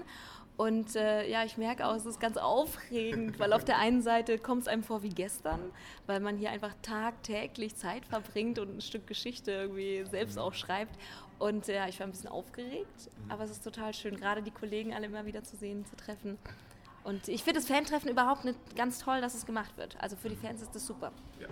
Und 0.58 0.96
äh, 0.96 1.28
ja, 1.28 1.44
ich 1.44 1.58
merke 1.58 1.88
auch, 1.88 1.96
es 1.96 2.06
ist 2.06 2.20
ganz 2.20 2.38
aufregend, 2.38 3.40
weil 3.40 3.52
auf 3.54 3.66
der 3.66 3.80
einen 3.80 4.02
Seite 4.02 4.38
kommt 4.38 4.64
es 4.64 4.68
einem 4.68 4.84
vor 4.84 5.02
wie 5.02 5.10
gestern, 5.10 5.60
weil 6.06 6.20
man 6.20 6.38
hier 6.38 6.52
einfach 6.52 6.74
tagtäglich 6.82 7.76
Zeit 7.76 8.06
verbringt 8.06 8.60
und 8.60 8.78
ein 8.78 8.82
Stück 8.82 9.08
Geschichte 9.08 9.52
irgendwie 9.52 10.06
selbst 10.10 10.38
auch 10.38 10.54
schreibt. 10.54 10.96
Und 11.40 11.66
ja, 11.68 11.88
ich 11.88 12.00
war 12.00 12.06
ein 12.06 12.12
bisschen 12.12 12.30
aufgeregt, 12.30 13.10
aber 13.28 13.46
es 13.46 13.52
ist 13.52 13.64
total 13.64 13.94
schön, 13.96 14.16
gerade 14.18 14.44
die 14.44 14.52
Kollegen 14.52 14.94
alle 14.94 15.08
immer 15.08 15.26
wieder 15.26 15.44
zu 15.44 15.56
sehen, 15.56 15.86
zu 15.86 15.96
treffen. 15.96 16.38
Und 17.04 17.28
ich 17.28 17.44
finde 17.44 17.60
das 17.60 17.68
Fantreffen 17.68 18.10
überhaupt 18.10 18.46
nicht 18.46 18.60
ganz 18.76 19.00
toll, 19.00 19.22
dass 19.22 19.34
es 19.34 19.48
gemacht 19.48 19.76
wird. 19.78 19.98
Also 20.00 20.16
für 20.16 20.30
die 20.30 20.36
Fans 20.36 20.62
ist 20.62 20.76
das 20.76 20.86
super. 20.86 21.12
Ja. 21.40 21.48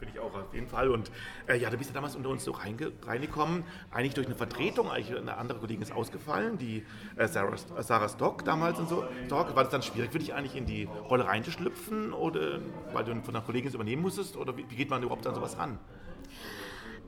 Finde 0.00 0.14
ich 0.14 0.20
auch 0.20 0.34
auf 0.34 0.54
jeden 0.54 0.66
Fall. 0.66 0.90
Und 0.90 1.10
äh, 1.46 1.58
ja, 1.58 1.68
du 1.68 1.76
bist 1.76 1.90
ja 1.90 1.94
damals 1.94 2.16
unter 2.16 2.30
uns 2.30 2.42
so 2.42 2.52
reinge 2.52 2.90
reingekommen, 3.02 3.64
eigentlich 3.90 4.14
durch 4.14 4.26
eine 4.26 4.34
Vertretung. 4.34 4.90
Eigentlich 4.90 5.14
eine 5.14 5.36
andere 5.36 5.58
Kollegin 5.58 5.82
ist 5.82 5.92
ausgefallen, 5.92 6.56
die 6.56 6.86
äh, 7.16 7.28
Sarah, 7.28 7.56
Sarah 7.82 8.08
Stock 8.08 8.42
damals 8.46 8.78
und 8.78 8.88
so. 8.88 9.04
Stock. 9.26 9.54
War 9.54 9.64
das 9.64 9.72
dann 9.72 9.82
schwierig 9.82 10.10
für 10.10 10.18
dich 10.18 10.32
eigentlich 10.32 10.56
in 10.56 10.64
die 10.64 10.84
Rolle 10.84 11.26
reinzuschlüpfen, 11.26 12.14
oder 12.14 12.60
weil 12.94 13.04
du 13.04 13.14
von 13.20 13.36
einer 13.36 13.44
Kollegin 13.44 13.68
es 13.68 13.74
übernehmen 13.74 14.00
musstest? 14.00 14.38
Oder 14.38 14.56
wie, 14.56 14.64
wie 14.70 14.76
geht 14.76 14.88
man 14.88 15.02
überhaupt 15.02 15.26
an 15.26 15.34
sowas 15.34 15.58
ran? 15.58 15.78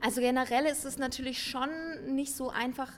Also 0.03 0.21
generell 0.21 0.67
ist 0.67 0.85
es 0.85 0.99
natürlich 0.99 1.43
schon 1.43 1.71
nicht 2.15 2.35
so 2.35 2.51
einfach 2.51 2.91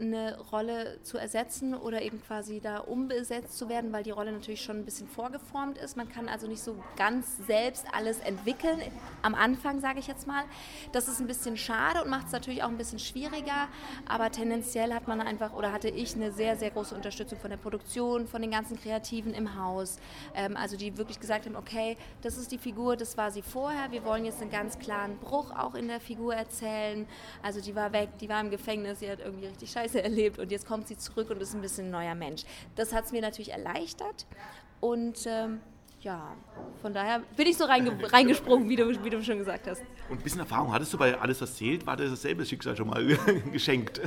eine 0.00 0.38
Rolle 0.52 1.00
zu 1.02 1.18
ersetzen 1.18 1.74
oder 1.74 2.02
eben 2.02 2.22
quasi 2.22 2.60
da 2.60 2.78
umbesetzt 2.78 3.56
zu 3.56 3.68
werden, 3.68 3.92
weil 3.92 4.02
die 4.02 4.10
Rolle 4.10 4.32
natürlich 4.32 4.62
schon 4.62 4.76
ein 4.76 4.84
bisschen 4.84 5.08
vorgeformt 5.08 5.78
ist. 5.78 5.96
Man 5.96 6.08
kann 6.08 6.28
also 6.28 6.46
nicht 6.46 6.62
so 6.62 6.76
ganz 6.96 7.38
selbst 7.46 7.86
alles 7.92 8.20
entwickeln, 8.20 8.80
am 9.22 9.34
Anfang 9.34 9.80
sage 9.80 9.98
ich 9.98 10.06
jetzt 10.06 10.26
mal. 10.26 10.44
Das 10.92 11.08
ist 11.08 11.20
ein 11.20 11.26
bisschen 11.26 11.56
schade 11.56 12.02
und 12.02 12.10
macht 12.10 12.26
es 12.26 12.32
natürlich 12.32 12.62
auch 12.62 12.68
ein 12.68 12.76
bisschen 12.76 12.98
schwieriger, 12.98 13.68
aber 14.06 14.30
tendenziell 14.30 14.92
hat 14.92 15.08
man 15.08 15.20
einfach 15.20 15.52
oder 15.54 15.72
hatte 15.72 15.88
ich 15.88 16.14
eine 16.14 16.30
sehr, 16.32 16.56
sehr 16.56 16.70
große 16.70 16.94
Unterstützung 16.94 17.38
von 17.38 17.50
der 17.50 17.56
Produktion, 17.56 18.26
von 18.26 18.42
den 18.42 18.50
ganzen 18.50 18.78
Kreativen 18.78 19.34
im 19.34 19.58
Haus. 19.58 19.98
Ähm, 20.34 20.56
also 20.56 20.76
die 20.76 20.96
wirklich 20.96 21.20
gesagt 21.20 21.46
haben, 21.46 21.56
okay, 21.56 21.96
das 22.22 22.36
ist 22.36 22.52
die 22.52 22.58
Figur, 22.58 22.96
das 22.96 23.16
war 23.16 23.30
sie 23.30 23.42
vorher, 23.42 23.90
wir 23.90 24.04
wollen 24.04 24.24
jetzt 24.24 24.42
einen 24.42 24.50
ganz 24.50 24.78
klaren 24.78 25.16
Bruch 25.18 25.50
auch 25.50 25.74
in 25.74 25.88
der 25.88 26.00
Figur 26.00 26.34
erzählen. 26.34 27.06
Also 27.42 27.60
die 27.60 27.74
war 27.74 27.92
weg, 27.92 28.10
die 28.20 28.28
war 28.28 28.40
im 28.40 28.50
Gefängnis, 28.50 29.00
sie 29.00 29.10
hat 29.10 29.20
irgendwie 29.20 29.46
richtig 29.46 29.70
scheiße 29.70 29.85
Scheiße 29.86 30.02
erlebt 30.02 30.38
und 30.38 30.50
jetzt 30.50 30.66
kommt 30.66 30.88
sie 30.88 30.96
zurück 30.96 31.30
und 31.30 31.40
ist 31.40 31.54
ein 31.54 31.60
bisschen 31.60 31.86
ein 31.86 31.90
neuer 31.90 32.14
Mensch. 32.14 32.42
Das 32.74 32.92
hat 32.92 33.04
es 33.06 33.12
mir 33.12 33.20
natürlich 33.20 33.52
erleichtert 33.52 34.26
und 34.80 35.26
ähm, 35.26 35.60
ja, 36.00 36.34
von 36.82 36.92
daher 36.92 37.22
bin 37.36 37.46
ich 37.46 37.56
so 37.56 37.64
reinge 37.64 37.96
reingesprungen, 38.12 38.68
wie 38.68 38.76
du, 38.76 39.04
wie 39.04 39.10
du 39.10 39.22
schon 39.22 39.38
gesagt 39.38 39.66
hast. 39.66 39.82
Und 40.08 40.18
ein 40.18 40.22
bisschen 40.22 40.40
Erfahrung 40.40 40.72
hattest 40.72 40.92
du 40.92 40.98
bei 40.98 41.18
Alles, 41.18 41.40
was 41.40 41.54
zählt? 41.54 41.86
War 41.86 41.96
das 41.96 42.10
dasselbe 42.10 42.44
Schicksal 42.44 42.76
schon 42.76 42.88
mal 42.88 43.04
geschenkt? 43.52 44.00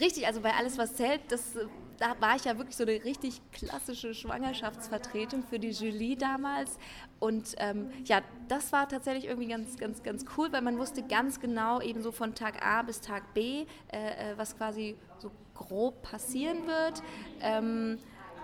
Richtig, 0.00 0.26
also 0.26 0.40
bei 0.40 0.54
Alles, 0.54 0.78
was 0.78 0.94
zählt, 0.94 1.20
das, 1.28 1.56
äh, 1.56 1.66
da 1.98 2.16
war 2.20 2.36
ich 2.36 2.44
ja 2.44 2.56
wirklich 2.58 2.76
so 2.76 2.84
eine 2.84 3.04
richtig 3.04 3.40
klassische 3.52 4.14
Schwangerschaftsvertretung 4.14 5.44
für 5.44 5.58
die 5.58 5.70
Julie 5.70 6.16
damals. 6.16 6.78
Und 7.20 7.54
ähm, 7.58 7.90
ja, 8.04 8.22
das 8.48 8.72
war 8.72 8.88
tatsächlich 8.88 9.26
irgendwie 9.26 9.48
ganz, 9.48 9.76
ganz, 9.76 10.02
ganz 10.02 10.24
cool, 10.36 10.50
weil 10.52 10.62
man 10.62 10.78
wusste 10.78 11.02
ganz 11.02 11.40
genau 11.40 11.80
eben 11.80 12.02
so 12.02 12.10
von 12.10 12.34
Tag 12.34 12.64
A 12.64 12.82
bis 12.82 13.00
Tag 13.00 13.34
B, 13.34 13.66
äh, 13.92 14.32
äh 14.32 14.36
was 14.36 14.56
quasi 14.56 14.96
so 15.18 15.30
grob 15.54 16.02
passieren 16.02 16.66
wird. 16.66 17.02
Ähm, 17.40 17.98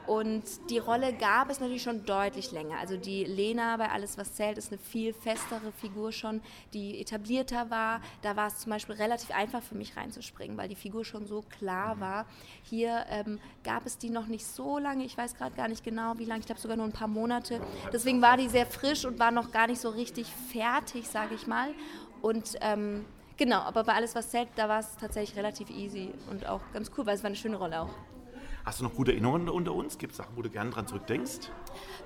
und 0.09 0.43
die 0.71 0.79
Rolle 0.79 1.13
gab 1.13 1.51
es 1.51 1.61
natürlich 1.61 1.83
schon 1.83 2.07
deutlich 2.07 2.51
länger. 2.51 2.79
Also 2.79 2.97
die 2.97 3.25
Lena 3.25 3.77
bei 3.77 3.91
Alles, 3.91 4.17
was 4.17 4.33
zählt, 4.33 4.57
ist 4.57 4.73
eine 4.73 4.79
viel 4.79 5.13
festere 5.13 5.71
Figur 5.71 6.13
schon, 6.13 6.41
die 6.73 6.99
etablierter 6.99 7.69
war. 7.69 8.01
Da 8.23 8.35
war 8.35 8.47
es 8.47 8.59
zum 8.61 8.71
Beispiel 8.71 8.95
relativ 8.95 9.31
einfach 9.31 9.63
für 9.63 9.75
mich 9.75 9.99
reinzuspringen, 9.99 10.57
weil 10.57 10.71
die 10.71 10.77
Figur 10.77 11.05
schon 11.05 11.27
so 11.27 11.43
klar 11.43 12.01
war. 12.01 12.25
Hier 12.63 13.05
ähm, 13.11 13.39
gab 13.63 13.85
es 13.85 13.99
die 13.99 14.09
noch 14.09 14.29
nicht 14.29 14.47
so 14.47 14.79
lange. 14.79 15.05
Ich 15.05 15.19
weiß 15.19 15.35
gerade 15.35 15.55
gar 15.55 15.69
nicht 15.69 15.85
genau, 15.85 16.15
wie 16.17 16.25
lange. 16.25 16.41
Ich 16.41 16.47
glaube 16.47 16.61
sogar 16.61 16.79
nur 16.79 16.87
ein 16.87 16.93
paar 16.93 17.07
Monate. 17.07 17.61
Deswegen 17.93 18.23
war 18.23 18.39
die 18.39 18.49
sehr 18.49 18.65
frisch 18.65 19.05
und 19.05 19.19
war 19.19 19.31
noch 19.31 19.51
gar 19.51 19.67
nicht 19.67 19.83
so 19.83 19.91
richtig 19.91 20.27
fertig, 20.51 21.07
sage 21.07 21.35
ich 21.35 21.47
mal. 21.47 21.75
Und 22.23 22.57
ähm, 22.63 23.05
genau, 23.37 23.59
aber 23.59 23.85
bei 23.85 23.93
Alles, 23.93 24.15
was 24.15 24.31
zählt, 24.31 24.49
da 24.57 24.71
war 24.71 24.81
es 24.81 24.97
tatsächlich 24.97 25.37
relativ 25.37 25.69
easy 25.69 26.15
und 26.31 26.47
auch 26.47 26.63
ganz 26.73 26.91
cool, 26.97 27.05
weil 27.05 27.15
es 27.15 27.23
war 27.23 27.29
eine 27.29 27.37
schöne 27.37 27.57
Rolle 27.57 27.83
auch. 27.83 27.91
Hast 28.69 28.81
du 28.81 28.85
noch 28.85 28.95
gute 28.95 29.13
Erinnerungen 29.13 29.49
unter 29.49 29.73
uns? 29.73 29.97
Gibt 29.97 30.11
es 30.11 30.19
Sachen, 30.19 30.37
wo 30.37 30.43
du 30.43 30.51
gerne 30.51 30.69
dran 30.69 30.87
zurückdenkst? 30.87 31.49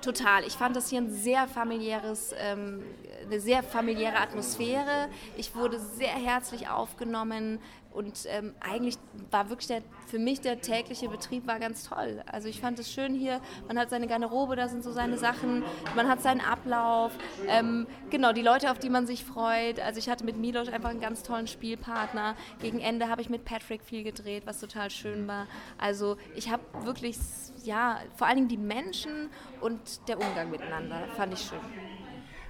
Total. 0.01 0.45
Ich 0.47 0.53
fand 0.53 0.77
das 0.77 0.89
hier 0.89 1.01
ein 1.01 1.11
sehr 1.11 1.45
familiäres, 1.45 2.33
ähm, 2.39 2.81
eine 3.25 3.41
sehr 3.41 3.63
familiäre 3.63 4.15
Atmosphäre. 4.15 5.09
Ich 5.35 5.55
wurde 5.55 5.77
sehr 5.77 6.13
herzlich 6.13 6.69
aufgenommen. 6.69 7.59
Und 7.93 8.25
ähm, 8.27 8.53
eigentlich 8.59 8.97
war 9.29 9.49
wirklich 9.49 9.67
der, 9.67 9.81
für 10.07 10.19
mich 10.19 10.41
der 10.41 10.61
tägliche 10.61 11.09
Betrieb 11.09 11.45
war 11.47 11.59
ganz 11.59 11.87
toll. 11.87 12.23
Also 12.25 12.47
ich 12.47 12.59
fand 12.59 12.79
es 12.79 12.91
schön 12.91 13.13
hier, 13.13 13.39
man 13.67 13.77
hat 13.77 13.89
seine 13.89 14.07
Garderobe, 14.07 14.55
da 14.55 14.67
sind 14.67 14.83
so 14.83 14.91
seine 14.91 15.17
Sachen, 15.17 15.63
man 15.95 16.07
hat 16.07 16.21
seinen 16.21 16.41
Ablauf, 16.41 17.11
ähm, 17.47 17.87
genau, 18.09 18.33
die 18.33 18.41
Leute, 18.41 18.71
auf 18.71 18.79
die 18.79 18.89
man 18.89 19.05
sich 19.05 19.23
freut. 19.23 19.79
Also 19.79 19.99
ich 19.99 20.09
hatte 20.09 20.25
mit 20.25 20.37
Milos 20.37 20.69
einfach 20.69 20.89
einen 20.89 21.01
ganz 21.01 21.23
tollen 21.23 21.47
Spielpartner. 21.47 22.35
Gegen 22.61 22.79
Ende 22.79 23.09
habe 23.09 23.21
ich 23.21 23.29
mit 23.29 23.45
Patrick 23.45 23.83
viel 23.83 24.03
gedreht, 24.03 24.43
was 24.45 24.59
total 24.59 24.89
schön 24.89 25.27
war. 25.27 25.47
Also 25.77 26.17
ich 26.35 26.51
habe 26.51 26.63
wirklich, 26.83 27.17
ja, 27.63 27.99
vor 28.15 28.27
allen 28.27 28.37
Dingen 28.37 28.49
die 28.49 28.57
Menschen 28.57 29.29
und 29.61 30.07
der 30.07 30.19
Umgang 30.19 30.49
miteinander 30.49 31.07
fand 31.15 31.33
ich 31.33 31.41
schön. 31.41 31.59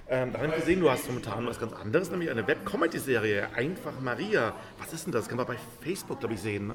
Ähm, 0.06 0.32
da 0.32 0.38
haben 0.40 0.50
wir 0.50 0.58
gesehen, 0.58 0.80
du 0.80 0.90
hast 0.90 1.06
momentan 1.06 1.46
was 1.46 1.58
ganz 1.58 1.72
anderes, 1.72 2.10
nämlich 2.10 2.30
eine 2.30 2.46
Web-Comedy-Serie, 2.46 3.48
Einfach 3.54 3.98
Maria. 4.00 4.52
Was 4.78 4.92
ist 4.92 5.06
denn 5.06 5.12
das? 5.14 5.28
Kann 5.28 5.38
man 5.38 5.46
bei 5.46 5.56
Facebook, 5.80 6.20
glaube 6.20 6.34
ich, 6.34 6.40
sehen, 6.42 6.66
ne? 6.68 6.74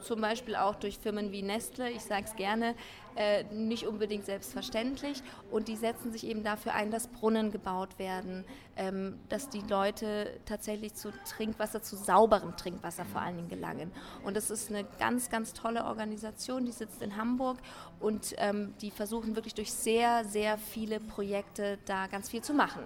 zum 0.00 0.20
Beispiel 0.20 0.56
auch 0.56 0.74
durch 0.74 0.98
Firmen 0.98 1.32
wie 1.32 1.42
Nestle, 1.42 1.90
ich 1.90 2.02
sage 2.02 2.24
es 2.24 2.36
gerne, 2.36 2.74
äh, 3.16 3.44
nicht 3.52 3.86
unbedingt 3.86 4.24
selbstverständlich. 4.24 5.22
Und 5.50 5.68
die 5.68 5.76
setzen 5.76 6.12
sich 6.12 6.26
eben 6.26 6.42
dafür 6.42 6.74
ein, 6.74 6.90
dass 6.90 7.08
Brunnen 7.08 7.50
gebaut 7.50 7.98
werden, 7.98 8.44
ähm, 8.76 9.18
dass 9.28 9.48
die 9.48 9.62
Leute 9.62 10.40
tatsächlich 10.46 10.94
zu 10.94 11.12
Trinkwasser, 11.28 11.82
zu 11.82 11.96
sauberem 11.96 12.56
Trinkwasser 12.56 13.04
vor 13.04 13.20
allen 13.20 13.36
Dingen 13.36 13.48
gelangen. 13.48 13.92
Und 14.24 14.36
das 14.36 14.50
ist 14.50 14.70
eine 14.70 14.84
ganz, 14.98 15.30
ganz 15.30 15.52
tolle 15.52 15.84
Organisation, 15.84 16.64
die 16.64 16.72
sitzt 16.72 17.02
in 17.02 17.16
Hamburg 17.16 17.58
und 17.98 18.34
ähm, 18.38 18.74
die 18.80 18.90
versuchen 18.90 19.36
wirklich 19.36 19.54
durch 19.54 19.72
sehr, 19.72 20.24
sehr 20.24 20.58
viele 20.58 21.00
Projekte 21.00 21.78
da 21.86 22.06
ganz 22.06 22.30
viel 22.30 22.42
zu 22.42 22.54
machen. 22.54 22.82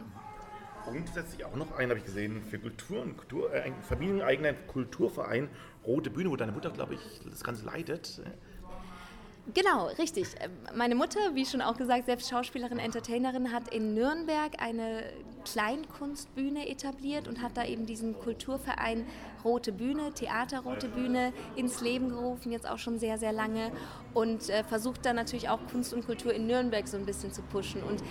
Und 0.87 1.09
setzt 1.09 1.33
sich 1.33 1.45
auch 1.45 1.57
noch 1.57 1.77
ein, 1.79 1.89
habe 1.89 1.99
ich 1.99 2.05
gesehen, 2.05 2.43
für 2.43 2.59
Kultur 2.59 3.03
und 3.03 3.17
Kultur, 3.17 3.53
äh, 3.53 3.73
familieneigener 3.89 4.53
Kulturverein 4.53 5.49
Rote 5.87 6.11
Bühne, 6.11 6.31
wo 6.31 6.37
deine 6.37 6.53
Mutter, 6.53 6.71
glaube 6.71 6.95
ich, 6.95 7.21
das 7.31 7.45
Ganze 7.45 7.65
leitet. 7.65 8.21
Genau, 9.53 9.89
richtig. 9.99 10.29
Ähm, 10.41 10.53
meine 10.75 10.95
Mutter, 10.95 11.21
wie 11.35 11.45
schon 11.45 11.61
auch 11.61 11.77
gesagt, 11.77 12.07
selbst 12.07 12.31
Schauspielerin, 12.31 12.79
Entertainerin, 12.79 13.53
hat 13.53 13.69
in 13.75 13.93
Nürnberg 13.95 14.53
eine 14.59 15.05
Kleinkunstbühne 15.45 16.67
etabliert 16.69 17.29
und 17.29 17.43
hat 17.43 17.57
da 17.57 17.65
eben 17.67 17.85
diesen 17.85 18.19
Kulturverein 18.19 19.07
Rote 19.45 19.73
Bühne, 19.73 20.13
Theater 20.15 20.61
Rote 20.61 20.89
Bühne 20.89 21.35
ins 21.55 21.83
Leben 21.83 22.09
gerufen, 22.09 22.51
jetzt 22.51 22.67
auch 22.67 22.79
schon 22.79 22.99
sehr, 22.99 23.19
sehr 23.19 23.33
lange 23.33 23.71
und 24.15 24.49
äh, 24.49 24.65
versucht 24.65 25.05
dann 25.05 25.17
natürlich 25.17 25.51
auch 25.51 25.59
Kunst 25.71 25.93
und 25.93 26.07
Kultur 26.07 26.33
in 26.33 26.47
Nürnberg 26.47 26.89
so 26.89 26.97
ein 26.97 27.05
bisschen 27.05 27.31
zu 27.31 27.43
pushen. 27.43 27.83
Und 27.83 28.03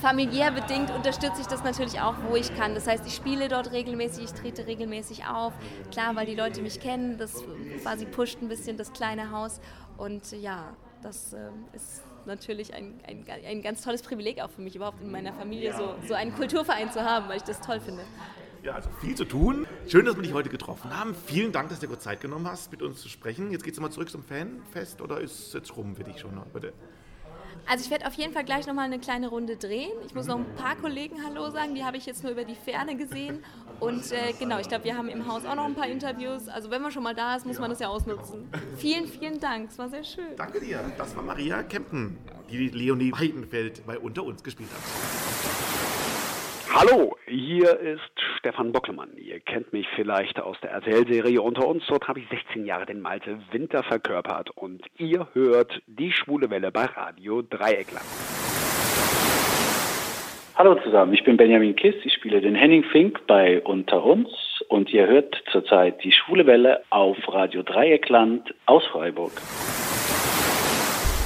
familiär 0.00 0.50
bedingt 0.50 0.90
unterstütze 0.90 1.42
ich 1.42 1.46
das 1.46 1.62
natürlich 1.62 2.00
auch, 2.00 2.14
wo 2.30 2.36
ich 2.36 2.54
kann. 2.56 2.74
Das 2.74 2.86
heißt, 2.86 3.06
ich 3.06 3.14
spiele 3.14 3.48
dort 3.48 3.72
regelmäßig, 3.72 4.24
ich 4.24 4.32
trete 4.32 4.66
regelmäßig 4.66 5.26
auf. 5.26 5.52
Klar, 5.90 6.16
weil 6.16 6.24
die 6.24 6.34
Leute 6.36 6.62
mich 6.62 6.80
kennen, 6.80 7.18
das 7.18 7.44
quasi 7.82 8.06
pusht 8.06 8.40
ein 8.40 8.48
bisschen 8.48 8.78
das 8.78 8.94
kleine 8.94 9.30
Haus 9.30 9.60
und 10.00 10.32
ja, 10.32 10.74
das 11.02 11.32
äh, 11.32 11.50
ist 11.74 12.02
natürlich 12.26 12.74
ein, 12.74 13.00
ein, 13.06 13.24
ein 13.46 13.62
ganz 13.62 13.82
tolles 13.82 14.02
Privileg 14.02 14.40
auch 14.40 14.50
für 14.50 14.62
mich, 14.62 14.74
überhaupt 14.74 15.00
in 15.02 15.10
meiner 15.10 15.32
Familie 15.34 15.74
so, 15.74 15.94
so 16.08 16.14
einen 16.14 16.34
Kulturverein 16.34 16.90
zu 16.90 17.04
haben, 17.04 17.28
weil 17.28 17.36
ich 17.36 17.42
das 17.42 17.60
toll 17.60 17.80
finde. 17.80 18.02
Ja, 18.62 18.74
also 18.74 18.90
viel 19.00 19.14
zu 19.14 19.24
tun. 19.24 19.66
Schön, 19.86 20.04
dass 20.04 20.16
wir 20.16 20.22
dich 20.22 20.32
heute 20.32 20.50
getroffen 20.50 20.94
haben. 20.94 21.14
Vielen 21.14 21.52
Dank, 21.52 21.68
dass 21.70 21.80
du 21.80 21.86
dir 21.86 21.92
kurz 21.92 22.04
Zeit 22.04 22.20
genommen 22.20 22.46
hast, 22.46 22.70
mit 22.70 22.82
uns 22.82 23.00
zu 23.00 23.08
sprechen. 23.08 23.50
Jetzt 23.50 23.62
geht 23.62 23.74
es 23.74 23.80
mal 23.80 23.90
zurück 23.90 24.10
zum 24.10 24.22
Fanfest 24.22 25.00
oder 25.00 25.20
ist 25.20 25.48
es 25.48 25.52
jetzt 25.52 25.76
rum 25.76 25.96
für 25.96 26.04
dich 26.04 26.18
schon? 26.18 26.40
Bitte. 26.52 26.72
Also 27.70 27.84
ich 27.84 27.90
werde 27.92 28.08
auf 28.08 28.14
jeden 28.14 28.32
Fall 28.32 28.42
gleich 28.42 28.66
nochmal 28.66 28.86
eine 28.86 28.98
kleine 28.98 29.28
Runde 29.28 29.54
drehen. 29.56 29.92
Ich 30.04 30.12
muss 30.12 30.26
noch 30.26 30.38
ein 30.38 30.54
paar 30.56 30.74
Kollegen 30.74 31.24
Hallo 31.24 31.50
sagen, 31.50 31.76
die 31.76 31.84
habe 31.84 31.98
ich 31.98 32.04
jetzt 32.04 32.24
nur 32.24 32.32
über 32.32 32.42
die 32.42 32.56
Ferne 32.56 32.96
gesehen. 32.96 33.44
Und 33.78 34.10
äh, 34.10 34.32
genau, 34.36 34.58
ich 34.58 34.66
glaube, 34.66 34.82
wir 34.82 34.98
haben 34.98 35.08
im 35.08 35.28
Haus 35.28 35.44
auch 35.44 35.54
noch 35.54 35.66
ein 35.66 35.76
paar 35.76 35.86
Interviews. 35.86 36.48
Also 36.48 36.72
wenn 36.72 36.82
man 36.82 36.90
schon 36.90 37.04
mal 37.04 37.14
da 37.14 37.36
ist, 37.36 37.46
muss 37.46 37.60
man 37.60 37.70
das 37.70 37.78
ja 37.78 37.86
ausnutzen. 37.86 38.50
Vielen, 38.76 39.06
vielen 39.06 39.38
Dank, 39.38 39.70
es 39.70 39.78
war 39.78 39.88
sehr 39.88 40.02
schön. 40.02 40.34
Danke 40.36 40.58
dir. 40.58 40.80
Das 40.98 41.14
war 41.14 41.22
Maria 41.22 41.62
Kempten, 41.62 42.18
die 42.50 42.70
Leonie 42.70 43.12
Heidenfeld 43.16 43.86
bei 43.86 44.00
Unter 44.00 44.24
uns 44.24 44.42
gespielt 44.42 44.70
hat. 44.72 46.09
Hallo, 46.72 47.16
hier 47.26 47.80
ist 47.80 48.12
Stefan 48.38 48.70
Bocklemann. 48.70 49.10
Ihr 49.16 49.40
kennt 49.40 49.72
mich 49.72 49.88
vielleicht 49.96 50.38
aus 50.38 50.56
der 50.62 50.70
RTL-Serie 50.70 51.42
Unter 51.42 51.66
uns. 51.66 51.82
Dort 51.88 52.06
habe 52.06 52.20
ich 52.20 52.28
16 52.28 52.64
Jahre 52.64 52.86
den 52.86 53.00
Malte 53.00 53.40
Winter 53.50 53.82
verkörpert 53.82 54.50
und 54.50 54.82
ihr 54.96 55.26
hört 55.32 55.82
die 55.88 56.12
schwule 56.12 56.48
Welle 56.48 56.70
bei 56.70 56.84
Radio 56.84 57.42
Dreieckland. 57.42 58.06
Hallo 60.54 60.76
zusammen, 60.84 61.12
ich 61.12 61.24
bin 61.24 61.36
Benjamin 61.36 61.74
Kiss, 61.74 61.96
ich 62.04 62.14
spiele 62.14 62.40
den 62.40 62.54
Henning 62.54 62.84
Fink 62.84 63.26
bei 63.26 63.60
Unter 63.62 64.04
uns 64.04 64.28
und 64.68 64.92
ihr 64.92 65.08
hört 65.08 65.42
zurzeit 65.50 66.04
die 66.04 66.12
schwule 66.12 66.46
Welle 66.46 66.82
auf 66.90 67.16
Radio 67.26 67.64
Dreieckland 67.64 68.54
aus 68.66 68.86
Freiburg. 68.92 69.32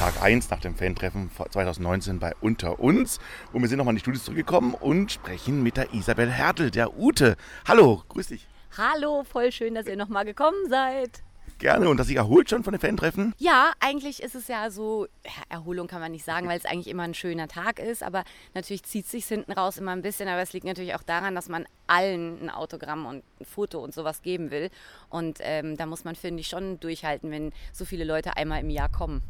Tag 0.05 0.21
1 0.21 0.51
nach 0.51 0.61
dem 0.61 0.75
Fan-Treffen 0.75 1.31
2019 1.31 2.19
bei 2.19 2.35
Unter 2.43 2.79
uns. 2.79 3.21
Und 3.55 3.63
wir 3.63 3.71
sind 3.71 3.79
nochmal 3.79 3.93
in 3.93 3.97
die 3.97 4.01
Studios 4.01 4.23
zurückgekommen 4.25 4.75
und 4.75 5.11
sprechen 5.11 5.63
mit 5.63 5.79
der 5.79 5.95
Isabel 5.95 6.31
Hertel, 6.31 6.71
der 6.71 6.99
Ute. 6.99 7.37
Hallo, 7.67 8.03
grüß 8.11 8.27
dich. 8.27 8.47
Hallo, 8.77 9.25
voll 9.25 9.51
schön, 9.51 9.75
dass 9.75 9.87
ihr 9.87 9.97
nochmal 9.97 10.27
gekommen 10.27 10.69
seid. 10.69 11.23
Gerne. 11.59 11.89
Und 11.89 11.97
dass 11.97 12.09
sich 12.09 12.17
erholt 12.17 12.51
schon 12.51 12.65
von 12.65 12.75
den 12.75 12.81
Fan-Treffen? 12.83 13.33
Ja, 13.39 13.73
eigentlich 13.81 14.23
ist 14.23 14.35
es 14.35 14.47
ja 14.47 14.71
so, 14.71 15.07
Erholung 15.49 15.87
kann 15.87 16.03
man 16.03 16.13
nicht 16.13 16.27
sagen, 16.27 16.49
weil 16.49 16.59
es 16.59 16.67
eigentlich 16.67 16.89
immer 16.89 17.05
ein 17.05 17.15
schöner 17.15 17.49
Tag 17.49 17.79
ist. 17.79 18.03
Aber 18.03 18.25
natürlich 18.53 18.83
zieht 18.83 19.07
es 19.07 19.11
sich 19.11 19.25
hinten 19.25 19.53
raus 19.53 19.79
immer 19.79 19.93
ein 19.93 20.03
bisschen. 20.03 20.29
Aber 20.29 20.43
es 20.43 20.53
liegt 20.53 20.67
natürlich 20.67 20.95
auch 20.95 21.03
daran, 21.03 21.35
dass 21.35 21.49
man 21.49 21.65
allen 21.87 22.43
ein 22.43 22.51
Autogramm 22.51 23.07
und 23.07 23.25
ein 23.41 23.47
Foto 23.47 23.83
und 23.83 23.95
sowas 23.95 24.21
geben 24.21 24.51
will. 24.51 24.69
Und 25.09 25.39
ähm, 25.41 25.79
da 25.79 25.87
muss 25.87 26.05
man, 26.05 26.15
finde 26.15 26.43
ich, 26.43 26.49
schon 26.49 26.79
durchhalten, 26.79 27.31
wenn 27.31 27.55
so 27.73 27.87
viele 27.87 28.05
Leute 28.05 28.37
einmal 28.37 28.61
im 28.61 28.69
Jahr 28.69 28.91
kommen. 28.91 29.23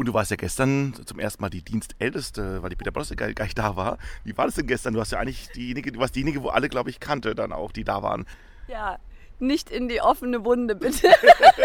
Und 0.00 0.06
du 0.06 0.14
warst 0.14 0.30
ja 0.30 0.38
gestern 0.38 0.94
zum 1.04 1.18
ersten 1.18 1.42
Mal 1.42 1.50
die 1.50 1.60
Dienstälteste, 1.60 2.62
weil 2.62 2.70
die 2.70 2.76
Peter 2.76 2.90
Bosse 2.90 3.16
gar, 3.16 3.26
nicht 3.26 3.58
da 3.58 3.76
war. 3.76 3.98
Wie 4.24 4.34
war 4.34 4.46
das 4.46 4.54
denn 4.54 4.66
gestern? 4.66 4.94
Du 4.94 5.00
hast 5.00 5.12
ja 5.12 5.18
eigentlich 5.18 5.50
diejenige, 5.50 5.92
du 5.92 6.00
warst 6.00 6.16
diejenige, 6.16 6.42
wo 6.42 6.48
alle, 6.48 6.70
glaube 6.70 6.88
ich, 6.88 7.00
kannte 7.00 7.34
dann 7.34 7.52
auch, 7.52 7.70
die 7.70 7.84
da 7.84 8.02
waren. 8.02 8.24
Ja, 8.66 8.98
nicht 9.40 9.70
in 9.70 9.90
die 9.90 10.00
offene 10.00 10.42
Wunde, 10.42 10.74
bitte. 10.74 11.10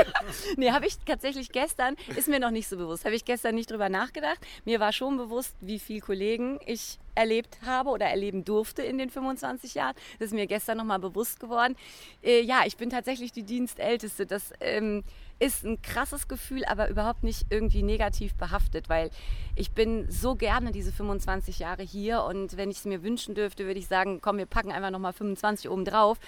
nee, 0.57 0.69
habe 0.71 0.85
ich 0.85 0.97
tatsächlich 1.05 1.53
gestern, 1.53 1.95
ist 2.17 2.27
mir 2.27 2.41
noch 2.41 2.51
nicht 2.51 2.67
so 2.67 2.75
bewusst, 2.75 3.05
habe 3.05 3.15
ich 3.15 3.23
gestern 3.23 3.55
nicht 3.55 3.71
drüber 3.71 3.87
nachgedacht. 3.87 4.39
Mir 4.65 4.81
war 4.81 4.91
schon 4.91 5.15
bewusst, 5.15 5.55
wie 5.61 5.79
viele 5.79 6.01
Kollegen 6.01 6.59
ich 6.65 6.99
erlebt 7.15 7.59
habe 7.65 7.89
oder 7.89 8.07
erleben 8.07 8.43
durfte 8.43 8.81
in 8.81 8.97
den 8.97 9.09
25 9.09 9.75
Jahren. 9.75 9.95
Das 10.19 10.27
ist 10.27 10.33
mir 10.33 10.45
gestern 10.45 10.77
nochmal 10.77 10.99
bewusst 10.99 11.39
geworden. 11.39 11.77
Äh, 12.21 12.41
ja, 12.41 12.63
ich 12.65 12.75
bin 12.75 12.89
tatsächlich 12.89 13.31
die 13.31 13.43
Dienstälteste. 13.43 14.25
Das 14.25 14.51
ähm, 14.59 15.05
ist 15.39 15.65
ein 15.65 15.81
krasses 15.81 16.27
Gefühl, 16.27 16.63
aber 16.65 16.89
überhaupt 16.89 17.23
nicht 17.23 17.47
irgendwie 17.49 17.83
negativ 17.83 18.35
behaftet, 18.35 18.87
weil 18.87 19.09
ich 19.55 19.71
bin 19.71 20.09
so 20.09 20.35
gerne 20.35 20.71
diese 20.71 20.91
25 20.91 21.59
Jahre 21.59 21.83
hier 21.83 22.23
und 22.23 22.55
wenn 22.57 22.71
ich 22.71 22.77
es 22.77 22.85
mir 22.85 23.03
wünschen 23.03 23.35
dürfte, 23.35 23.65
würde 23.65 23.79
ich 23.79 23.87
sagen, 23.87 24.19
komm, 24.21 24.37
wir 24.37 24.45
packen 24.45 24.71
einfach 24.71 24.91
nochmal 24.91 25.13
25 25.13 25.69
oben 25.69 25.83
drauf, 25.83 26.19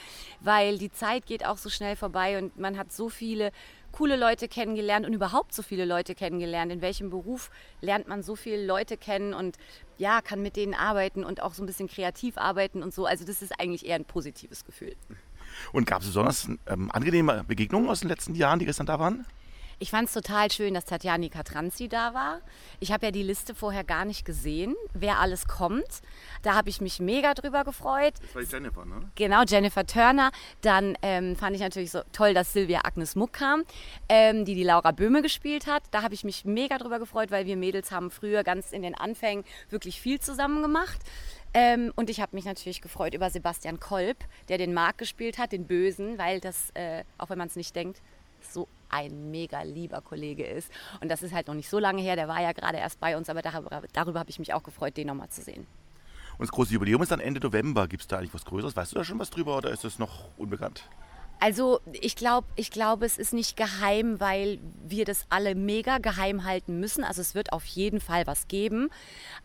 weil 0.41 0.77
die 0.77 0.91
Zeit 0.91 1.25
geht 1.25 1.45
auch 1.45 1.57
so 1.57 1.69
schnell 1.69 1.95
vorbei 1.95 2.37
und 2.37 2.57
man 2.57 2.77
hat 2.77 2.91
so 2.91 3.07
viele 3.09 3.51
coole 3.93 4.17
Leute 4.17 4.47
kennengelernt 4.47 5.05
und 5.05 5.13
überhaupt 5.13 5.53
so 5.53 5.63
viele 5.63 5.85
Leute 5.85 6.13
kennengelernt. 6.13 6.71
In 6.71 6.81
welchem 6.81 7.09
Beruf 7.09 7.49
lernt 7.81 8.07
man 8.07 8.21
so 8.21 8.35
viele 8.35 8.65
Leute 8.65 8.97
kennen 8.97 9.33
und 9.33 9.57
ja, 9.97 10.21
kann 10.21 10.41
mit 10.41 10.55
denen 10.55 10.73
arbeiten 10.73 11.23
und 11.23 11.41
auch 11.41 11.53
so 11.53 11.63
ein 11.63 11.65
bisschen 11.65 11.87
kreativ 11.87 12.37
arbeiten 12.37 12.83
und 12.83 12.93
so. 12.93 13.05
Also 13.05 13.25
das 13.25 13.41
ist 13.41 13.59
eigentlich 13.59 13.85
eher 13.85 13.95
ein 13.95 14.05
positives 14.05 14.65
Gefühl. 14.65 14.95
Und 15.71 15.85
gab 15.85 16.01
es 16.01 16.07
besonders 16.07 16.47
ähm, 16.67 16.91
angenehme 16.91 17.43
Begegnungen 17.47 17.89
aus 17.89 18.01
den 18.01 18.09
letzten 18.09 18.35
Jahren, 18.35 18.59
die 18.59 18.65
gestern 18.65 18.85
da 18.85 18.99
waren? 18.99 19.25
Ich 19.79 19.91
fand 19.91 20.07
es 20.07 20.13
total 20.13 20.51
schön, 20.51 20.73
dass 20.73 20.85
Tatjani 20.85 21.29
Katranzi 21.29 21.87
da 21.87 22.15
war. 22.15 22.41
Ich 22.79 22.91
habe 22.91 23.05
ja 23.05 23.11
die 23.11 23.21
Liste 23.21 23.53
vorher 23.53 23.83
gar 23.83 24.05
nicht 24.05 24.25
gesehen, 24.25 24.75
wer 24.95 25.19
alles 25.19 25.47
kommt. 25.47 26.01
Da 26.41 26.55
habe 26.55 26.69
ich 26.69 26.81
mich 26.81 26.99
mega 26.99 27.35
drüber 27.35 27.63
gefreut. 27.63 28.15
Das 28.19 28.33
war 28.33 28.41
die 28.41 28.49
Jennifer, 28.49 28.85
ne? 28.85 29.11
Genau, 29.13 29.43
Jennifer 29.43 29.85
Turner. 29.85 30.31
Dann 30.61 30.97
ähm, 31.03 31.35
fand 31.35 31.55
ich 31.55 31.61
natürlich 31.61 31.91
so 31.91 32.01
toll, 32.11 32.33
dass 32.33 32.53
Sylvia 32.53 32.81
Agnes 32.85 33.15
Muck 33.15 33.33
kam, 33.33 33.65
ähm, 34.09 34.45
die 34.45 34.55
die 34.55 34.63
Laura 34.63 34.91
Böhme 34.91 35.21
gespielt 35.21 35.67
hat. 35.67 35.83
Da 35.91 36.01
habe 36.01 36.15
ich 36.15 36.23
mich 36.23 36.43
mega 36.43 36.79
drüber 36.79 36.97
gefreut, 36.97 37.29
weil 37.29 37.45
wir 37.45 37.55
Mädels 37.55 37.91
haben 37.91 38.09
früher 38.09 38.43
ganz 38.43 38.71
in 38.71 38.81
den 38.81 38.95
Anfängen 38.95 39.45
wirklich 39.69 40.01
viel 40.01 40.19
zusammen 40.19 40.63
gemacht. 40.63 41.01
Ähm, 41.59 41.91
und 41.95 42.11
ich 42.11 42.21
habe 42.21 42.35
mich 42.35 42.45
natürlich 42.45 42.81
gefreut 42.81 43.15
über 43.15 43.31
Sebastian 43.31 43.79
Kolb, 43.79 44.17
der 44.47 44.59
den 44.59 44.75
Marc 44.75 44.99
gespielt 44.99 45.39
hat, 45.39 45.53
den 45.53 45.65
Bösen, 45.65 46.19
weil 46.19 46.39
das, 46.39 46.69
äh, 46.75 47.03
auch 47.17 47.31
wenn 47.31 47.39
man 47.39 47.47
es 47.47 47.55
nicht 47.55 47.75
denkt, 47.75 47.99
so 48.41 48.67
ein 48.89 49.31
mega 49.31 49.63
lieber 49.63 50.01
Kollege 50.01 50.45
ist. 50.45 50.71
Und 51.01 51.09
das 51.09 51.23
ist 51.23 51.33
halt 51.33 51.47
noch 51.47 51.55
nicht 51.55 51.67
so 51.67 51.79
lange 51.79 51.99
her, 51.99 52.15
der 52.15 52.27
war 52.27 52.39
ja 52.39 52.51
gerade 52.51 52.77
erst 52.77 52.99
bei 52.99 53.17
uns, 53.17 53.27
aber 53.27 53.41
darüber, 53.41 53.81
darüber 53.91 54.19
habe 54.19 54.29
ich 54.29 54.37
mich 54.37 54.53
auch 54.53 54.61
gefreut, 54.61 54.97
den 54.97 55.07
nochmal 55.07 55.29
zu 55.29 55.41
sehen. 55.41 55.65
Und 56.37 56.43
das 56.43 56.51
große 56.51 56.73
Jubiläum 56.73 57.01
ist 57.01 57.11
dann 57.11 57.19
Ende 57.19 57.39
November. 57.39 57.87
Gibt 57.87 58.01
es 58.01 58.07
da 58.07 58.19
eigentlich 58.19 58.35
was 58.35 58.45
Größeres? 58.45 58.75
Weißt 58.75 58.91
du 58.91 58.97
da 58.97 59.03
schon 59.03 59.17
was 59.17 59.31
drüber 59.31 59.57
oder 59.57 59.71
ist 59.71 59.83
es 59.83 59.97
noch 59.97 60.25
unbekannt? 60.37 60.83
Also 61.39 61.79
ich 61.91 62.15
glaube, 62.15 62.47
ich 62.55 62.71
glaube, 62.71 63.05
es 63.05 63.17
ist 63.17 63.31
nicht 63.31 63.55
geheim, 63.55 64.19
weil 64.19 64.59
wir 64.87 65.05
das 65.05 65.25
alle 65.29 65.53
mega 65.53 65.99
geheim 65.99 66.43
halten 66.43 66.79
müssen. 66.79 67.03
Also 67.03 67.21
es 67.21 67.35
wird 67.35 67.53
auf 67.53 67.65
jeden 67.65 67.99
Fall 67.99 68.25
was 68.25 68.47
geben. 68.47 68.89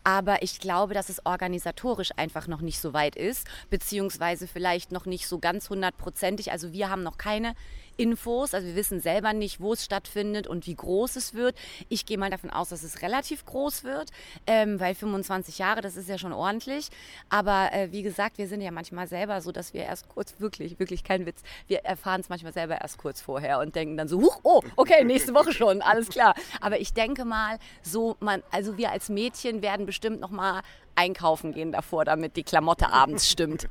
Aber 0.02 0.43
ich 0.43 0.59
glaube, 0.59 0.94
dass 0.94 1.10
es 1.10 1.27
organisatorisch 1.27 2.10
einfach 2.16 2.47
noch 2.47 2.62
nicht 2.62 2.81
so 2.81 2.93
weit 2.94 3.14
ist, 3.14 3.47
beziehungsweise 3.69 4.47
vielleicht 4.47 4.90
noch 4.90 5.05
nicht 5.05 5.27
so 5.28 5.39
ganz 5.39 5.69
hundertprozentig. 5.69 6.51
Also 6.51 6.73
wir 6.73 6.89
haben 6.89 7.02
noch 7.02 7.19
keine 7.19 7.55
Infos. 7.97 8.55
Also 8.55 8.66
wir 8.66 8.77
wissen 8.77 9.01
selber 9.01 9.32
nicht, 9.32 9.60
wo 9.60 9.73
es 9.73 9.85
stattfindet 9.85 10.47
und 10.47 10.66
wie 10.66 10.74
groß 10.74 11.16
es 11.16 11.35
wird. 11.35 11.56
Ich 11.89 12.06
gehe 12.06 12.19
mal 12.19 12.31
davon 12.31 12.51
aus, 12.51 12.70
dass 12.70 12.82
es 12.82 13.02
relativ 13.02 13.44
groß 13.44 13.85
wird, 13.85 14.10
ähm, 14.47 14.81
weil 14.81 14.94
25 14.94 15.59
Jahre, 15.59 15.81
das 15.81 15.97
ist 15.97 16.09
ja 16.09 16.19
schon 16.19 16.32
ordentlich. 16.32 16.89
Aber 17.28 17.70
äh, 17.73 17.93
wie 17.93 18.02
gesagt, 18.02 18.39
wir 18.39 18.48
sind 18.48 18.60
ja 18.60 18.70
manchmal 18.70 19.06
selber 19.06 19.40
so, 19.40 19.52
dass 19.52 19.74
wir 19.74 19.82
erst 19.82 20.09
kurz, 20.09 20.35
wirklich, 20.39 20.78
wirklich 20.78 21.05
kein 21.05 21.27
Witz, 21.27 21.43
wir 21.66 21.81
erfahren 21.81 22.20
es 22.20 22.28
manchmal 22.28 22.52
selber 22.52 22.81
erst 22.81 22.98
kurz 22.98 23.20
vorher 23.20 23.59
und 23.60 23.74
denken 23.74 23.97
dann 23.97 24.09
so, 24.09 24.20
huch, 24.20 24.40
oh, 24.43 24.62
okay, 24.77 25.05
nächste 25.05 25.35
Woche 25.35 25.52
schon, 25.52 25.82
alles 25.82 26.09
klar. 26.09 26.35
Aber 26.60 26.81
ich 26.81 26.93
denke 26.93 27.24
mal, 27.24 27.59
so 27.82 28.16
man, 28.20 28.43
also 28.51 28.77
wir 28.77 28.90
als 28.90 29.09
Mädchen 29.09 29.62
werden 29.62 29.86
bestimmt 29.86 30.20
noch 30.20 30.31
mal 30.31 30.62
einkaufen 30.94 31.52
gehen 31.52 31.73
davor, 31.73 32.05
damit 32.05 32.36
die 32.36 32.44
Klamotte 32.44 32.90
abends 32.90 33.31
stimmt. 33.31 33.69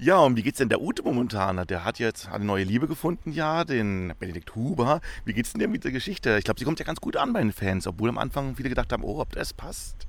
Ja, 0.00 0.18
und 0.20 0.36
wie 0.36 0.44
geht's 0.44 0.58
denn 0.58 0.68
der 0.68 0.80
Ute 0.80 1.02
momentan? 1.02 1.66
Der 1.66 1.84
hat 1.84 1.98
jetzt 1.98 2.28
eine 2.28 2.44
neue 2.44 2.62
Liebe 2.62 2.86
gefunden, 2.86 3.32
ja, 3.32 3.64
den 3.64 4.12
Benedikt 4.20 4.54
Huber. 4.54 5.00
Wie 5.24 5.32
geht's 5.32 5.52
denn 5.52 5.58
der 5.58 5.66
mit 5.66 5.82
der 5.82 5.90
Geschichte? 5.90 6.38
Ich 6.38 6.44
glaube, 6.44 6.60
sie 6.60 6.64
kommt 6.64 6.78
ja 6.78 6.84
ganz 6.84 7.00
gut 7.00 7.16
an 7.16 7.32
bei 7.32 7.40
den 7.40 7.50
Fans, 7.50 7.84
obwohl 7.84 8.08
am 8.08 8.16
Anfang 8.16 8.54
viele 8.54 8.68
gedacht 8.68 8.92
haben, 8.92 9.02
oh, 9.02 9.18
ob 9.18 9.32
das 9.32 9.52
passt. 9.52 10.06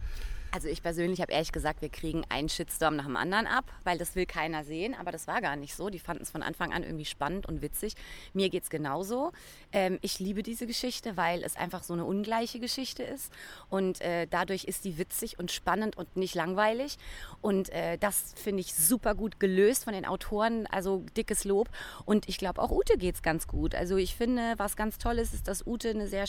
Also 0.52 0.68
ich 0.68 0.82
persönlich 0.82 1.22
habe 1.22 1.32
ehrlich 1.32 1.52
gesagt, 1.52 1.82
wir 1.82 1.90
kriegen 1.90 2.24
einen 2.30 2.50
Shitstorm 2.50 2.96
nach 2.96 3.06
dem 3.06 3.16
anderen 3.16 3.46
ab, 3.46 3.66
weil 3.84 3.98
das 4.00 4.16
will 4.16 4.26
keiner 4.26 4.64
sehen. 4.64 4.96
Aber 5.00 5.12
das 5.12 5.28
war 5.28 5.42
gar 5.42 5.56
nicht 5.56 5.76
so. 5.76 5.90
Die 5.90 6.00
fanden 6.00 6.24
es 6.24 6.32
von 6.32 6.42
Anfang 6.42 6.74
an 6.74 6.84
irgendwie 6.84 7.06
spannend 7.06 7.46
und 7.46 7.62
witzig. 7.62 7.96
Mir 8.34 8.50
geht 8.50 8.64
es 8.64 8.70
genauso. 8.70 9.32
Ähm, 9.72 10.00
ich 10.02 10.20
liebe 10.20 10.42
diese 10.42 10.66
Geschichte, 10.66 11.18
weil 11.18 11.44
es 11.44 11.56
einfach 11.56 11.84
so 11.84 11.94
eine 11.94 12.04
ungleiche 12.04 12.60
Geschichte 12.60 13.04
ist. 13.04 13.32
Und 13.70 14.02
äh, 14.02 14.26
dadurch 14.28 14.64
ist 14.64 14.86
die 14.86 14.98
witzig 14.98 15.38
und 15.38 15.52
spannend 15.52 15.98
und 15.98 16.18
nicht 16.18 16.34
langweilig. 16.34 16.98
Und 17.42 17.70
äh, 17.70 17.98
das 18.00 18.34
finde 18.36 18.62
ich 18.62 18.74
super 18.74 19.14
gut 19.14 19.40
gelöst 19.40 19.84
von 19.84 19.94
den 19.94 20.06
Autoren. 20.06 20.66
Also 20.68 21.04
dickes 21.16 21.44
Lob. 21.44 21.70
Und 22.06 22.28
ich 22.28 22.40
glaube, 22.40 22.62
auch 22.62 22.72
Ute 22.72 22.98
geht 22.98 23.16
es 23.16 23.22
ganz 23.22 23.48
gut. 23.48 23.76
Also 23.76 23.98
ich 23.98 24.16
finde, 24.16 24.56
was 24.58 24.76
ganz 24.76 24.98
toll 24.98 25.20
ist, 25.20 25.34
ist, 25.36 25.48
dass 25.48 25.66
Ute 25.68 25.92
eine 25.92 26.08
sehr 26.08 26.26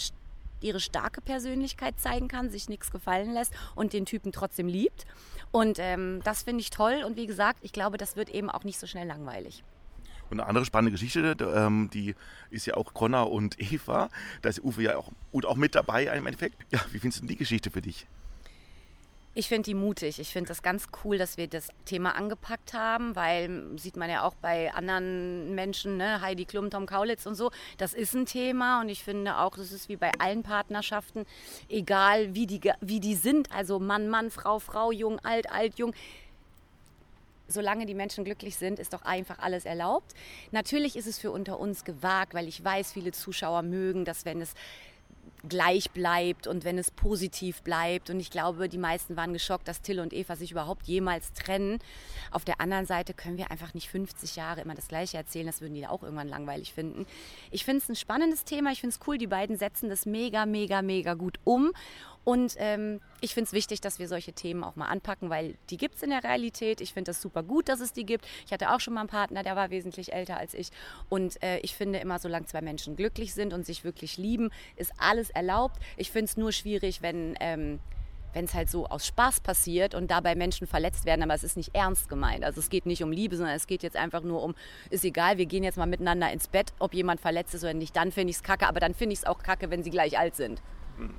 ihre 0.62 0.80
starke 0.80 1.20
Persönlichkeit 1.20 1.98
zeigen 1.98 2.28
kann, 2.28 2.50
sich 2.50 2.68
nichts 2.68 2.90
gefallen 2.90 3.32
lässt 3.32 3.52
und 3.74 3.92
den 3.92 4.06
Typen 4.06 4.32
trotzdem 4.32 4.68
liebt. 4.68 5.06
Und 5.50 5.78
ähm, 5.78 6.20
das 6.24 6.42
finde 6.42 6.60
ich 6.60 6.70
toll. 6.70 7.02
Und 7.06 7.16
wie 7.16 7.26
gesagt, 7.26 7.60
ich 7.62 7.72
glaube, 7.72 7.98
das 7.98 8.16
wird 8.16 8.30
eben 8.30 8.50
auch 8.50 8.64
nicht 8.64 8.78
so 8.78 8.86
schnell 8.86 9.06
langweilig. 9.06 9.64
Und 10.30 10.38
eine 10.38 10.48
andere 10.48 10.64
spannende 10.64 10.92
Geschichte, 10.92 11.36
ähm, 11.54 11.90
die 11.92 12.14
ist 12.50 12.66
ja 12.66 12.74
auch 12.74 12.94
Connor 12.94 13.32
und 13.32 13.60
Eva. 13.60 14.08
Da 14.42 14.48
ist 14.48 14.62
Uwe 14.62 14.82
ja 14.82 14.96
auch, 14.96 15.10
auch 15.32 15.56
mit 15.56 15.74
dabei 15.74 16.04
im 16.04 16.26
Endeffekt. 16.26 16.56
Ja, 16.70 16.80
wie 16.92 17.00
findest 17.00 17.22
du 17.22 17.26
die 17.26 17.36
Geschichte 17.36 17.70
für 17.70 17.82
dich? 17.82 18.06
Ich 19.32 19.46
finde 19.46 19.62
die 19.62 19.74
mutig. 19.74 20.18
Ich 20.18 20.30
finde 20.32 20.48
das 20.48 20.60
ganz 20.60 20.88
cool, 21.04 21.16
dass 21.16 21.36
wir 21.36 21.46
das 21.46 21.68
Thema 21.84 22.16
angepackt 22.16 22.74
haben, 22.74 23.14
weil 23.14 23.78
sieht 23.78 23.96
man 23.96 24.10
ja 24.10 24.24
auch 24.24 24.34
bei 24.34 24.74
anderen 24.74 25.54
Menschen, 25.54 25.96
ne? 25.96 26.20
Heidi 26.20 26.46
Klum, 26.46 26.68
Tom 26.68 26.84
Kaulitz 26.84 27.26
und 27.26 27.36
so. 27.36 27.52
Das 27.78 27.94
ist 27.94 28.12
ein 28.14 28.26
Thema 28.26 28.80
und 28.80 28.88
ich 28.88 29.04
finde 29.04 29.38
auch, 29.38 29.56
das 29.56 29.70
ist 29.70 29.88
wie 29.88 29.96
bei 29.96 30.10
allen 30.18 30.42
Partnerschaften, 30.42 31.26
egal 31.68 32.34
wie 32.34 32.48
die, 32.48 32.60
wie 32.80 32.98
die 32.98 33.14
sind, 33.14 33.52
also 33.52 33.78
Mann, 33.78 34.08
Mann, 34.08 34.32
Frau, 34.32 34.58
Frau, 34.58 34.90
Jung, 34.90 35.20
Alt, 35.20 35.48
Alt, 35.52 35.78
Jung. 35.78 35.94
Solange 37.46 37.86
die 37.86 37.94
Menschen 37.94 38.24
glücklich 38.24 38.56
sind, 38.56 38.80
ist 38.80 38.92
doch 38.92 39.02
einfach 39.02 39.38
alles 39.38 39.64
erlaubt. 39.64 40.12
Natürlich 40.50 40.96
ist 40.96 41.06
es 41.06 41.18
für 41.18 41.30
unter 41.30 41.58
uns 41.58 41.84
gewagt, 41.84 42.34
weil 42.34 42.48
ich 42.48 42.64
weiß, 42.64 42.92
viele 42.92 43.12
Zuschauer 43.12 43.62
mögen 43.62 44.04
das, 44.04 44.24
wenn 44.24 44.40
es 44.40 44.54
gleich 45.48 45.90
bleibt 45.90 46.46
und 46.46 46.64
wenn 46.64 46.78
es 46.78 46.90
positiv 46.90 47.62
bleibt. 47.62 48.10
Und 48.10 48.20
ich 48.20 48.30
glaube, 48.30 48.68
die 48.68 48.78
meisten 48.78 49.16
waren 49.16 49.32
geschockt, 49.32 49.68
dass 49.68 49.82
Till 49.82 50.00
und 50.00 50.12
Eva 50.12 50.36
sich 50.36 50.50
überhaupt 50.50 50.86
jemals 50.86 51.32
trennen. 51.32 51.78
Auf 52.30 52.44
der 52.44 52.60
anderen 52.60 52.86
Seite 52.86 53.14
können 53.14 53.38
wir 53.38 53.50
einfach 53.50 53.74
nicht 53.74 53.88
50 53.88 54.36
Jahre 54.36 54.60
immer 54.60 54.74
das 54.74 54.88
Gleiche 54.88 55.16
erzählen. 55.16 55.46
Das 55.46 55.60
würden 55.60 55.74
die 55.74 55.86
auch 55.86 56.02
irgendwann 56.02 56.28
langweilig 56.28 56.72
finden. 56.72 57.06
Ich 57.50 57.64
finde 57.64 57.82
es 57.82 57.88
ein 57.88 57.96
spannendes 57.96 58.44
Thema. 58.44 58.72
Ich 58.72 58.80
finde 58.80 58.94
es 58.94 59.06
cool. 59.06 59.18
Die 59.18 59.26
beiden 59.26 59.56
setzen 59.56 59.88
das 59.88 60.06
mega, 60.06 60.46
mega, 60.46 60.82
mega 60.82 61.14
gut 61.14 61.38
um. 61.44 61.72
Und 62.24 62.54
ähm, 62.58 63.00
ich 63.20 63.34
finde 63.34 63.48
es 63.48 63.52
wichtig, 63.52 63.80
dass 63.80 63.98
wir 63.98 64.06
solche 64.06 64.32
Themen 64.32 64.62
auch 64.62 64.76
mal 64.76 64.86
anpacken, 64.86 65.30
weil 65.30 65.56
die 65.70 65.76
gibt 65.76 65.96
es 65.96 66.02
in 66.02 66.10
der 66.10 66.22
Realität. 66.22 66.80
Ich 66.80 66.92
finde 66.92 67.10
das 67.10 67.22
super 67.22 67.42
gut, 67.42 67.68
dass 67.68 67.80
es 67.80 67.92
die 67.92 68.04
gibt. 68.04 68.26
Ich 68.44 68.52
hatte 68.52 68.72
auch 68.72 68.80
schon 68.80 68.94
mal 68.94 69.00
einen 69.00 69.08
Partner, 69.08 69.42
der 69.42 69.56
war 69.56 69.70
wesentlich 69.70 70.12
älter 70.12 70.36
als 70.36 70.54
ich. 70.54 70.70
Und 71.08 71.42
äh, 71.42 71.58
ich 71.60 71.74
finde 71.74 71.98
immer, 71.98 72.18
solange 72.18 72.46
zwei 72.46 72.60
Menschen 72.60 72.96
glücklich 72.96 73.34
sind 73.34 73.52
und 73.52 73.64
sich 73.64 73.84
wirklich 73.84 74.18
lieben, 74.18 74.50
ist 74.76 74.92
alles 74.98 75.30
erlaubt. 75.30 75.80
Ich 75.96 76.10
finde 76.10 76.26
es 76.26 76.36
nur 76.36 76.52
schwierig, 76.52 77.02
wenn... 77.02 77.36
Ähm, 77.40 77.80
wenn 78.32 78.44
es 78.44 78.54
halt 78.54 78.70
so 78.70 78.86
aus 78.86 79.06
Spaß 79.06 79.40
passiert 79.40 79.94
und 79.94 80.10
dabei 80.10 80.34
Menschen 80.34 80.66
verletzt 80.66 81.04
werden, 81.04 81.22
aber 81.22 81.34
es 81.34 81.42
ist 81.42 81.56
nicht 81.56 81.74
ernst 81.74 82.08
gemeint. 82.08 82.44
Also 82.44 82.60
es 82.60 82.70
geht 82.70 82.86
nicht 82.86 83.02
um 83.02 83.10
Liebe, 83.10 83.36
sondern 83.36 83.56
es 83.56 83.66
geht 83.66 83.82
jetzt 83.82 83.96
einfach 83.96 84.22
nur 84.22 84.42
um, 84.42 84.54
ist 84.88 85.04
egal, 85.04 85.38
wir 85.38 85.46
gehen 85.46 85.64
jetzt 85.64 85.78
mal 85.78 85.86
miteinander 85.86 86.30
ins 86.30 86.46
Bett, 86.46 86.72
ob 86.78 86.94
jemand 86.94 87.20
verletzt 87.20 87.54
ist 87.54 87.64
oder 87.64 87.74
nicht, 87.74 87.96
dann 87.96 88.12
finde 88.12 88.30
ich 88.30 88.36
es 88.36 88.42
kacke, 88.42 88.68
aber 88.68 88.80
dann 88.80 88.94
finde 88.94 89.14
ich 89.14 89.20
es 89.20 89.24
auch 89.24 89.42
kacke, 89.42 89.70
wenn 89.70 89.82
sie 89.82 89.90
gleich 89.90 90.18
alt 90.18 90.36
sind. 90.36 90.62
Hm. 90.96 91.14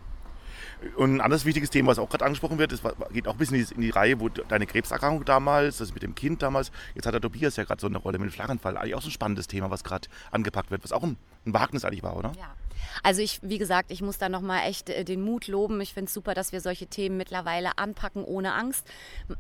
Und 0.95 1.16
ein 1.16 1.22
anderes 1.22 1.45
wichtiges 1.45 1.70
Thema, 1.70 1.90
was 1.90 1.99
auch 1.99 2.10
gerade 2.10 2.26
angesprochen 2.26 2.58
wird, 2.58 2.72
ist, 2.72 2.84
geht 3.12 3.28
auch 3.28 3.34
ein 3.34 3.38
bisschen 3.38 3.66
in 3.76 3.82
die 3.82 3.91
Reihe, 3.91 4.20
wo 4.20 4.30
deine 4.30 4.66
Krebserkrankung 4.66 5.26
damals, 5.26 5.78
das 5.78 5.94
mit 5.94 6.02
dem 6.02 6.16
Kind 6.16 6.41
damals, 6.41 6.72
jetzt 6.95 7.06
hat 7.06 7.14
der 7.14 7.22
Tobias 7.22 7.56
ja 7.56 7.64
gerade 7.64 7.80
so 7.80 7.88
eine 7.88 7.98
Rolle 7.98 8.18
mit 8.18 8.30
dem 8.30 8.34
Flachenfall. 8.34 8.78
Eigentlich 8.78 8.95
auch 8.95 9.02
so 9.02 9.10
ein 9.10 9.12
spannendes 9.12 9.48
Thema, 9.48 9.70
was 9.70 9.84
gerade 9.84 10.08
angepackt 10.32 10.72
wird, 10.72 10.84
was 10.84 10.91
auch 10.91 11.03
ein, 11.03 11.18
ein 11.45 11.53
Wagnis 11.53 11.86
eigentlich 11.86 12.03
war, 12.03 12.18
oder? 12.18 12.32
Ja. 12.38 12.56
Also 13.03 13.22
ich, 13.22 13.39
wie 13.41 13.57
gesagt, 13.57 13.91
ich 13.91 14.01
muss 14.01 14.18
da 14.18 14.30
nochmal 14.30 14.68
echt 14.68 14.89
äh, 14.89 15.03
den 15.03 15.22
Mut 15.22 15.47
loben. 15.47 15.81
Ich 15.81 15.93
finde 15.93 16.07
es 16.07 16.13
super, 16.13 16.34
dass 16.34 16.51
wir 16.51 16.61
solche 16.61 16.88
Themen 16.88 17.18
mittlerweile 17.18 17.77
anpacken 17.77 18.23
ohne 18.23 18.53
Angst. 18.53 18.88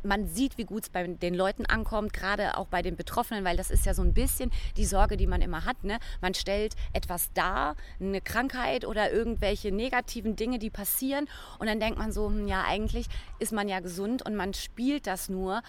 Man 0.03 0.27
sieht, 0.27 0.57
wie 0.57 0.65
gut 0.65 0.83
es 0.83 0.89
bei 0.89 1.05
den 1.05 1.33
Leuten 1.33 1.65
ankommt, 1.65 2.13
gerade 2.13 2.57
auch 2.57 2.67
bei 2.67 2.81
den 2.81 2.95
Betroffenen, 2.95 3.43
weil 3.43 3.57
das 3.57 3.71
ist 3.71 3.85
ja 3.85 3.93
so 3.93 4.01
ein 4.01 4.13
bisschen 4.13 4.51
die 4.77 4.85
Sorge, 4.85 5.17
die 5.17 5.27
man 5.27 5.41
immer 5.41 5.65
hat. 5.65 5.83
Ne? 5.83 5.99
Man 6.21 6.33
stellt 6.33 6.75
etwas 6.93 7.31
dar, 7.33 7.75
eine 7.99 8.21
Krankheit 8.21 8.85
oder 8.85 9.11
irgendwelche 9.11 9.71
negativen 9.71 10.35
Dinge, 10.35 10.59
die 10.59 10.69
passieren 10.69 11.27
und 11.59 11.67
dann 11.67 11.79
denkt 11.79 11.97
man 11.97 12.11
so, 12.11 12.27
hm, 12.27 12.47
ja, 12.47 12.63
eigentlich 12.63 13.07
ist 13.39 13.51
man 13.51 13.67
ja 13.67 13.79
gesund 13.79 14.23
und 14.23 14.35
man 14.35 14.53
spielt 14.53 15.07
das 15.07 15.29
nur 15.29 15.61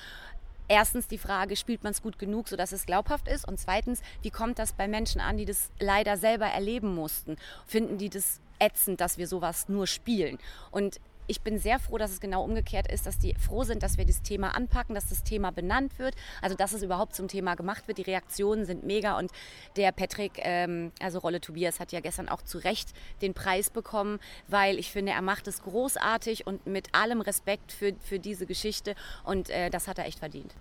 erstens 0.68 1.06
die 1.06 1.18
Frage, 1.18 1.56
spielt 1.56 1.82
man 1.82 1.92
es 1.92 2.02
gut 2.02 2.18
genug, 2.18 2.48
sodass 2.48 2.72
es 2.72 2.86
glaubhaft 2.86 3.28
ist? 3.28 3.46
Und 3.46 3.58
zweitens, 3.58 4.02
wie 4.22 4.30
kommt 4.30 4.58
das 4.58 4.72
bei 4.72 4.88
Menschen 4.88 5.20
an, 5.20 5.36
die 5.36 5.44
das 5.44 5.70
leider 5.78 6.16
selber 6.16 6.46
erleben 6.46 6.94
mussten? 6.94 7.36
Finden 7.66 7.98
die 7.98 8.10
das 8.10 8.40
ätzend, 8.58 9.00
dass 9.00 9.18
wir 9.18 9.26
sowas 9.26 9.68
nur 9.68 9.86
spielen? 9.86 10.38
Und 10.70 11.00
ich 11.26 11.40
bin 11.40 11.58
sehr 11.58 11.78
froh, 11.78 11.98
dass 11.98 12.10
es 12.10 12.20
genau 12.20 12.44
umgekehrt 12.44 12.90
ist, 12.90 13.06
dass 13.06 13.18
die 13.18 13.34
froh 13.34 13.64
sind, 13.64 13.82
dass 13.82 13.98
wir 13.98 14.04
das 14.04 14.22
Thema 14.22 14.54
anpacken, 14.56 14.94
dass 14.94 15.08
das 15.08 15.22
Thema 15.22 15.50
benannt 15.50 15.98
wird, 15.98 16.14
also 16.40 16.56
dass 16.56 16.72
es 16.72 16.82
überhaupt 16.82 17.14
zum 17.14 17.28
Thema 17.28 17.54
gemacht 17.54 17.86
wird. 17.88 17.98
Die 17.98 18.02
Reaktionen 18.02 18.64
sind 18.64 18.84
mega 18.84 19.18
und 19.18 19.30
der 19.76 19.92
Patrick, 19.92 20.32
ähm, 20.38 20.92
also 21.00 21.18
Rolle 21.18 21.40
Tobias, 21.40 21.80
hat 21.80 21.92
ja 21.92 22.00
gestern 22.00 22.28
auch 22.28 22.42
zu 22.42 22.58
Recht 22.58 22.90
den 23.20 23.34
Preis 23.34 23.70
bekommen, 23.70 24.18
weil 24.48 24.78
ich 24.78 24.90
finde, 24.90 25.12
er 25.12 25.22
macht 25.22 25.48
es 25.48 25.62
großartig 25.62 26.46
und 26.46 26.66
mit 26.66 26.94
allem 26.94 27.20
Respekt 27.20 27.72
für, 27.72 27.94
für 28.00 28.18
diese 28.18 28.46
Geschichte 28.46 28.94
und 29.24 29.50
äh, 29.50 29.70
das 29.70 29.88
hat 29.88 29.98
er 29.98 30.06
echt 30.06 30.18
verdient. 30.18 30.54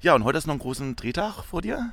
Ja, 0.00 0.14
und 0.14 0.24
heute 0.24 0.38
ist 0.38 0.46
noch 0.46 0.54
ein 0.54 0.60
großen 0.60 0.96
Drehtag 0.96 1.44
vor 1.44 1.62
dir. 1.62 1.92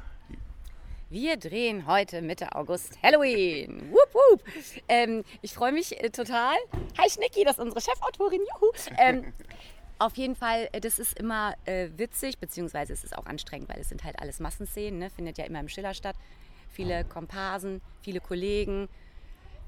Wir 1.11 1.38
drehen 1.38 1.86
heute 1.86 2.23
Mitte 2.23 2.56
August 2.56 2.98
Halloween. 3.03 3.91
Wupp, 3.91 4.14
wupp. 4.14 4.44
Ähm, 4.88 5.23
ich 5.44 5.53
freue 5.53 5.72
mich 5.72 6.02
äh, 6.03 6.10
total. 6.10 6.56
Hi 6.98 7.07
Schnicki, 7.07 7.44
das 7.44 7.60
ist 7.60 7.64
unsere 7.64 7.80
Chefautorin. 7.80 8.41
Juhu. 8.41 8.72
Ähm, 8.98 9.32
auf 9.99 10.18
jeden 10.18 10.36
Fall, 10.36 10.68
äh, 10.72 10.82
das 10.82 10.98
ist 10.98 11.19
immer 11.19 11.53
äh, 11.65 11.90
witzig, 11.95 12.40
beziehungsweise 12.40 12.91
es 12.91 13.03
ist 13.03 13.15
auch 13.15 13.27
anstrengend, 13.27 13.69
weil 13.69 13.80
es 13.80 13.90
sind 13.90 14.03
halt 14.03 14.18
alles 14.18 14.40
Massenszenen, 14.40 14.98
ne? 14.98 15.11
findet 15.11 15.38
ja 15.38 15.45
immer 15.45 15.60
im 15.60 15.69
Schiller 15.69 15.94
statt. 15.94 16.15
Viele 16.72 17.06
Komparsen, 17.06 17.82
viele 18.02 18.19
Kollegen. 18.19 18.90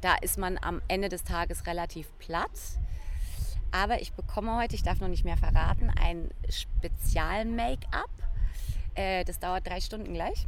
Da 0.02 0.16
ist 0.16 0.40
man 0.40 0.58
am 0.60 0.82
Ende 0.88 1.08
des 1.08 1.24
Tages 1.24 1.68
relativ 1.68 2.08
platt. 2.18 2.50
Aber 3.72 4.02
ich 4.02 4.12
bekomme 4.14 4.58
heute, 4.58 4.74
ich 4.74 4.82
darf 4.82 5.00
noch 5.02 5.08
nicht 5.08 5.24
mehr 5.24 5.38
verraten, 5.38 5.92
ein 6.02 6.32
Spezial-Make-up. 6.50 8.10
Äh, 8.96 9.24
das 9.24 9.38
dauert 9.38 9.68
drei 9.68 9.82
Stunden 9.82 10.16
gleich. 10.16 10.48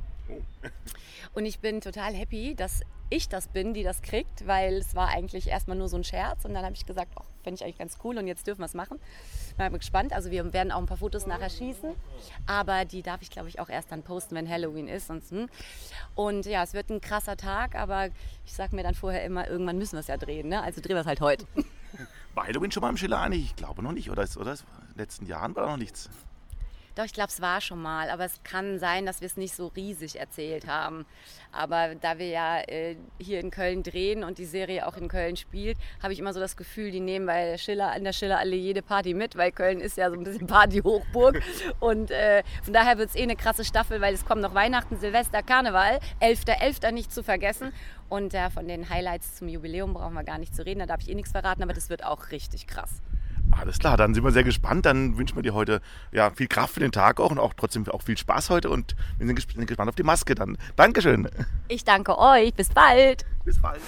Und 1.33 1.45
ich 1.45 1.59
bin 1.59 1.81
total 1.81 2.13
happy, 2.13 2.55
dass 2.55 2.81
ich 3.09 3.29
das 3.29 3.47
bin, 3.47 3.73
die 3.73 3.83
das 3.83 4.01
kriegt, 4.01 4.45
weil 4.47 4.75
es 4.75 4.95
war 4.95 5.09
eigentlich 5.09 5.47
erstmal 5.47 5.77
nur 5.77 5.87
so 5.87 5.97
ein 5.97 6.03
Scherz 6.03 6.45
und 6.45 6.53
dann 6.53 6.63
habe 6.63 6.75
ich 6.75 6.85
gesagt, 6.85 7.11
oh, 7.15 7.23
fände 7.43 7.55
ich 7.55 7.63
eigentlich 7.63 7.77
ganz 7.77 7.97
cool 8.03 8.17
und 8.17 8.27
jetzt 8.27 8.45
dürfen 8.45 8.61
wir 8.61 8.65
es 8.65 8.73
machen. 8.73 8.99
Bin 9.57 9.73
gespannt. 9.73 10.13
Also 10.13 10.31
wir 10.31 10.53
werden 10.53 10.71
auch 10.71 10.77
ein 10.77 10.85
paar 10.85 10.97
Fotos 10.97 11.25
nachher 11.25 11.49
schießen, 11.49 11.93
aber 12.45 12.85
die 12.85 13.01
darf 13.01 13.21
ich 13.21 13.29
glaube 13.29 13.49
ich 13.49 13.59
auch 13.59 13.69
erst 13.69 13.91
dann 13.91 14.03
posten, 14.03 14.35
wenn 14.35 14.47
Halloween 14.47 14.87
ist. 14.87 15.07
Sonst, 15.07 15.31
hm. 15.31 15.49
Und 16.15 16.45
ja, 16.45 16.63
es 16.63 16.73
wird 16.73 16.89
ein 16.89 17.01
krasser 17.01 17.35
Tag, 17.35 17.75
aber 17.75 18.09
ich 18.45 18.53
sage 18.53 18.75
mir 18.75 18.83
dann 18.83 18.95
vorher 18.95 19.23
immer, 19.23 19.47
irgendwann 19.47 19.77
müssen 19.77 19.93
wir 19.93 19.99
es 19.99 20.07
ja 20.07 20.17
drehen. 20.17 20.47
Ne? 20.49 20.61
Also 20.61 20.81
drehen 20.81 20.95
wir 20.95 21.01
es 21.01 21.07
halt 21.07 21.21
heute. 21.21 21.45
War 22.35 22.45
Halloween 22.45 22.71
schon 22.71 22.81
mal 22.81 22.89
im 22.89 22.97
Schiller 22.97 23.19
einig? 23.19 23.43
Ich 23.43 23.55
glaube 23.55 23.81
noch 23.81 23.91
nicht, 23.91 24.09
oder? 24.09 24.25
oder? 24.37 24.51
In 24.51 24.57
den 24.93 24.97
letzten 24.97 25.25
Jahren 25.25 25.55
war 25.55 25.67
noch 25.67 25.77
nichts. 25.77 26.09
Doch, 26.95 27.05
ich 27.05 27.13
glaube, 27.13 27.29
es 27.29 27.41
war 27.41 27.61
schon 27.61 27.81
mal, 27.81 28.09
aber 28.09 28.25
es 28.25 28.41
kann 28.43 28.79
sein, 28.79 29.05
dass 29.05 29.21
wir 29.21 29.27
es 29.27 29.37
nicht 29.37 29.55
so 29.55 29.67
riesig 29.67 30.19
erzählt 30.19 30.67
haben. 30.67 31.05
Aber 31.51 31.95
da 31.95 32.19
wir 32.19 32.27
ja 32.27 32.59
äh, 32.61 32.95
hier 33.19 33.39
in 33.39 33.51
Köln 33.51 33.83
drehen 33.83 34.23
und 34.23 34.37
die 34.37 34.45
Serie 34.45 34.85
auch 34.85 34.97
in 34.97 35.07
Köln 35.07 35.35
spielt, 35.35 35.77
habe 36.03 36.13
ich 36.13 36.19
immer 36.19 36.33
so 36.33 36.39
das 36.39 36.57
Gefühl, 36.57 36.91
die 36.91 36.99
nehmen 36.99 37.25
bei 37.25 37.45
der 37.45 37.57
Schiller, 37.57 37.91
an 37.91 38.03
der 38.03 38.13
Schillerallee 38.13 38.57
jede 38.57 38.81
Party 38.81 39.13
mit, 39.13 39.35
weil 39.35 39.51
Köln 39.51 39.79
ist 39.79 39.97
ja 39.97 40.09
so 40.09 40.15
ein 40.15 40.23
bisschen 40.23 40.47
Party-Hochburg. 40.47 41.41
und 41.79 42.11
äh, 42.11 42.43
von 42.63 42.73
daher 42.73 42.97
wird 42.97 43.09
es 43.09 43.15
eh 43.15 43.23
eine 43.23 43.35
krasse 43.35 43.65
Staffel, 43.65 44.01
weil 44.01 44.13
es 44.13 44.25
kommen 44.25 44.41
noch 44.41 44.53
Weihnachten, 44.53 44.97
Silvester, 44.97 45.41
Karneval, 45.41 45.99
11.11. 46.21 46.59
.11. 46.59 46.91
nicht 46.91 47.13
zu 47.13 47.23
vergessen. 47.23 47.73
Und 48.09 48.33
äh, 48.33 48.49
von 48.49 48.67
den 48.67 48.89
Highlights 48.89 49.35
zum 49.35 49.47
Jubiläum 49.47 49.93
brauchen 49.93 50.15
wir 50.15 50.23
gar 50.23 50.39
nicht 50.39 50.55
zu 50.55 50.65
reden, 50.65 50.79
da 50.79 50.87
darf 50.87 51.01
ich 51.01 51.09
eh 51.09 51.15
nichts 51.15 51.31
verraten, 51.31 51.63
aber 51.63 51.73
das 51.73 51.89
wird 51.89 52.03
auch 52.03 52.31
richtig 52.31 52.67
krass. 52.67 53.01
Alles 53.51 53.79
klar, 53.79 53.97
dann 53.97 54.13
sind 54.13 54.23
wir 54.23 54.31
sehr 54.31 54.43
gespannt. 54.43 54.85
Dann 54.85 55.17
wünschen 55.17 55.35
wir 55.35 55.43
dir 55.43 55.53
heute 55.53 55.81
ja, 56.11 56.29
viel 56.31 56.47
Kraft 56.47 56.73
für 56.75 56.79
den 56.79 56.91
Tag 56.91 57.19
auch 57.19 57.31
und 57.31 57.39
auch 57.39 57.53
trotzdem 57.53 57.87
auch 57.89 58.01
viel 58.01 58.17
Spaß 58.17 58.49
heute 58.49 58.69
und 58.69 58.95
wir 59.17 59.27
sind 59.27 59.35
gespannt 59.35 59.89
auf 59.89 59.95
die 59.95 60.03
Maske 60.03 60.35
dann. 60.35 60.57
Dankeschön. 60.75 61.27
Ich 61.67 61.83
danke 61.83 62.17
euch. 62.17 62.53
Bis 62.53 62.69
bald. 62.69 63.25
Bis 63.45 63.61
bald. 63.61 63.81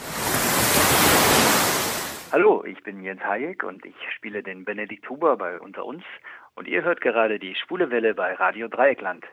Hallo, 2.32 2.64
ich 2.64 2.82
bin 2.84 3.04
Jens 3.04 3.22
Hayek 3.22 3.64
und 3.64 3.86
ich 3.86 3.96
spiele 4.16 4.42
den 4.42 4.64
Benedikt 4.64 5.10
Huber 5.10 5.36
bei 5.36 5.60
Unter 5.60 5.86
uns 5.86 6.04
und 6.56 6.68
ihr 6.68 6.84
hört 6.84 7.02
gerade 7.02 7.40
die 7.40 7.56
Schwule 7.56 7.92
Welle 7.92 8.14
bei 8.14 8.34
Radio 8.36 8.68
Dreieckland. 8.70 9.26